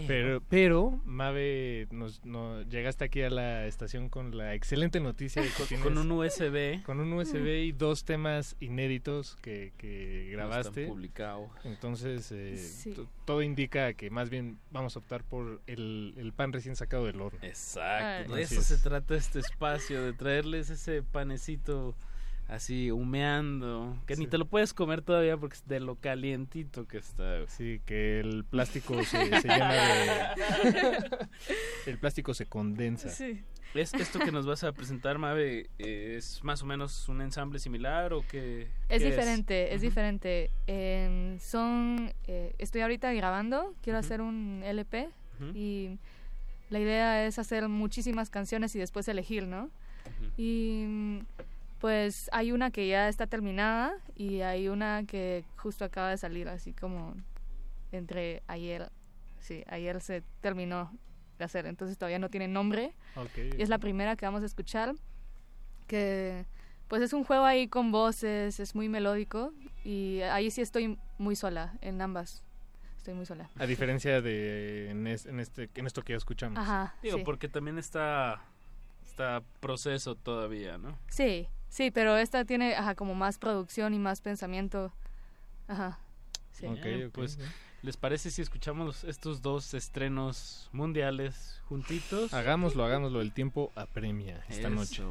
Pero, 0.05 0.41
pero 0.49 1.01
Mave, 1.05 1.87
nos, 1.91 2.23
nos, 2.25 2.67
llegaste 2.67 3.05
aquí 3.05 3.21
a 3.21 3.29
la 3.29 3.65
estación 3.65 4.09
con 4.09 4.37
la 4.37 4.53
excelente 4.53 4.99
noticia 4.99 5.41
de 5.41 5.49
que 5.49 5.77
con, 5.79 5.97
un 5.97 6.11
USB. 6.11 6.83
Con 6.83 6.99
un 6.99 7.13
USB 7.13 7.65
y 7.65 7.71
dos 7.71 8.03
temas 8.03 8.55
inéditos 8.59 9.37
que, 9.41 9.73
que 9.77 10.29
grabaste. 10.31 10.87
No 10.87 10.93
publicado. 10.93 11.49
Entonces, 11.63 12.31
eh, 12.31 12.95
todo 13.25 13.41
indica 13.41 13.93
que 13.93 14.09
más 14.09 14.29
bien 14.29 14.59
vamos 14.71 14.95
a 14.95 14.99
optar 14.99 15.23
por 15.23 15.61
el, 15.67 16.13
el 16.17 16.33
pan 16.33 16.53
recién 16.53 16.75
sacado 16.75 17.05
del 17.05 17.21
horno. 17.21 17.39
Exacto. 17.41 18.35
De 18.35 18.41
eso 18.41 18.61
se 18.61 18.77
trata 18.77 19.15
este 19.15 19.39
espacio, 19.39 20.03
de 20.03 20.13
traerles 20.13 20.69
ese 20.69 21.01
panecito 21.01 21.95
así 22.47 22.91
humeando, 22.91 23.97
que 24.05 24.15
ni 24.15 24.27
te 24.27 24.37
lo 24.37 24.45
puedes 24.45 24.73
comer 24.73 25.01
todavía 25.01 25.37
porque 25.37 25.55
es 25.55 25.67
de 25.67 25.79
lo 25.79 25.95
calientito 25.95 26.87
que 26.87 26.97
está. 26.97 27.47
Sí, 27.47 27.81
que 27.85 28.19
el 28.19 28.45
plástico 28.45 29.03
se, 29.03 29.17
llena 29.43 29.73
de... 29.73 31.27
el 31.85 31.97
plástico 31.99 32.33
se 32.33 32.45
condensa. 32.45 33.09
Sí. 33.09 33.43
¿Es 33.73 33.93
esto 33.93 34.19
que 34.19 34.31
nos 34.31 34.45
vas 34.45 34.63
a 34.63 34.71
presentar, 34.71 35.17
Mabe, 35.17 35.69
es 35.77 36.43
más 36.43 36.63
o 36.63 36.65
menos 36.65 37.07
un 37.09 37.21
ensamble 37.21 37.59
similar 37.59 38.13
o 38.13 38.23
qué? 38.27 38.67
Es 38.89 39.03
diferente, 39.03 39.73
es, 39.73 39.81
diferente. 39.81 40.49
Em, 40.65 41.37
son, 41.39 42.11
eh, 42.27 42.55
estoy 42.57 42.81
ahorita 42.81 43.13
grabando, 43.13 43.75
quiero 43.83 43.99
hacer 43.99 44.21
un 44.21 44.63
LP 44.63 45.09
y 45.53 45.99
la 46.69 46.79
idea 46.79 47.27
es 47.27 47.37
hacer 47.37 47.67
muchísimas 47.67 48.29
canciones 48.29 48.75
y 48.75 48.79
después 48.79 49.07
elegir, 49.07 49.45
¿no? 49.45 49.69
Y 50.37 51.19
pues 51.79 52.29
hay 52.31 52.51
una 52.51 52.71
que 52.71 52.87
ya 52.87 53.07
está 53.07 53.27
terminada 53.27 53.93
y 54.15 54.41
hay 54.41 54.67
una 54.67 55.03
que 55.05 55.45
justo 55.57 55.85
acaba 55.85 56.09
de 56.09 56.17
salir, 56.17 56.47
así 56.49 56.73
como 56.73 57.15
entre 57.91 58.43
ayer, 58.47 58.91
sí, 59.39 59.63
ayer 59.67 60.01
se 60.01 60.23
terminó 60.41 60.91
de 61.37 61.45
hacer, 61.45 61.67
entonces 61.67 61.97
todavía 61.97 62.19
no 62.19 62.29
tiene 62.29 62.47
nombre. 62.47 62.93
y 63.35 63.61
es 63.61 63.69
la 63.69 63.77
primera 63.77 64.15
que 64.15 64.25
vamos 64.25 64.43
a 64.43 64.45
escuchar, 64.45 64.95
que 65.87 66.45
pues 66.87 67.01
es 67.01 67.13
un 67.13 67.23
juego 67.23 67.43
ahí 67.43 67.67
con 67.67 67.91
voces, 67.91 68.59
es 68.59 68.75
muy 68.75 68.89
melódico 68.89 69.53
y 69.83 70.21
ahí 70.21 70.51
sí 70.51 70.61
estoy 70.61 70.97
muy 71.17 71.35
sola 71.35 71.77
en 71.81 72.01
ambas. 72.01 72.43
Estoy 72.97 73.13
muy 73.13 73.25
sola. 73.25 73.49
A 73.57 73.65
diferencia 73.65 74.21
de 74.21 74.89
en, 74.89 75.07
este 75.07 75.69
en 75.75 75.85
esto 75.85 76.01
que 76.01 76.13
ya 76.13 76.17
escuchamos. 76.17 76.59
Ajá. 76.59 76.95
Digo, 77.01 77.23
porque 77.23 77.47
también 77.47 77.77
está 77.77 78.41
está 79.05 79.41
proceso 79.61 80.15
todavía, 80.15 80.77
¿no? 80.77 80.97
Sí. 81.09 81.47
Sí, 81.69 81.91
pero 81.91 82.17
esta 82.17 82.45
tiene 82.45 82.75
ajá, 82.75 82.95
como 82.95 83.15
más 83.15 83.37
producción 83.37 83.93
y 83.93 83.99
más 83.99 84.21
pensamiento. 84.21 84.93
Ajá. 85.67 85.99
Sí. 86.51 86.65
Okay, 86.65 87.09
pues, 87.09 87.37
¿les 87.83 87.97
parece 87.97 88.31
si 88.31 88.41
escuchamos 88.41 89.03
estos 89.03 89.41
dos 89.41 89.73
estrenos 89.73 90.69
mundiales 90.71 91.61
juntitos? 91.65 92.33
Hagámoslo, 92.33 92.83
hagámoslo. 92.83 93.21
El 93.21 93.31
tiempo 93.31 93.71
apremia 93.75 94.43
esta 94.49 94.69
noche. 94.69 95.03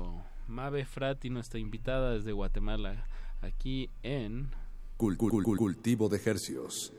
Mabe 0.48 0.84
Frati, 0.84 1.30
nuestra 1.30 1.60
invitada 1.60 2.12
desde 2.12 2.32
Guatemala, 2.32 3.06
aquí 3.42 3.90
en... 4.02 4.50
cultivo 4.96 5.28
de 5.28 5.36
ejercios. 5.38 5.58
cultivo 5.58 6.08
de 6.08 6.16
ejercios 6.16 6.92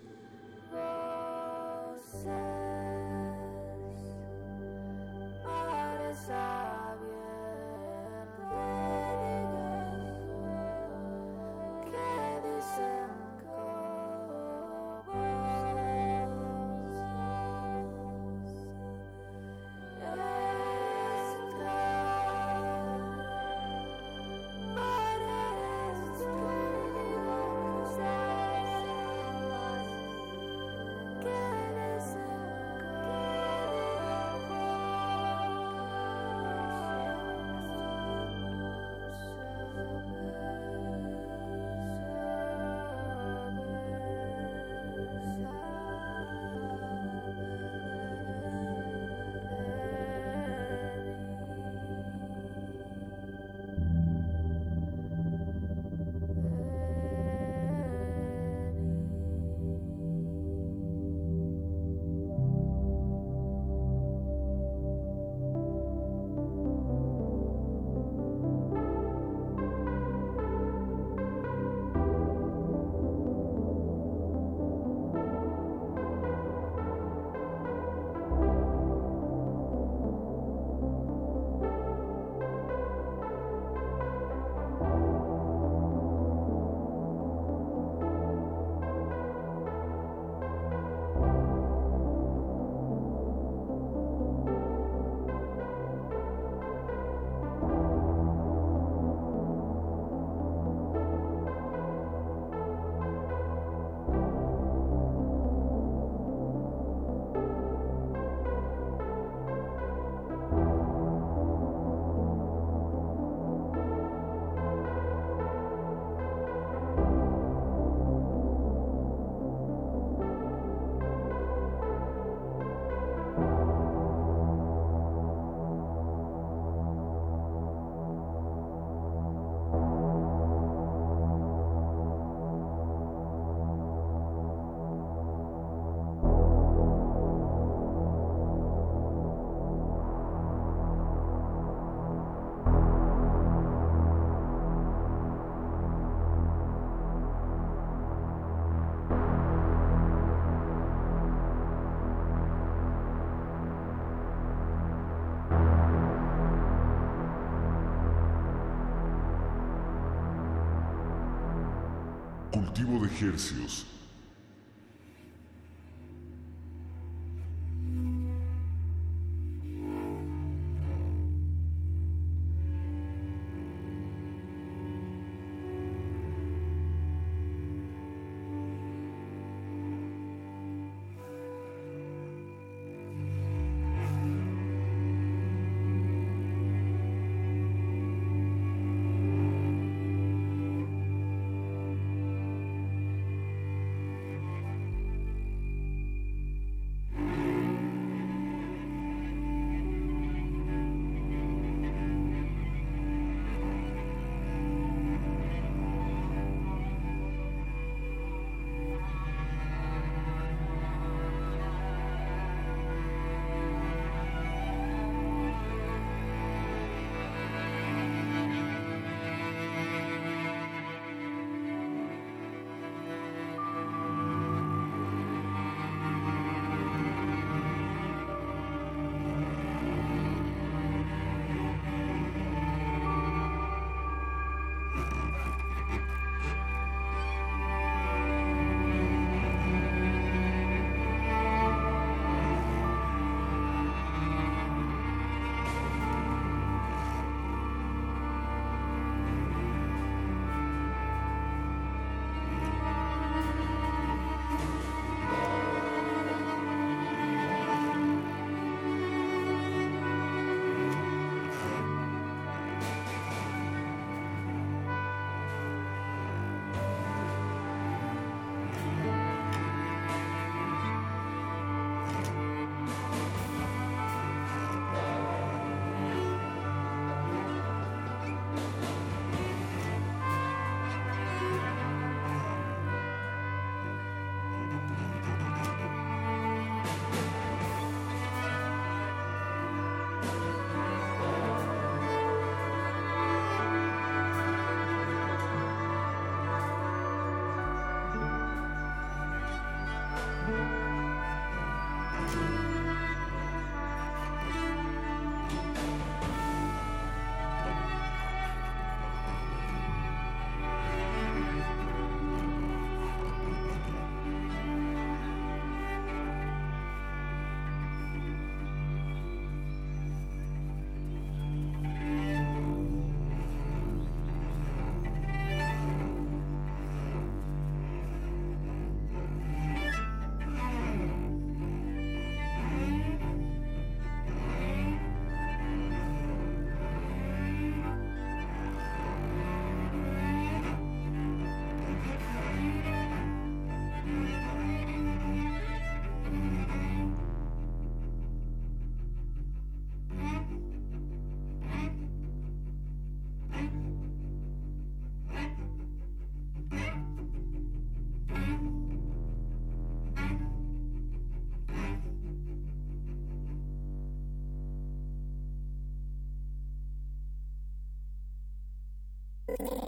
Hercios. 163.19 163.85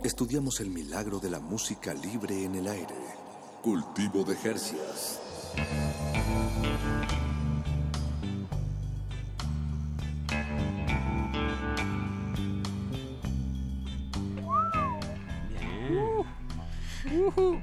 Estudiamos 0.03 0.59
el 0.59 0.69
milagro 0.69 1.19
de 1.19 1.29
la 1.29 1.39
música 1.39 1.93
libre 1.93 2.43
en 2.43 2.55
el 2.55 2.67
aire. 2.67 2.95
Cultivo 3.61 4.23
de 4.23 4.35
Jercias. 4.35 5.19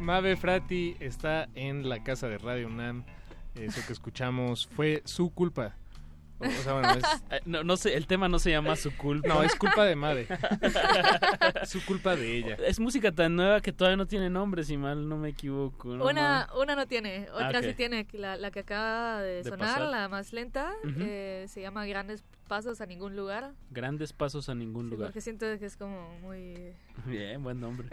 Mave 0.01 0.36
Frati 0.36 0.97
está 1.01 1.48
en 1.55 1.88
la 1.88 2.05
casa 2.05 2.28
de 2.28 2.38
Radio 2.38 2.68
UNAM. 2.68 3.05
Eso 3.56 3.80
que 3.86 3.93
escuchamos 3.93 4.66
fue 4.66 5.02
su 5.05 5.30
culpa. 5.30 5.74
O 6.38 6.62
sea, 6.62 6.72
bueno, 6.74 6.90
es... 6.92 7.04
Eh, 7.30 7.40
no, 7.44 7.64
no 7.64 7.76
sé, 7.76 7.96
el 7.96 8.06
tema 8.06 8.28
no 8.28 8.38
se 8.38 8.50
llama 8.50 8.76
su 8.76 8.94
culpa. 8.96 9.28
No, 9.28 9.42
es 9.42 9.54
culpa 9.56 9.84
de 9.84 9.96
Mave. 9.96 10.28
su 11.64 11.84
culpa 11.84 12.14
de 12.14 12.36
ella. 12.36 12.56
Es 12.66 12.78
música 12.78 13.10
tan 13.12 13.36
nueva 13.36 13.60
que 13.60 13.72
todavía 13.72 13.96
no 13.96 14.06
tiene 14.06 14.30
nombre, 14.30 14.62
si 14.64 14.76
mal 14.76 15.08
no 15.08 15.16
me 15.16 15.30
equivoco. 15.30 15.88
¿no? 15.96 16.04
Una, 16.04 16.48
una 16.60 16.76
no 16.76 16.86
tiene, 16.86 17.28
otra 17.32 17.58
Ah, 17.58 17.62
sí 17.62 17.74
tiene. 17.74 18.06
La, 18.12 18.36
la 18.36 18.50
que 18.50 18.60
acaba 18.60 19.22
de, 19.22 19.42
De 19.42 19.44
sonar, 19.44 19.74
pasar. 19.74 19.88
la 19.88 20.08
más 20.08 20.32
lenta, 20.32 20.72
eh, 20.98 21.46
se 21.48 21.60
llama 21.62 21.86
Grandes 21.86 22.22
Pasos 22.48 22.80
a 22.80 22.86
Ningún 22.86 23.16
Lugar. 23.16 23.52
Grandes 23.70 24.12
pasos 24.12 24.48
a 24.48 24.54
ningún 24.54 24.88
lugar. 24.90 25.08
Porque 25.08 25.20
siento 25.20 25.46
que 25.58 25.66
es 25.66 25.76
como 25.76 26.16
muy... 26.20 26.72
Bien, 27.06 27.42
buen 27.42 27.60
nombre. 27.60 27.88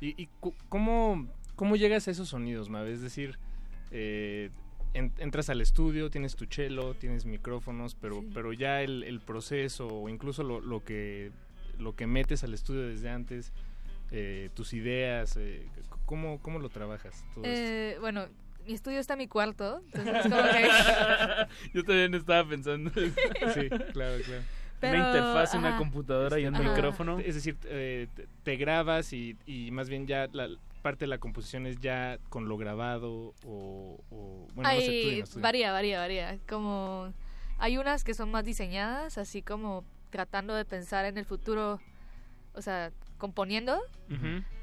¿Y, 0.00 0.28
cómo, 0.68 1.28
cómo 1.56 1.76
llegas 1.76 2.08
a 2.08 2.10
esos 2.10 2.28
sonidos, 2.28 2.68
Mave? 2.68 2.92
Es 2.92 3.00
decir, 3.00 3.38
eh, 3.90 4.50
en- 4.94 5.12
entras 5.18 5.50
al 5.50 5.60
estudio, 5.60 6.10
tienes 6.10 6.34
tu 6.36 6.46
cello, 6.46 6.94
tienes 6.94 7.24
micrófonos, 7.26 7.94
pero, 7.94 8.20
Sí. 8.22 8.30
pero 8.32 8.52
ya 8.52 8.82
el, 8.82 9.02
el 9.04 9.20
proceso 9.20 9.86
o 9.88 10.08
incluso 10.08 10.42
lo, 10.42 10.60
lo 10.60 10.82
que, 10.84 11.30
lo 11.78 11.94
que 11.94 12.06
metes 12.06 12.42
al 12.44 12.54
estudio 12.54 12.82
desde 12.86 13.10
antes, 13.10 13.52
eh, 14.10 14.50
tus 14.54 14.72
ideas, 14.72 15.36
eh, 15.36 15.66
¿cómo, 16.06 16.38
¿cómo 16.40 16.58
lo 16.58 16.68
trabajas? 16.68 17.24
todo 17.34 17.44
esto? 17.44 17.60
Eh, 17.64 17.96
bueno, 18.00 18.26
mi 18.66 18.72
estudio 18.74 18.98
está 19.00 19.14
en 19.14 19.18
mi 19.18 19.28
cuarto, 19.28 19.80
entonces 19.92 20.14
es 20.16 20.22
como 20.22 20.42
que... 20.42 20.68
Yo 21.74 21.84
también 21.84 22.14
estaba 22.14 22.48
pensando. 22.48 22.90
Sí, 22.94 23.68
claro, 23.92 24.18
claro. 24.24 24.42
Pero, 24.80 24.98
una 24.98 25.06
interfaz, 25.08 25.54
una 25.54 25.76
computadora 25.78 26.38
y 26.38 26.46
un 26.46 26.54
Ajá. 26.56 26.64
micrófono. 26.68 27.18
Es 27.18 27.34
decir, 27.36 27.56
eh, 27.64 28.06
te, 28.14 28.26
te 28.42 28.56
grabas 28.56 29.12
y, 29.14 29.36
y 29.46 29.70
más 29.70 29.88
bien 29.88 30.06
ya 30.06 30.28
la 30.32 30.48
parte 30.84 31.04
de 31.04 31.08
la 31.08 31.16
composición 31.18 31.66
es 31.66 31.80
ya 31.80 32.18
con 32.28 32.46
lo 32.46 32.58
grabado 32.58 33.32
o... 33.42 33.98
o- 34.10 34.48
bueno, 34.54 34.70
no 34.74 34.80
sé, 34.82 35.40
varía, 35.40 35.72
varía, 35.72 35.98
varía. 35.98 36.38
Como 36.46 37.12
hay 37.58 37.78
unas 37.78 38.04
que 38.04 38.12
son 38.12 38.30
más 38.30 38.44
diseñadas, 38.44 39.16
así 39.16 39.40
como 39.40 39.82
tratando 40.10 40.54
de 40.54 40.66
pensar 40.66 41.06
en 41.06 41.16
el 41.16 41.24
futuro, 41.24 41.80
o 42.52 42.60
sea, 42.60 42.92
componiendo. 43.16 43.80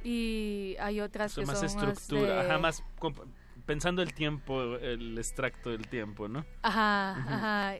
Y 0.03 0.75
hay 0.79 1.01
otras 1.01 1.33
sea, 1.33 1.41
que 1.41 1.47
más 1.47 1.57
son 1.57 1.65
estructura, 1.65 2.35
más 2.35 2.45
de- 2.45 2.51
ajá, 2.51 2.57
más 2.59 2.83
pensando 3.65 4.01
el 4.03 4.13
tiempo, 4.13 4.75
el 4.77 5.17
extracto 5.17 5.71
del 5.71 5.87
tiempo, 5.87 6.27
¿no? 6.27 6.45
Ajá, 6.61 7.13
ajá. 7.13 7.75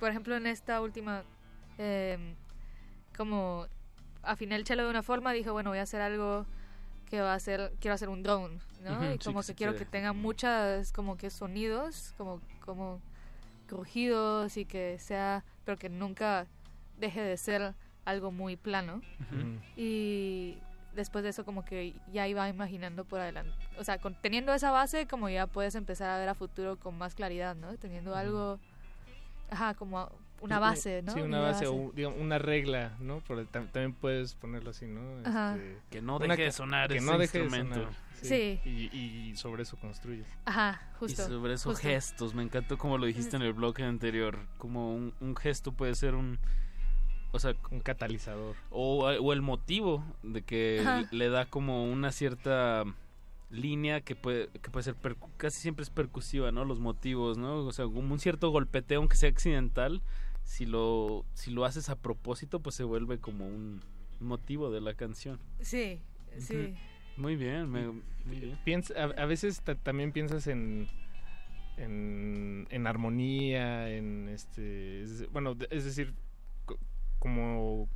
Por 0.00 0.10
ejemplo, 0.10 0.34
en 0.36 0.48
esta 0.48 0.80
última, 0.80 1.22
em, 1.78 2.34
como 3.16 3.66
afiné 4.22 4.56
el 4.56 4.66
cello 4.66 4.82
de 4.84 4.90
una 4.90 5.02
forma, 5.04 5.32
dije, 5.32 5.50
bueno, 5.50 5.70
voy 5.70 5.78
a 5.78 5.82
hacer 5.82 6.00
algo 6.00 6.44
que 7.12 7.20
va 7.20 7.34
a 7.34 7.40
ser, 7.40 7.74
quiero 7.78 7.94
hacer 7.94 8.08
un 8.08 8.22
drone, 8.22 8.58
¿no? 8.82 8.90
Y 9.12 9.18
sí, 9.18 9.24
como 9.26 9.40
que 9.40 9.54
quiero 9.54 9.72
que 9.78 9.84
tenga 9.84 10.14
muchas, 10.14 10.92
como 10.92 11.18
que 11.18 11.28
sonidos, 11.28 12.14
como, 12.16 12.40
como 12.64 13.02
crujidos 13.66 14.56
y 14.56 14.64
que 14.64 14.98
sea, 14.98 15.44
pero 15.66 15.78
que 15.78 15.90
nunca 15.90 16.46
deje 16.98 17.20
de 17.20 17.36
ser 17.36 17.74
algo 18.06 18.32
muy 18.32 18.56
plano. 18.56 19.02
Y 19.76 20.56
después 20.94 21.22
de 21.22 21.28
eso 21.30 21.44
como 21.44 21.66
que 21.66 21.94
ya 22.10 22.26
iba 22.28 22.48
imaginando 22.48 23.04
por 23.04 23.20
adelante. 23.20 23.52
O 23.78 23.84
sea, 23.84 23.98
con- 23.98 24.14
teniendo 24.14 24.54
esa 24.54 24.70
base 24.70 25.06
como 25.06 25.28
ya 25.28 25.46
puedes 25.46 25.74
empezar 25.74 26.08
a 26.08 26.18
ver 26.18 26.30
a 26.30 26.34
futuro 26.34 26.78
con 26.78 26.96
más 26.96 27.14
claridad, 27.14 27.54
¿no? 27.54 27.76
Teniendo 27.76 28.16
algo, 28.16 28.58
ajá, 29.50 29.74
como 29.74 30.10
una 30.42 30.58
base, 30.58 31.02
¿no? 31.02 31.12
Sí, 31.12 31.20
una 31.20 31.38
Una 31.38 31.40
base, 31.40 31.66
o 31.66 31.76
base. 31.86 31.90
digamos, 31.96 32.18
una 32.20 32.38
regla, 32.38 32.96
¿no? 33.00 33.22
Pero 33.26 33.40
tam- 33.42 33.70
también 33.70 33.94
puedes 33.94 34.34
ponerlo 34.34 34.70
así, 34.70 34.86
¿no? 34.86 35.00
Ajá. 35.24 35.56
Que 35.90 36.02
no 36.02 36.16
una 36.16 36.28
deje 36.28 36.42
de 36.44 36.52
sonar 36.52 36.88
que 36.90 36.96
ese 36.98 37.06
no 37.06 37.18
deje 37.18 37.38
de 37.38 37.44
instrumento. 37.44 37.74
sonar, 37.80 38.12
Sí. 38.22 38.60
Y, 38.64 38.96
y 38.96 39.36
sobre 39.36 39.64
eso 39.64 39.76
construyes. 39.78 40.26
Ajá, 40.44 40.80
justo. 41.00 41.22
Y 41.22 41.26
sobre 41.26 41.54
esos 41.54 41.72
justo. 41.74 41.88
gestos, 41.88 42.34
me 42.34 42.42
encantó 42.44 42.78
como 42.78 42.96
lo 42.98 43.06
dijiste 43.06 43.34
en 43.36 43.42
el 43.42 43.52
bloque 43.52 43.82
anterior, 43.82 44.38
como 44.58 44.94
un, 44.94 45.12
un 45.20 45.34
gesto 45.34 45.72
puede 45.72 45.96
ser 45.96 46.14
un, 46.14 46.38
o 47.32 47.38
sea, 47.40 47.56
un 47.72 47.80
catalizador. 47.80 48.54
O, 48.70 49.06
o 49.08 49.32
el 49.32 49.42
motivo 49.42 50.04
de 50.22 50.42
que 50.42 50.80
Ajá. 50.82 51.02
le 51.10 51.30
da 51.30 51.46
como 51.46 51.84
una 51.90 52.12
cierta 52.12 52.84
línea 53.50 54.00
que 54.00 54.14
puede, 54.14 54.48
que 54.48 54.70
puede 54.70 54.84
ser, 54.84 54.94
percu- 54.94 55.28
casi 55.36 55.60
siempre 55.60 55.82
es 55.82 55.90
percusiva, 55.90 56.52
¿no? 56.52 56.64
Los 56.64 56.78
motivos, 56.78 57.36
¿no? 57.38 57.56
O 57.56 57.72
sea, 57.72 57.86
como 57.86 58.12
un 58.14 58.20
cierto 58.20 58.50
golpeteo, 58.50 59.00
aunque 59.00 59.16
sea 59.16 59.28
accidental, 59.30 60.00
si 60.44 60.66
lo, 60.66 61.24
si 61.34 61.50
lo 61.50 61.64
haces 61.64 61.88
a 61.88 61.96
propósito, 61.96 62.60
pues 62.60 62.74
se 62.74 62.84
vuelve 62.84 63.18
como 63.18 63.46
un 63.46 63.80
motivo 64.20 64.70
de 64.70 64.80
la 64.80 64.94
canción. 64.94 65.38
Sí, 65.60 66.00
sí. 66.38 66.74
Muy 67.16 67.36
bien, 67.36 67.68
me- 67.70 67.88
muy 68.24 68.40
bien. 68.40 68.58
Piensa, 68.64 68.94
a, 68.94 69.04
a 69.22 69.26
veces 69.26 69.60
ta- 69.62 69.74
también 69.74 70.12
piensas 70.12 70.46
en, 70.46 70.88
en 71.76 72.66
en 72.70 72.86
armonía, 72.86 73.90
en 73.90 74.28
este, 74.28 75.02
es- 75.02 75.30
bueno, 75.32 75.56
es 75.70 75.84
decir, 75.84 76.14
co- 76.64 76.78
como 77.18 77.88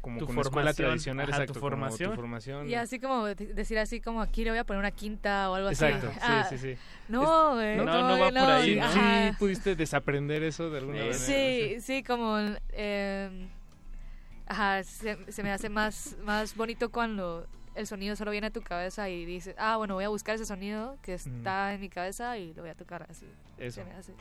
como 0.00 0.18
Tu 0.18 0.26
con 0.26 0.36
la 0.36 0.42
escuela 0.42 0.70
formación, 0.72 0.88
tradicional, 0.88 1.24
ajá, 1.28 1.36
tu 1.36 1.42
exacto, 1.42 1.60
como 1.60 1.70
formación. 1.70 2.10
tu 2.10 2.16
formación. 2.16 2.68
Y 2.70 2.74
así 2.74 2.98
como 2.98 3.26
de- 3.26 3.34
decir 3.34 3.78
así 3.78 4.00
como 4.00 4.22
aquí 4.22 4.44
le 4.44 4.50
voy 4.50 4.58
a 4.58 4.64
poner 4.64 4.80
una 4.80 4.90
quinta 4.90 5.50
o 5.50 5.54
algo 5.54 5.68
Exacto, 5.68 6.08
así. 6.08 6.18
sí, 6.18 6.26
Ah, 6.26 6.46
sí, 6.48 6.58
sí. 6.58 6.74
No, 7.08 7.54
güey. 7.54 7.76
no, 7.76 7.84
no 7.84 7.92
va 7.92 8.16
güey, 8.16 8.30
por 8.32 8.50
ahí, 8.50 8.76
¿no? 8.76 8.92
Sí, 8.92 9.36
pudiste 9.38 9.76
desaprender 9.76 10.42
eso 10.42 10.70
de 10.70 10.78
alguna 10.78 10.98
manera. 10.98 11.14
Sí, 11.18 11.76
sí, 11.80 12.02
como 12.02 12.38
eh, 12.70 13.48
ajá, 14.46 14.82
se, 14.84 15.18
se 15.30 15.42
me 15.42 15.52
hace 15.52 15.68
más 15.68 16.16
más 16.24 16.56
bonito 16.56 16.90
cuando 16.90 17.46
el 17.80 17.86
sonido 17.86 18.14
solo 18.16 18.30
viene 18.30 18.48
a 18.48 18.50
tu 18.50 18.62
cabeza 18.62 19.08
y 19.08 19.24
dices, 19.24 19.54
ah, 19.58 19.76
bueno, 19.76 19.94
voy 19.94 20.04
a 20.04 20.08
buscar 20.08 20.36
ese 20.36 20.46
sonido 20.46 20.98
que 21.02 21.14
está 21.14 21.74
en 21.74 21.80
mi 21.80 21.88
cabeza 21.88 22.38
y 22.38 22.54
lo 22.54 22.62
voy 22.62 22.70
a 22.70 22.74
tocar 22.74 23.06
así. 23.10 23.26
Eso. 23.58 23.82
Se 23.82 23.84
me 23.84 23.92
hace. 23.92 24.14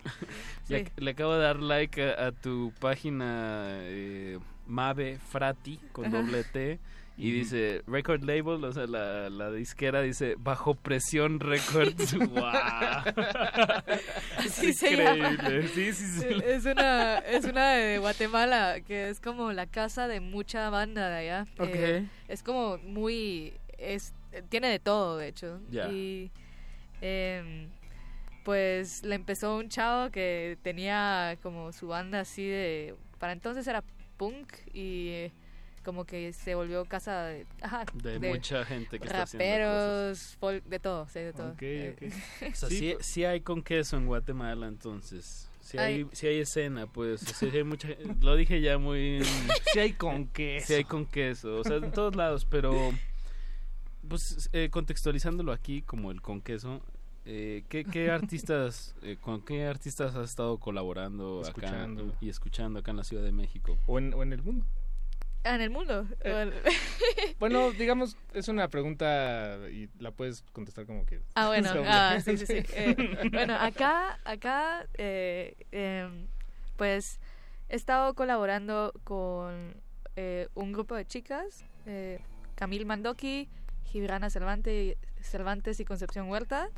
Le, 0.98 1.11
acabo 1.11 1.34
de 1.34 1.41
dar 1.41 1.60
like 1.60 2.02
a, 2.02 2.27
a 2.27 2.31
tu 2.31 2.73
página 2.80 3.68
eh, 3.81 4.40
Mave 4.65 5.18
Frati 5.19 5.77
con 5.91 6.06
Ajá. 6.06 6.18
doble 6.18 6.44
T 6.44 6.80
y 7.20 7.32
dice 7.32 7.84
record 7.86 8.24
label, 8.24 8.64
o 8.64 8.72
sea, 8.72 8.88
la, 8.88 9.30
la 9.30 9.52
disquera 9.52 10.02
dice 10.02 10.36
bajo 10.40 10.74
presión 10.74 11.41
records. 11.41 12.12
Se 14.48 14.96
llama. 14.96 15.34
increíble. 15.34 15.68
Sí, 15.68 15.91
sí, 15.91 16.06
sí. 16.06 16.26
Es 16.46 16.66
una, 16.66 17.18
es 17.18 17.44
una 17.44 17.72
de 17.72 17.98
Guatemala, 17.98 18.80
que 18.88 19.10
es 19.10 19.20
como 19.20 19.52
la 19.52 19.66
casa 19.66 20.08
de 20.08 20.22
mucha 20.22 20.70
banda 20.70 21.10
de 21.10 21.18
allá. 21.18 21.46
Ok. 21.60 21.72
Eh, 21.74 22.08
es 22.30 22.41
como 22.41 22.78
muy... 22.78 23.52
Es, 23.78 24.14
tiene 24.48 24.70
de 24.70 24.80
todo, 24.80 25.18
de 25.18 25.28
hecho. 25.28 25.60
Ya. 25.70 25.90
Y 25.90 26.32
em, 27.02 27.68
pues 28.46 29.04
le 29.04 29.16
empezó 29.16 29.58
un 29.58 29.68
chavo 29.68 30.10
que 30.10 30.58
tenía 30.62 31.38
como 31.44 31.74
su 31.74 31.90
banda 31.90 32.22
así 32.22 32.48
de... 32.48 32.96
Para 33.20 33.34
entonces 33.34 33.68
era 33.68 33.84
punk 34.16 34.54
y 34.74 35.10
eh, 35.10 35.34
como 35.90 36.06
que 36.06 36.32
se 36.34 36.53
volvió 36.53 36.86
casa 36.86 37.24
de... 37.26 37.48
ajá, 37.61 37.84
De 37.95 38.20
mucha 38.20 38.64
gente 38.64 38.99
que 38.99 39.07
está 39.07 39.24
haciendo 39.24 39.44
Raperos, 39.45 40.38
folk, 40.40 40.64
de 40.66 40.80
todo, 40.80 41.07
sí, 41.07 41.20
de 41.20 41.34
todo. 41.34 41.49
Ok, 41.53 41.61
Eh, 41.64 41.95
ok. 41.95 42.14
O 42.52 42.56
sea, 42.56 42.70
Sí, 42.70 42.78
sí, 42.78 42.94
pues- 42.94 43.06
sí 43.07 43.26
hay 43.26 43.41
con 43.41 43.64
queso 43.64 43.98
en 43.98 44.06
Guatemala, 44.06 44.68
entonces. 44.68 45.49
Sí 45.61 45.78
hay, 45.80 46.07
sí 46.14 46.28
hay 46.28 46.40
escena, 46.40 46.86
pues. 46.88 47.24
o 47.24 47.26
sea, 47.26 47.49
sí 47.52 47.57
hay 47.57 47.64
mucha, 47.64 47.88
lo 48.22 48.36
dije 48.36 48.61
ya 48.61 48.78
muy... 48.78 49.22
Sí 49.74 49.80
hay 49.80 49.94
con 49.94 50.28
queso. 50.28 50.68
Sí 50.68 50.74
hay 50.76 50.84
con 50.84 51.06
queso. 51.07 51.57
O 51.60 51.64
sea, 51.64 51.78
en 51.78 51.91
todos 51.91 52.16
lados, 52.16 52.45
pero... 52.45 52.74
Pues 54.07 54.49
eh, 54.53 54.70
contextualizándolo 54.72 55.52
aquí 55.52 55.82
como 55.82 56.10
el 56.11 56.22
con 56.22 56.41
queso, 56.41 56.82
eh, 57.26 57.64
¿qué, 57.70 57.84
qué 57.86 58.10
artistas, 58.10 58.95
eh, 59.03 59.18
con 59.22 59.41
qué 59.45 59.66
artistas 59.66 60.16
has 60.16 60.30
estado 60.30 60.57
colaborando 60.57 61.41
Escuchando. 61.44 62.06
acá 62.06 62.18
y 62.22 62.30
escuchando 62.30 62.80
acá 62.80 62.91
en 62.91 62.98
la 62.98 63.03
Ciudad 63.03 63.24
de 63.24 63.32
México? 63.32 63.78
O 63.86 63.99
en, 63.99 64.14
o 64.16 64.24
en 64.24 64.34
el 64.34 64.41
mundo. 64.41 64.66
Ah, 65.44 65.56
en 65.56 65.61
el 65.61 65.70
mundo. 65.70 66.06
Eh, 66.22 66.52
Bueno. 67.40 67.72
Digamos, 67.78 68.18
es 68.34 68.48
una 68.48 68.68
pregunta 68.68 69.57
y 69.72 69.90
la 69.99 70.11
puedes 70.11 70.44
contestar 70.52 70.86
como 70.86 71.06
quieras. 71.06 71.28
Ah, 71.36 71.48
bueno, 71.48 71.70
ah, 71.88 72.18
sí, 72.24 72.38
sí, 72.38 72.45
sí. 72.45 72.64
Eh, 72.74 73.30
bueno, 73.32 73.56
acá, 73.56 74.20
acá, 74.26 74.88
eh, 74.98 75.56
em, 75.72 76.28
pues, 76.76 77.20
he 77.70 77.76
estado 77.76 78.14
colaborando 78.16 78.94
con 79.03 79.76
un 80.53 80.74
grupo 80.74 80.95
de 80.95 81.06
chicas, 81.06 81.64
Camil 82.56 82.86
Mandoki, 82.86 83.48
Gibrana 83.86 84.30
Cervantes, 84.30 84.98
Cervantes 85.22 85.80
y 85.80 85.86
Concepción 85.86 86.30
Huerta. 86.30 86.70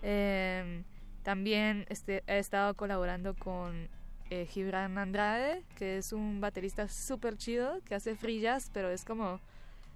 Em, 0.00 0.84
también 1.22 1.84
este, 1.90 2.22
he 2.26 2.38
estado 2.38 2.72
colaborando 2.74 3.34
con 3.34 3.90
eh, 4.30 4.46
Gibran 4.46 4.96
Andrade, 4.96 5.64
que 5.76 5.98
es 5.98 6.12
un 6.12 6.40
baterista 6.40 6.88
súper 6.88 7.36
chido, 7.36 7.80
que 7.84 7.94
hace 7.94 8.14
free 8.14 8.40
jazz, 8.40 8.70
pero 8.72 8.88
es 8.88 9.04
como 9.04 9.40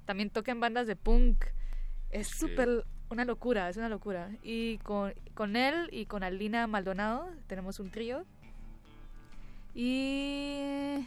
también 0.04 0.30
toca 0.30 0.52
en 0.52 0.60
bandas 0.60 0.86
de 0.86 0.96
punk. 0.96 1.44
Es 2.10 2.28
súper 2.28 2.84
una 3.10 3.24
locura, 3.24 3.68
es 3.68 3.76
una 3.76 3.88
locura. 3.88 4.30
Y 4.42 4.78
con, 4.78 5.14
con 5.34 5.56
él 5.56 5.88
y 5.92 6.06
con 6.06 6.22
Alina 6.22 6.66
Maldonado 6.66 7.28
tenemos 7.46 7.80
un 7.80 7.90
trío. 7.90 8.24
Y... 9.74 11.06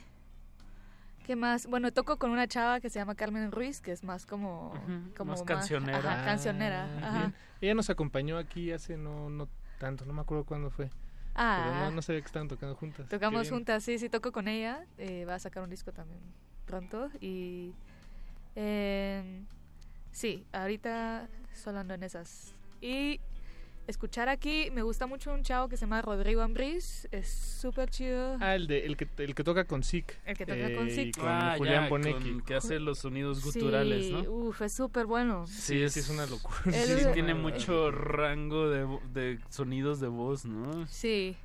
¿Qué 1.26 1.36
más? 1.36 1.68
Bueno, 1.68 1.91
toco 1.91 2.18
con 2.18 2.32
una 2.32 2.48
chava 2.48 2.80
que 2.80 2.90
se 2.90 2.99
llama 2.99 3.16
Carmen 3.16 3.52
Ruiz, 3.52 3.82
que 3.82 3.91
es 3.91 4.04
más 4.04 4.26
como... 4.26 4.74
como 5.16 5.32
más 5.32 5.44
cancionera. 5.44 5.98
Ajá, 5.99 6.26
cancionera. 6.26 6.88
Ah, 7.02 7.08
ajá. 7.08 7.34
Ella 7.60 7.76
nos 7.76 7.90
acompañó 7.90 8.38
aquí 8.38 8.72
hace 8.72 8.98
no, 8.98 9.30
no 9.30 9.49
tanto, 9.78 10.06
no 10.06 10.14
me 10.14 10.22
acuerdo 10.22 10.45
cuándo 10.45 10.70
fue. 10.70 10.90
Ah. 11.38 11.64
Pero 11.64 11.86
no, 11.86 11.92
no 11.92 12.02
sabía 12.02 12.22
que 12.22 12.28
estaban 12.28 12.48
tocando 12.48 12.76
juntas. 12.76 13.08
Tocamos 13.08 13.50
juntas, 13.50 13.84
sí, 13.84 14.00
sí, 14.00 14.10
toco 14.10 14.32
con 14.32 14.48
ella. 14.48 14.86
Eh, 14.98 15.24
va 15.26 15.36
a 15.36 15.40
sacar 15.40 15.64
un 15.64 15.70
disco 15.70 15.92
también 15.94 16.20
pronto. 16.68 17.10
Y. 17.20 17.74
eh, 18.56 19.42
sí, 20.12 20.46
ahorita 20.52 21.28
solo 21.56 21.80
ando 21.80 21.96
en 21.96 22.04
esas. 22.04 22.54
Y 22.82 23.20
escuchar 23.88 24.30
aquí, 24.30 24.70
me 24.72 24.82
gusta 24.82 25.08
mucho 25.08 25.34
un 25.34 25.44
chavo 25.44 25.68
que 25.70 25.78
se 25.78 25.82
llama 25.82 26.02
Rodrigo 26.02 26.42
Ambris. 26.42 27.08
Es 27.12 27.28
súper 27.30 27.90
chido. 27.90 28.38
Ah, 28.40 28.56
el, 28.56 28.68
de, 28.68 28.86
el, 28.86 28.98
que, 28.98 29.08
el 29.18 29.34
que 29.34 29.44
toca 29.44 29.66
con 29.66 29.84
Sick. 29.84 30.18
El 30.26 30.38
que 30.38 30.46
toca 30.46 30.76
con 30.76 30.88
y 30.88 30.92
Sick. 30.92 31.18
con 31.18 31.28
Ah, 31.30 31.56
Julián 31.58 31.84
ya, 31.86 31.90
Bonecki. 31.90 32.32
con- 32.32 32.42
que 32.42 32.56
hace 32.56 32.80
los 32.80 33.00
sonidos 33.00 33.44
guturales, 33.44 34.06
Sí, 34.06 34.12
¿no? 34.12 34.22
Uf, 34.32 34.62
es 34.62 34.74
súper 34.74 35.06
bueno. 35.06 35.48
Sí, 35.48 35.88
sí, 35.90 36.00
es 36.00 36.10
una 36.10 36.26
locura. 36.26 36.58
Él 36.66 36.74
Sí, 36.74 36.92
es- 36.94 37.14
tiene 37.14 37.34
mucho 37.34 37.92
rango 37.92 38.70
de, 38.70 38.86
de 39.14 39.40
sonidos 39.50 40.00
de 40.00 40.08
voz, 40.08 40.46
¿no? 40.46 40.86
Sí. 40.88 41.36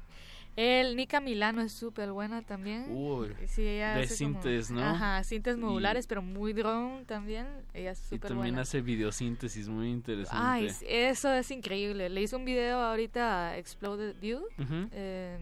El 0.54 0.96
Nika 0.96 1.20
Milano 1.20 1.62
es 1.62 1.72
súper 1.72 2.12
buena 2.12 2.42
también. 2.42 2.86
Uy, 2.90 3.28
Sí, 3.46 3.62
ella 3.66 3.94
de 3.96 4.02
hace 4.02 4.22
como- 4.24 4.42
sintes, 4.42 4.70
¿no? 4.70 4.82
Ajá, 4.84 5.24
sintes 5.24 5.56
Y- 5.56 5.60
modulares, 5.60 6.06
pero 6.06 6.20
muy 6.20 6.52
drone 6.52 7.04
también. 7.06 7.46
Ella 7.72 7.92
es 7.92 8.00
Y 8.00 8.16
súper 8.16 8.28
también 8.28 8.38
buena. 8.54 8.60
hace 8.62 8.82
videosíntesis 8.82 9.68
muy 9.68 9.90
interesante. 9.90 10.36
Ay, 10.38 10.68
eso 10.86 11.32
es 11.32 11.50
increíble. 11.50 12.10
Le 12.10 12.20
hice 12.20 12.36
un 12.36 12.44
video 12.44 12.78
ahorita 12.80 13.48
a 13.48 13.56
Exploded 13.58 14.14
View. 14.20 14.40
Ujú. 14.58 14.88
eh, 14.92 15.38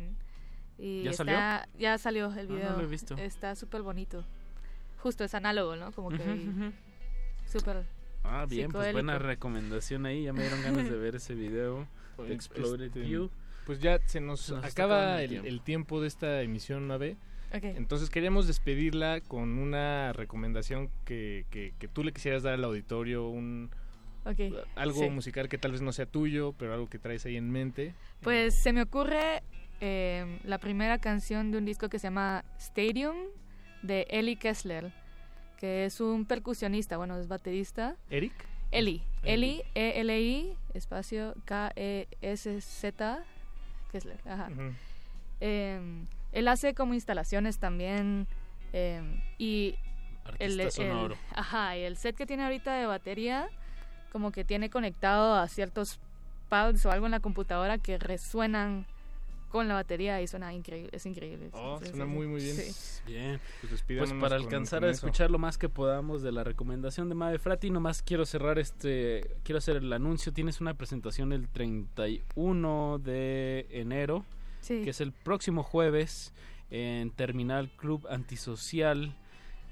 y 0.78 1.02
¿Ya 1.02 1.10
está- 1.10 1.24
salió? 1.24 1.68
Ya 1.78 1.98
salió 1.98 2.26
el 2.26 2.38
Ah, 2.38 2.42
no 2.48 2.54
video. 2.54 2.76
lo 2.76 2.82
he 2.84 2.86
visto. 2.86 3.16
Está 3.16 3.54
súper 3.56 3.82
bonito. 3.82 4.24
Justo, 4.98 5.24
es 5.24 5.34
análogo, 5.34 5.74
¿no? 5.76 5.90
Como 5.92 6.10
que... 6.10 6.16
Ujú, 6.22 6.50
ujú. 6.50 6.72
Súper... 7.46 7.84
Ah, 8.22 8.46
bien, 8.48 8.70
pues 8.70 8.92
buena 8.92 9.18
recomendación 9.18 10.06
ahí. 10.06 10.24
Ya 10.24 10.32
me 10.32 10.42
dieron 10.42 10.62
ganas 10.62 10.88
de 10.88 10.96
ver 10.96 11.16
ese 11.16 11.34
video. 11.34 11.86
de 12.18 12.34
Exploded 12.34 12.92
View. 12.92 13.30
Pues 13.70 13.78
ya 13.78 14.00
se 14.04 14.18
nos, 14.18 14.40
Se 14.40 14.54
nos 14.54 14.64
está 14.64 14.82
acaba 14.82 15.22
el 15.22 15.22
el, 15.22 15.28
tiempo. 15.28 15.48
el 15.48 15.60
tiempo 15.60 16.00
de 16.00 16.08
esta 16.08 16.42
emisión 16.42 16.88
9. 16.88 17.16
Ok. 17.54 17.62
Entonces 17.62 18.10
queríamos 18.10 18.48
despedirla 18.48 19.20
con 19.20 19.60
una 19.60 20.12
recomendación 20.12 20.90
que, 21.04 21.46
que, 21.50 21.72
que 21.78 21.86
tú 21.86 22.02
le 22.02 22.10
quisieras 22.10 22.42
dar 22.42 22.54
al 22.54 22.64
auditorio, 22.64 23.28
un 23.28 23.70
algo 24.74 24.98
sí. 24.98 25.08
musical 25.10 25.48
que 25.48 25.56
tal 25.56 25.70
vez 25.70 25.82
no 25.82 25.92
sea 25.92 26.06
tuyo, 26.06 26.52
pero 26.58 26.74
algo 26.74 26.88
que 26.88 26.98
traes 26.98 27.24
ahí 27.26 27.36
en 27.36 27.48
mente. 27.48 27.94
Pues 28.22 28.60
se 28.60 28.72
me 28.72 28.82
ocurre 28.82 29.44
eh, 29.80 30.40
la 30.42 30.58
primera 30.58 30.98
canción 30.98 31.52
de 31.52 31.58
un 31.58 31.64
disco 31.64 31.88
que 31.88 32.00
se 32.00 32.08
llama 32.08 32.44
Stadium 32.58 33.18
de 33.82 34.04
Eli 34.10 34.34
Kessler, 34.34 34.92
que 35.58 35.84
es 35.84 36.00
un 36.00 36.24
percusionista, 36.24 36.96
bueno, 36.96 37.16
es 37.20 37.28
baterista. 37.28 37.96
¿Eric? 38.10 38.32
Eli, 38.72 39.02
Eli, 39.22 39.62
E-L-I, 39.74 40.56
espacio 40.74 41.34
K-E-S-Z, 41.44 43.24
Kessler, 43.90 44.18
ajá. 44.26 44.48
Ujú. 44.52 44.72
Eh, 45.40 45.80
él 46.32 46.48
hace 46.48 46.74
como 46.74 46.94
instalaciones 46.94 47.58
también 47.58 48.26
eh, 48.72 49.02
y 49.38 49.74
el, 50.38 50.60
el- 50.60 50.70
sonoro. 50.70 51.16
ajá, 51.34 51.76
y 51.76 51.82
el 51.82 51.96
set 51.96 52.14
que 52.16 52.26
tiene 52.26 52.44
ahorita 52.44 52.74
de 52.74 52.86
batería 52.86 53.48
como 54.12 54.32
que 54.32 54.44
tiene 54.44 54.70
conectado 54.70 55.34
a 55.34 55.48
ciertos 55.48 55.98
pads 56.48 56.84
o 56.86 56.90
algo 56.90 57.06
en 57.06 57.12
la 57.12 57.20
computadora 57.20 57.78
que 57.78 57.96
resuenan 57.98 58.86
con 59.50 59.68
la 59.68 59.74
batería 59.74 60.22
y 60.22 60.26
suena 60.26 60.52
increíble, 60.54 60.90
es 60.92 61.04
increíble. 61.04 61.50
Oh, 61.52 61.78
Sí, 61.80 61.86
suena 61.90 62.04
sí, 62.06 62.10
muy, 62.10 62.26
muy 62.26 62.40
bien. 62.42 62.56
sí. 62.56 63.02
Bien. 63.06 63.40
Pues 63.68 63.82
Pues 63.86 64.12
para 64.14 64.36
alcanzar 64.36 64.84
a 64.84 64.90
eso. 64.90 65.06
escuchar 65.06 65.30
lo 65.30 65.38
más 65.38 65.58
que 65.58 65.68
podamos 65.68 66.22
de 66.22 66.32
la 66.32 66.44
recomendación 66.44 67.08
de 67.08 67.14
Mave 67.14 67.38
Frati, 67.38 67.68
nomás 67.70 68.02
quiero 68.02 68.24
cerrar 68.24 68.58
este, 68.58 69.36
quiero 69.42 69.58
hacer 69.58 69.76
el 69.76 69.92
anuncio. 69.92 70.32
Tienes 70.32 70.60
una 70.60 70.74
presentación 70.74 71.32
el 71.32 71.48
31 71.48 72.98
de 72.98 73.66
enero, 73.70 74.24
Sí. 74.60 74.82
que 74.82 74.90
es 74.90 75.00
el 75.00 75.12
próximo 75.12 75.62
jueves 75.62 76.32
en 76.70 77.10
Terminal 77.10 77.70
Club 77.76 78.06
Antisocial. 78.08 79.14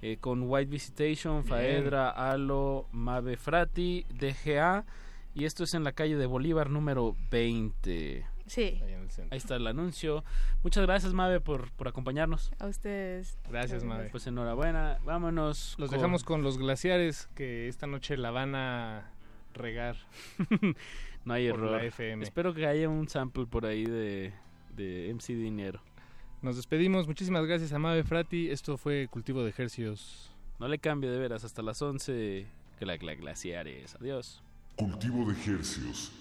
eh, 0.00 0.16
con 0.20 0.44
White 0.48 0.70
Visitation, 0.70 1.42
Faedra, 1.42 2.10
Alo, 2.10 2.86
Mave 2.92 3.36
Frati, 3.36 4.06
DGA. 4.10 4.84
Y 5.34 5.44
esto 5.44 5.64
es 5.64 5.74
en 5.74 5.82
la 5.82 5.90
calle 5.90 6.14
de 6.16 6.24
Bolívar 6.26 6.70
número 6.70 7.16
20. 7.32 8.24
Sí, 8.48 8.80
Ahí 9.30 9.38
está 9.38 9.56
el 9.56 9.66
anuncio. 9.66 10.24
Muchas 10.62 10.84
gracias, 10.86 11.12
Mave, 11.12 11.40
por, 11.40 11.70
por 11.72 11.88
acompañarnos. 11.88 12.52
a 12.58 12.66
ustedes. 12.66 13.38
Gracias, 13.48 13.84
Mave. 13.84 14.08
Pues 14.10 14.26
enhorabuena. 14.26 14.98
Vámonos. 15.04 15.76
Los 15.78 15.88
con- 15.90 15.98
dejamos 15.98 16.24
con 16.24 16.42
los 16.42 16.58
glaciares 16.58 17.28
que 17.34 17.68
esta 17.68 17.86
noche 17.86 18.16
la 18.16 18.30
van 18.30 18.54
a 18.54 19.10
regar. 19.54 19.96
No 21.24 21.34
hay 21.34 21.50
por 21.50 21.58
error. 21.58 21.72
la 21.72 21.84
FM. 21.84 22.22
Espero 22.24 22.54
que 22.54 22.66
haya 22.66 22.88
un 22.88 23.06
sample 23.08 23.44
por 23.44 23.66
ahí 23.66 23.84
de, 23.84 24.32
de 24.76 25.12
MC 25.12 25.34
Dinero. 25.34 25.82
Nos 26.40 26.56
despedimos. 26.56 27.06
Muchísimas 27.06 27.44
gracias 27.44 27.72
a 27.74 27.78
Mave 27.78 28.02
Frati. 28.04 28.48
Esto 28.50 28.78
fue 28.78 29.08
Cultivo 29.10 29.42
de 29.44 29.52
Hercios. 29.54 30.30
No 30.58 30.68
le 30.68 30.78
cambie 30.78 31.10
de 31.10 31.18
veras 31.18 31.44
hasta 31.44 31.60
las 31.60 31.82
11. 31.82 32.46
Que 32.78 32.86
la, 32.86 32.96
la 32.96 33.14
glaciares. 33.14 33.94
Adiós. 33.96 34.42
Cultivo 34.76 35.30
de 35.30 35.34
Hercios. 35.52 36.12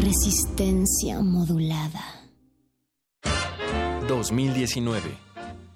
Resistencia 0.00 1.20
modulada. 1.22 2.04
2019. 4.06 5.00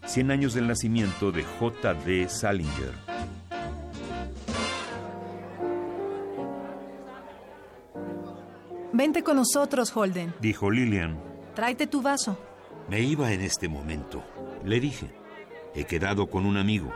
100 0.05 0.31
años 0.31 0.53
del 0.53 0.69
nacimiento 0.69 1.33
de 1.33 1.43
J.D. 1.43 2.29
Salinger. 2.29 2.93
Vente 8.93 9.23
con 9.23 9.37
nosotros, 9.37 9.97
Holden. 9.97 10.35
Dijo 10.41 10.71
Lillian. 10.71 11.19
Tráete 11.55 11.87
tu 11.87 12.03
vaso. 12.03 12.39
Me 12.91 13.01
iba 13.01 13.33
en 13.33 13.41
este 13.41 13.69
momento. 13.69 14.23
Le 14.65 14.81
dije. 14.81 15.11
He 15.75 15.85
quedado 15.85 16.29
con 16.29 16.45
un 16.45 16.59
amigo. 16.59 16.93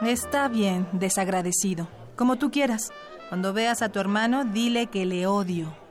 Está 0.00 0.48
bien, 0.48 0.88
desagradecido. 0.92 1.86
Como 2.16 2.36
tú 2.36 2.50
quieras. 2.50 2.92
Cuando 3.28 3.52
veas 3.52 3.82
a 3.82 3.90
tu 3.90 3.98
hermano, 3.98 4.44
dile 4.44 4.86
que 4.86 5.04
le 5.04 5.26
odio. 5.26 5.85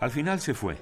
Al 0.00 0.10
final 0.10 0.40
se 0.40 0.54
fue. 0.54 0.76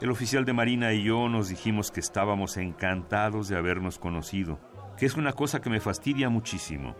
El 0.00 0.10
oficial 0.10 0.44
de 0.44 0.52
Marina 0.52 0.92
y 0.92 1.04
yo 1.04 1.28
nos 1.28 1.48
dijimos 1.48 1.90
que 1.90 2.00
estábamos 2.00 2.58
encantados 2.58 3.48
de 3.48 3.56
habernos 3.56 3.98
conocido, 3.98 4.60
que 4.96 5.06
es 5.06 5.16
una 5.16 5.32
cosa 5.32 5.60
que 5.60 5.70
me 5.70 5.80
fastidia 5.80 6.28
muchísimo. 6.28 6.94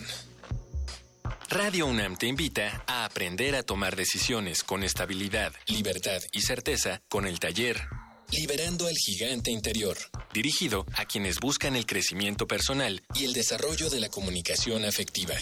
Radio 1.48 1.86
UNAM 1.86 2.16
te 2.16 2.28
invita 2.28 2.84
a 2.86 3.04
aprender 3.04 3.56
a 3.56 3.64
tomar 3.64 3.96
decisiones 3.96 4.62
con 4.62 4.84
estabilidad, 4.84 5.52
libertad 5.66 6.22
y 6.30 6.42
certeza 6.42 7.02
con 7.08 7.26
el 7.26 7.40
taller 7.40 7.80
Liberando 8.30 8.86
al 8.86 8.94
Gigante 8.94 9.50
Interior, 9.50 9.96
dirigido 10.34 10.84
a 10.94 11.06
quienes 11.06 11.40
buscan 11.40 11.76
el 11.76 11.86
crecimiento 11.86 12.46
personal 12.46 13.02
y 13.14 13.24
el 13.24 13.32
desarrollo 13.32 13.88
de 13.88 14.00
la 14.00 14.10
comunicación 14.10 14.84
afectiva. 14.84 15.34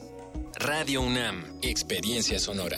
Radio 0.57 1.01
UNAM, 1.01 1.61
Experiencia 1.63 2.41
Sonora. 2.41 2.77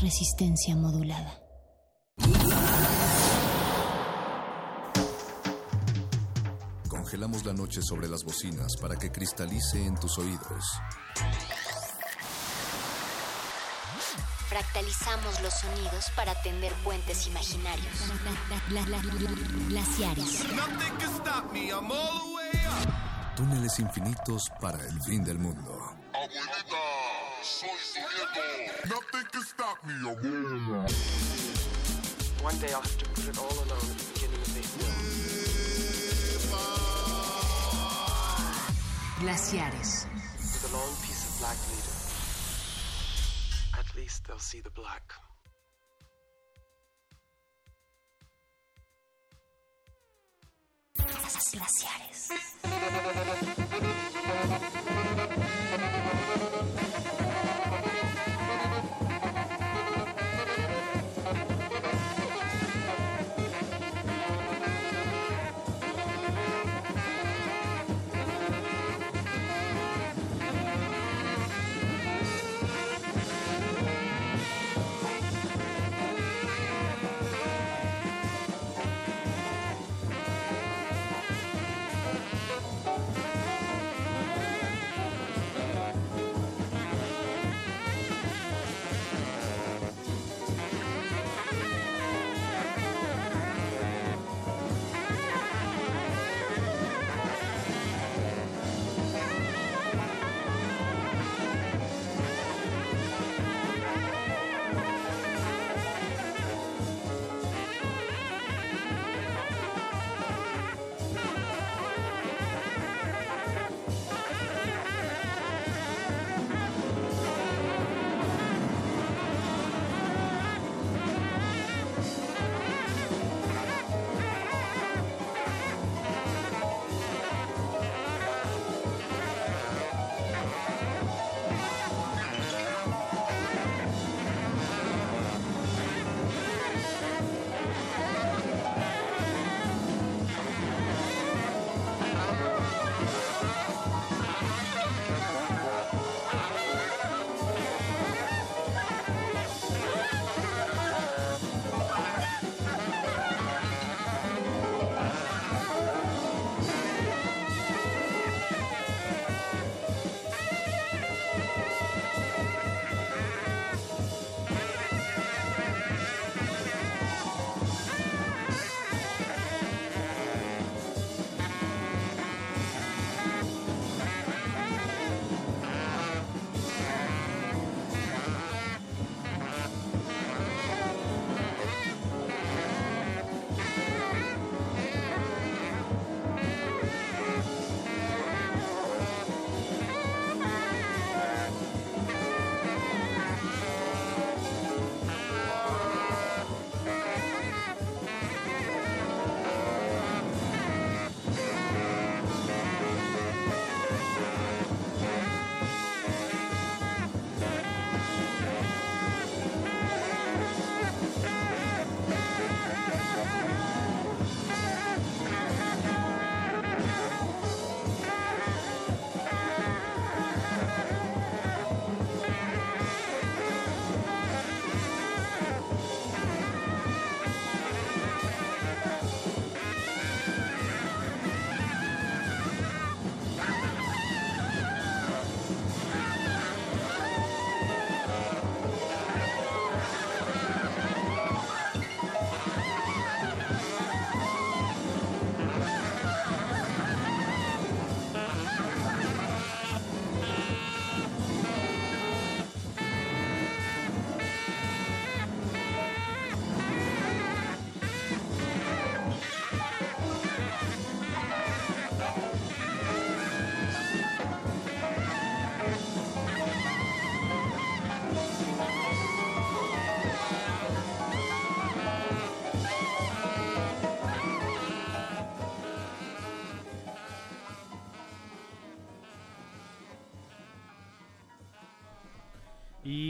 Resistencia 0.00 0.76
modulada. 0.76 1.42
Congelamos 6.88 7.44
la 7.44 7.52
noche 7.52 7.82
sobre 7.82 8.08
las 8.08 8.24
bocinas 8.24 8.78
para 8.80 8.96
que 8.96 9.12
cristalice 9.12 9.84
en 9.84 9.94
tus 10.00 10.16
oídos. 10.18 10.64
Fractalizamos 14.48 15.40
los 15.42 15.52
sonidos 15.52 16.10
para 16.16 16.34
tender 16.42 16.72
puentes 16.84 17.26
imaginarios. 17.26 17.86
Glaciares. 19.68 20.44
Túneles 23.36 23.78
infinitos 23.78 24.50
para 24.60 24.84
el 24.86 25.00
fin 25.02 25.22
del 25.22 25.38
mundo. 25.38 25.94
Abuelita, 26.14 26.76
soy 27.42 27.68
su 27.92 28.00
nieto. 28.00 28.40
Nothing 28.88 29.26
can 29.30 29.42
stop 29.42 29.84
me, 29.84 29.92
abuela. 30.10 30.86
One 32.42 32.58
day 32.58 32.72
I'll 32.72 32.80
have 32.80 32.98
to 32.98 33.04
put 33.10 33.28
it 33.28 33.38
all 33.38 33.52
alone 33.52 33.90
at 33.90 33.98
the 33.98 34.04
beginning 34.14 34.40
of. 34.40 34.48
Glaciares. 39.20 40.06
With 40.38 40.70
a 40.70 40.76
long 40.76 40.94
piece 41.02 41.26
of 41.26 41.38
black 41.40 41.58
least 43.98 44.26
they'll 44.26 44.38
see 44.38 44.60
the 44.60 44.70
black. 44.70 45.12
Glaciares. 51.54 52.30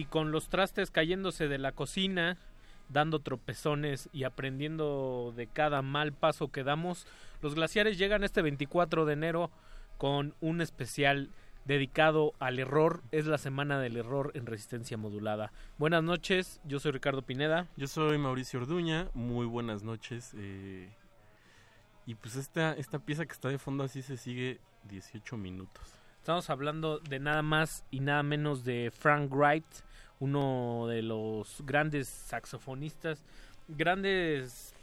con 0.08 0.32
los 0.32 0.48
trastes 0.48 0.90
cayéndose 0.90 1.48
de 1.48 1.58
la 1.58 1.72
cocina, 1.72 2.38
dando 2.88 3.20
tropezones 3.20 4.08
y 4.12 4.24
aprendiendo 4.24 5.32
de 5.36 5.46
cada 5.46 5.82
mal 5.82 6.12
paso 6.12 6.48
que 6.48 6.64
damos, 6.64 7.06
los 7.42 7.54
glaciares 7.54 7.98
llegan 7.98 8.24
este 8.24 8.42
24 8.42 9.04
de 9.04 9.12
enero 9.12 9.50
con 9.98 10.34
un 10.40 10.60
especial 10.60 11.30
dedicado 11.64 12.32
al 12.38 12.58
error. 12.58 13.02
Es 13.12 13.26
la 13.26 13.38
semana 13.38 13.78
del 13.78 13.96
error 13.96 14.32
en 14.34 14.46
resistencia 14.46 14.96
modulada. 14.96 15.52
Buenas 15.76 16.02
noches, 16.02 16.60
yo 16.64 16.80
soy 16.80 16.92
Ricardo 16.92 17.22
Pineda. 17.22 17.66
Yo 17.76 17.86
soy 17.86 18.16
Mauricio 18.18 18.60
Orduña, 18.60 19.08
muy 19.14 19.46
buenas 19.46 19.82
noches. 19.82 20.34
Eh, 20.36 20.88
y 22.06 22.14
pues 22.14 22.36
esta, 22.36 22.72
esta 22.72 22.98
pieza 22.98 23.26
que 23.26 23.32
está 23.32 23.50
de 23.50 23.58
fondo 23.58 23.84
así 23.84 24.00
se 24.00 24.16
sigue 24.16 24.60
18 24.84 25.36
minutos. 25.36 25.98
Estamos 26.18 26.48
hablando 26.50 26.98
de 27.00 27.20
nada 27.20 27.42
más 27.42 27.84
y 27.90 28.00
nada 28.00 28.22
menos 28.22 28.64
de 28.64 28.90
Frank 28.90 29.30
Wright, 29.30 29.66
uno 30.20 30.86
de 30.88 31.02
los 31.02 31.62
grandes 31.64 32.08
saxofonistas, 32.08 33.24
grandes 33.68 34.74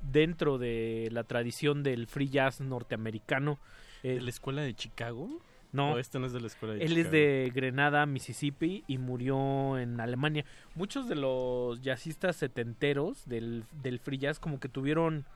dentro 0.00 0.58
de 0.58 1.08
la 1.12 1.24
tradición 1.24 1.82
del 1.82 2.06
free 2.06 2.28
jazz 2.28 2.60
norteamericano. 2.60 3.58
¿De 4.02 4.20
la 4.20 4.30
escuela 4.30 4.62
de 4.62 4.74
Chicago? 4.74 5.28
No, 5.72 5.92
¿O 5.92 5.98
este 5.98 6.18
no 6.18 6.26
es 6.26 6.32
de 6.32 6.40
la 6.40 6.46
escuela 6.48 6.74
de 6.74 6.80
él 6.80 6.88
Chicago? 6.88 7.04
es 7.06 7.12
de 7.12 7.52
Grenada, 7.54 8.06
Mississippi 8.06 8.82
y 8.88 8.98
murió 8.98 9.78
en 9.78 10.00
Alemania. 10.00 10.44
Muchos 10.74 11.08
de 11.08 11.14
los 11.16 11.80
jazzistas 11.82 12.36
setenteros 12.36 13.28
del, 13.28 13.64
del 13.82 14.00
free 14.00 14.18
jazz 14.18 14.40
como 14.40 14.58
que 14.58 14.68
tuvieron 14.68 15.26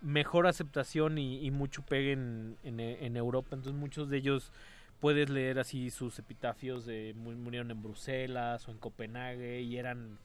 mejor 0.00 0.46
aceptación 0.46 1.18
y, 1.18 1.44
y 1.44 1.50
mucho 1.50 1.82
pegue 1.82 2.12
en, 2.12 2.56
en, 2.62 2.80
en 2.80 3.16
Europa. 3.16 3.48
Entonces 3.56 3.78
muchos 3.78 4.08
de 4.08 4.16
ellos 4.18 4.50
puedes 5.00 5.30
leer 5.30 5.58
así 5.58 5.90
sus 5.90 6.18
epitafios 6.18 6.84
de 6.86 7.14
mu- 7.16 7.32
murieron 7.32 7.70
en 7.70 7.82
Bruselas 7.82 8.68
o 8.68 8.70
en 8.72 8.78
Copenhague 8.78 9.60
y 9.62 9.76
eran, 9.78 10.18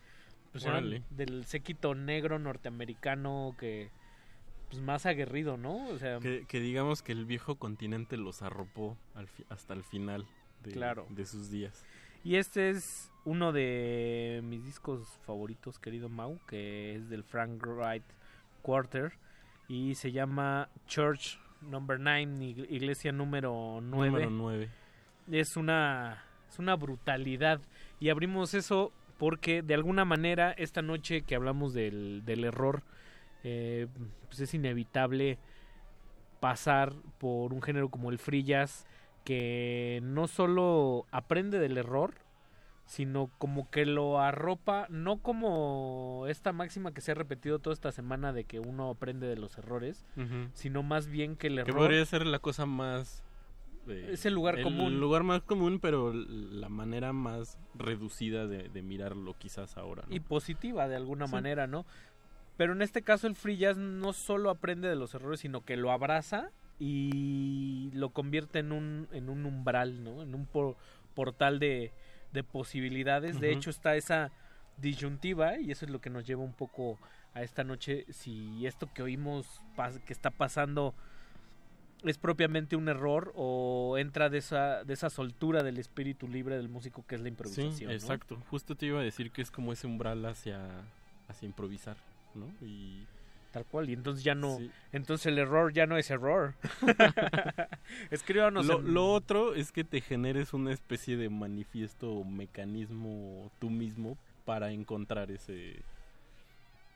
pues 0.51 0.65
eran 0.65 1.03
del 1.11 1.45
séquito 1.45 1.95
negro 1.95 2.39
norteamericano 2.39 3.55
que 3.59 3.89
pues 4.69 4.81
más 4.81 5.05
aguerrido, 5.05 5.57
¿no? 5.57 5.87
O 5.89 5.97
sea, 5.97 6.19
Que, 6.19 6.45
que 6.47 6.59
digamos 6.59 7.01
que 7.03 7.11
el 7.11 7.25
viejo 7.25 7.55
continente 7.55 8.17
los 8.17 8.41
arropó 8.41 8.97
al 9.13 9.27
fi- 9.27 9.45
hasta 9.49 9.73
el 9.73 9.83
final 9.83 10.25
de, 10.63 10.71
Claro. 10.71 11.05
de 11.09 11.25
sus 11.25 11.49
días. 11.51 11.85
Y 12.23 12.37
este 12.37 12.71
es 12.71 13.11
uno 13.25 13.51
de 13.53 14.41
mis 14.43 14.65
discos 14.65 15.07
favoritos, 15.25 15.77
querido 15.77 16.09
Mau, 16.09 16.39
que 16.47 16.95
es 16.95 17.09
del 17.09 17.23
Frank 17.23 17.63
Wright 17.63 18.03
Quarter 18.63 19.13
y 19.67 19.93
se 19.95 20.11
llama 20.11 20.69
Church 20.87 21.39
Number 21.69 21.99
9, 21.99 22.67
iglesia 22.69 23.11
número 23.11 23.79
9. 23.81 24.11
Número 24.11 24.29
9. 24.29 24.69
Es 25.31 25.57
una 25.57 26.23
es 26.49 26.59
una 26.59 26.75
brutalidad 26.75 27.59
y 27.99 28.09
abrimos 28.09 28.53
eso 28.53 28.91
porque 29.17 29.61
de 29.61 29.73
alguna 29.73 30.05
manera 30.05 30.51
esta 30.51 30.81
noche 30.81 31.21
que 31.21 31.35
hablamos 31.35 31.73
del, 31.73 32.23
del 32.25 32.43
error 32.43 32.83
eh, 33.43 33.87
pues 34.27 34.39
es 34.39 34.53
inevitable 34.53 35.37
pasar 36.39 36.93
por 37.17 37.53
un 37.53 37.61
género 37.61 37.89
como 37.89 38.09
el 38.09 38.19
free 38.19 38.43
jazz 38.43 38.85
que 39.23 39.99
no 40.03 40.27
solo 40.27 41.05
aprende 41.11 41.59
del 41.59 41.77
error 41.77 42.13
sino 42.85 43.31
como 43.39 43.69
que 43.71 43.85
lo 43.85 44.19
arropa 44.19 44.85
no 44.89 45.17
como 45.17 46.25
esta 46.29 46.51
máxima 46.53 46.93
que 46.93 47.01
se 47.01 47.11
ha 47.11 47.15
repetido 47.15 47.57
toda 47.59 47.73
esta 47.73 47.91
semana 47.91 48.31
de 48.31 48.43
que 48.43 48.59
uno 48.59 48.89
aprende 48.91 49.25
de 49.27 49.35
los 49.37 49.57
errores 49.57 50.05
sino 50.53 50.83
más 50.83 51.07
bien 51.07 51.35
que 51.35 51.47
el 51.47 51.55
Que 51.55 51.61
error 51.61 51.77
podría 51.77 52.05
ser 52.05 52.25
la 52.27 52.37
cosa 52.39 52.65
más... 52.67 53.23
eh, 53.87 54.09
Es 54.13 54.25
el 54.27 54.33
lugar 54.35 54.61
común. 54.61 54.93
El 54.93 54.99
lugar 54.99 55.23
más 55.23 55.41
común, 55.41 55.79
pero 55.79 56.13
la 56.13 56.69
manera 56.69 57.11
más 57.11 57.57
reducida 57.73 58.45
de, 58.45 58.69
de 58.69 58.81
mirarlo 58.83 59.35
quizás 59.37 59.77
ahora. 59.77 60.03
¿no? 60.07 60.15
y 60.15 60.19
positiva 60.19 60.87
de 60.87 60.95
alguna 60.95 61.25
Sí. 61.27 61.33
manera, 61.33 61.65
¿no? 61.67 61.85
Pero 62.57 62.71
en 62.73 62.81
este 62.83 63.01
caso 63.01 63.25
el 63.27 63.35
free 63.35 63.57
jazz 63.57 63.77
no 63.77 64.13
solo 64.13 64.49
aprende 64.51 64.87
de 64.87 64.95
los 64.95 65.13
errores, 65.15 65.39
sino 65.41 65.65
que 65.65 65.75
lo 65.75 65.91
abraza 65.91 66.51
y 66.79 67.89
lo 67.93 68.09
convierte 68.11 68.59
en 68.59 68.71
un, 68.71 69.07
en 69.11 69.29
un 69.29 69.45
umbral, 69.45 70.03
¿no? 70.03 70.21
En 70.21 70.33
un 70.35 70.45
por- 70.45 70.75
portal 71.13 71.59
de, 71.59 71.91
de 72.33 72.43
posibilidades. 72.43 73.39
De 73.39 73.51
hecho 73.51 73.69
está 73.69 73.95
esa 73.95 74.31
disyuntiva 74.77 75.57
y 75.59 75.71
eso 75.71 75.85
es 75.85 75.91
lo 75.91 75.99
que 75.99 76.09
nos 76.09 76.25
lleva 76.25 76.43
un 76.43 76.53
poco 76.53 76.97
a 77.33 77.43
esta 77.43 77.63
noche. 77.63 78.05
Si 78.09 78.65
esto 78.65 78.91
que 78.93 79.01
oímos 79.01 79.61
que 80.05 80.13
está 80.13 80.31
pasando 80.31 80.93
es 82.03 82.17
propiamente 82.17 82.75
un 82.75 82.87
error 82.87 83.33
o 83.35 83.97
entra 83.97 84.29
de 84.29 84.37
esa, 84.37 84.83
de 84.83 84.93
esa 84.93 85.09
soltura 85.09 85.63
del 85.63 85.77
espíritu 85.77 86.27
libre 86.27 86.55
del 86.55 86.69
músico 86.69 87.05
que 87.07 87.15
es 87.15 87.21
la 87.21 87.29
improvisación. 87.29 87.73
Sí, 87.73 87.85
¿no? 87.85 87.91
exacto. 87.91 88.37
Justo 88.49 88.75
te 88.75 88.87
iba 88.87 88.99
a 88.99 89.03
decir 89.03 89.31
que 89.31 89.41
es 89.41 89.49
como 89.49 89.73
ese 89.73 89.87
umbral 89.87 90.25
hacia, 90.25 90.59
hacia 91.27 91.45
improvisar, 91.45 91.97
¿no? 92.35 92.47
Y 92.61 93.05
Tal 93.55 93.63
cual, 93.63 93.89
y 93.89 93.93
entonces 93.93 94.21
ya 94.21 94.35
no. 94.35 94.57
Sí. 94.57 94.69
Entonces 94.91 95.27
el 95.27 95.37
error 95.39 95.71
ya 95.71 95.85
no 95.87 95.95
es 95.97 96.11
error. 96.11 96.55
Escríbanos. 98.11 98.65
lo, 98.65 98.79
en- 98.79 98.93
lo 98.93 99.13
otro 99.13 99.55
es 99.55 99.71
que 99.71 99.85
te 99.85 100.01
generes 100.01 100.53
una 100.53 100.73
especie 100.73 101.15
de 101.15 101.29
manifiesto 101.29 102.11
o 102.11 102.25
mecanismo 102.25 103.49
tú 103.59 103.69
mismo 103.69 104.17
para 104.43 104.71
encontrar 104.71 105.31
ese... 105.31 105.77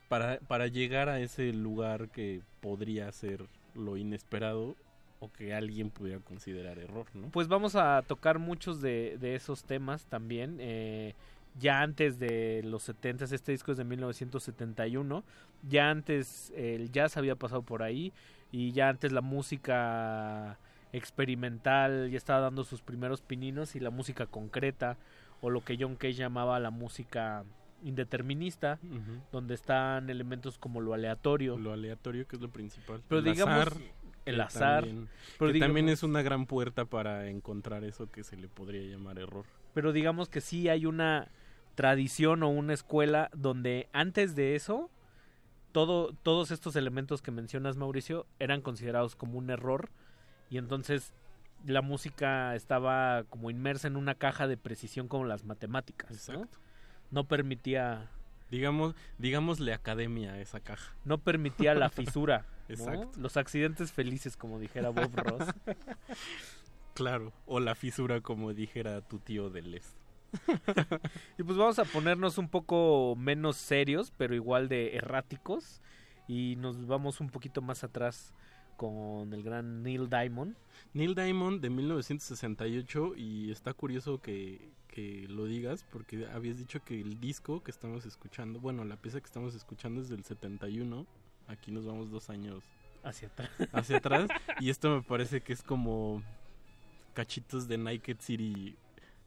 Para, 0.09 0.39
para 0.39 0.67
llegar 0.67 1.07
a 1.07 1.21
ese 1.21 1.53
lugar 1.53 2.09
que 2.09 2.41
podría 2.61 3.09
ser 3.13 3.45
lo 3.73 3.95
inesperado 3.95 4.75
o 5.21 5.31
que 5.31 5.53
alguien 5.53 5.91
pudiera 5.91 6.19
considerar 6.19 6.77
error, 6.77 7.05
¿no? 7.13 7.29
Pues 7.29 7.47
vamos 7.47 7.77
a 7.77 8.01
tocar 8.05 8.37
muchos 8.37 8.81
de, 8.81 9.17
de 9.17 9.35
esos 9.35 9.63
temas 9.63 10.07
también. 10.07 10.57
eh, 10.59 11.13
ya 11.59 11.81
antes 11.81 12.19
de 12.19 12.61
los 12.63 12.83
70, 12.83 13.25
este 13.25 13.51
disco 13.51 13.71
es 13.71 13.77
de 13.77 13.83
1971. 13.83 15.23
Ya 15.67 15.89
antes 15.89 16.51
el 16.55 16.91
jazz 16.91 17.17
había 17.17 17.35
pasado 17.35 17.61
por 17.61 17.83
ahí. 17.83 18.13
Y 18.51 18.71
ya 18.71 18.89
antes 18.89 19.11
la 19.11 19.21
música 19.21 20.57
experimental 20.91 22.09
ya 22.09 22.17
estaba 22.17 22.39
dando 22.39 22.63
sus 22.63 22.81
primeros 22.81 23.21
pininos. 23.21 23.75
Y 23.75 23.79
la 23.79 23.89
música 23.89 24.25
concreta, 24.25 24.97
o 25.41 25.49
lo 25.49 25.63
que 25.63 25.77
John 25.79 25.95
Cage 25.95 26.13
llamaba 26.13 26.59
la 26.59 26.69
música 26.71 27.43
indeterminista, 27.83 28.79
donde 29.31 29.53
están 29.53 30.09
elementos 30.09 30.57
como 30.57 30.81
lo 30.81 30.93
aleatorio. 30.93 31.57
Lo 31.57 31.73
aleatorio 31.73 32.27
que 32.27 32.35
es 32.35 32.41
lo 32.41 32.49
principal. 32.49 33.01
Pero 33.07 33.19
El 33.19 33.25
digamos, 33.25 33.67
azar, 33.67 33.73
el 34.25 34.41
azar. 34.41 34.83
También, 34.83 35.09
Pero 35.37 35.53
que 35.53 35.59
también 35.59 35.89
es 35.89 36.03
una 36.03 36.21
gran 36.21 36.45
puerta 36.45 36.85
para 36.85 37.29
encontrar 37.29 37.83
eso 37.83 38.09
que 38.11 38.23
se 38.23 38.35
le 38.35 38.47
podría 38.47 38.81
llamar 38.81 39.17
error. 39.19 39.45
pero 39.73 39.93
digamos 39.93 40.27
que 40.29 40.41
sí 40.41 40.67
hay 40.67 40.85
una 40.85 41.29
tradición 41.79 42.43
o 42.43 42.49
una 42.49 42.73
escuela 42.73 43.29
donde 43.33 43.87
antes 43.93 44.35
de 44.35 44.57
eso 44.57 44.91
todo, 45.71 46.11
todos 46.23 46.51
estos 46.51 46.75
elementos 46.75 47.21
que 47.21 47.31
mencionas 47.31 47.77
Mauricio 47.77 48.25
eran 48.37 48.59
considerados 48.59 49.15
como 49.15 49.37
un 49.37 49.49
error 49.49 49.89
y 50.49 50.57
entonces 50.57 51.13
la 51.65 51.81
música 51.81 52.53
estaba 52.53 53.23
como 53.29 53.49
inmersa 53.49 53.87
en 53.87 53.95
una 53.95 54.15
caja 54.15 54.45
de 54.45 54.57
precisión 54.57 55.07
como 55.07 55.23
las 55.23 55.45
matemáticas 55.45 56.09
¿no? 56.09 56.17
Exacto. 56.17 56.57
no 57.11 57.23
permitía 57.29 58.11
Digamos, 58.51 58.93
digámosle 59.17 59.71
academia 59.71 60.33
a 60.33 60.41
esa 60.41 60.59
caja. 60.59 60.93
no 61.05 61.19
permitía 61.19 61.75
la 61.75 61.87
fisura 61.87 62.45
¿no? 62.67 62.73
Exacto. 62.75 63.09
los 63.17 63.37
accidentes 63.37 63.93
felices 63.93 64.35
como 64.35 64.59
dijera 64.59 64.89
Bob 64.89 65.15
Ross 65.15 65.47
Claro. 66.99 67.31
O 67.45 67.61
la 67.61 67.75
fisura, 67.75 68.19
como 68.19 68.53
dijera 68.53 68.99
tu 68.99 69.19
tío 69.19 69.49
del 69.49 69.73
este. 69.73 69.98
Y 71.37 71.43
pues 71.43 71.57
vamos 71.57 71.79
a 71.79 71.85
ponernos 71.85 72.37
un 72.37 72.49
poco 72.49 73.15
menos 73.17 73.57
serios, 73.57 74.11
pero 74.15 74.35
igual 74.35 74.69
de 74.69 74.95
erráticos. 74.95 75.81
Y 76.27 76.55
nos 76.57 76.85
vamos 76.85 77.21
un 77.21 77.29
poquito 77.29 77.61
más 77.61 77.83
atrás 77.83 78.33
con 78.77 79.33
el 79.33 79.43
gran 79.43 79.83
Neil 79.83 80.09
Diamond. 80.09 80.55
Neil 80.93 81.13
Diamond 81.15 81.61
de 81.61 81.69
1968 81.69 83.13
y 83.17 83.51
está 83.51 83.73
curioso 83.73 84.21
que, 84.21 84.71
que 84.87 85.25
lo 85.27 85.45
digas 85.45 85.85
porque 85.91 86.25
habías 86.27 86.57
dicho 86.57 86.81
que 86.83 87.01
el 87.01 87.19
disco 87.19 87.61
que 87.61 87.71
estamos 87.71 88.05
escuchando, 88.05 88.59
bueno, 88.59 88.85
la 88.85 88.95
pieza 88.95 89.19
que 89.19 89.25
estamos 89.25 89.53
escuchando 89.53 90.01
es 90.01 90.07
del 90.07 90.23
71, 90.23 91.05
aquí 91.47 91.71
nos 91.71 91.85
vamos 91.85 92.09
dos 92.09 92.29
años 92.29 92.63
Hacia 93.03 93.27
atrás. 93.29 93.49
hacia 93.71 93.97
atrás 93.97 94.29
y 94.59 94.69
esto 94.69 94.95
me 94.95 95.01
parece 95.01 95.41
que 95.41 95.53
es 95.53 95.63
como 95.63 96.21
cachitos 97.13 97.67
de 97.67 97.77
Naked 97.77 98.17
City 98.19 98.75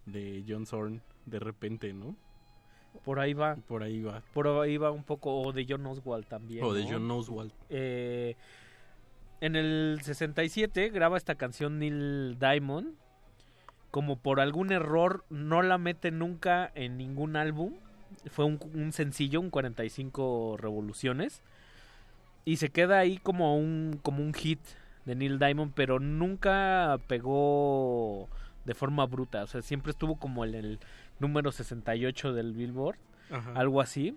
de 0.06 0.44
John 0.46 0.66
Zorn 0.66 1.02
de 1.26 1.38
repente, 1.38 1.92
¿no? 1.92 2.16
Por 3.04 3.18
ahí 3.18 3.32
va. 3.34 3.56
Por 3.56 3.82
ahí 3.82 4.02
va. 4.02 4.22
Por 4.32 4.46
ahí 4.46 4.76
va 4.76 4.90
un 4.90 5.04
poco, 5.04 5.40
o 5.40 5.52
de 5.52 5.66
John 5.68 5.86
Oswald 5.86 6.26
también. 6.26 6.64
O 6.64 6.72
de. 6.72 6.84
John 6.84 7.10
Oswald. 7.10 7.52
Eh, 7.70 8.36
en 9.40 9.56
el 9.56 9.98
67 10.02 10.90
graba 10.90 11.16
esta 11.16 11.34
canción 11.34 11.78
Neil 11.78 12.36
Diamond. 12.38 12.94
Como 13.90 14.16
por 14.16 14.40
algún 14.40 14.72
error 14.72 15.24
no 15.28 15.60
la 15.60 15.76
mete 15.76 16.10
nunca 16.10 16.70
en 16.74 16.96
ningún 16.96 17.36
álbum. 17.36 17.74
Fue 18.30 18.44
un, 18.44 18.58
un 18.74 18.92
sencillo, 18.92 19.40
un 19.40 19.50
45 19.50 20.56
revoluciones. 20.58 21.42
Y 22.44 22.56
se 22.56 22.70
queda 22.70 22.98
ahí 22.98 23.18
como 23.18 23.56
un, 23.56 24.00
como 24.02 24.22
un 24.22 24.32
hit 24.32 24.60
de 25.04 25.14
Neil 25.14 25.38
Diamond, 25.38 25.72
pero 25.74 25.98
nunca 26.00 26.98
pegó 27.06 28.28
de 28.64 28.74
forma 28.74 29.06
bruta. 29.06 29.42
O 29.42 29.46
sea, 29.46 29.62
siempre 29.62 29.90
estuvo 29.90 30.16
como 30.16 30.44
en 30.44 30.54
el 30.54 30.78
número 31.18 31.52
68 31.52 32.32
del 32.32 32.52
Billboard, 32.52 32.98
Ajá. 33.30 33.52
algo 33.54 33.80
así. 33.80 34.16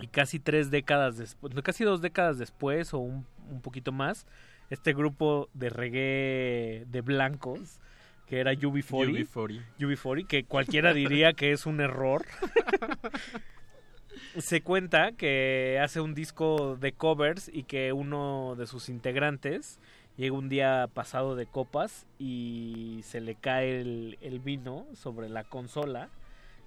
Y 0.00 0.08
casi 0.08 0.40
tres 0.40 0.70
décadas 0.70 1.16
después, 1.18 1.54
casi 1.62 1.84
dos 1.84 2.00
décadas 2.00 2.38
después 2.38 2.92
o 2.94 2.98
un, 2.98 3.26
un 3.48 3.60
poquito 3.60 3.92
más, 3.92 4.26
este 4.70 4.92
grupo 4.92 5.48
de 5.54 5.70
reggae 5.70 6.84
de 6.88 7.00
blancos, 7.00 7.78
que 8.26 8.40
era 8.40 8.52
UB40, 8.52 9.28
UB40. 9.28 9.62
UB40, 9.78 10.26
que 10.26 10.44
cualquiera 10.44 10.92
diría 10.94 11.34
que 11.34 11.52
es 11.52 11.66
un 11.66 11.80
error. 11.80 12.24
Se 14.38 14.62
cuenta 14.62 15.12
que 15.12 15.78
hace 15.82 16.00
un 16.00 16.14
disco 16.14 16.76
de 16.76 16.92
covers 16.92 17.48
y 17.52 17.64
que 17.64 17.92
uno 17.92 18.54
de 18.56 18.66
sus 18.66 18.88
integrantes 18.88 19.78
llega 20.16 20.36
un 20.36 20.48
día 20.48 20.88
pasado 20.92 21.34
de 21.36 21.46
copas 21.46 22.06
y 22.18 23.00
se 23.04 23.20
le 23.20 23.34
cae 23.34 23.80
el, 23.80 24.18
el 24.20 24.38
vino 24.40 24.86
sobre 24.94 25.28
la 25.28 25.44
consola, 25.44 26.08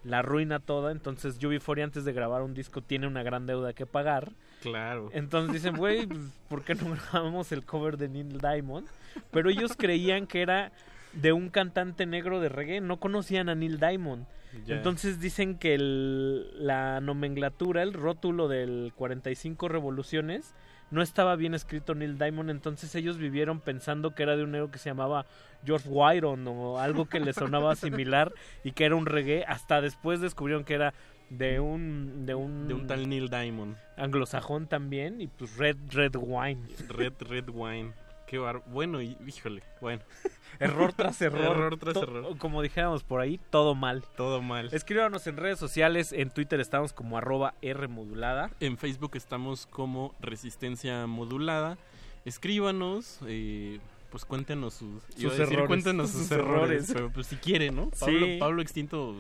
la 0.04 0.20
arruina 0.20 0.60
toda, 0.60 0.92
entonces 0.92 1.40
UB40 1.42 1.84
antes 1.84 2.06
de 2.06 2.14
grabar 2.14 2.42
un 2.42 2.54
disco 2.54 2.82
tiene 2.82 3.08
una 3.08 3.24
gran 3.24 3.46
deuda 3.46 3.74
que 3.74 3.86
pagar. 3.86 4.32
Claro. 4.62 5.10
Entonces 5.14 5.54
dicen, 5.54 5.76
güey, 5.78 6.06
pues, 6.08 6.22
¿por 6.50 6.64
qué 6.64 6.76
no 6.76 6.92
grabamos 7.12 7.52
el 7.52 7.64
cover 7.66 7.98
de 7.98 8.08
Neil 8.10 8.38
Diamond? 8.40 8.88
Pero 9.32 9.50
ellos 9.50 9.74
creían 9.78 10.28
que 10.28 10.42
era 10.42 10.72
de 11.14 11.32
un 11.34 11.50
cantante 11.50 12.06
negro 12.06 12.40
de 12.40 12.50
reggae, 12.50 12.80
no 12.82 13.00
conocían 13.00 13.50
a 13.50 13.56
Neil 13.56 13.80
Diamond. 13.80 14.26
Entonces 14.68 15.20
dicen 15.20 15.58
que 15.58 15.74
el- 15.76 16.66
la 16.66 17.00
nomenclatura, 17.02 17.84
el 17.84 17.94
rótulo 17.94 18.48
del 18.48 18.92
45 18.96 19.68
revoluciones, 19.68 20.54
no 20.92 21.02
estaba 21.02 21.36
bien 21.36 21.54
escrito 21.54 21.96
Neil 21.96 22.18
Diamond, 22.18 22.50
entonces 22.50 22.94
ellos 22.96 23.18
vivieron 23.18 23.60
pensando 23.60 24.16
que 24.16 24.24
era 24.24 24.36
de 24.36 24.44
un 24.44 24.52
negro 24.52 24.72
que 24.72 24.80
se 24.80 24.90
llamaba 24.90 25.26
George 25.66 25.88
Wyron 25.90 26.48
o 26.48 26.80
algo 26.80 27.08
que 27.08 27.20
le 27.20 27.34
sonaba 27.34 27.76
similar 27.78 28.32
y 28.64 28.72
que 28.72 28.86
era 28.86 28.96
un 28.96 29.06
reggae, 29.06 29.44
hasta 29.48 29.82
después 29.82 30.22
descubrieron 30.22 30.64
que 30.64 30.76
era 30.76 30.94
de 31.30 31.60
un 31.60 32.26
de 32.26 32.36
un 32.36 32.70
De 32.70 32.74
un 32.74 32.88
tal 32.88 33.10
Neil 33.10 33.30
Diamond. 33.30 33.76
anglosajón 33.98 34.68
también 34.68 35.20
y 35.20 35.28
pues 35.28 35.58
Red 35.58 35.78
Red 35.92 36.16
Wine. 36.16 36.62
Red, 36.88 37.14
Red 37.28 37.50
Wine. 37.50 37.92
Qué 38.28 38.38
bar... 38.38 38.62
Bueno, 38.68 39.02
y- 39.02 39.18
híjole, 39.26 39.64
bueno. 39.82 40.04
Error 40.60 40.92
tras 40.94 41.22
error. 41.22 41.56
error 41.56 41.78
tras 41.78 41.94
To- 41.94 42.04
error. 42.04 42.38
Como 42.38 42.62
dijéramos 42.62 43.04
por 43.04 43.22
ahí, 43.22 43.40
todo 43.50 43.74
mal. 43.74 44.04
Todo 44.16 44.42
mal. 44.42 44.70
Escríbanos 44.74 45.26
en 45.28 45.38
redes 45.38 45.58
sociales, 45.60 46.12
en 46.12 46.30
Twitter 46.32 46.60
estamos 46.60 46.94
como 46.94 47.18
arroba 47.18 47.54
R 47.62 47.88
modulada. 47.88 48.50
En 48.60 48.78
Facebook 48.78 49.12
estamos 49.16 49.66
como 49.68 50.14
Resistencia 50.20 51.08
Modulada. 51.08 51.78
Escríbanos, 52.26 53.20
eh, 53.28 53.80
pues 54.12 54.26
cuéntenos 54.26 54.74
sus, 54.74 55.02
Sus 55.16 55.38
decir, 55.38 55.54
errores. 55.54 55.68
Cuéntenos 55.68 56.10
sus, 56.10 56.24
Sus 56.24 56.32
errores. 56.32 56.90
errores. 56.90 56.92
Pero 56.94 57.10
pues 57.12 57.28
si 57.28 57.38
quiere, 57.38 57.72
¿no? 57.72 57.90
Sí. 57.94 58.38
Pablo 58.40 58.62
Extinto 58.62 59.16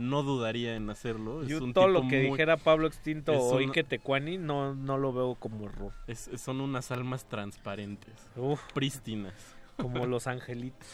no 0.00 0.22
dudaría 0.22 0.74
en 0.76 0.88
hacerlo. 0.90 1.42
Es 1.42 1.48
Yo 1.48 1.62
un 1.62 1.72
todo 1.72 1.86
tipo 1.86 2.00
lo 2.00 2.08
que 2.08 2.22
muy- 2.22 2.30
dijera 2.32 2.56
Pablo 2.56 2.86
Extinto 2.86 3.32
es 3.32 3.38
o 3.40 3.56
un- 3.56 3.62
Ike 3.62 3.84
Tecuani 3.84 4.38
no, 4.38 4.74
no 4.74 4.96
lo 4.98 5.12
veo 5.12 5.34
como 5.36 5.66
error. 5.66 5.92
es- 6.06 6.30
son 6.36 6.60
unas 6.60 6.90
almas 6.90 7.26
transparentes. 7.28 8.14
Uf. 8.36 8.60
Prístinas. 8.72 9.34
Como 9.76 10.06
los 10.06 10.26
angelitos. 10.26 10.88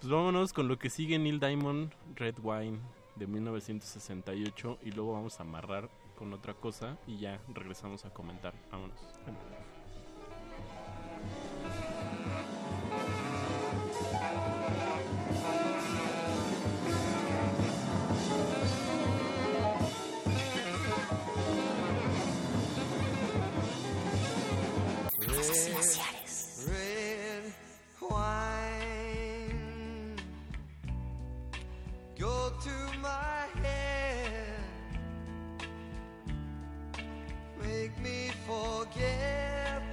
Pues 0.00 0.10
vámonos 0.10 0.52
con 0.52 0.66
lo 0.68 0.78
que 0.78 0.90
sigue 0.90 1.18
Neil 1.18 1.40
Diamond, 1.40 1.92
Red 2.16 2.36
Wine 2.42 2.78
de 3.16 3.26
1968 3.26 4.78
y 4.82 4.92
luego 4.92 5.12
vamos 5.12 5.38
a 5.40 5.42
amarrar 5.42 5.88
con 6.16 6.32
otra 6.32 6.54
cosa 6.54 6.96
y 7.06 7.18
ya 7.18 7.40
regresamos 7.54 8.04
a 8.04 8.10
comentar. 8.10 8.54
Vámonos. 8.70 8.98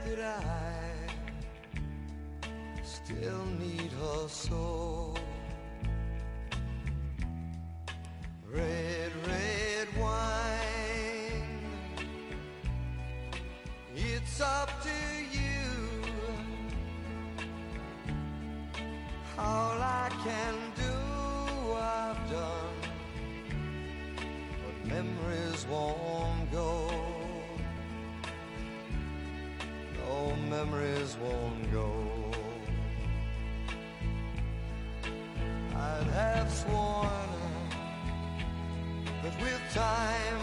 That 0.08 0.20
I 0.20 0.84
still 2.84 3.46
need 3.60 3.92
her 3.92 4.28
so. 4.28 5.14
Red, 8.50 9.12
red 9.28 9.88
wine, 10.00 11.60
it's 13.96 14.42
up 14.42 14.70
to 14.84 15.17
All 19.50 19.80
I 19.82 20.10
can 20.26 20.56
do, 20.84 20.96
I've 22.00 22.24
done, 22.30 22.78
but 24.64 24.78
memories 24.96 25.62
won't 25.74 26.52
go. 26.52 26.72
No 30.00 30.36
memories 30.50 31.12
won't 31.24 31.72
go. 31.72 31.88
I'd 35.76 36.10
have 36.22 36.52
sworn 36.52 37.32
that 39.24 39.36
with 39.42 39.64
time, 39.74 40.42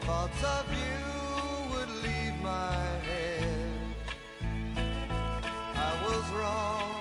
thoughts 0.00 0.42
of 0.56 0.64
you 0.82 1.00
would 1.72 1.92
leave 2.06 2.36
my 2.42 2.76
head. 3.08 3.72
I 5.88 5.92
was 6.06 6.24
wrong, 6.38 6.93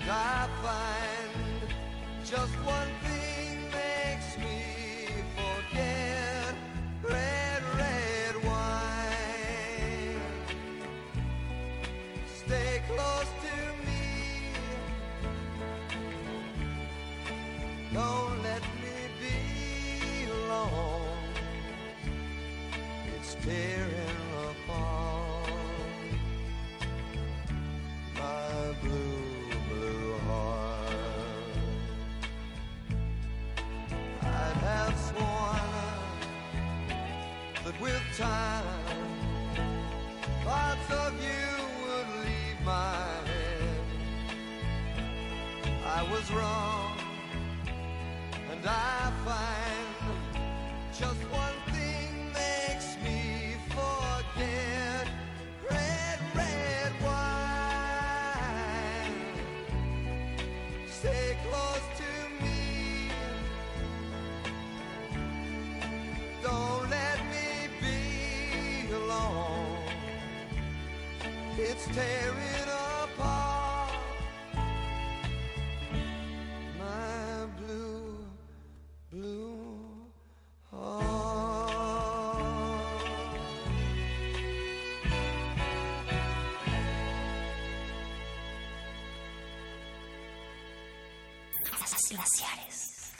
and 0.00 0.10
I 0.10 0.48
find 0.62 1.74
just 2.24 2.54
one 2.64 2.88
thing 3.04 3.70
makes 3.70 4.38
me 4.38 5.08
forget 5.36 6.54
red, 7.02 7.62
red 7.76 8.44
wine. 8.44 10.20
Stay 12.44 12.82
close 12.88 13.30
to 13.44 13.86
me. 13.86 14.52
Don't 17.92 18.42
let 18.42 18.62
me 18.82 18.96
be 19.20 20.30
alone. 20.30 21.18
It's 23.16 23.34
tearing 23.44 23.89
of 40.90 41.14
you 41.22 41.48
would 41.82 42.08
leave 42.24 42.60
my 42.64 43.06
head. 43.26 43.84
I 45.86 46.02
was 46.10 46.30
wrong, 46.30 46.98
and 48.50 48.60
I 48.66 49.12
find 49.24 50.14
just 50.92 51.22
one 51.30 51.49
It's 71.62 71.84
tearing 71.94 72.70
apart 73.04 73.92
my 76.78 77.46
blue, 77.58 78.24
blue 79.10 80.10
heart. 80.70 81.20
Glaciares. 92.08 93.12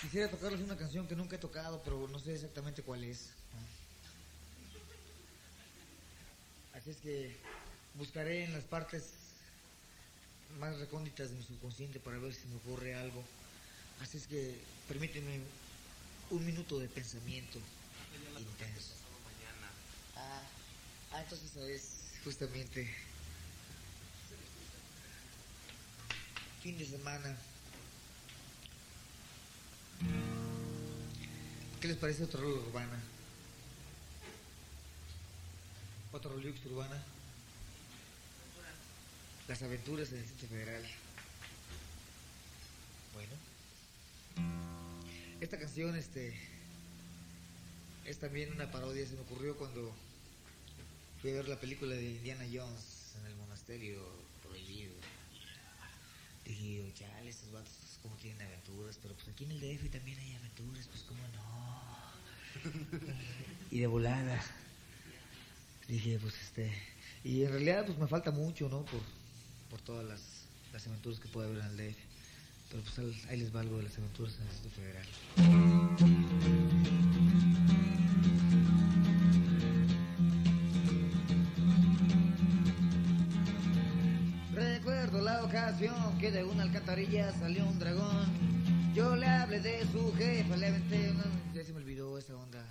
Quisiera 0.00 0.30
tocarles 0.30 0.60
una 0.60 0.76
canción 0.76 1.08
que 1.08 1.16
nunca 1.16 1.36
he 1.36 1.38
tocado, 1.38 1.82
pero 1.82 2.06
no 2.06 2.18
sé 2.18 2.34
exactamente 2.34 2.82
cuál 2.82 3.02
es. 3.04 3.30
Así 6.74 6.90
es 6.90 6.96
que 6.98 7.57
buscaré 7.98 8.44
en 8.44 8.52
las 8.52 8.64
partes 8.64 9.10
más 10.60 10.78
recónditas 10.78 11.30
de 11.30 11.36
mi 11.36 11.42
subconsciente 11.42 12.00
para 12.00 12.18
ver 12.18 12.32
si 12.32 12.46
me 12.46 12.56
ocurre 12.56 12.94
algo. 12.94 13.22
Así 14.00 14.16
es 14.16 14.26
que 14.26 14.56
permíteme 14.86 15.40
un 16.30 16.46
minuto 16.46 16.78
de 16.78 16.88
pensamiento 16.88 17.58
intenso. 18.38 18.94
Ah, 20.16 20.42
ah, 21.12 21.22
entonces 21.22 21.56
es 21.56 22.22
justamente 22.24 22.88
fin 26.62 26.78
de 26.78 26.86
semana. 26.86 27.36
¿Qué 31.80 31.88
les 31.88 31.96
parece 31.96 32.24
otra 32.24 32.40
rola 32.40 32.60
urbana? 32.60 33.00
Otra 36.12 36.30
Rolux 36.30 36.66
urbana. 36.66 37.04
Las 39.48 39.62
aventuras 39.62 40.10
del 40.10 40.20
Distrito 40.20 40.46
Federal. 40.48 40.82
Bueno. 43.14 43.32
Esta 45.40 45.58
canción, 45.58 45.96
este, 45.96 46.38
es 48.04 48.18
también 48.18 48.52
una 48.52 48.70
parodia. 48.70 49.06
Se 49.06 49.14
me 49.14 49.22
ocurrió 49.22 49.56
cuando 49.56 49.90
fui 51.22 51.30
a 51.30 51.34
ver 51.36 51.48
la 51.48 51.58
película 51.58 51.94
de 51.94 52.10
Indiana 52.10 52.44
Jones 52.44 53.14
en 53.18 53.26
el 53.26 53.36
monasterio 53.36 53.98
prohibido. 54.46 54.92
Dije, 56.44 56.92
chale, 56.94 57.30
estos 57.30 57.50
vatos 57.50 57.72
como 58.02 58.16
tienen 58.16 58.42
aventuras, 58.42 58.98
pero 59.00 59.14
pues 59.14 59.28
aquí 59.28 59.44
en 59.44 59.52
el 59.52 59.60
DF 59.60 59.90
también 59.90 60.18
hay 60.18 60.34
aventuras, 60.34 60.86
pues 60.88 61.02
cómo 61.04 61.22
no. 61.28 61.82
y 63.70 63.80
de 63.80 63.86
volada. 63.86 64.44
Dije, 65.88 66.18
pues 66.20 66.34
este. 66.38 66.70
Y 67.24 67.44
en 67.44 67.50
realidad, 67.50 67.86
pues 67.86 67.96
me 67.96 68.06
falta 68.06 68.30
mucho, 68.30 68.68
¿no? 68.68 68.84
Por, 68.84 69.00
por 69.70 69.80
todas 69.80 70.04
las, 70.06 70.20
las 70.72 70.86
aventuras 70.86 71.18
que 71.20 71.28
puede 71.28 71.48
haber 71.48 71.60
en 71.62 71.66
el 71.70 71.76
DF. 71.76 71.98
Pero 72.70 72.82
pues 72.82 72.98
ahí- 73.28 73.38
les 73.38 73.54
va 73.54 73.60
algo 73.60 73.78
de 73.78 73.84
las 73.84 73.96
aventuras 73.98 74.34
en 74.36 74.42
el 74.42 74.48
Distrito 74.48 74.76
Federal. 74.76 76.08
Recuerdo 84.52 85.20
la 85.22 85.44
ocasión 85.44 86.18
que 86.18 86.30
de 86.30 86.44
una 86.44 86.62
alcantarilla 86.64 87.32
salió 87.32 87.64
un 87.66 87.78
dragón. 87.78 88.26
Yo 88.94 89.14
le 89.16 89.26
hablé 89.26 89.60
de 89.60 89.86
su 89.92 90.12
jefa, 90.16 90.56
le 90.56 90.66
aventé 90.68 91.10
una... 91.10 91.24
Ya 91.54 91.64
se 91.64 91.72
me 91.72 91.78
olvidó 91.78 92.18
esa 92.18 92.34
onda. 92.36 92.64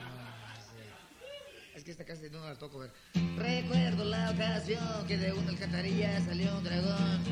Ah, 0.00 0.54
sí. 0.60 1.67
Es 1.78 1.84
que 1.84 1.92
esta 1.92 2.04
casa 2.04 2.22
no 2.32 2.40
la 2.40 2.56
toco 2.56 2.80
ver. 2.80 2.90
Recuerdo 3.36 4.04
la 4.04 4.32
ocasión 4.32 5.06
que 5.06 5.16
de 5.16 5.32
una 5.32 5.50
alcantarilla 5.50 6.20
salió 6.22 6.58
un 6.58 6.64
dragón. 6.64 7.22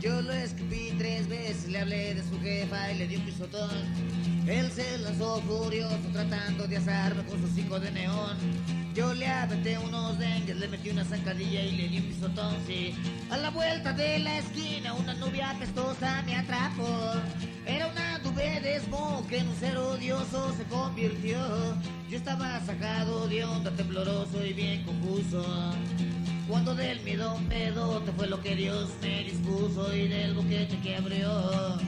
Yo 0.00 0.22
lo 0.22 0.32
escupí 0.32 0.94
tres 0.96 1.28
veces, 1.28 1.68
le 1.68 1.80
hablé 1.80 2.14
de 2.14 2.22
su 2.22 2.40
jefa 2.40 2.92
y 2.92 2.96
le 2.96 3.08
di 3.08 3.16
un 3.16 3.26
pisotón. 3.26 3.68
Él 4.48 4.72
se 4.72 4.96
lanzó 4.96 5.42
furioso 5.42 5.98
tratando 6.14 6.66
de 6.66 6.78
asarme 6.78 7.26
con 7.26 7.40
su 7.40 7.44
hocico 7.44 7.78
de 7.78 7.90
neón. 7.90 8.38
Yo 8.94 9.12
le 9.12 9.26
aventé 9.26 9.76
unos 9.76 10.18
dengues, 10.18 10.56
le 10.56 10.68
metí 10.68 10.88
una 10.88 11.04
zancadilla 11.04 11.60
y 11.60 11.72
le 11.72 11.88
di 11.88 11.98
un 11.98 12.04
pisotón, 12.04 12.56
sí. 12.66 12.94
A 13.30 13.36
la 13.36 13.50
vuelta 13.50 13.92
de 13.92 14.18
la 14.20 14.38
esquina 14.38 14.94
una 14.94 15.12
nube 15.12 15.42
apestosa 15.42 16.22
me 16.22 16.36
atrapó. 16.36 17.20
Era 17.66 17.86
una 17.88 18.18
nube 18.20 18.60
de 18.62 18.80
smog 18.80 19.26
que 19.28 19.40
en 19.40 19.48
un 19.48 19.56
ser 19.56 19.76
odioso 19.76 20.56
se 20.56 20.64
convirtió. 20.64 21.36
Yo 22.10 22.16
estaba 22.16 22.58
sacado 22.66 23.28
de 23.28 23.44
onda, 23.44 23.70
tembloroso 23.70 24.44
y 24.44 24.52
bien 24.52 24.82
confuso. 24.82 25.44
Cuando 26.48 26.74
del 26.74 27.00
miedo 27.02 27.36
un 27.36 27.46
pedote 27.46 28.10
fue 28.10 28.26
lo 28.26 28.40
que 28.40 28.56
Dios 28.56 28.90
me 29.00 29.22
dispuso 29.22 29.94
y 29.94 30.08
del 30.08 30.34
boquete 30.34 30.76
que 30.80 30.96
abrió. 30.96 31.78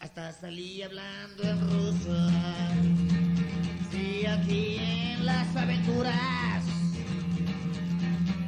Hasta 0.00 0.32
salí 0.32 0.80
hablando 0.80 1.42
en 1.42 1.60
ruso. 1.60 2.30
Sí, 3.90 4.24
aquí 4.24 4.78
en 4.80 5.26
las 5.26 5.54
aventuras, 5.54 6.64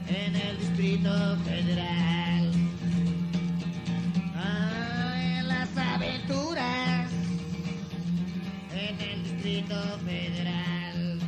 en 0.09 0.35
el 0.35 0.59
Distrito 0.61 1.37
Federal. 1.45 2.53
Ah, 4.35 5.39
en 5.41 5.49
las 5.49 5.77
aventuras, 5.77 7.11
en 8.79 9.01
el 9.01 9.25
Distrito 9.25 9.75
Federal. 10.05 11.19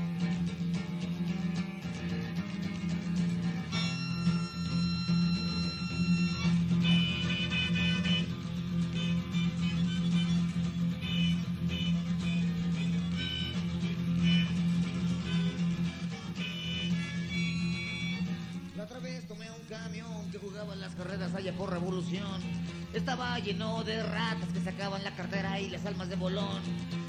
La 18.77 18.85
otra 18.85 19.01
vez 19.01 19.27
tomé 19.27 19.51
un 19.51 19.67
camión 19.69 20.31
que 20.31 20.39
jugaba 20.39 20.77
las 20.77 20.95
carreras 20.95 21.35
allá 21.35 21.53
por 21.55 21.71
Revolución. 21.71 22.70
Estaba 22.93 23.39
lleno 23.39 23.85
de 23.85 24.03
ratas 24.03 24.49
que 24.53 24.61
sacaban 24.61 25.05
la 25.05 25.13
cartera 25.13 25.61
y 25.61 25.71
las 25.71 25.87
almas 25.87 26.09
de 26.09 26.17
bolón. 26.17 26.61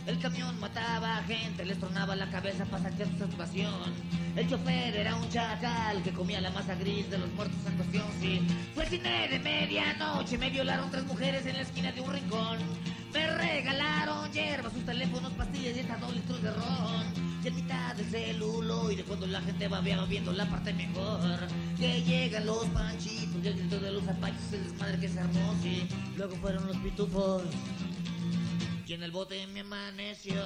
El 0.05 0.19
camión 0.19 0.59
mataba 0.59 1.17
a 1.17 1.23
gente, 1.23 1.65
les 1.65 1.79
tronaba 1.79 2.15
la 2.15 2.29
cabeza 2.29 2.65
para 2.65 2.83
sacar 2.83 3.07
su 3.07 3.17
satisfacción. 3.17 3.73
El 4.35 4.47
chofer 4.47 4.95
era 4.95 5.15
un 5.15 5.27
chacal 5.29 6.03
que 6.03 6.11
comía 6.11 6.39
la 6.39 6.51
masa 6.51 6.75
gris 6.75 7.09
de 7.09 7.17
los 7.17 7.31
muertos 7.33 7.57
en 7.65 7.77
cuestión, 7.77 8.05
sí. 8.19 8.47
Fue 8.75 8.85
cine 8.85 9.27
de 9.27 9.39
medianoche, 9.39 10.37
me 10.37 10.51
violaron 10.51 10.91
tres 10.91 11.03
mujeres 11.05 11.47
en 11.47 11.55
la 11.55 11.63
esquina 11.63 11.91
de 11.91 12.01
un 12.01 12.13
rincón. 12.13 12.59
Me 13.11 13.27
regalaron 13.35 14.31
hierbas, 14.31 14.73
sus 14.73 14.85
teléfonos, 14.85 15.31
pastillas 15.33 15.75
y 15.75 15.79
hasta 15.79 15.97
dos 15.97 16.13
litros 16.13 16.43
de 16.43 16.51
ron. 16.51 17.30
Y 17.43 17.47
en 17.47 17.55
mitad 17.55 17.95
del 17.95 18.05
celuloide, 18.05 19.03
cuando 19.03 19.25
la 19.25 19.41
gente 19.41 19.67
va 19.67 19.81
viendo 19.81 20.31
la 20.31 20.47
parte 20.47 20.73
mejor. 20.73 21.19
Que 21.77 22.03
llegan 22.03 22.45
los 22.45 22.65
panchitos 22.67 23.43
y 23.43 23.47
el 23.47 23.57
grito 23.57 23.79
de 23.79 23.91
los 23.91 24.07
apaches, 24.07 24.53
el 24.53 24.63
desmadre 24.65 24.99
que 24.99 25.09
se 25.09 25.19
armó, 25.19 25.55
sí. 25.63 25.87
Luego 26.17 26.35
fueron 26.35 26.67
los 26.67 26.77
pitufos. 26.77 27.43
Y 28.85 28.93
en 28.93 29.03
el 29.03 29.11
bote 29.11 29.47
me 29.47 29.61
amaneció. 29.61 30.43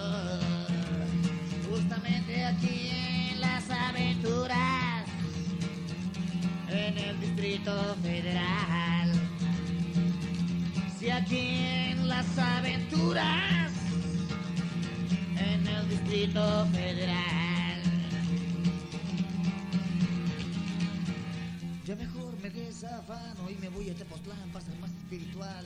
Justamente 1.69 2.45
aquí 2.45 2.91
en 3.31 3.41
las 3.41 3.69
aventuras. 3.69 5.06
En 6.69 6.98
el 6.98 7.19
Distrito 7.19 7.95
Federal. 8.03 9.11
Si 10.98 11.09
aquí 11.09 11.57
en 11.90 12.07
las 12.07 12.38
aventuras. 12.38 13.75
En 15.38 15.67
el 15.67 15.89
Distrito 15.89 16.67
Federal. 16.72 17.45
Yo 21.85 21.95
mejor 21.95 22.33
me 22.41 22.49
desafano 22.49 23.47
y 23.47 23.55
me 23.61 23.69
voy 23.69 23.91
a 23.91 23.93
Tepoztlán 23.93 24.49
para 24.51 24.65
ser 24.65 24.75
más 24.80 24.89
espiritual. 24.89 25.65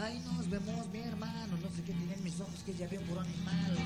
Ahí 0.00 0.18
nos 0.24 0.48
vemos, 0.48 0.88
mi 0.90 1.00
hermano. 1.00 1.58
No 1.62 1.68
sé 1.76 1.82
qué 1.82 1.92
tienen 1.92 2.24
mis 2.24 2.40
ojos 2.40 2.62
que 2.64 2.72
ya 2.72 2.88
veo 2.88 3.02
por 3.02 3.18
animal. 3.18 3.76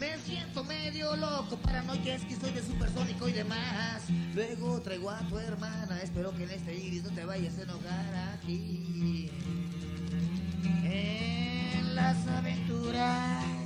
Me 0.00 0.18
siento 0.18 0.64
medio 0.64 1.14
loco, 1.14 1.56
paranoia 1.58 2.16
es 2.16 2.24
que 2.24 2.34
soy 2.34 2.50
de 2.50 2.62
supersónico 2.62 3.28
y 3.28 3.32
demás. 3.32 4.02
Luego 4.34 4.80
traigo 4.80 5.10
a 5.10 5.20
tu 5.28 5.38
hermana. 5.38 6.02
Espero 6.02 6.34
que 6.36 6.42
en 6.42 6.50
este 6.50 6.74
iris 6.74 7.04
no 7.04 7.10
te 7.10 7.24
vayas 7.24 7.56
a 7.58 7.62
enojar 7.62 8.34
aquí. 8.34 9.30
En 10.84 11.94
las 11.94 12.26
aventuras. 12.26 13.57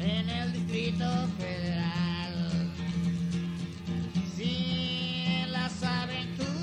En 0.00 0.28
el 0.28 0.52
Distrito 0.52 1.04
Federal. 1.38 2.72
En 4.38 5.52
las 5.52 5.82
aventuras 5.82 6.57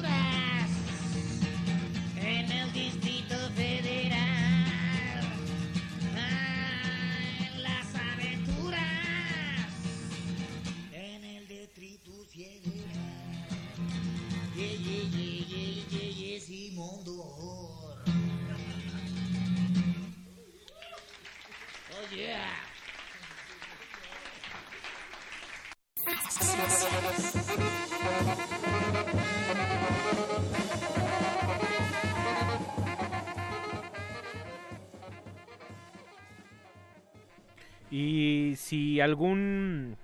Y 37.92 38.56
si 38.58 39.00
algún 39.00 39.96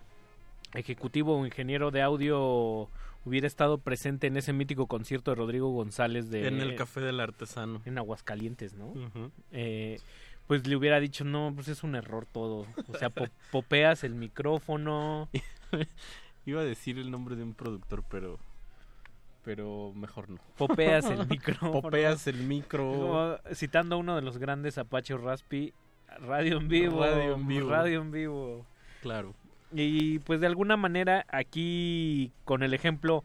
ejecutivo 0.74 1.38
o 1.38 1.45
ingeniero 1.45 1.92
de 1.92 2.01
audio 2.01 2.90
hubiera 3.26 3.48
estado 3.48 3.77
presente 3.80 4.27
en 4.27 4.38
ese 4.38 4.53
mítico 4.53 4.88
concierto 4.88 5.32
de 5.32 5.35
Rodrigo 5.35 5.72
González 5.72 6.30
de 6.30 6.48
En 6.48 6.61
el 6.61 6.76
Café 6.76 7.01
del 7.01 7.19
Artesano. 7.19 7.82
en 7.85 7.98
Aguascalientes, 7.98 8.74
¿no? 8.76 8.93
Eh, 9.51 10.00
pues 10.48 10.66
le 10.68 10.76
hubiera 10.76 11.00
dicho, 11.00 11.24
no, 11.24 11.51
pues 11.56 11.68
es 11.68 11.84
un 11.84 11.95
error 11.95 12.26
todo. 12.32 12.66
O 12.88 12.98
sea, 12.98 13.10
po- 13.10 13.27
popeas 13.51 14.03
el 14.03 14.16
micrófono. 14.16 15.30
Iba 16.45 16.61
a 16.61 16.63
decir 16.65 16.97
el 16.97 17.11
nombre 17.11 17.35
de 17.35 17.43
un 17.43 17.53
productor, 17.53 18.03
pero 18.09 18.39
pero 19.43 19.91
mejor 19.95 20.29
no. 20.29 20.39
Popeas 20.57 21.05
el 21.05 21.27
micrófono. 21.29 21.81
Popeas 21.81 22.27
el 22.27 22.37
micro. 22.37 22.91
Como 22.91 23.55
citando 23.55 23.95
a 23.95 23.97
uno 23.99 24.15
de 24.15 24.21
los 24.21 24.37
grandes 24.37 24.77
Apache 24.77 25.17
Raspi, 25.17 25.73
radio 26.19 26.57
en 26.57 26.67
vivo. 26.67 26.99
Radio 26.99 27.35
en 27.35 27.47
vivo. 27.47 27.69
Radio 27.69 28.01
en 28.01 28.11
vivo. 28.11 28.65
Claro. 29.01 29.33
Y 29.73 30.19
pues 30.19 30.41
de 30.41 30.47
alguna 30.47 30.77
manera 30.77 31.25
aquí 31.29 32.31
con 32.43 32.61
el 32.61 32.73
ejemplo 32.73 33.23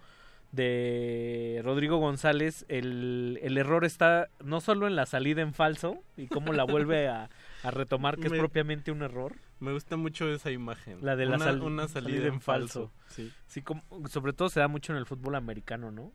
de 0.52 1.60
Rodrigo 1.64 1.98
González, 1.98 2.64
el, 2.68 3.38
el 3.42 3.58
error 3.58 3.84
está 3.84 4.28
no 4.42 4.60
solo 4.60 4.86
en 4.86 4.96
la 4.96 5.06
salida 5.06 5.42
en 5.42 5.52
falso 5.52 5.98
y 6.16 6.28
cómo 6.28 6.52
la 6.52 6.64
vuelve 6.64 7.08
a, 7.08 7.28
a 7.66 7.70
retomar 7.70 8.16
que 8.16 8.26
es 8.26 8.32
Me- 8.32 8.38
propiamente 8.38 8.92
un 8.92 9.02
error. 9.02 9.36
Me 9.60 9.72
gusta 9.72 9.96
mucho 9.96 10.28
esa 10.32 10.50
imagen. 10.50 11.04
La 11.04 11.16
de 11.16 11.26
la 11.26 11.36
una, 11.36 11.44
sal- 11.46 11.62
una 11.62 11.88
salida, 11.88 12.26
en 12.28 12.40
falso. 12.40 12.92
Sí. 13.08 13.32
Sí, 13.46 13.62
como- 13.62 13.82
sobre 14.08 14.32
todo 14.32 14.48
se 14.48 14.60
da 14.60 14.68
mucho 14.68 14.92
en 14.92 14.98
el 14.98 15.06
fútbol 15.06 15.34
americano, 15.34 15.90
¿no? 15.90 16.12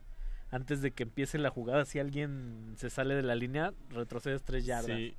Antes 0.50 0.82
de 0.82 0.90
que 0.92 1.02
empiece 1.02 1.38
la 1.38 1.50
jugada, 1.50 1.84
si 1.84 1.98
alguien 1.98 2.74
se 2.76 2.90
sale 2.90 3.14
de 3.14 3.22
la 3.22 3.34
línea, 3.34 3.72
retrocedes 3.90 4.42
tres 4.42 4.64
yardas. 4.64 4.96
Sí. 4.96 5.14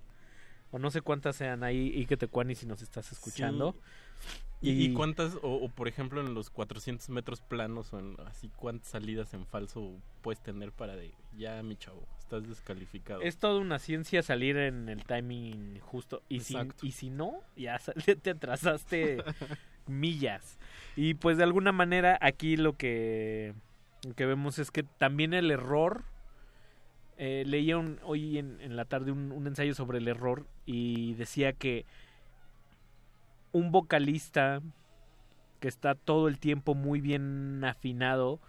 O 0.72 0.80
no 0.80 0.90
sé 0.90 1.02
cuántas 1.02 1.36
sean 1.36 1.64
ahí, 1.64 1.92
y 1.94 2.06
que 2.08 2.18
te 2.18 2.28
cuani 2.28 2.56
si 2.56 2.66
nos 2.66 2.82
estás 2.82 3.12
escuchando. 3.12 3.76
¿Y, 4.64 4.86
y 4.86 4.94
cuántas, 4.94 5.36
o, 5.42 5.56
o, 5.56 5.70
por 5.70 5.88
ejemplo 5.88 6.22
en 6.22 6.34
los 6.34 6.50
400 6.50 7.10
metros 7.10 7.42
planos 7.42 7.94
o 7.94 8.00
en 8.00 8.16
así, 8.28 8.50
cuántas 8.56 8.90
salidas 8.90 9.34
en 9.34 9.46
falso 9.46 9.92
puedes 10.22 10.42
tener 10.42 10.72
para 10.72 10.96
de, 10.96 11.12
ya 11.38 11.62
mi 11.64 11.76
chavo, 11.76 12.08
estás 12.18 12.48
descalificado? 12.48 13.22
Es 13.22 13.38
toda 13.38 13.60
una 13.60 13.78
ciencia 13.80 14.24
salir 14.24 14.56
en 14.58 14.88
el 14.90 15.04
timing 15.04 15.80
justo. 15.82 16.24
Y, 16.30 16.40
si, 16.40 16.56
y 16.82 16.92
si 16.94 17.10
no, 17.10 17.42
ya 17.58 17.78
te 18.22 18.30
atrasaste 18.30 19.24
millas. 19.88 20.58
Y 20.96 21.16
pues 21.16 21.38
de 21.38 21.44
alguna 21.44 21.72
manera 21.74 22.18
aquí 22.22 22.56
lo 22.56 22.78
que, 22.78 23.54
lo 24.08 24.14
que 24.16 24.26
vemos 24.26 24.60
es 24.60 24.72
que 24.72 24.84
también 24.84 25.34
el 25.34 25.52
error... 25.52 26.06
eh, 27.18 27.44
leía 27.46 27.78
un- 27.78 28.00
hoy 28.04 28.38
en, 28.40 28.60
en 28.62 28.76
la 28.76 28.86
tarde 28.86 29.12
un, 29.12 29.32
un 29.32 29.46
ensayo 29.48 29.76
sobre 29.76 30.00
el 30.00 30.08
error 30.08 30.48
y 30.66 31.14
decía 31.14 31.54
que 31.54 31.86
un 33.54 33.72
vocalista 33.72 34.62
que 35.62 35.70
está 35.70 35.96
todo 35.96 36.28
el 36.28 36.38
tiempo 36.40 36.76
muy 36.76 37.00
bien 37.00 37.64
afinado 37.64 38.42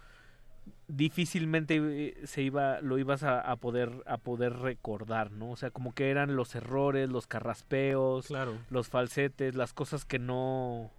difícilmente 0.87 1.77
eh, 1.79 2.17
se 2.25 2.41
iba 2.43 2.81
lo 2.81 2.97
ibas 2.97 3.23
a, 3.23 3.39
a 3.39 3.55
poder 3.55 4.03
a 4.05 4.17
poder 4.17 4.53
recordar 4.53 5.31
no 5.31 5.51
o 5.51 5.55
sea 5.55 5.71
como 5.71 5.93
que 5.93 6.09
eran 6.09 6.35
los 6.35 6.55
errores 6.55 7.09
los 7.09 7.27
carraspeos 7.27 8.27
Claro. 8.27 8.57
los 8.69 8.89
falsetes 8.89 9.55
las 9.55 9.73
cosas 9.73 10.05
que 10.05 10.19
no 10.19 10.91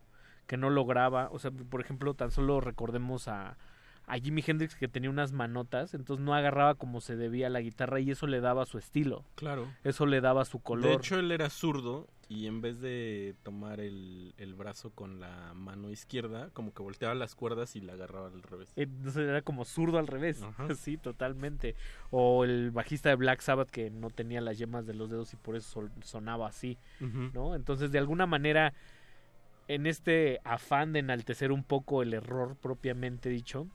que 0.46 0.56
no 0.56 0.70
lograba 0.70 1.28
o 1.32 1.38
sea 1.38 1.50
por 1.50 1.80
ejemplo 1.80 2.14
tan 2.14 2.30
solo 2.30 2.60
recordemos 2.60 3.28
a 3.28 3.56
a 4.08 4.18
Jimi 4.18 4.42
Hendrix 4.46 4.76
que 4.76 4.86
tenía 4.86 5.10
unas 5.10 5.32
manotas 5.32 5.92
entonces 5.94 6.24
no 6.24 6.32
agarraba 6.34 6.76
como 6.76 7.00
se 7.00 7.16
debía 7.16 7.50
la 7.50 7.60
guitarra 7.60 7.98
y 7.98 8.10
eso 8.12 8.26
le 8.28 8.40
daba 8.40 8.64
su 8.66 8.78
estilo 8.78 9.24
Claro. 9.34 9.66
eso 9.84 10.06
le 10.06 10.20
daba 10.20 10.44
su 10.44 10.60
color 10.60 10.90
De 10.90 10.94
hecho, 10.94 11.18
él 11.18 11.32
era 11.32 11.50
zurdo 11.50 12.06
y 12.28 12.46
en 12.48 12.60
vez 12.60 12.80
de 12.80 13.36
tomar 13.44 13.78
el, 13.78 14.34
el 14.36 14.54
brazo 14.54 14.90
con 14.90 15.20
la 15.20 15.54
mano 15.54 15.90
izquierda, 15.90 16.50
como 16.54 16.74
que 16.74 16.82
volteaba 16.82 17.14
las 17.14 17.36
cuerdas 17.36 17.76
y 17.76 17.80
la 17.80 17.92
agarraba 17.92 18.26
al 18.28 18.42
revés. 18.42 18.72
Entonces 18.74 19.28
era 19.28 19.42
como 19.42 19.64
zurdo 19.64 19.98
al 19.98 20.08
revés. 20.08 20.42
Ajá. 20.42 20.66
Sí, 20.76 20.96
totalmente. 20.96 21.76
O 22.10 22.44
el 22.44 22.72
bajista 22.72 23.10
de 23.10 23.14
Black 23.14 23.40
Sabbath 23.42 23.70
que 23.70 23.90
no 23.90 24.10
tenía 24.10 24.40
las 24.40 24.58
yemas 24.58 24.86
de 24.86 24.94
los 24.94 25.08
dedos 25.10 25.32
y 25.34 25.36
por 25.36 25.54
eso 25.56 25.88
sonaba 26.02 26.48
así. 26.48 26.78
¿no? 27.32 27.54
Entonces, 27.54 27.92
de 27.92 27.98
alguna 27.98 28.26
manera, 28.26 28.72
en 29.68 29.86
este 29.86 30.40
afán 30.44 30.92
de 30.92 30.98
enaltecer 31.00 31.52
un 31.52 31.62
poco 31.64 32.02
el 32.02 32.12
error 32.14 32.56
propiamente 32.56 33.28
dicho, 33.28 33.68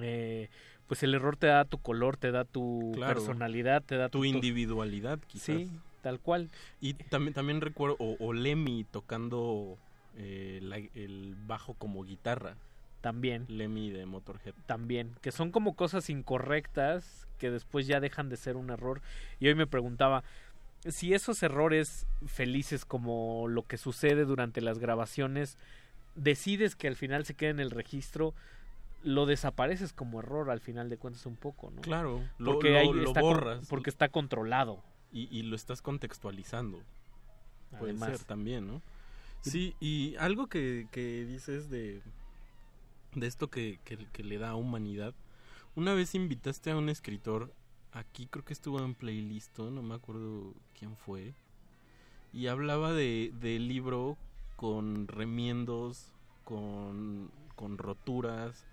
eh, 0.00 0.48
pues 0.86 1.02
el 1.02 1.14
error 1.14 1.36
te 1.36 1.46
da 1.46 1.64
tu 1.64 1.78
color, 1.78 2.16
te 2.18 2.30
da 2.32 2.44
tu 2.44 2.92
Claro. 2.94 3.14
personalidad, 3.14 3.82
te 3.82 3.96
da 3.96 4.08
Tu 4.10 4.18
to- 4.20 4.24
individualidad, 4.26 5.18
quizás. 5.26 5.44
Sí, 5.56 5.70
tal 6.02 6.20
cual. 6.20 6.50
Y 6.80 6.94
también, 6.94 7.32
también 7.32 7.60
recuerdo, 7.62 7.96
o, 7.98 8.16
o 8.20 8.32
Lemmy 8.34 8.84
tocando 8.84 9.78
eh, 10.18 10.58
la- 10.62 10.76
el 10.76 11.34
bajo 11.46 11.72
como 11.74 12.04
guitarra. 12.04 12.56
También. 13.00 13.46
Lemmy 13.48 13.90
de 13.90 14.04
Motorhead. 14.06 14.54
también, 14.66 15.16
que 15.22 15.32
son 15.32 15.50
como 15.50 15.74
cosas 15.74 16.08
incorrectas 16.10 17.26
que 17.38 17.50
después 17.50 17.86
ya 17.86 17.98
dejan 17.98 18.28
de 18.28 18.36
ser 18.36 18.56
un 18.56 18.70
error. 18.70 19.00
Y 19.40 19.48
hoy 19.48 19.54
me 19.54 19.66
preguntaba, 19.66 20.22
si 20.86 21.14
esos 21.14 21.42
errores 21.42 22.06
felices 22.26 22.84
como 22.84 23.46
lo 23.48 23.62
que 23.62 23.76
sucede 23.78 24.24
durante 24.24 24.60
las 24.60 24.78
grabaciones, 24.78 25.56
decides 26.14 26.76
que 26.76 26.88
al 26.88 26.96
final 26.96 27.24
se 27.24 27.34
quede 27.34 27.50
en 27.50 27.60
el 27.60 27.70
registro, 27.70 28.34
lo 29.02 29.26
desapareces 29.26 29.92
como 29.92 30.20
error 30.20 30.50
al 30.50 30.60
final 30.60 30.88
de 30.88 30.96
cuentas 30.98 31.26
un 31.26 31.34
poco, 31.36 31.70
¿no? 31.74 31.80
Claro, 31.80 32.22
lo, 32.38 32.52
porque 32.52 32.70
lo- 32.70 32.78
ahí 32.78 32.92
lo 32.92 33.04
está 33.08 33.20
con- 33.20 33.30
borras. 33.34 33.66
porque 33.68 33.90
está 33.90 34.08
controlado. 34.10 34.80
Y, 35.12 35.28
y 35.30 35.42
lo 35.42 35.56
estás 35.56 35.82
contextualizando. 35.82 36.80
Puede 37.70 37.92
Además. 37.92 38.10
ser 38.10 38.24
también, 38.24 38.66
¿no? 38.66 38.82
Sí, 39.42 39.74
y 39.80 40.14
algo 40.16 40.46
que, 40.46 40.88
que 40.90 41.24
dices 41.24 41.68
de, 41.68 42.00
de 43.14 43.26
esto 43.26 43.50
que, 43.50 43.80
que, 43.84 43.98
que 44.12 44.22
le 44.22 44.38
da 44.38 44.54
humanidad. 44.54 45.14
Una 45.74 45.94
vez 45.94 46.14
invitaste 46.14 46.70
a 46.70 46.76
un 46.76 46.88
escritor, 46.88 47.52
aquí 47.92 48.26
creo 48.26 48.44
que 48.44 48.52
estuvo 48.52 48.78
en 48.80 48.94
playlist, 48.94 49.58
no 49.58 49.82
me 49.82 49.94
acuerdo 49.94 50.54
quién 50.78 50.96
fue, 50.96 51.34
y 52.32 52.46
hablaba 52.46 52.92
de 52.92 53.32
del 53.40 53.68
libro 53.68 54.16
con 54.56 55.08
remiendos, 55.08 56.12
con, 56.44 57.30
con 57.56 57.78
roturas, 57.78 58.66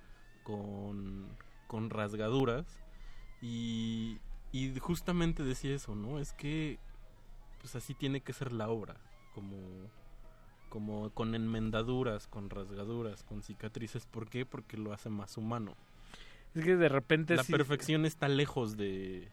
con, 0.43 1.27
con 1.67 1.89
rasgaduras, 1.89 2.65
y, 3.41 4.19
y 4.51 4.77
justamente 4.79 5.43
decía 5.43 5.75
eso, 5.75 5.95
¿no? 5.95 6.19
Es 6.19 6.33
que 6.33 6.79
pues 7.61 7.75
así 7.75 7.93
tiene 7.93 8.21
que 8.21 8.33
ser 8.33 8.51
la 8.51 8.69
obra, 8.69 8.95
como 9.33 9.57
como 10.69 11.09
con 11.11 11.33
enmendaduras, 11.33 12.27
con 12.27 12.49
rasgaduras, 12.49 13.23
con 13.23 13.41
cicatrices, 13.41 14.05
¿por 14.05 14.29
qué? 14.29 14.45
Porque 14.45 14.77
lo 14.77 14.93
hace 14.93 15.09
más 15.09 15.35
humano. 15.35 15.75
Es 16.53 16.63
que 16.63 16.75
de 16.75 16.89
repente 16.89 17.35
La 17.35 17.43
sí- 17.43 17.51
perfección 17.51 18.05
está 18.05 18.27
lejos 18.27 18.77
de 18.77 19.27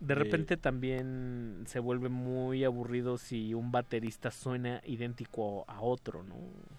De 0.00 0.14
repente 0.14 0.56
también 0.58 1.64
se 1.66 1.80
vuelve 1.80 2.08
muy 2.10 2.64
aburrido 2.64 3.16
si 3.16 3.54
un 3.54 3.72
baterista 3.72 4.30
suena 4.30 4.82
idéntico 4.84 5.64
a 5.68 5.80
otro, 5.80 6.22
¿no? 6.22 6.36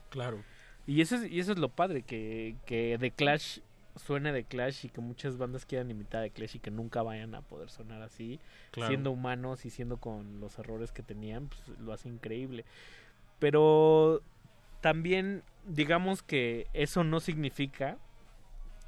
Claro. 0.10 0.44
Y 0.86 1.02
eso 1.02 1.16
es, 1.16 1.30
y 1.32 1.40
eso 1.40 1.52
es 1.52 1.58
lo 1.60 1.70
padre, 1.70 2.04
que, 2.04 2.56
que 2.66 2.98
The 3.00 3.12
Clash 3.12 3.60
suene 3.98 4.32
de 4.32 4.44
Clash 4.44 4.86
y 4.86 4.90
que 4.90 5.02
muchas 5.02 5.38
bandas 5.38 5.66
quieran 5.66 5.90
imitar 5.92 6.22
de 6.22 6.32
Clash 6.32 6.56
y 6.58 6.60
que 6.60 6.72
nunca 6.72 7.02
vayan 7.04 7.36
a 7.36 7.42
poder 7.42 7.70
sonar 7.70 8.02
así, 8.02 8.40
Claro. 8.72 8.90
siendo 8.90 9.12
humanos 9.12 9.66
y 9.66 9.70
siendo 9.70 9.98
con 9.98 10.40
los 10.40 10.58
errores 10.60 10.92
que 10.92 11.04
tenían, 11.04 11.48
pues 11.48 11.80
lo 11.80 11.94
hace 11.94 12.10
increíble. 12.10 12.66
Pero 13.40 14.22
también 14.82 15.44
digamos 15.68 16.24
que 16.24 16.68
eso 16.74 17.04
no 17.04 17.20
significa 17.20 17.98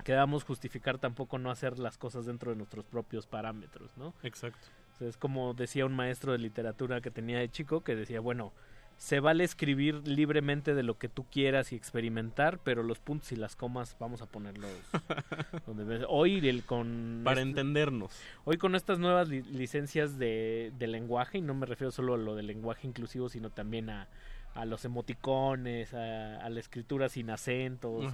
que 0.03 0.13
debamos 0.13 0.43
justificar 0.45 0.97
tampoco 0.97 1.37
no 1.37 1.51
hacer 1.51 1.77
las 1.77 1.97
cosas 1.97 2.25
dentro 2.25 2.51
de 2.51 2.57
nuestros 2.57 2.85
propios 2.85 3.27
parámetros, 3.27 3.95
¿no? 3.97 4.13
Exacto. 4.23 4.65
O 4.93 4.97
sea, 4.97 5.07
es 5.09 5.17
como 5.17 5.53
decía 5.53 5.85
un 5.85 5.93
maestro 5.95 6.31
de 6.31 6.37
literatura 6.37 7.01
que 7.01 7.11
tenía 7.11 7.39
de 7.39 7.49
chico, 7.49 7.81
que 7.81 7.95
decía, 7.95 8.21
bueno, 8.21 8.53
se 8.99 9.21
vale 9.21 9.45
escribir 9.45 10.05
libremente 10.05 10.75
de 10.75 10.83
lo 10.83 10.97
que 10.97 11.07
tú 11.07 11.23
quieras 11.31 11.71
y 11.71 11.75
experimentar, 11.77 12.59
pero 12.59 12.83
los 12.83 12.99
puntos 12.99 13.31
y 13.31 13.37
las 13.37 13.55
comas 13.55 13.95
vamos 13.97 14.21
a 14.21 14.25
ponerlos 14.25 14.69
donde. 15.65 16.05
Hoy 16.09 16.45
el 16.49 16.63
con 16.65 17.21
Para 17.23 17.39
este- 17.39 17.49
entendernos. 17.49 18.11
Hoy 18.43 18.57
con 18.57 18.75
estas 18.75 18.99
nuevas 18.99 19.29
li- 19.29 19.41
licencias 19.43 20.19
de, 20.19 20.73
de 20.77 20.87
lenguaje, 20.87 21.37
y 21.37 21.41
no 21.41 21.53
me 21.53 21.65
refiero 21.65 21.91
solo 21.91 22.15
a 22.15 22.17
lo 22.17 22.35
del 22.35 22.47
lenguaje 22.47 22.87
inclusivo, 22.87 23.29
sino 23.29 23.49
también 23.49 23.89
a, 23.89 24.09
a 24.53 24.65
los 24.65 24.83
emoticones, 24.83 25.93
a, 25.93 26.37
a 26.37 26.49
la 26.49 26.59
escritura 26.59 27.07
sin 27.07 27.29
acentos, 27.29 28.13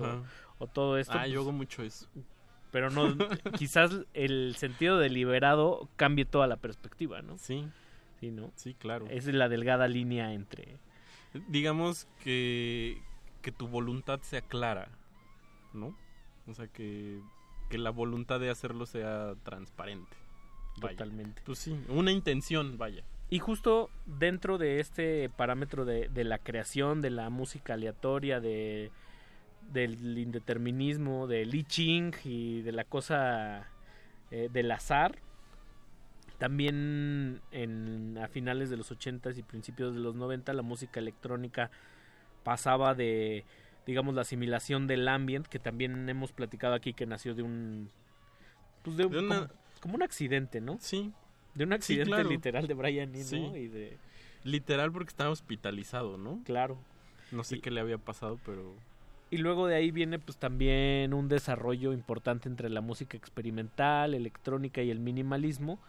o 0.60 0.68
todo 0.68 1.00
esto. 1.00 1.14
Ah, 1.18 1.26
yo 1.26 1.40
pues, 1.40 1.42
hago 1.48 1.52
mucho 1.52 1.82
eso. 1.82 2.08
pero 2.72 2.92
no 2.92 3.16
quizás 3.58 3.92
el 4.14 4.54
sentido 4.56 5.00
deliberado 5.00 5.90
cambie 5.96 6.26
toda 6.26 6.46
la 6.46 6.58
perspectiva, 6.58 7.24
¿no? 7.24 7.40
Sí. 7.40 7.66
Sí, 8.26 8.32
¿no? 8.32 8.52
Sí, 8.56 8.74
claro. 8.74 9.06
Es 9.10 9.26
la 9.28 9.50
delgada 9.50 9.88
línea 9.88 10.34
entre 10.34 10.78
Digamos 11.48 12.08
que, 12.24 12.98
que 13.42 13.52
tu 13.52 13.68
voluntad 13.68 14.22
sea 14.22 14.42
clara, 14.42 14.88
¿no? 15.74 15.96
O 16.48 16.54
sea, 16.54 16.68
que, 16.68 17.20
que 17.70 17.78
la 17.78 17.90
voluntad 17.90 18.40
de 18.40 18.50
hacerlo 18.50 18.86
sea 18.86 19.36
transparente. 19.44 20.16
Vaya. 20.78 20.96
Totalmente. 20.98 21.42
Pues 21.46 21.60
sí, 21.60 21.78
una 21.90 22.12
intención, 22.12 22.78
vaya. 22.78 23.04
Y 23.30 23.40
justo 23.40 23.90
dentro 24.06 24.58
de 24.58 24.80
este 24.80 25.30
parámetro 25.30 25.84
de, 25.84 26.10
de 26.10 26.24
la 26.24 26.38
creación, 26.38 27.02
de 27.02 27.10
la 27.10 27.30
música 27.30 27.74
aleatoria, 27.74 28.40
de, 28.40 28.92
del 29.74 30.18
indeterminismo, 30.18 31.28
del 31.28 31.54
I 31.54 31.64
Ching 31.64 32.14
y 32.24 32.62
de 32.62 32.72
la 32.72 32.86
cosa 32.86 33.68
eh, 34.32 34.50
del 34.52 34.72
azar. 34.72 35.20
También 36.38 37.42
en, 37.52 38.18
a 38.18 38.28
finales 38.28 38.70
de 38.70 38.78
los 38.78 38.92
80s 38.92 39.38
y 39.38 39.44
principios 39.44 39.94
de 39.94 40.00
los 40.02 40.16
90 40.16 40.54
la 40.54 40.62
música 40.62 41.00
electrónica 41.00 41.72
pasaba 42.44 42.94
de, 42.94 43.46
digamos, 43.86 44.14
la 44.16 44.22
asimilación 44.22 44.86
del 44.88 45.08
ambient, 45.08 45.48
que 45.48 45.60
también 45.60 46.08
hemos 46.10 46.32
platicado 46.34 46.74
aquí 46.74 46.94
que 46.94 47.06
nació 47.06 47.36
de 47.36 47.44
un... 47.44 47.90
Pues 48.84 48.98
de, 48.98 49.08
De 49.08 49.20
una- 49.20 49.36
como, 49.48 49.50
como 49.80 49.96
un 49.96 50.04
accidente, 50.04 50.60
¿no? 50.62 50.78
Sí. 50.82 51.12
De 51.54 51.64
un 51.64 51.74
accidente 51.74 52.10
claro. 52.12 52.30
literal 52.30 52.68
de 52.68 52.74
Brian 52.74 53.16
Eno 53.16 53.24
Sí. 53.24 53.38
y 53.38 53.68
de... 53.68 53.98
Literal 54.44 54.92
porque 54.92 55.10
estaba 55.10 55.32
hospitalizado, 55.32 56.18
¿no? 56.18 56.42
Claro. 56.44 56.78
No 57.32 57.44
sé 57.44 57.60
qué 57.62 57.72
le 57.72 57.80
había 57.80 57.98
pasado, 57.98 58.40
pero... 58.46 58.76
Y 59.32 59.38
luego 59.38 59.66
de 59.66 59.76
ahí 59.76 59.90
viene 59.90 60.20
pues 60.20 60.38
también 60.38 61.14
un 61.14 61.28
desarrollo 61.30 61.94
importante 61.94 62.48
entre 62.48 62.70
la 62.70 62.82
música 62.82 63.18
experimental, 63.18 64.14
electrónica 64.14 64.84
y 64.84 64.92
el 64.92 65.00
minimalismo. 65.00 65.80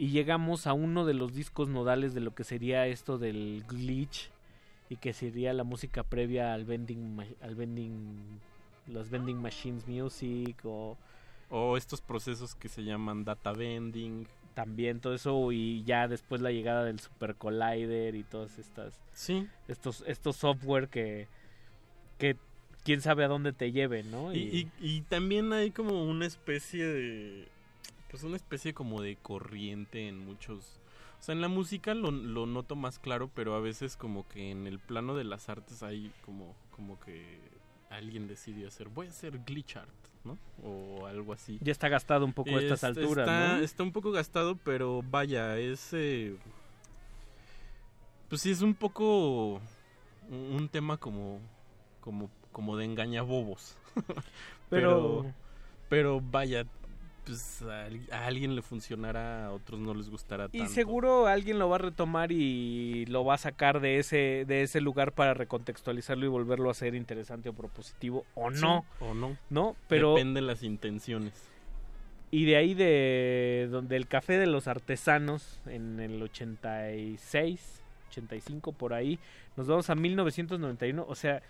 Y 0.00 0.08
llegamos 0.12 0.66
a 0.66 0.72
uno 0.72 1.04
de 1.04 1.12
los 1.12 1.34
discos 1.34 1.68
nodales 1.68 2.14
de 2.14 2.20
lo 2.20 2.34
que 2.34 2.42
sería 2.42 2.86
esto 2.86 3.18
del 3.18 3.64
glitch 3.68 4.30
y 4.88 4.96
que 4.96 5.12
sería 5.12 5.52
la 5.52 5.62
música 5.62 6.02
previa 6.04 6.54
al 6.54 6.64
vending, 6.64 7.18
al 7.42 7.54
vending, 7.54 8.40
los 8.86 9.10
vending 9.10 9.36
machines 9.42 9.86
music 9.86 10.56
o 10.64 10.96
O 11.50 11.76
estos 11.76 12.00
procesos 12.00 12.54
que 12.54 12.68
se 12.70 12.82
llaman 12.82 13.24
data 13.24 13.52
vending. 13.52 14.26
también 14.54 15.00
todo 15.00 15.14
eso 15.14 15.52
y 15.52 15.84
ya 15.84 16.08
después 16.08 16.40
la 16.40 16.50
llegada 16.50 16.82
del 16.84 16.98
Super 16.98 17.34
Collider 17.34 18.14
y 18.14 18.24
todas 18.24 18.58
estas 18.58 18.98
Sí. 19.12 19.46
estos 19.68 20.02
estos 20.06 20.36
software 20.36 20.88
que 20.88 21.28
que 22.18 22.36
quién 22.84 23.00
sabe 23.02 23.24
a 23.24 23.28
dónde 23.28 23.52
te 23.52 23.70
lleven, 23.72 24.10
¿no? 24.10 24.32
Y, 24.34 24.38
y- 24.38 24.70
y 24.80 25.02
también 25.02 25.52
hay 25.52 25.70
como 25.70 26.04
una 26.04 26.24
especie 26.26 26.84
de... 26.86 27.48
Pues 28.10 28.22
una 28.24 28.36
especie 28.36 28.74
como 28.74 29.00
de 29.02 29.16
corriente 29.16 30.08
en 30.08 30.18
muchos... 30.18 30.80
O 31.20 31.22
sea, 31.22 31.34
en 31.34 31.40
la 31.42 31.48
música 31.48 31.94
lo, 31.94 32.10
lo 32.10 32.46
noto 32.46 32.76
más 32.76 32.98
claro, 32.98 33.30
pero 33.34 33.54
a 33.54 33.60
veces 33.60 33.96
como 33.96 34.26
que 34.28 34.50
en 34.50 34.66
el 34.66 34.78
plano 34.78 35.14
de 35.14 35.24
las 35.24 35.48
artes 35.50 35.82
hay 35.82 36.10
como, 36.24 36.54
como 36.74 36.98
que 37.00 37.38
alguien 37.90 38.26
decidió 38.26 38.68
hacer, 38.68 38.88
voy 38.88 39.06
a 39.08 39.10
hacer 39.10 39.38
glitch 39.44 39.76
art, 39.76 39.90
¿no? 40.24 40.38
O 40.64 41.06
algo 41.06 41.32
así. 41.34 41.58
Ya 41.60 41.72
está 41.72 41.88
gastado 41.88 42.24
un 42.24 42.32
poco 42.32 42.50
a 42.50 42.62
estas 42.62 42.82
Este, 42.84 42.86
alturas, 43.00 43.28
está, 43.28 43.56
¿no? 43.58 43.62
Está 43.62 43.82
un 43.82 43.92
poco 43.92 44.12
gastado, 44.12 44.56
pero 44.64 45.02
vaya, 45.10 45.58
es... 45.58 45.90
eh, 45.92 46.36
pues 48.28 48.40
sí, 48.42 48.50
es 48.52 48.62
un 48.62 48.74
poco 48.74 49.60
un, 50.30 50.38
un 50.56 50.68
tema 50.68 50.96
como, 50.96 51.38
como, 52.00 52.30
como 52.52 52.76
de 52.76 52.84
engañabobos. 52.86 53.76
Pero- 54.70 55.22
pero, 55.22 55.34
pero 55.88 56.20
vaya, 56.20 56.64
pues 57.30 57.62
a, 57.62 57.84
al- 57.86 58.00
a 58.12 58.26
alguien 58.26 58.54
le 58.54 58.62
funcionará, 58.62 59.46
a 59.46 59.52
otros 59.52 59.80
no 59.80 59.94
les 59.94 60.10
gustará 60.10 60.48
Y 60.52 60.58
tanto. 60.58 60.72
seguro 60.74 61.26
alguien 61.26 61.58
lo 61.58 61.68
va 61.68 61.76
a 61.76 61.78
retomar 61.78 62.32
y 62.32 63.06
lo 63.06 63.24
va 63.24 63.34
a 63.34 63.38
sacar 63.38 63.80
de 63.80 63.98
ese 63.98 64.44
de 64.46 64.62
ese 64.62 64.80
lugar 64.80 65.12
para 65.12 65.34
recontextualizarlo 65.34 66.24
y 66.26 66.28
volverlo 66.28 66.68
a 66.68 66.72
hacer 66.72 66.94
interesante 66.94 67.48
o 67.48 67.52
propositivo 67.52 68.24
o 68.34 68.50
Sí, 68.50 68.60
no. 68.60 68.84
o 69.00 69.14
no. 69.14 69.36
¿No? 69.50 69.76
Pero 69.88 70.14
Depende 70.14 70.40
de 70.40 70.46
las 70.46 70.62
intenciones. 70.62 71.32
y 72.30 72.44
de 72.44 72.56
ahí 72.56 72.74
de 72.74 73.68
donde 73.70 73.96
el 73.96 74.06
café 74.06 74.38
de 74.38 74.46
los 74.46 74.68
artesanos 74.68 75.60
en 75.66 75.98
el 76.00 76.22
86, 76.22 77.82
85 78.10 78.72
por 78.72 78.92
ahí, 78.94 79.18
nos 79.56 79.66
vamos 79.66 79.90
a 79.90 79.94
1991, 79.94 81.04
o 81.08 81.14
sea, 81.14 81.42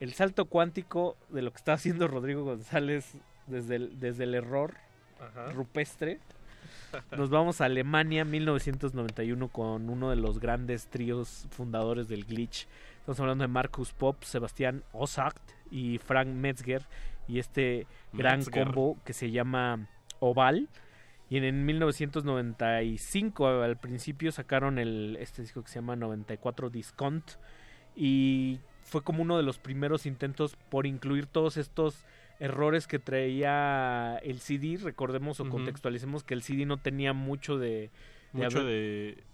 el 0.00 0.12
salto 0.14 0.46
cuántico 0.46 1.16
de 1.28 1.42
lo 1.42 1.50
que 1.52 1.56
está 1.58 1.74
haciendo 1.74 2.08
Rodrigo 2.08 2.44
González 2.44 3.12
desde 3.46 3.76
el, 3.76 4.00
desde 4.00 4.24
el 4.24 4.34
error 4.34 4.74
Ajá. 5.22 5.52
rupestre. 5.52 6.18
Nos 7.16 7.30
vamos 7.30 7.60
a 7.60 7.66
Alemania 7.66 8.24
1991 8.24 9.48
con 9.48 9.88
uno 9.88 10.10
de 10.10 10.16
los 10.16 10.38
grandes 10.40 10.88
tríos 10.88 11.46
fundadores 11.50 12.08
del 12.08 12.24
glitch. 12.24 12.66
Estamos 12.98 13.18
hablando 13.20 13.42
de 13.42 13.48
Marcus 13.48 13.92
Pop, 13.92 14.22
Sebastián 14.22 14.84
Osacht 14.92 15.40
y 15.70 15.98
Frank 15.98 16.28
Metzger 16.28 16.82
y 17.28 17.38
este 17.38 17.86
gran 18.12 18.40
Metzger. 18.40 18.64
combo 18.66 18.98
que 19.04 19.12
se 19.12 19.30
llama 19.30 19.88
Oval. 20.20 20.68
Y 21.30 21.38
en, 21.38 21.44
en 21.44 21.64
1995 21.64 23.62
al 23.62 23.78
principio 23.78 24.30
sacaron 24.32 24.78
el 24.78 25.16
este 25.18 25.42
disco 25.42 25.62
que 25.62 25.68
se 25.68 25.76
llama 25.76 25.96
94 25.96 26.68
Discount 26.68 27.32
y 27.96 28.60
fue 28.82 29.02
como 29.02 29.22
uno 29.22 29.36
de 29.36 29.42
los 29.42 29.58
primeros 29.58 30.04
intentos 30.04 30.56
por 30.68 30.86
incluir 30.86 31.26
todos 31.26 31.56
estos 31.56 32.04
errores 32.42 32.86
que 32.88 32.98
traía 32.98 34.16
el 34.22 34.40
CD. 34.40 34.76
Recordemos 34.82 35.38
o 35.40 35.48
contextualicemos 35.48 36.24
que 36.24 36.34
el 36.34 36.42
CD 36.42 36.66
no 36.66 36.76
tenía 36.76 37.12
mucho 37.12 37.56
de... 37.56 37.90
Mucho 38.32 38.58
haber- 38.58 38.64
de... 38.66 39.24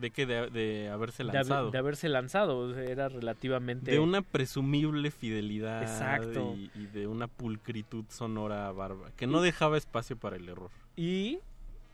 ¿De 0.00 0.10
qué? 0.10 0.24
De, 0.24 0.50
de 0.50 0.88
haberse 0.88 1.24
lanzado. 1.24 1.72
de 1.72 1.78
haberse 1.78 2.08
lanzado. 2.08 2.78
Era 2.78 3.08
relativamente... 3.08 3.90
De 3.90 3.98
una 3.98 4.22
presumible 4.22 5.10
fidelidad 5.10 5.82
Exacto. 5.82 6.54
Y, 6.56 6.70
y 6.74 6.86
de 6.86 7.06
una 7.08 7.26
pulcritud 7.26 8.04
sonora 8.08 8.70
bárbara, 8.70 9.10
que 9.16 9.26
no 9.26 9.40
dejaba 9.40 9.76
espacio 9.78 10.16
para 10.16 10.36
el 10.36 10.48
error. 10.48 10.70
Y 10.96 11.40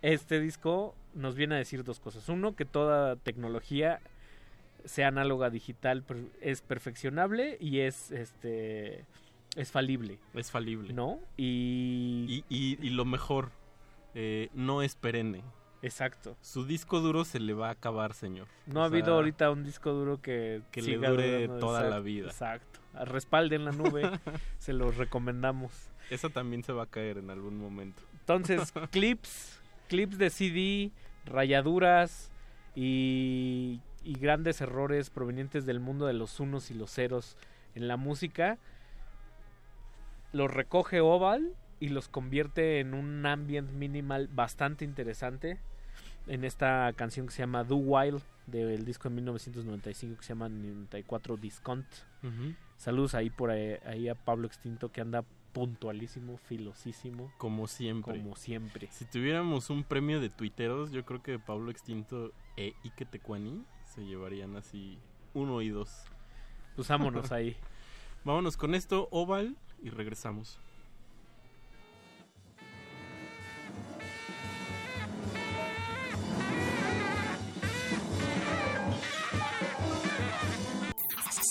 este 0.02 0.40
disco 0.40 0.94
nos 1.14 1.36
viene 1.36 1.54
a 1.54 1.58
decir 1.58 1.84
dos 1.84 2.00
cosas. 2.00 2.28
Uno, 2.28 2.54
que 2.54 2.66
toda 2.66 3.16
tecnología, 3.16 4.00
sea 4.84 5.08
análoga 5.08 5.48
digital, 5.48 6.04
es 6.42 6.60
perfeccionable 6.60 7.56
y 7.60 7.78
es 7.78 8.10
este 8.10 9.06
es 9.56 9.72
falible. 9.72 10.18
Es 10.34 10.50
falible. 10.50 10.92
¿No? 10.92 11.18
Y... 11.36 12.44
Y, 12.48 12.54
y- 12.54 12.78
y 12.86 12.90
lo 12.90 13.04
mejor, 13.04 13.50
eh, 14.14 14.48
no 14.54 14.82
es 14.82 14.94
perenne. 14.94 15.42
Exacto. 15.82 16.36
Su 16.40 16.64
disco 16.64 17.00
duro 17.00 17.24
se 17.24 17.38
le 17.40 17.52
va 17.52 17.68
a 17.68 17.72
acabar, 17.72 18.14
señor. 18.14 18.48
No 18.66 18.80
O 18.80 18.82
ha 18.82 18.86
habido 18.86 19.14
ahorita 19.14 19.50
un 19.50 19.62
disco 19.64 19.92
duro 19.92 20.20
que, 20.20 20.62
que 20.72 20.82
le 20.82 20.96
dure 20.96 21.48
toda 21.60 21.82
la 21.88 22.00
vida. 22.00 22.26
Exacto. 22.28 22.80
Respalden 23.04 23.64
la 23.64 23.72
nube, 23.72 24.02
se 24.58 24.72
los 24.72 24.96
recomendamos. 24.96 25.72
Esa 26.10 26.28
también 26.28 26.62
se 26.64 26.72
va 26.72 26.84
a 26.84 26.86
caer 26.86 27.18
en 27.18 27.30
algún 27.30 27.58
momento. 27.58 28.02
Entonces, 28.20 28.72
clips, 28.90 29.60
clips 29.88 30.18
de 30.18 30.30
CD, 30.30 30.90
rayaduras 31.26 32.30
y, 32.74 33.80
y 34.02 34.14
grandes 34.18 34.60
errores 34.60 35.10
provenientes 35.10 35.66
del 35.66 35.78
mundo 35.80 36.06
de 36.06 36.14
los 36.14 36.40
unos 36.40 36.70
y 36.70 36.74
los 36.74 36.90
ceros 36.90 37.36
en 37.74 37.86
la 37.88 37.96
música, 37.96 38.58
los 40.36 40.52
recoge 40.52 41.00
Oval 41.00 41.54
y 41.80 41.88
los 41.88 42.08
convierte 42.08 42.80
en 42.80 42.94
un 42.94 43.24
ambient 43.26 43.70
minimal 43.72 44.28
bastante 44.28 44.84
interesante 44.84 45.58
en 46.26 46.44
esta 46.44 46.92
canción 46.94 47.26
que 47.26 47.32
se 47.32 47.42
llama 47.42 47.64
Do 47.64 47.76
Wild 47.76 48.22
del 48.46 48.84
disco 48.84 49.08
de 49.08 49.14
1995 49.16 50.18
que 50.18 50.22
se 50.22 50.28
llama 50.30 50.48
94 50.48 51.36
Discount. 51.36 51.86
Saludos 52.76 53.14
ahí 53.14 53.30
por 53.30 53.50
ahí, 53.50 53.76
ahí 53.86 54.08
a 54.08 54.14
Pablo 54.14 54.46
Extinto 54.46 54.90
que 54.90 55.00
anda 55.00 55.24
puntualísimo, 55.52 56.36
filosísimo. 56.36 57.32
Como 57.38 57.66
siempre. 57.66 58.18
Como 58.18 58.36
siempre. 58.36 58.88
Si 58.90 59.06
tuviéramos 59.06 59.70
un 59.70 59.84
premio 59.84 60.20
de 60.20 60.28
tuiteros, 60.28 60.90
yo 60.90 61.04
creo 61.04 61.22
que 61.22 61.38
Pablo 61.38 61.70
Extinto 61.70 62.32
e 62.56 62.74
Ike 62.84 63.06
Tecuani 63.06 63.64
se 63.84 64.04
llevarían 64.04 64.56
así 64.56 64.98
uno 65.32 65.62
y 65.62 65.70
dos. 65.70 66.04
Pues 66.74 66.88
vámonos 66.88 67.32
ahí. 67.32 67.56
Vámonos 68.24 68.56
con 68.56 68.74
esto, 68.74 69.06
Oval, 69.12 69.56
y 69.82 69.90
regresamos. 69.90 70.58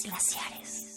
Glaciares. 0.04 0.95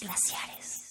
Glaciares. 0.00 0.85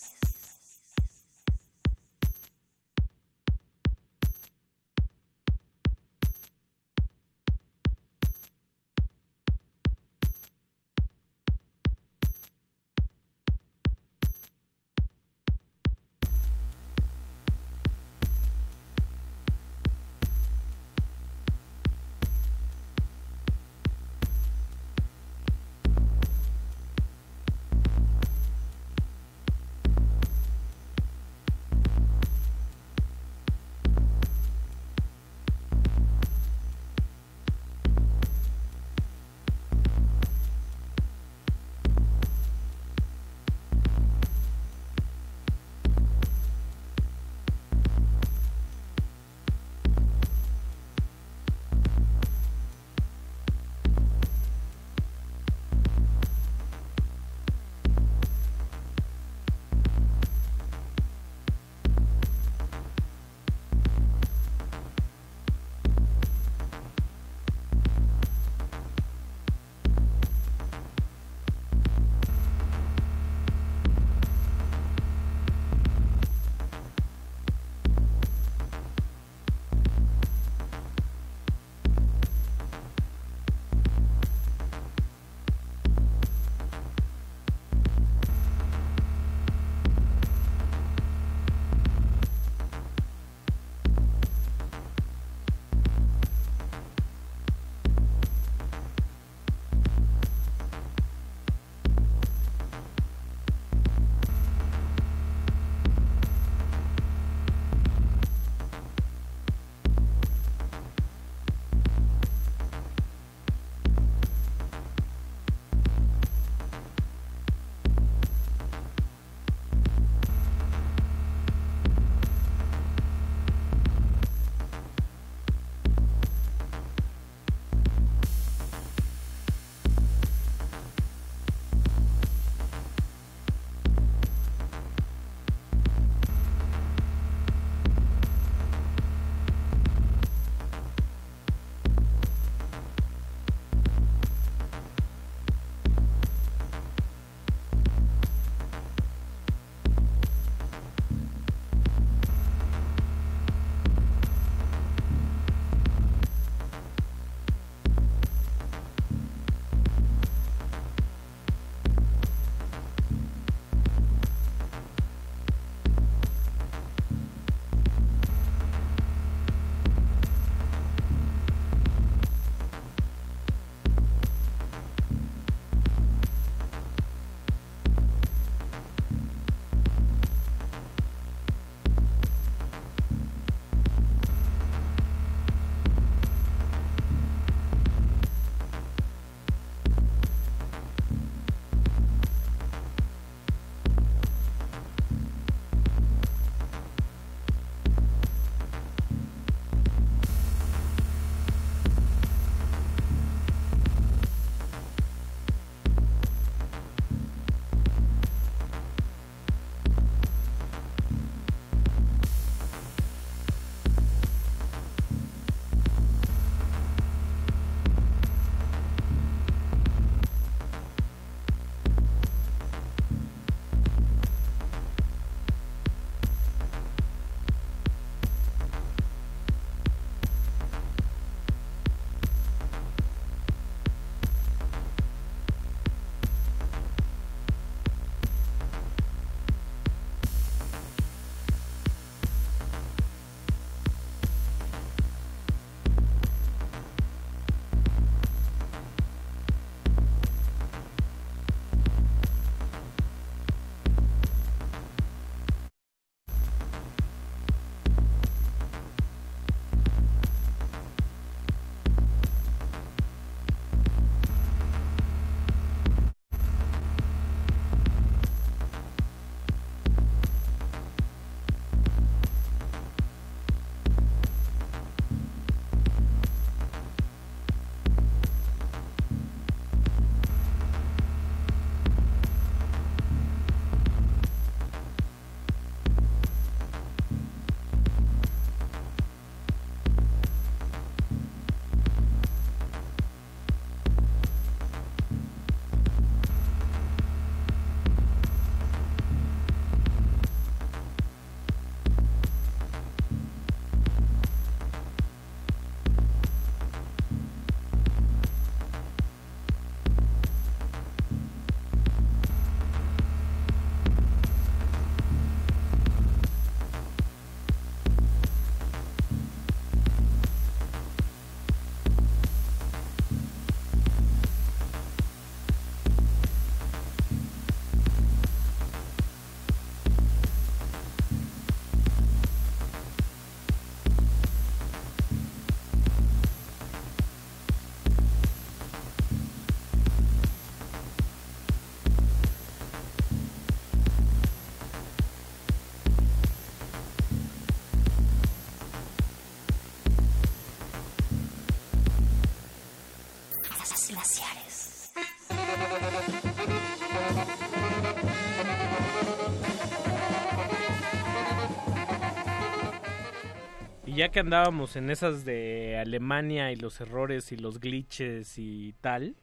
Ya 364.06 364.12
que 364.12 364.20
andábamos 364.20 364.76
en 364.76 364.92
esas 364.92 365.26
de 365.26 365.80
Alemania 365.80 366.52
y 366.52 366.56
los 366.56 366.80
errores 366.80 367.32
y 367.32 367.38
los 367.38 367.60
glitches 367.60 368.38
y 368.38 368.76
tal, 368.80 369.16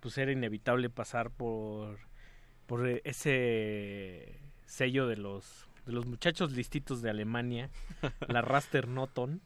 pues 0.00 0.18
era 0.18 0.30
inevitable 0.30 0.90
pasar 0.90 1.30
por, 1.30 1.98
por 2.66 2.86
ese 3.04 4.38
sello 4.66 5.06
de 5.06 5.16
los, 5.16 5.66
de 5.86 5.92
los 5.92 6.04
muchachos 6.04 6.52
listitos 6.52 7.00
de 7.00 7.08
Alemania, 7.08 7.70
la 8.28 8.42
Raster 8.42 8.86
Noton. 8.86 9.40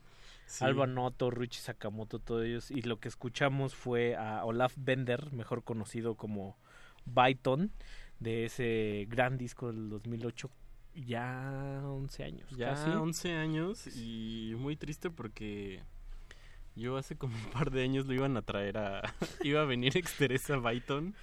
Sí. 0.46 0.64
Alba 0.64 0.88
Noto, 0.88 1.30
Ruichi 1.30 1.60
Sakamoto, 1.60 2.18
todos 2.18 2.44
ellos. 2.44 2.70
Y 2.72 2.82
lo 2.82 2.98
que 2.98 3.08
escuchamos 3.08 3.74
fue 3.74 4.16
a 4.16 4.44
Olaf 4.44 4.74
Bender, 4.76 5.32
mejor 5.32 5.62
conocido 5.62 6.16
como 6.16 6.56
Byton, 7.04 7.70
de 8.18 8.46
ese 8.46 9.06
gran 9.08 9.38
disco 9.38 9.68
del 9.72 9.90
2008. 9.90 10.50
Ya 10.97 11.81
11 11.84 12.25
años. 12.25 12.50
Ya 12.57 12.70
casi. 12.70 12.91
11 12.91 13.33
años 13.33 13.86
y 13.97 14.55
muy 14.58 14.76
triste 14.76 15.10
porque 15.10 15.83
yo 16.75 16.97
hace 16.97 17.16
como 17.16 17.36
un 17.36 17.50
par 17.50 17.70
de 17.70 17.83
años 17.83 18.07
lo 18.07 18.15
iban 18.15 18.36
a 18.36 18.42
traer 18.42 18.78
a... 18.78 19.02
iba 19.42 19.60
a 19.60 19.65
venir 19.65 19.97
Exteresa 19.97 20.57
Byton 20.57 21.15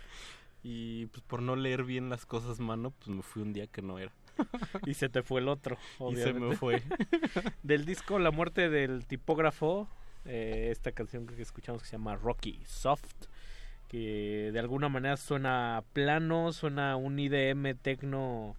y 0.63 1.07
pues 1.07 1.21
por 1.23 1.41
no 1.41 1.55
leer 1.55 1.83
bien 1.83 2.09
las 2.09 2.25
cosas 2.25 2.59
mano, 2.59 2.91
pues 2.91 3.09
me 3.09 3.21
fui 3.21 3.41
un 3.41 3.53
día 3.53 3.67
que 3.67 3.81
no 3.81 3.99
era. 3.99 4.11
Y 4.85 4.93
se 4.93 5.09
te 5.09 5.21
fue 5.21 5.41
el 5.41 5.47
otro. 5.47 5.77
Y 6.11 6.15
se 6.15 6.33
me 6.33 6.47
obviamente. 6.47 6.57
fue. 6.57 6.83
del 7.63 7.85
disco 7.85 8.19
La 8.19 8.31
muerte 8.31 8.69
del 8.69 9.05
tipógrafo, 9.05 9.87
eh, 10.25 10.69
esta 10.71 10.91
canción 10.91 11.27
que 11.27 11.41
escuchamos 11.41 11.81
que 11.81 11.89
se 11.89 11.97
llama 11.97 12.15
Rocky 12.15 12.61
Soft, 12.65 13.27
que 13.87 14.49
de 14.51 14.59
alguna 14.59 14.89
manera 14.89 15.17
suena 15.17 15.83
plano, 15.93 16.53
suena 16.53 16.95
un 16.95 17.19
IDM 17.19 17.75
tecno, 17.81 18.55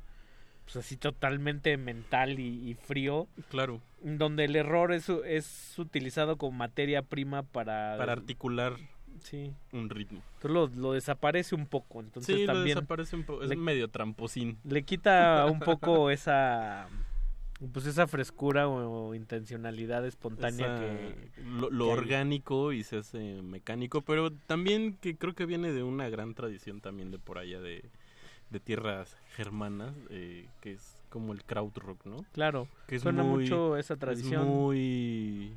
pues 0.64 0.76
así 0.76 0.96
totalmente 0.96 1.76
mental 1.76 2.38
y, 2.40 2.70
y 2.70 2.74
frío. 2.74 3.28
Claro. 3.48 3.80
Donde 4.02 4.44
el 4.44 4.56
error 4.56 4.92
es, 4.92 5.08
es 5.08 5.74
utilizado 5.78 6.36
como 6.36 6.52
materia 6.52 7.02
prima 7.02 7.42
para... 7.42 7.96
Para 7.98 8.12
articular 8.12 8.74
sí. 9.20 9.52
un 9.72 9.90
ritmo. 9.90 10.22
Entonces 10.36 10.50
lo, 10.50 10.66
lo 10.68 10.92
desaparece 10.92 11.54
un 11.54 11.66
poco. 11.66 12.00
Entonces 12.00 12.34
sí, 12.34 12.46
lo 12.46 12.52
también 12.52 12.76
desaparece 12.76 13.16
un 13.16 13.24
poco. 13.24 13.42
Es 13.42 13.50
le- 13.50 13.56
medio 13.56 13.88
tramposín. 13.88 14.58
le 14.64 14.82
quita 14.82 15.46
un 15.46 15.60
poco 15.60 16.10
esa 16.10 16.88
pues 17.72 17.86
esa 17.86 18.06
frescura 18.06 18.68
o, 18.68 19.14
intencionalidad 19.14 20.04
espontánea 20.04 20.66
Esa- 20.66 20.80
que 20.80 21.30
lo, 21.44 21.70
lo 21.70 21.84
que 21.86 21.92
hay. 21.92 21.98
orgánico 21.98 22.72
y 22.72 22.82
se 22.82 22.98
hace 22.98 23.40
mecánico, 23.42 24.02
pero 24.02 24.32
también 24.32 24.98
que 25.00 25.16
creo 25.16 25.34
que 25.34 25.46
viene 25.46 25.72
de 25.72 25.82
una 25.82 26.08
gran 26.08 26.34
tradición 26.34 26.80
también 26.80 27.10
de 27.10 27.18
por 27.18 27.38
allá 27.38 27.60
de, 27.60 27.84
de 28.50 28.60
tierras 28.60 29.16
germanas, 29.36 29.94
eh, 30.10 30.46
que 30.60 30.72
es 30.72 30.96
como 31.10 31.32
el 31.32 31.44
krautrock, 31.44 32.04
¿no? 32.06 32.24
Claro, 32.32 32.68
que 32.86 32.96
es 32.96 33.02
suena 33.02 33.22
muy- 33.22 33.44
mucho 33.44 33.76
esa 33.76 33.94
es 33.94 34.00
tradición. 34.00 34.46
muy 34.46 35.56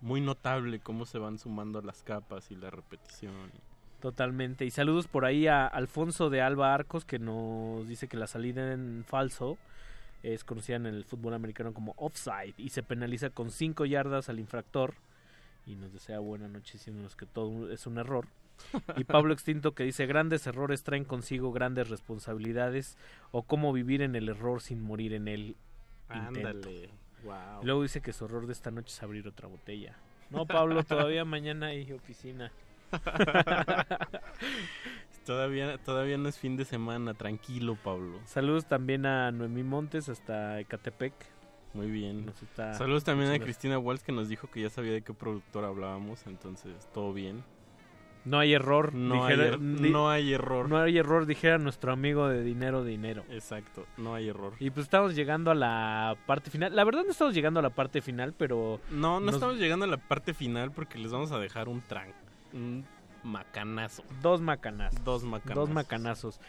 muy 0.00 0.20
notable 0.20 0.80
cómo 0.80 1.06
se 1.06 1.18
van 1.18 1.38
sumando 1.38 1.80
las 1.80 2.02
capas 2.02 2.50
y 2.50 2.56
la 2.56 2.70
repetición. 2.70 3.32
Totalmente. 4.00 4.66
Y 4.66 4.70
saludos 4.70 5.06
por 5.08 5.24
ahí 5.24 5.46
a 5.46 5.66
Alfonso 5.66 6.28
de 6.28 6.42
Alba 6.42 6.74
Arcos 6.74 7.06
que 7.06 7.18
nos 7.18 7.88
dice 7.88 8.06
que 8.06 8.18
la 8.18 8.26
salida 8.26 8.72
en 8.74 9.04
falso 9.08 9.56
es 10.22 10.44
conocida 10.44 10.76
en 10.76 10.84
el 10.86 11.04
fútbol 11.04 11.32
americano 11.32 11.72
como 11.72 11.94
offside 11.96 12.52
y 12.58 12.68
se 12.68 12.82
penaliza 12.82 13.30
con 13.30 13.50
5 13.50 13.86
yardas 13.86 14.28
al 14.28 14.38
infractor 14.40 14.92
y 15.66 15.74
nos 15.74 15.92
desea 15.94 16.18
buena 16.18 16.48
noche 16.48 16.74
diciéndonos 16.74 17.16
que 17.16 17.24
todo 17.24 17.70
es 17.70 17.86
un 17.86 17.96
error. 17.96 18.26
Y 18.96 19.04
Pablo 19.04 19.32
Extinto 19.32 19.74
que 19.74 19.84
dice 19.84 20.06
grandes 20.06 20.46
errores 20.46 20.82
traen 20.82 21.04
consigo 21.04 21.52
grandes 21.52 21.88
responsabilidades 21.88 22.96
o 23.30 23.42
cómo 23.42 23.72
vivir 23.72 24.02
en 24.02 24.16
el 24.16 24.28
error 24.28 24.60
sin 24.60 24.82
morir 24.82 25.12
en 25.12 25.28
él. 25.28 25.56
Ándale. 26.08 26.90
Wow. 27.24 27.62
Luego 27.62 27.82
dice 27.82 28.00
que 28.00 28.12
su 28.12 28.26
error 28.26 28.46
de 28.46 28.52
esta 28.52 28.70
noche 28.70 28.88
es 28.88 29.02
abrir 29.02 29.26
otra 29.26 29.48
botella. 29.48 29.96
No, 30.30 30.46
Pablo, 30.46 30.82
todavía 30.84 31.24
mañana 31.24 31.66
hay 31.66 31.90
oficina. 31.92 32.52
Todavía, 35.24 35.78
todavía 35.78 36.18
no 36.18 36.28
es 36.28 36.38
fin 36.38 36.58
de 36.58 36.66
semana, 36.66 37.14
tranquilo, 37.14 37.78
Pablo. 37.82 38.20
Saludos 38.26 38.66
también 38.66 39.06
a 39.06 39.30
Noemí 39.32 39.62
Montes 39.62 40.10
hasta 40.10 40.60
Ecatepec. 40.60 41.14
Muy 41.72 41.90
bien. 41.90 42.30
Está 42.42 42.74
Saludos 42.74 43.04
también 43.04 43.30
a. 43.30 43.38
Cristina 43.38 43.78
Walsh 43.78 44.02
que 44.02 44.12
nos 44.12 44.28
dijo 44.28 44.48
que 44.50 44.60
ya 44.60 44.68
sabía 44.68 44.92
de 44.92 45.02
qué 45.02 45.14
productor 45.14 45.64
hablábamos, 45.64 46.26
entonces 46.26 46.88
todo 46.92 47.14
bien. 47.14 47.42
No 48.24 48.38
hay 48.38 48.54
error. 48.54 48.94
No, 48.94 49.24
hay, 49.26 49.36
er- 49.36 49.60
no 49.60 50.08
hay 50.10 50.32
error. 50.32 50.68
No 50.68 50.78
hay 50.78 50.96
error, 50.96 51.26
dijera 51.26 51.58
nuestro 51.58 51.92
amigo 51.92 52.28
de 52.28 52.42
Dinero 52.42 52.82
Dinero. 52.84 53.24
Exacto, 53.30 53.86
no 53.98 54.14
hay 54.14 54.28
error. 54.28 54.54
Y 54.60 54.70
pues 54.70 54.84
estamos 54.84 55.14
llegando 55.14 55.50
a 55.50 55.54
la 55.54 56.16
parte 56.26 56.50
final. 56.50 56.74
La 56.74 56.84
verdad 56.84 57.02
no 57.04 57.10
estamos 57.10 57.34
llegando 57.34 57.60
a 57.60 57.62
la 57.62 57.70
parte 57.70 58.00
final, 58.00 58.32
pero... 58.36 58.80
No, 58.90 59.20
no 59.20 59.26
nos- 59.26 59.34
estamos 59.34 59.58
llegando 59.58 59.84
a 59.84 59.88
la 59.88 59.98
parte 59.98 60.32
final 60.32 60.72
porque 60.72 60.98
les 60.98 61.12
vamos 61.12 61.32
a 61.32 61.38
dejar 61.38 61.68
un 61.68 61.82
tran, 61.82 62.08
un 62.54 62.86
macanazo. 63.22 64.04
Dos 64.22 64.40
macanazos. 64.40 65.04
Dos 65.04 65.24
macanazos. 65.24 65.54
Dos 65.66 65.70
macanazos. 65.74 66.40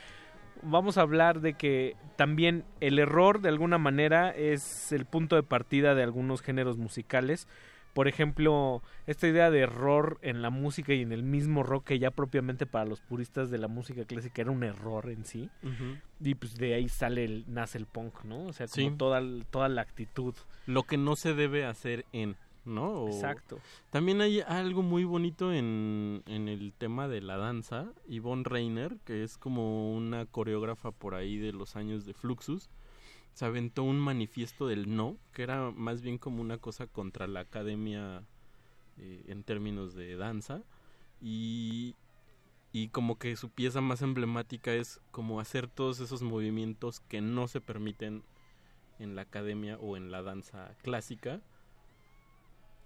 Vamos 0.62 0.98
a 0.98 1.02
hablar 1.02 1.42
de 1.42 1.54
que 1.56 1.96
también 2.16 2.64
el 2.80 2.98
error, 3.00 3.42
de 3.42 3.50
alguna 3.50 3.78
manera, 3.78 4.30
es 4.32 4.92
el 4.94 5.06
punto 5.06 5.36
de 5.36 5.44
partida 5.44 5.94
de 5.96 6.04
algunos 6.04 6.42
géneros 6.42 6.78
musicales. 6.78 7.48
Por 7.96 8.10
ejemplo, 8.10 8.84
esta 9.08 9.26
idea 9.26 9.50
de 9.50 9.60
error 9.62 10.20
en 10.22 10.42
la 10.42 10.50
música 10.50 10.94
y 10.94 11.02
en 11.02 11.14
el 11.14 11.24
mismo 11.24 11.64
rock 11.64 11.86
que 11.86 11.98
ya 11.98 12.12
propiamente 12.12 12.66
para 12.66 12.84
los 12.84 13.00
puristas 13.00 13.50
de 13.50 13.58
la 13.58 13.70
música 13.70 14.04
clásica 14.04 14.42
era 14.42 14.52
un 14.52 14.64
error 14.64 15.10
en 15.10 15.24
sí. 15.24 15.50
Y 16.20 16.36
pues 16.36 16.56
de 16.58 16.74
ahí 16.74 16.90
sale 16.90 17.24
el, 17.24 17.46
nace 17.48 17.78
el 17.78 17.86
punk, 17.86 18.26
¿no? 18.26 18.48
O 18.48 18.52
sea, 18.54 18.68
como 18.68 18.90
Sí. 18.90 18.96
toda, 18.98 19.22
toda 19.50 19.70
la 19.70 19.82
actitud. 19.82 20.36
Lo 20.66 20.84
que 20.84 20.98
no 20.98 21.16
se 21.16 21.34
debe 21.34 21.64
hacer 21.66 22.06
en, 22.12 22.36
¿no? 22.66 22.90
O- 23.04 23.08
Exacto. 23.08 23.60
También 23.92 24.20
hay 24.20 24.42
algo 24.42 24.82
muy 24.82 25.06
bonito 25.06 25.54
en, 25.54 26.22
en 26.26 26.50
el 26.50 26.74
tema 26.78 27.08
de 27.08 27.22
la 27.22 27.38
danza. 27.38 27.94
Yvonne 28.10 28.44
Reiner, 28.44 28.98
que 29.06 29.24
es 29.24 29.38
como 29.38 29.94
una 29.96 30.26
coreógrafa 30.26 30.92
por 30.92 31.16
ahí 31.16 31.38
de 31.38 31.54
los 31.54 31.78
años 31.78 32.06
de 32.06 32.14
Fluxus, 32.14 32.70
se 33.36 33.44
aventó 33.44 33.84
un 33.84 34.00
manifiesto 34.00 34.66
del 34.66 34.96
no, 34.96 35.18
que 35.34 35.44
era 35.44 35.70
más 35.72 36.02
bien 36.02 36.18
como 36.18 36.42
una 36.42 36.58
cosa 36.58 36.88
contra 36.88 37.28
la 37.28 37.42
academia 37.42 38.24
eh, 38.98 39.26
en 39.28 39.44
términos 39.44 39.94
de 39.94 40.16
danza. 40.16 40.64
Y, 41.22 41.96
y 42.72 42.88
como 42.88 43.20
que 43.20 43.36
su 43.36 43.50
pieza 43.50 43.82
más 43.82 44.02
emblemática 44.02 44.74
es 44.74 45.02
como 45.12 45.42
hacer 45.42 45.68
todos 45.68 46.00
esos 46.00 46.22
movimientos 46.22 47.02
que 47.02 47.20
no 47.20 47.50
se 47.50 47.60
permiten 47.60 48.24
en 49.00 49.16
la 49.16 49.24
academia 49.24 49.78
o 49.80 49.98
en 49.98 50.12
la 50.12 50.22
danza 50.22 50.74
clásica. 50.82 51.42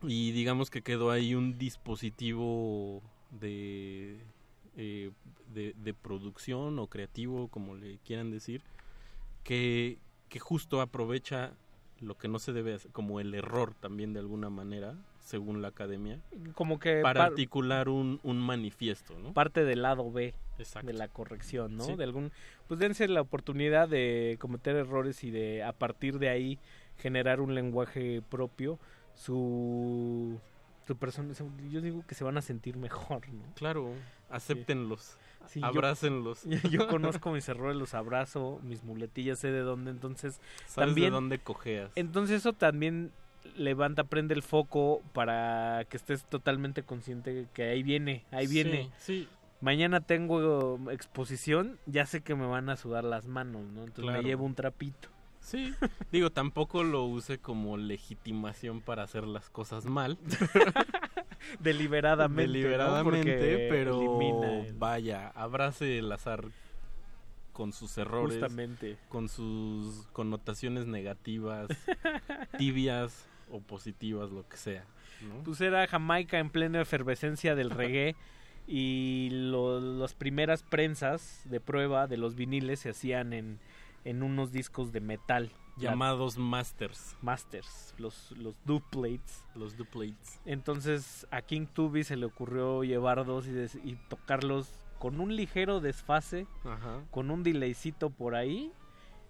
Y 0.02 0.32
digamos 0.32 0.72
que 0.72 0.82
quedó 0.82 1.12
ahí 1.12 1.36
un 1.36 1.60
dispositivo 1.60 3.04
de, 3.30 4.18
eh, 4.78 5.12
de, 5.54 5.76
de 5.78 5.94
producción 5.94 6.80
o 6.80 6.88
creativo, 6.88 7.50
como 7.50 7.76
le 7.76 8.00
quieran 8.00 8.32
decir, 8.32 8.64
que, 9.44 10.00
que 10.30 10.40
justo 10.40 10.82
aprovecha 10.82 11.52
lo 12.00 12.16
que 12.18 12.28
no 12.30 12.40
se 12.40 12.54
debe 12.54 12.76
hacer, 12.76 12.92
como 12.92 13.20
el 13.20 13.34
error 13.36 13.74
también 13.74 14.14
de 14.14 14.20
alguna 14.20 14.50
manera, 14.50 14.96
según 15.20 15.62
la 15.62 15.68
academia, 15.68 16.22
Como 16.54 16.80
que 16.80 17.02
para 17.02 17.20
par- 17.20 17.30
articular 17.32 17.90
un, 17.90 18.20
un 18.24 18.40
manifiesto, 18.40 19.20
¿no? 19.20 19.34
parte 19.34 19.66
del 19.66 19.82
lado 19.82 20.10
B 20.12 20.34
Exacto. 20.58 20.88
de 20.88 20.94
la 20.94 21.08
corrección, 21.10 21.76
¿no? 21.76 21.84
Sí. 21.84 21.96
De 21.96 22.04
algún 22.06 22.32
pues 22.68 22.80
dense 22.80 23.08
la 23.10 23.22
oportunidad 23.22 23.90
de 23.90 24.38
cometer 24.40 24.76
errores 24.78 25.24
y 25.26 25.32
de 25.32 25.62
a 25.64 25.74
partir 25.74 26.20
de 26.20 26.30
ahí 26.30 26.58
generar 26.98 27.42
un 27.42 27.54
lenguaje 27.54 28.22
propio, 28.30 28.80
su 29.16 30.40
su 30.88 30.96
persona 30.98 31.34
yo 31.70 31.82
digo 31.82 32.04
que 32.08 32.16
se 32.16 32.24
van 32.24 32.38
a 32.38 32.42
sentir 32.42 32.76
mejor, 32.78 33.28
¿no? 33.30 33.44
Claro, 33.56 33.94
acéptenlos, 34.30 35.18
Sí, 35.48 35.60
yo- 35.62 35.66
abrácenlos. 35.66 36.44
Yo, 36.72 36.88
conozco 36.88 37.32
mis 37.34 37.48
errores, 37.50 37.76
los 37.78 37.94
abrazo, 37.94 38.60
mis 38.64 38.84
muletillas, 38.84 39.40
sé 39.40 39.52
de 39.52 39.62
dónde, 39.62 39.92
entonces 39.92 40.40
Sabes 40.68 40.90
también 40.90 41.08
de 41.08 41.12
dónde 41.12 41.40
cojeas. 41.40 41.92
entonces 41.96 42.38
eso 42.38 42.54
también 42.54 43.12
levanta, 43.56 44.04
prende 44.04 44.34
el 44.36 44.44
foco 44.44 45.02
para 45.14 45.86
que 45.90 45.98
estés 45.98 46.26
totalmente 46.26 46.84
consciente 46.84 47.48
que 47.54 47.64
ahí 47.64 47.82
viene, 47.84 48.26
ahí 48.32 48.48
Sí, 48.48 48.54
viene. 48.54 48.92
sí. 49.00 49.28
Mañana 49.62 50.00
tengo 50.02 50.80
exposición, 50.92 51.80
ya 51.86 52.06
sé 52.06 52.22
que 52.22 52.34
me 52.36 52.46
van 52.46 52.70
a 52.70 52.78
sudar 52.78 53.04
las 53.04 53.26
manos, 53.28 53.64
¿no? 53.64 53.82
Entonces 53.84 54.04
Claro. 54.06 54.22
me 54.22 54.28
llevo 54.28 54.46
un 54.46 54.56
trapito. 54.56 55.10
Sí, 55.42 55.74
digo, 56.12 56.30
tampoco 56.32 56.84
lo 56.84 57.06
use 57.06 57.40
como 57.40 57.76
legitimación 57.78 58.82
para 58.82 59.04
hacer 59.04 59.26
las 59.26 59.50
cosas 59.50 59.86
mal. 59.86 60.18
Deliberadamente. 61.60 62.52
Deliberadamente, 62.52 63.68
pero 63.70 64.20
el- 64.66 64.74
vaya, 64.74 65.30
abrace 65.30 66.00
el 66.00 66.12
azar 66.12 66.46
con 67.54 67.74
sus 67.74 67.98
errores, 67.98 68.38
Justamente. 68.40 68.98
con 69.10 69.28
sus 69.28 70.08
connotaciones 70.14 70.86
negativas, 70.88 71.68
tibias 72.58 73.28
o 73.52 73.60
positivas, 73.60 74.30
lo 74.32 74.48
que 74.48 74.58
sea. 74.58 74.86
¿no? 75.28 75.44
Pues 75.44 75.60
era 75.60 75.86
Jamaica 75.88 76.40
en 76.40 76.50
plena 76.50 76.82
efervescencia 76.82 77.56
del 77.56 77.70
reggae 77.70 78.16
y 78.68 79.30
lo- 79.32 79.80
las 79.80 80.14
primeras 80.14 80.64
prensas 80.64 81.42
de 81.46 81.60
prueba 81.60 82.08
de 82.08 82.18
los 82.18 82.36
viniles 82.36 82.80
se 82.80 82.90
hacían 82.92 83.34
en, 83.34 83.60
en 84.06 84.24
unos 84.24 84.52
discos 84.54 84.94
de 84.94 85.02
metal 85.02 85.52
Llamados 85.80 86.38
masters. 86.38 87.16
Masters, 87.22 87.94
los, 87.98 88.32
los 88.34 88.56
duplates. 88.66 89.44
Los 89.56 89.78
duplates. 89.78 90.40
Entonces 90.46 91.28
a 91.32 91.42
King 91.42 91.66
Tubi 91.72 92.04
se 92.04 92.16
le 92.16 92.26
ocurrió 92.26 92.84
llevar 92.84 93.26
dos 93.26 93.48
y, 93.48 93.52
des- 93.52 93.80
y 93.84 93.96
tocarlos 94.10 94.70
con 95.00 95.20
un 95.22 95.36
ligero 95.36 95.80
desfase, 95.80 96.46
Ajá. 96.66 97.02
con 97.12 97.32
un 97.32 97.44
delaycito 97.44 98.10
por 98.10 98.36
ahí. 98.36 98.72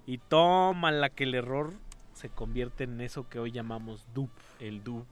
Y 0.05 0.17
toma 0.17 0.91
la 0.91 1.09
que 1.09 1.25
el 1.25 1.35
error 1.35 1.71
se 2.13 2.29
convierte 2.29 2.85
en 2.85 2.99
eso 3.01 3.29
que 3.29 3.37
hoy 3.39 3.51
llamamos 3.51 4.05
dup. 4.13 4.31
El 4.59 4.83
dup. 4.83 5.05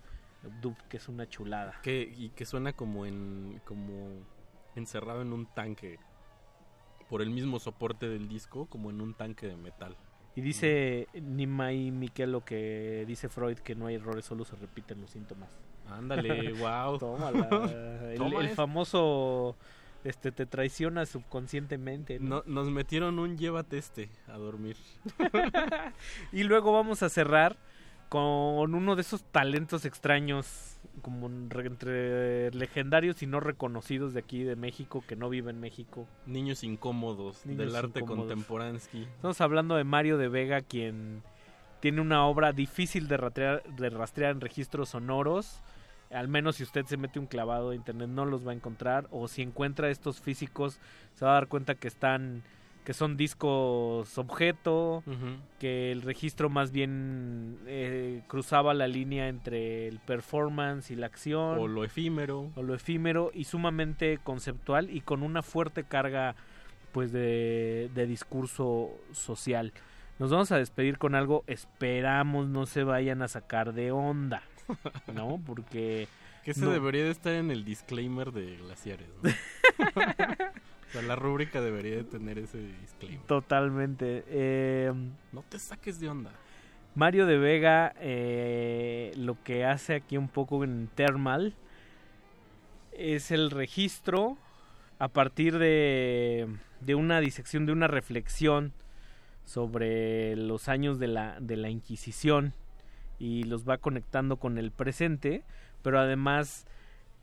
El 0.43 0.59
dup, 0.61 0.77
que 0.89 0.97
es 0.97 1.07
una 1.07 1.27
chulada. 1.29 1.79
Que, 1.83 2.01
y 2.17 2.29
que 2.29 2.45
suena 2.45 2.73
como 2.73 3.05
en 3.05 3.61
como 3.65 4.09
encerrado 4.75 5.21
en 5.21 5.33
un 5.33 5.45
tanque 5.45 5.99
por 7.09 7.21
el 7.21 7.29
mismo 7.29 7.59
soporte 7.59 8.07
del 8.09 8.27
disco 8.27 8.65
como 8.67 8.89
en 8.89 9.01
un 9.01 9.13
tanque 9.13 9.47
de 9.47 9.55
metal. 9.55 9.95
Y 10.37 10.41
dice 10.41 11.07
Nima 11.19 11.73
y 11.73 11.89
Miquel 11.89 12.31
lo 12.31 12.45
que 12.45 13.05
dice 13.07 13.27
Freud, 13.27 13.57
que 13.57 13.73
no 13.73 13.87
hay 13.87 13.95
errores, 13.95 14.23
solo 14.23 14.45
se 14.45 14.55
repiten 14.55 15.01
los 15.01 15.09
síntomas. 15.09 15.49
Ándale, 15.89 16.53
wow. 16.59 16.99
Tómala. 16.99 18.11
El, 18.13 18.49
famoso 18.49 19.55
este 20.03 20.31
te 20.31 20.45
traiciona 20.45 21.07
subconscientemente. 21.07 22.19
¿no? 22.19 22.35
No- 22.35 22.43
nos 22.45 22.69
metieron 22.69 23.17
un 23.17 23.35
llévate 23.35 23.79
este 23.79 24.11
a 24.27 24.37
dormir. 24.37 24.77
Y 26.31 26.43
luego 26.43 26.71
vamos 26.71 27.01
a 27.01 27.09
cerrar 27.09 27.57
con 28.09 28.73
uno 28.73 28.95
de 28.95 29.01
esos 29.01 29.23
talentos 29.23 29.85
extraños, 29.85 30.77
como 31.01 31.27
en- 31.27 31.49
re- 31.49 31.67
entre 31.67 32.51
legendarios 32.53 33.21
y 33.21 33.27
no 33.27 33.39
reconocidos 33.39 34.13
de 34.13 34.19
aquí 34.21 34.43
de 34.43 34.55
México, 34.55 35.03
que 35.07 35.15
no 35.15 35.29
vive 35.29 35.51
en 35.51 35.59
México. 35.59 36.07
Niños 36.25 36.63
incómodos 36.63 37.45
Niños 37.45 37.59
del 37.65 37.75
arte 37.75 38.01
contemporánsky. 38.01 39.03
Estamos 39.03 39.41
hablando 39.41 39.75
de 39.75 39.83
Mario 39.83 40.17
de 40.17 40.29
Vega, 40.29 40.61
quien 40.61 41.21
tiene 41.81 42.01
una 42.01 42.25
obra 42.25 42.53
difícil 42.53 43.07
de 43.07 43.17
rastrear, 43.17 43.63
de 43.75 43.89
rastrear 43.89 44.31
en 44.31 44.41
registros 44.41 44.89
sonoros. 44.89 45.59
Al 46.09 46.29
menos 46.29 46.55
si 46.55 46.63
usted 46.63 46.85
se 46.85 46.95
mete 46.95 47.19
un 47.19 47.25
clavado 47.27 47.71
de 47.71 47.75
internet 47.75 48.07
no 48.07 48.25
los 48.25 48.47
va 48.47 48.51
a 48.51 48.55
encontrar. 48.55 49.07
O 49.11 49.27
si 49.27 49.41
encuentra 49.41 49.89
estos 49.89 50.21
físicos 50.21 50.79
se 51.13 51.25
va 51.25 51.31
a 51.31 51.33
dar 51.35 51.47
cuenta 51.47 51.75
que 51.75 51.89
están 51.89 52.43
que 52.87 52.93
son 52.93 53.17
discos 53.17 54.17
objeto, 54.17 55.03
que 55.59 55.91
el 55.91 56.03
registro 56.03 56.49
más 56.49 56.71
bien 56.71 57.59
eh, 57.67 58.21
cruzaba 58.29 58.73
la 58.73 58.87
línea 58.87 59.27
entre 59.27 59.89
el 59.89 59.99
performance 59.99 60.89
y 60.89 60.95
la 60.95 61.07
acción. 61.07 61.59
O 61.59 61.67
lo 61.67 61.83
efímero. 61.83 62.49
O 62.55 62.63
lo 62.63 62.73
efímero 62.73 63.31
y 63.33 63.43
sumamente 63.43 64.19
conceptual 64.23 64.89
y 64.89 65.01
con 65.01 65.21
una 65.21 65.41
fuerte 65.41 65.83
carga 65.83 66.37
pues 66.93 67.11
de, 67.11 67.91
de 67.93 68.07
discurso 68.07 68.91
social. 69.11 69.73
Nos 70.17 70.31
vamos 70.31 70.53
a 70.53 70.57
despedir 70.57 70.97
con 70.97 71.13
algo, 71.13 71.43
esperamos 71.45 72.47
no 72.47 72.65
se 72.67 72.85
vayan 72.85 73.21
a 73.21 73.27
sacar 73.27 73.73
de 73.73 73.91
onda, 73.91 74.43
¿no? 75.13 75.41
Porque... 75.45 76.07
Que 76.45 76.51
ese 76.51 76.61
no- 76.61 76.71
debería 76.71 77.03
de 77.03 77.11
estar 77.11 77.33
en 77.33 77.51
el 77.51 77.65
disclaimer 77.65 78.31
de 78.31 78.55
Glaciares. 78.55 79.09
¿no? 79.21 79.29
o 80.89 80.91
sea, 80.93 81.01
la 81.01 81.15
rúbrica 81.15 81.61
debería 81.61 81.97
de 81.97 82.03
tener 82.03 82.37
ese 82.39 82.59
disclaimer. 82.81 83.21
Totalmente. 83.27 84.23
eh, 84.27 84.91
No 85.33 85.43
te 85.49 85.59
saques 85.59 85.99
de 85.99 86.09
onda. 86.09 86.31
Mario 86.95 87.25
de 87.27 87.37
Vega 87.37 87.93
eh, 87.99 89.11
lo 89.17 89.41
que 89.43 89.65
hace 89.65 89.93
aquí 89.95 90.17
un 90.17 90.29
poco 90.29 90.63
en 90.63 90.87
Thermal 90.95 91.53
es 92.91 93.29
el 93.31 93.51
registro 93.51 94.37
a 94.99 95.07
partir 95.09 95.59
de, 95.59 96.47
de 96.81 96.95
una 96.95 97.19
disección, 97.19 97.65
de 97.67 97.71
una 97.73 97.87
reflexión 97.87 98.73
sobre 99.45 100.35
los 100.35 100.67
años 100.69 100.97
de 100.99 101.07
la, 101.07 101.37
de 101.39 101.55
la 101.57 101.69
Inquisición 101.69 102.53
y 103.19 103.43
los 103.43 103.67
va 103.67 103.77
conectando 103.77 104.37
con 104.37 104.57
el 104.57 104.71
presente, 104.71 105.43
pero 105.83 105.99
además 105.99 106.65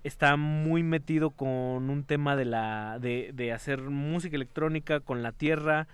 está 0.05 0.37
muy 0.37 0.83
metido 0.83 1.31
con 1.31 1.91
un 1.91 2.05
tema 2.05 2.37
de 2.37 2.45
la 2.45 2.99
de, 3.01 3.33
de 3.35 3.53
hacer 3.53 3.81
música 3.83 4.37
electrónica 4.37 5.01
con 5.01 5.23
la 5.23 5.33
tierra 5.33 5.89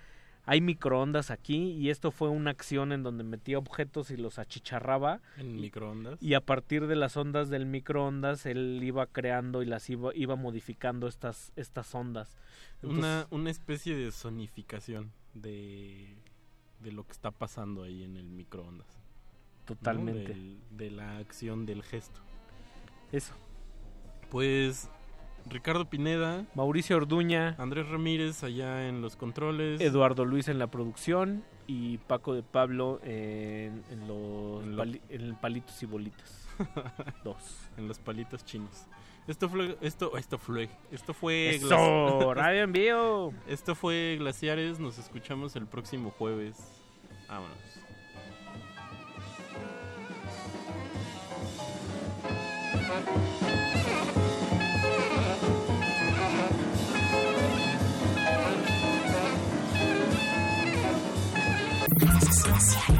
hay 0.47 0.61
microondas 0.63 1.31
aquí 1.31 1.73
y 1.73 1.91
esto 1.91 2.11
fue 2.11 2.29
una 2.29 2.51
acción 2.51 2.93
en 2.93 3.03
donde 3.05 3.23
metía 3.25 3.59
objetos 3.59 4.11
y 4.11 4.17
los 4.17 4.39
achicharraba 4.39 5.21
En 5.37 5.61
microondas. 5.61 6.21
y 6.21 6.35
a 6.35 6.41
partir 6.41 6.87
de 6.89 6.97
las 6.97 7.17
ondas 7.17 7.51
del 7.51 7.67
microondas 7.67 8.47
él 8.47 8.81
iba 8.83 9.07
creando 9.07 9.63
y 9.63 9.67
las 9.67 9.89
iba, 9.91 10.11
iba 10.15 10.35
modificando 10.37 11.07
estas 11.07 11.53
estas 11.57 11.95
ondas 11.95 12.37
Una, 12.83 12.97
Entonces, 13.21 13.27
una 13.31 13.51
especie 13.51 13.95
de 13.95 14.11
sonificación 14.11 15.13
de, 15.35 16.17
de 16.81 16.91
lo 16.93 17.05
que 17.05 17.13
está 17.13 17.31
pasando 17.31 17.85
ahí 17.85 18.03
en 18.03 18.17
el 18.17 18.29
microondas. 18.31 18.89
¿no? 18.89 19.67
Totalmente. 19.67 20.33
Del- 20.35 20.59
de 20.73 20.91
la 20.91 21.19
acción 21.19 21.65
del 21.67 21.85
gesto. 21.85 22.21
Eso. 23.13 23.35
Pues 24.31 24.89
Ricardo 25.47 25.87
Pineda, 25.89 26.47
Mauricio 26.55 26.97
Orduña, 26.97 27.55
Andrés 27.59 27.89
Ramírez 27.89 28.43
allá 28.45 28.89
en 28.89 29.01
los 29.03 29.17
controles. 29.17 29.81
Eduardo 29.81 30.25
Luis 30.25 30.49
en 30.49 30.59
la 30.59 30.69
producción 30.69 31.45
y 31.67 31.99
Paco 31.99 32.35
de 32.35 32.43
Pablo 32.43 33.01
en, 33.05 33.83
en 33.91 34.07
los 34.09 34.63
En 34.65 34.77
lo- 34.77 34.83
pali- 34.85 35.01
en 35.09 35.35
palitos 35.37 35.83
y 35.83 35.87
bolitas 35.87 36.47
dos 37.25 37.59
en 37.77 37.89
los 37.89 37.99
palitos 37.99 38.45
chinos. 38.45 38.87
Esto 39.27 39.49
fue 39.49 39.77
esto 39.81 40.17
esto 40.17 40.39
fue 40.39 40.69
esto 40.91 41.15
fue 41.15 41.51
Eso, 41.57 42.35
radio 42.35 42.63
en 42.65 42.73
vivo. 42.73 43.35
Esto 43.47 43.75
fue 43.75 44.17
Glaciares, 44.19 44.79
nos 44.81 44.99
escuchamos 44.99 45.57
el 45.57 45.67
próximo 45.67 46.11
jueves. 46.11 46.57
Vámonos. 47.29 47.57
Essentiel. 62.41 63.00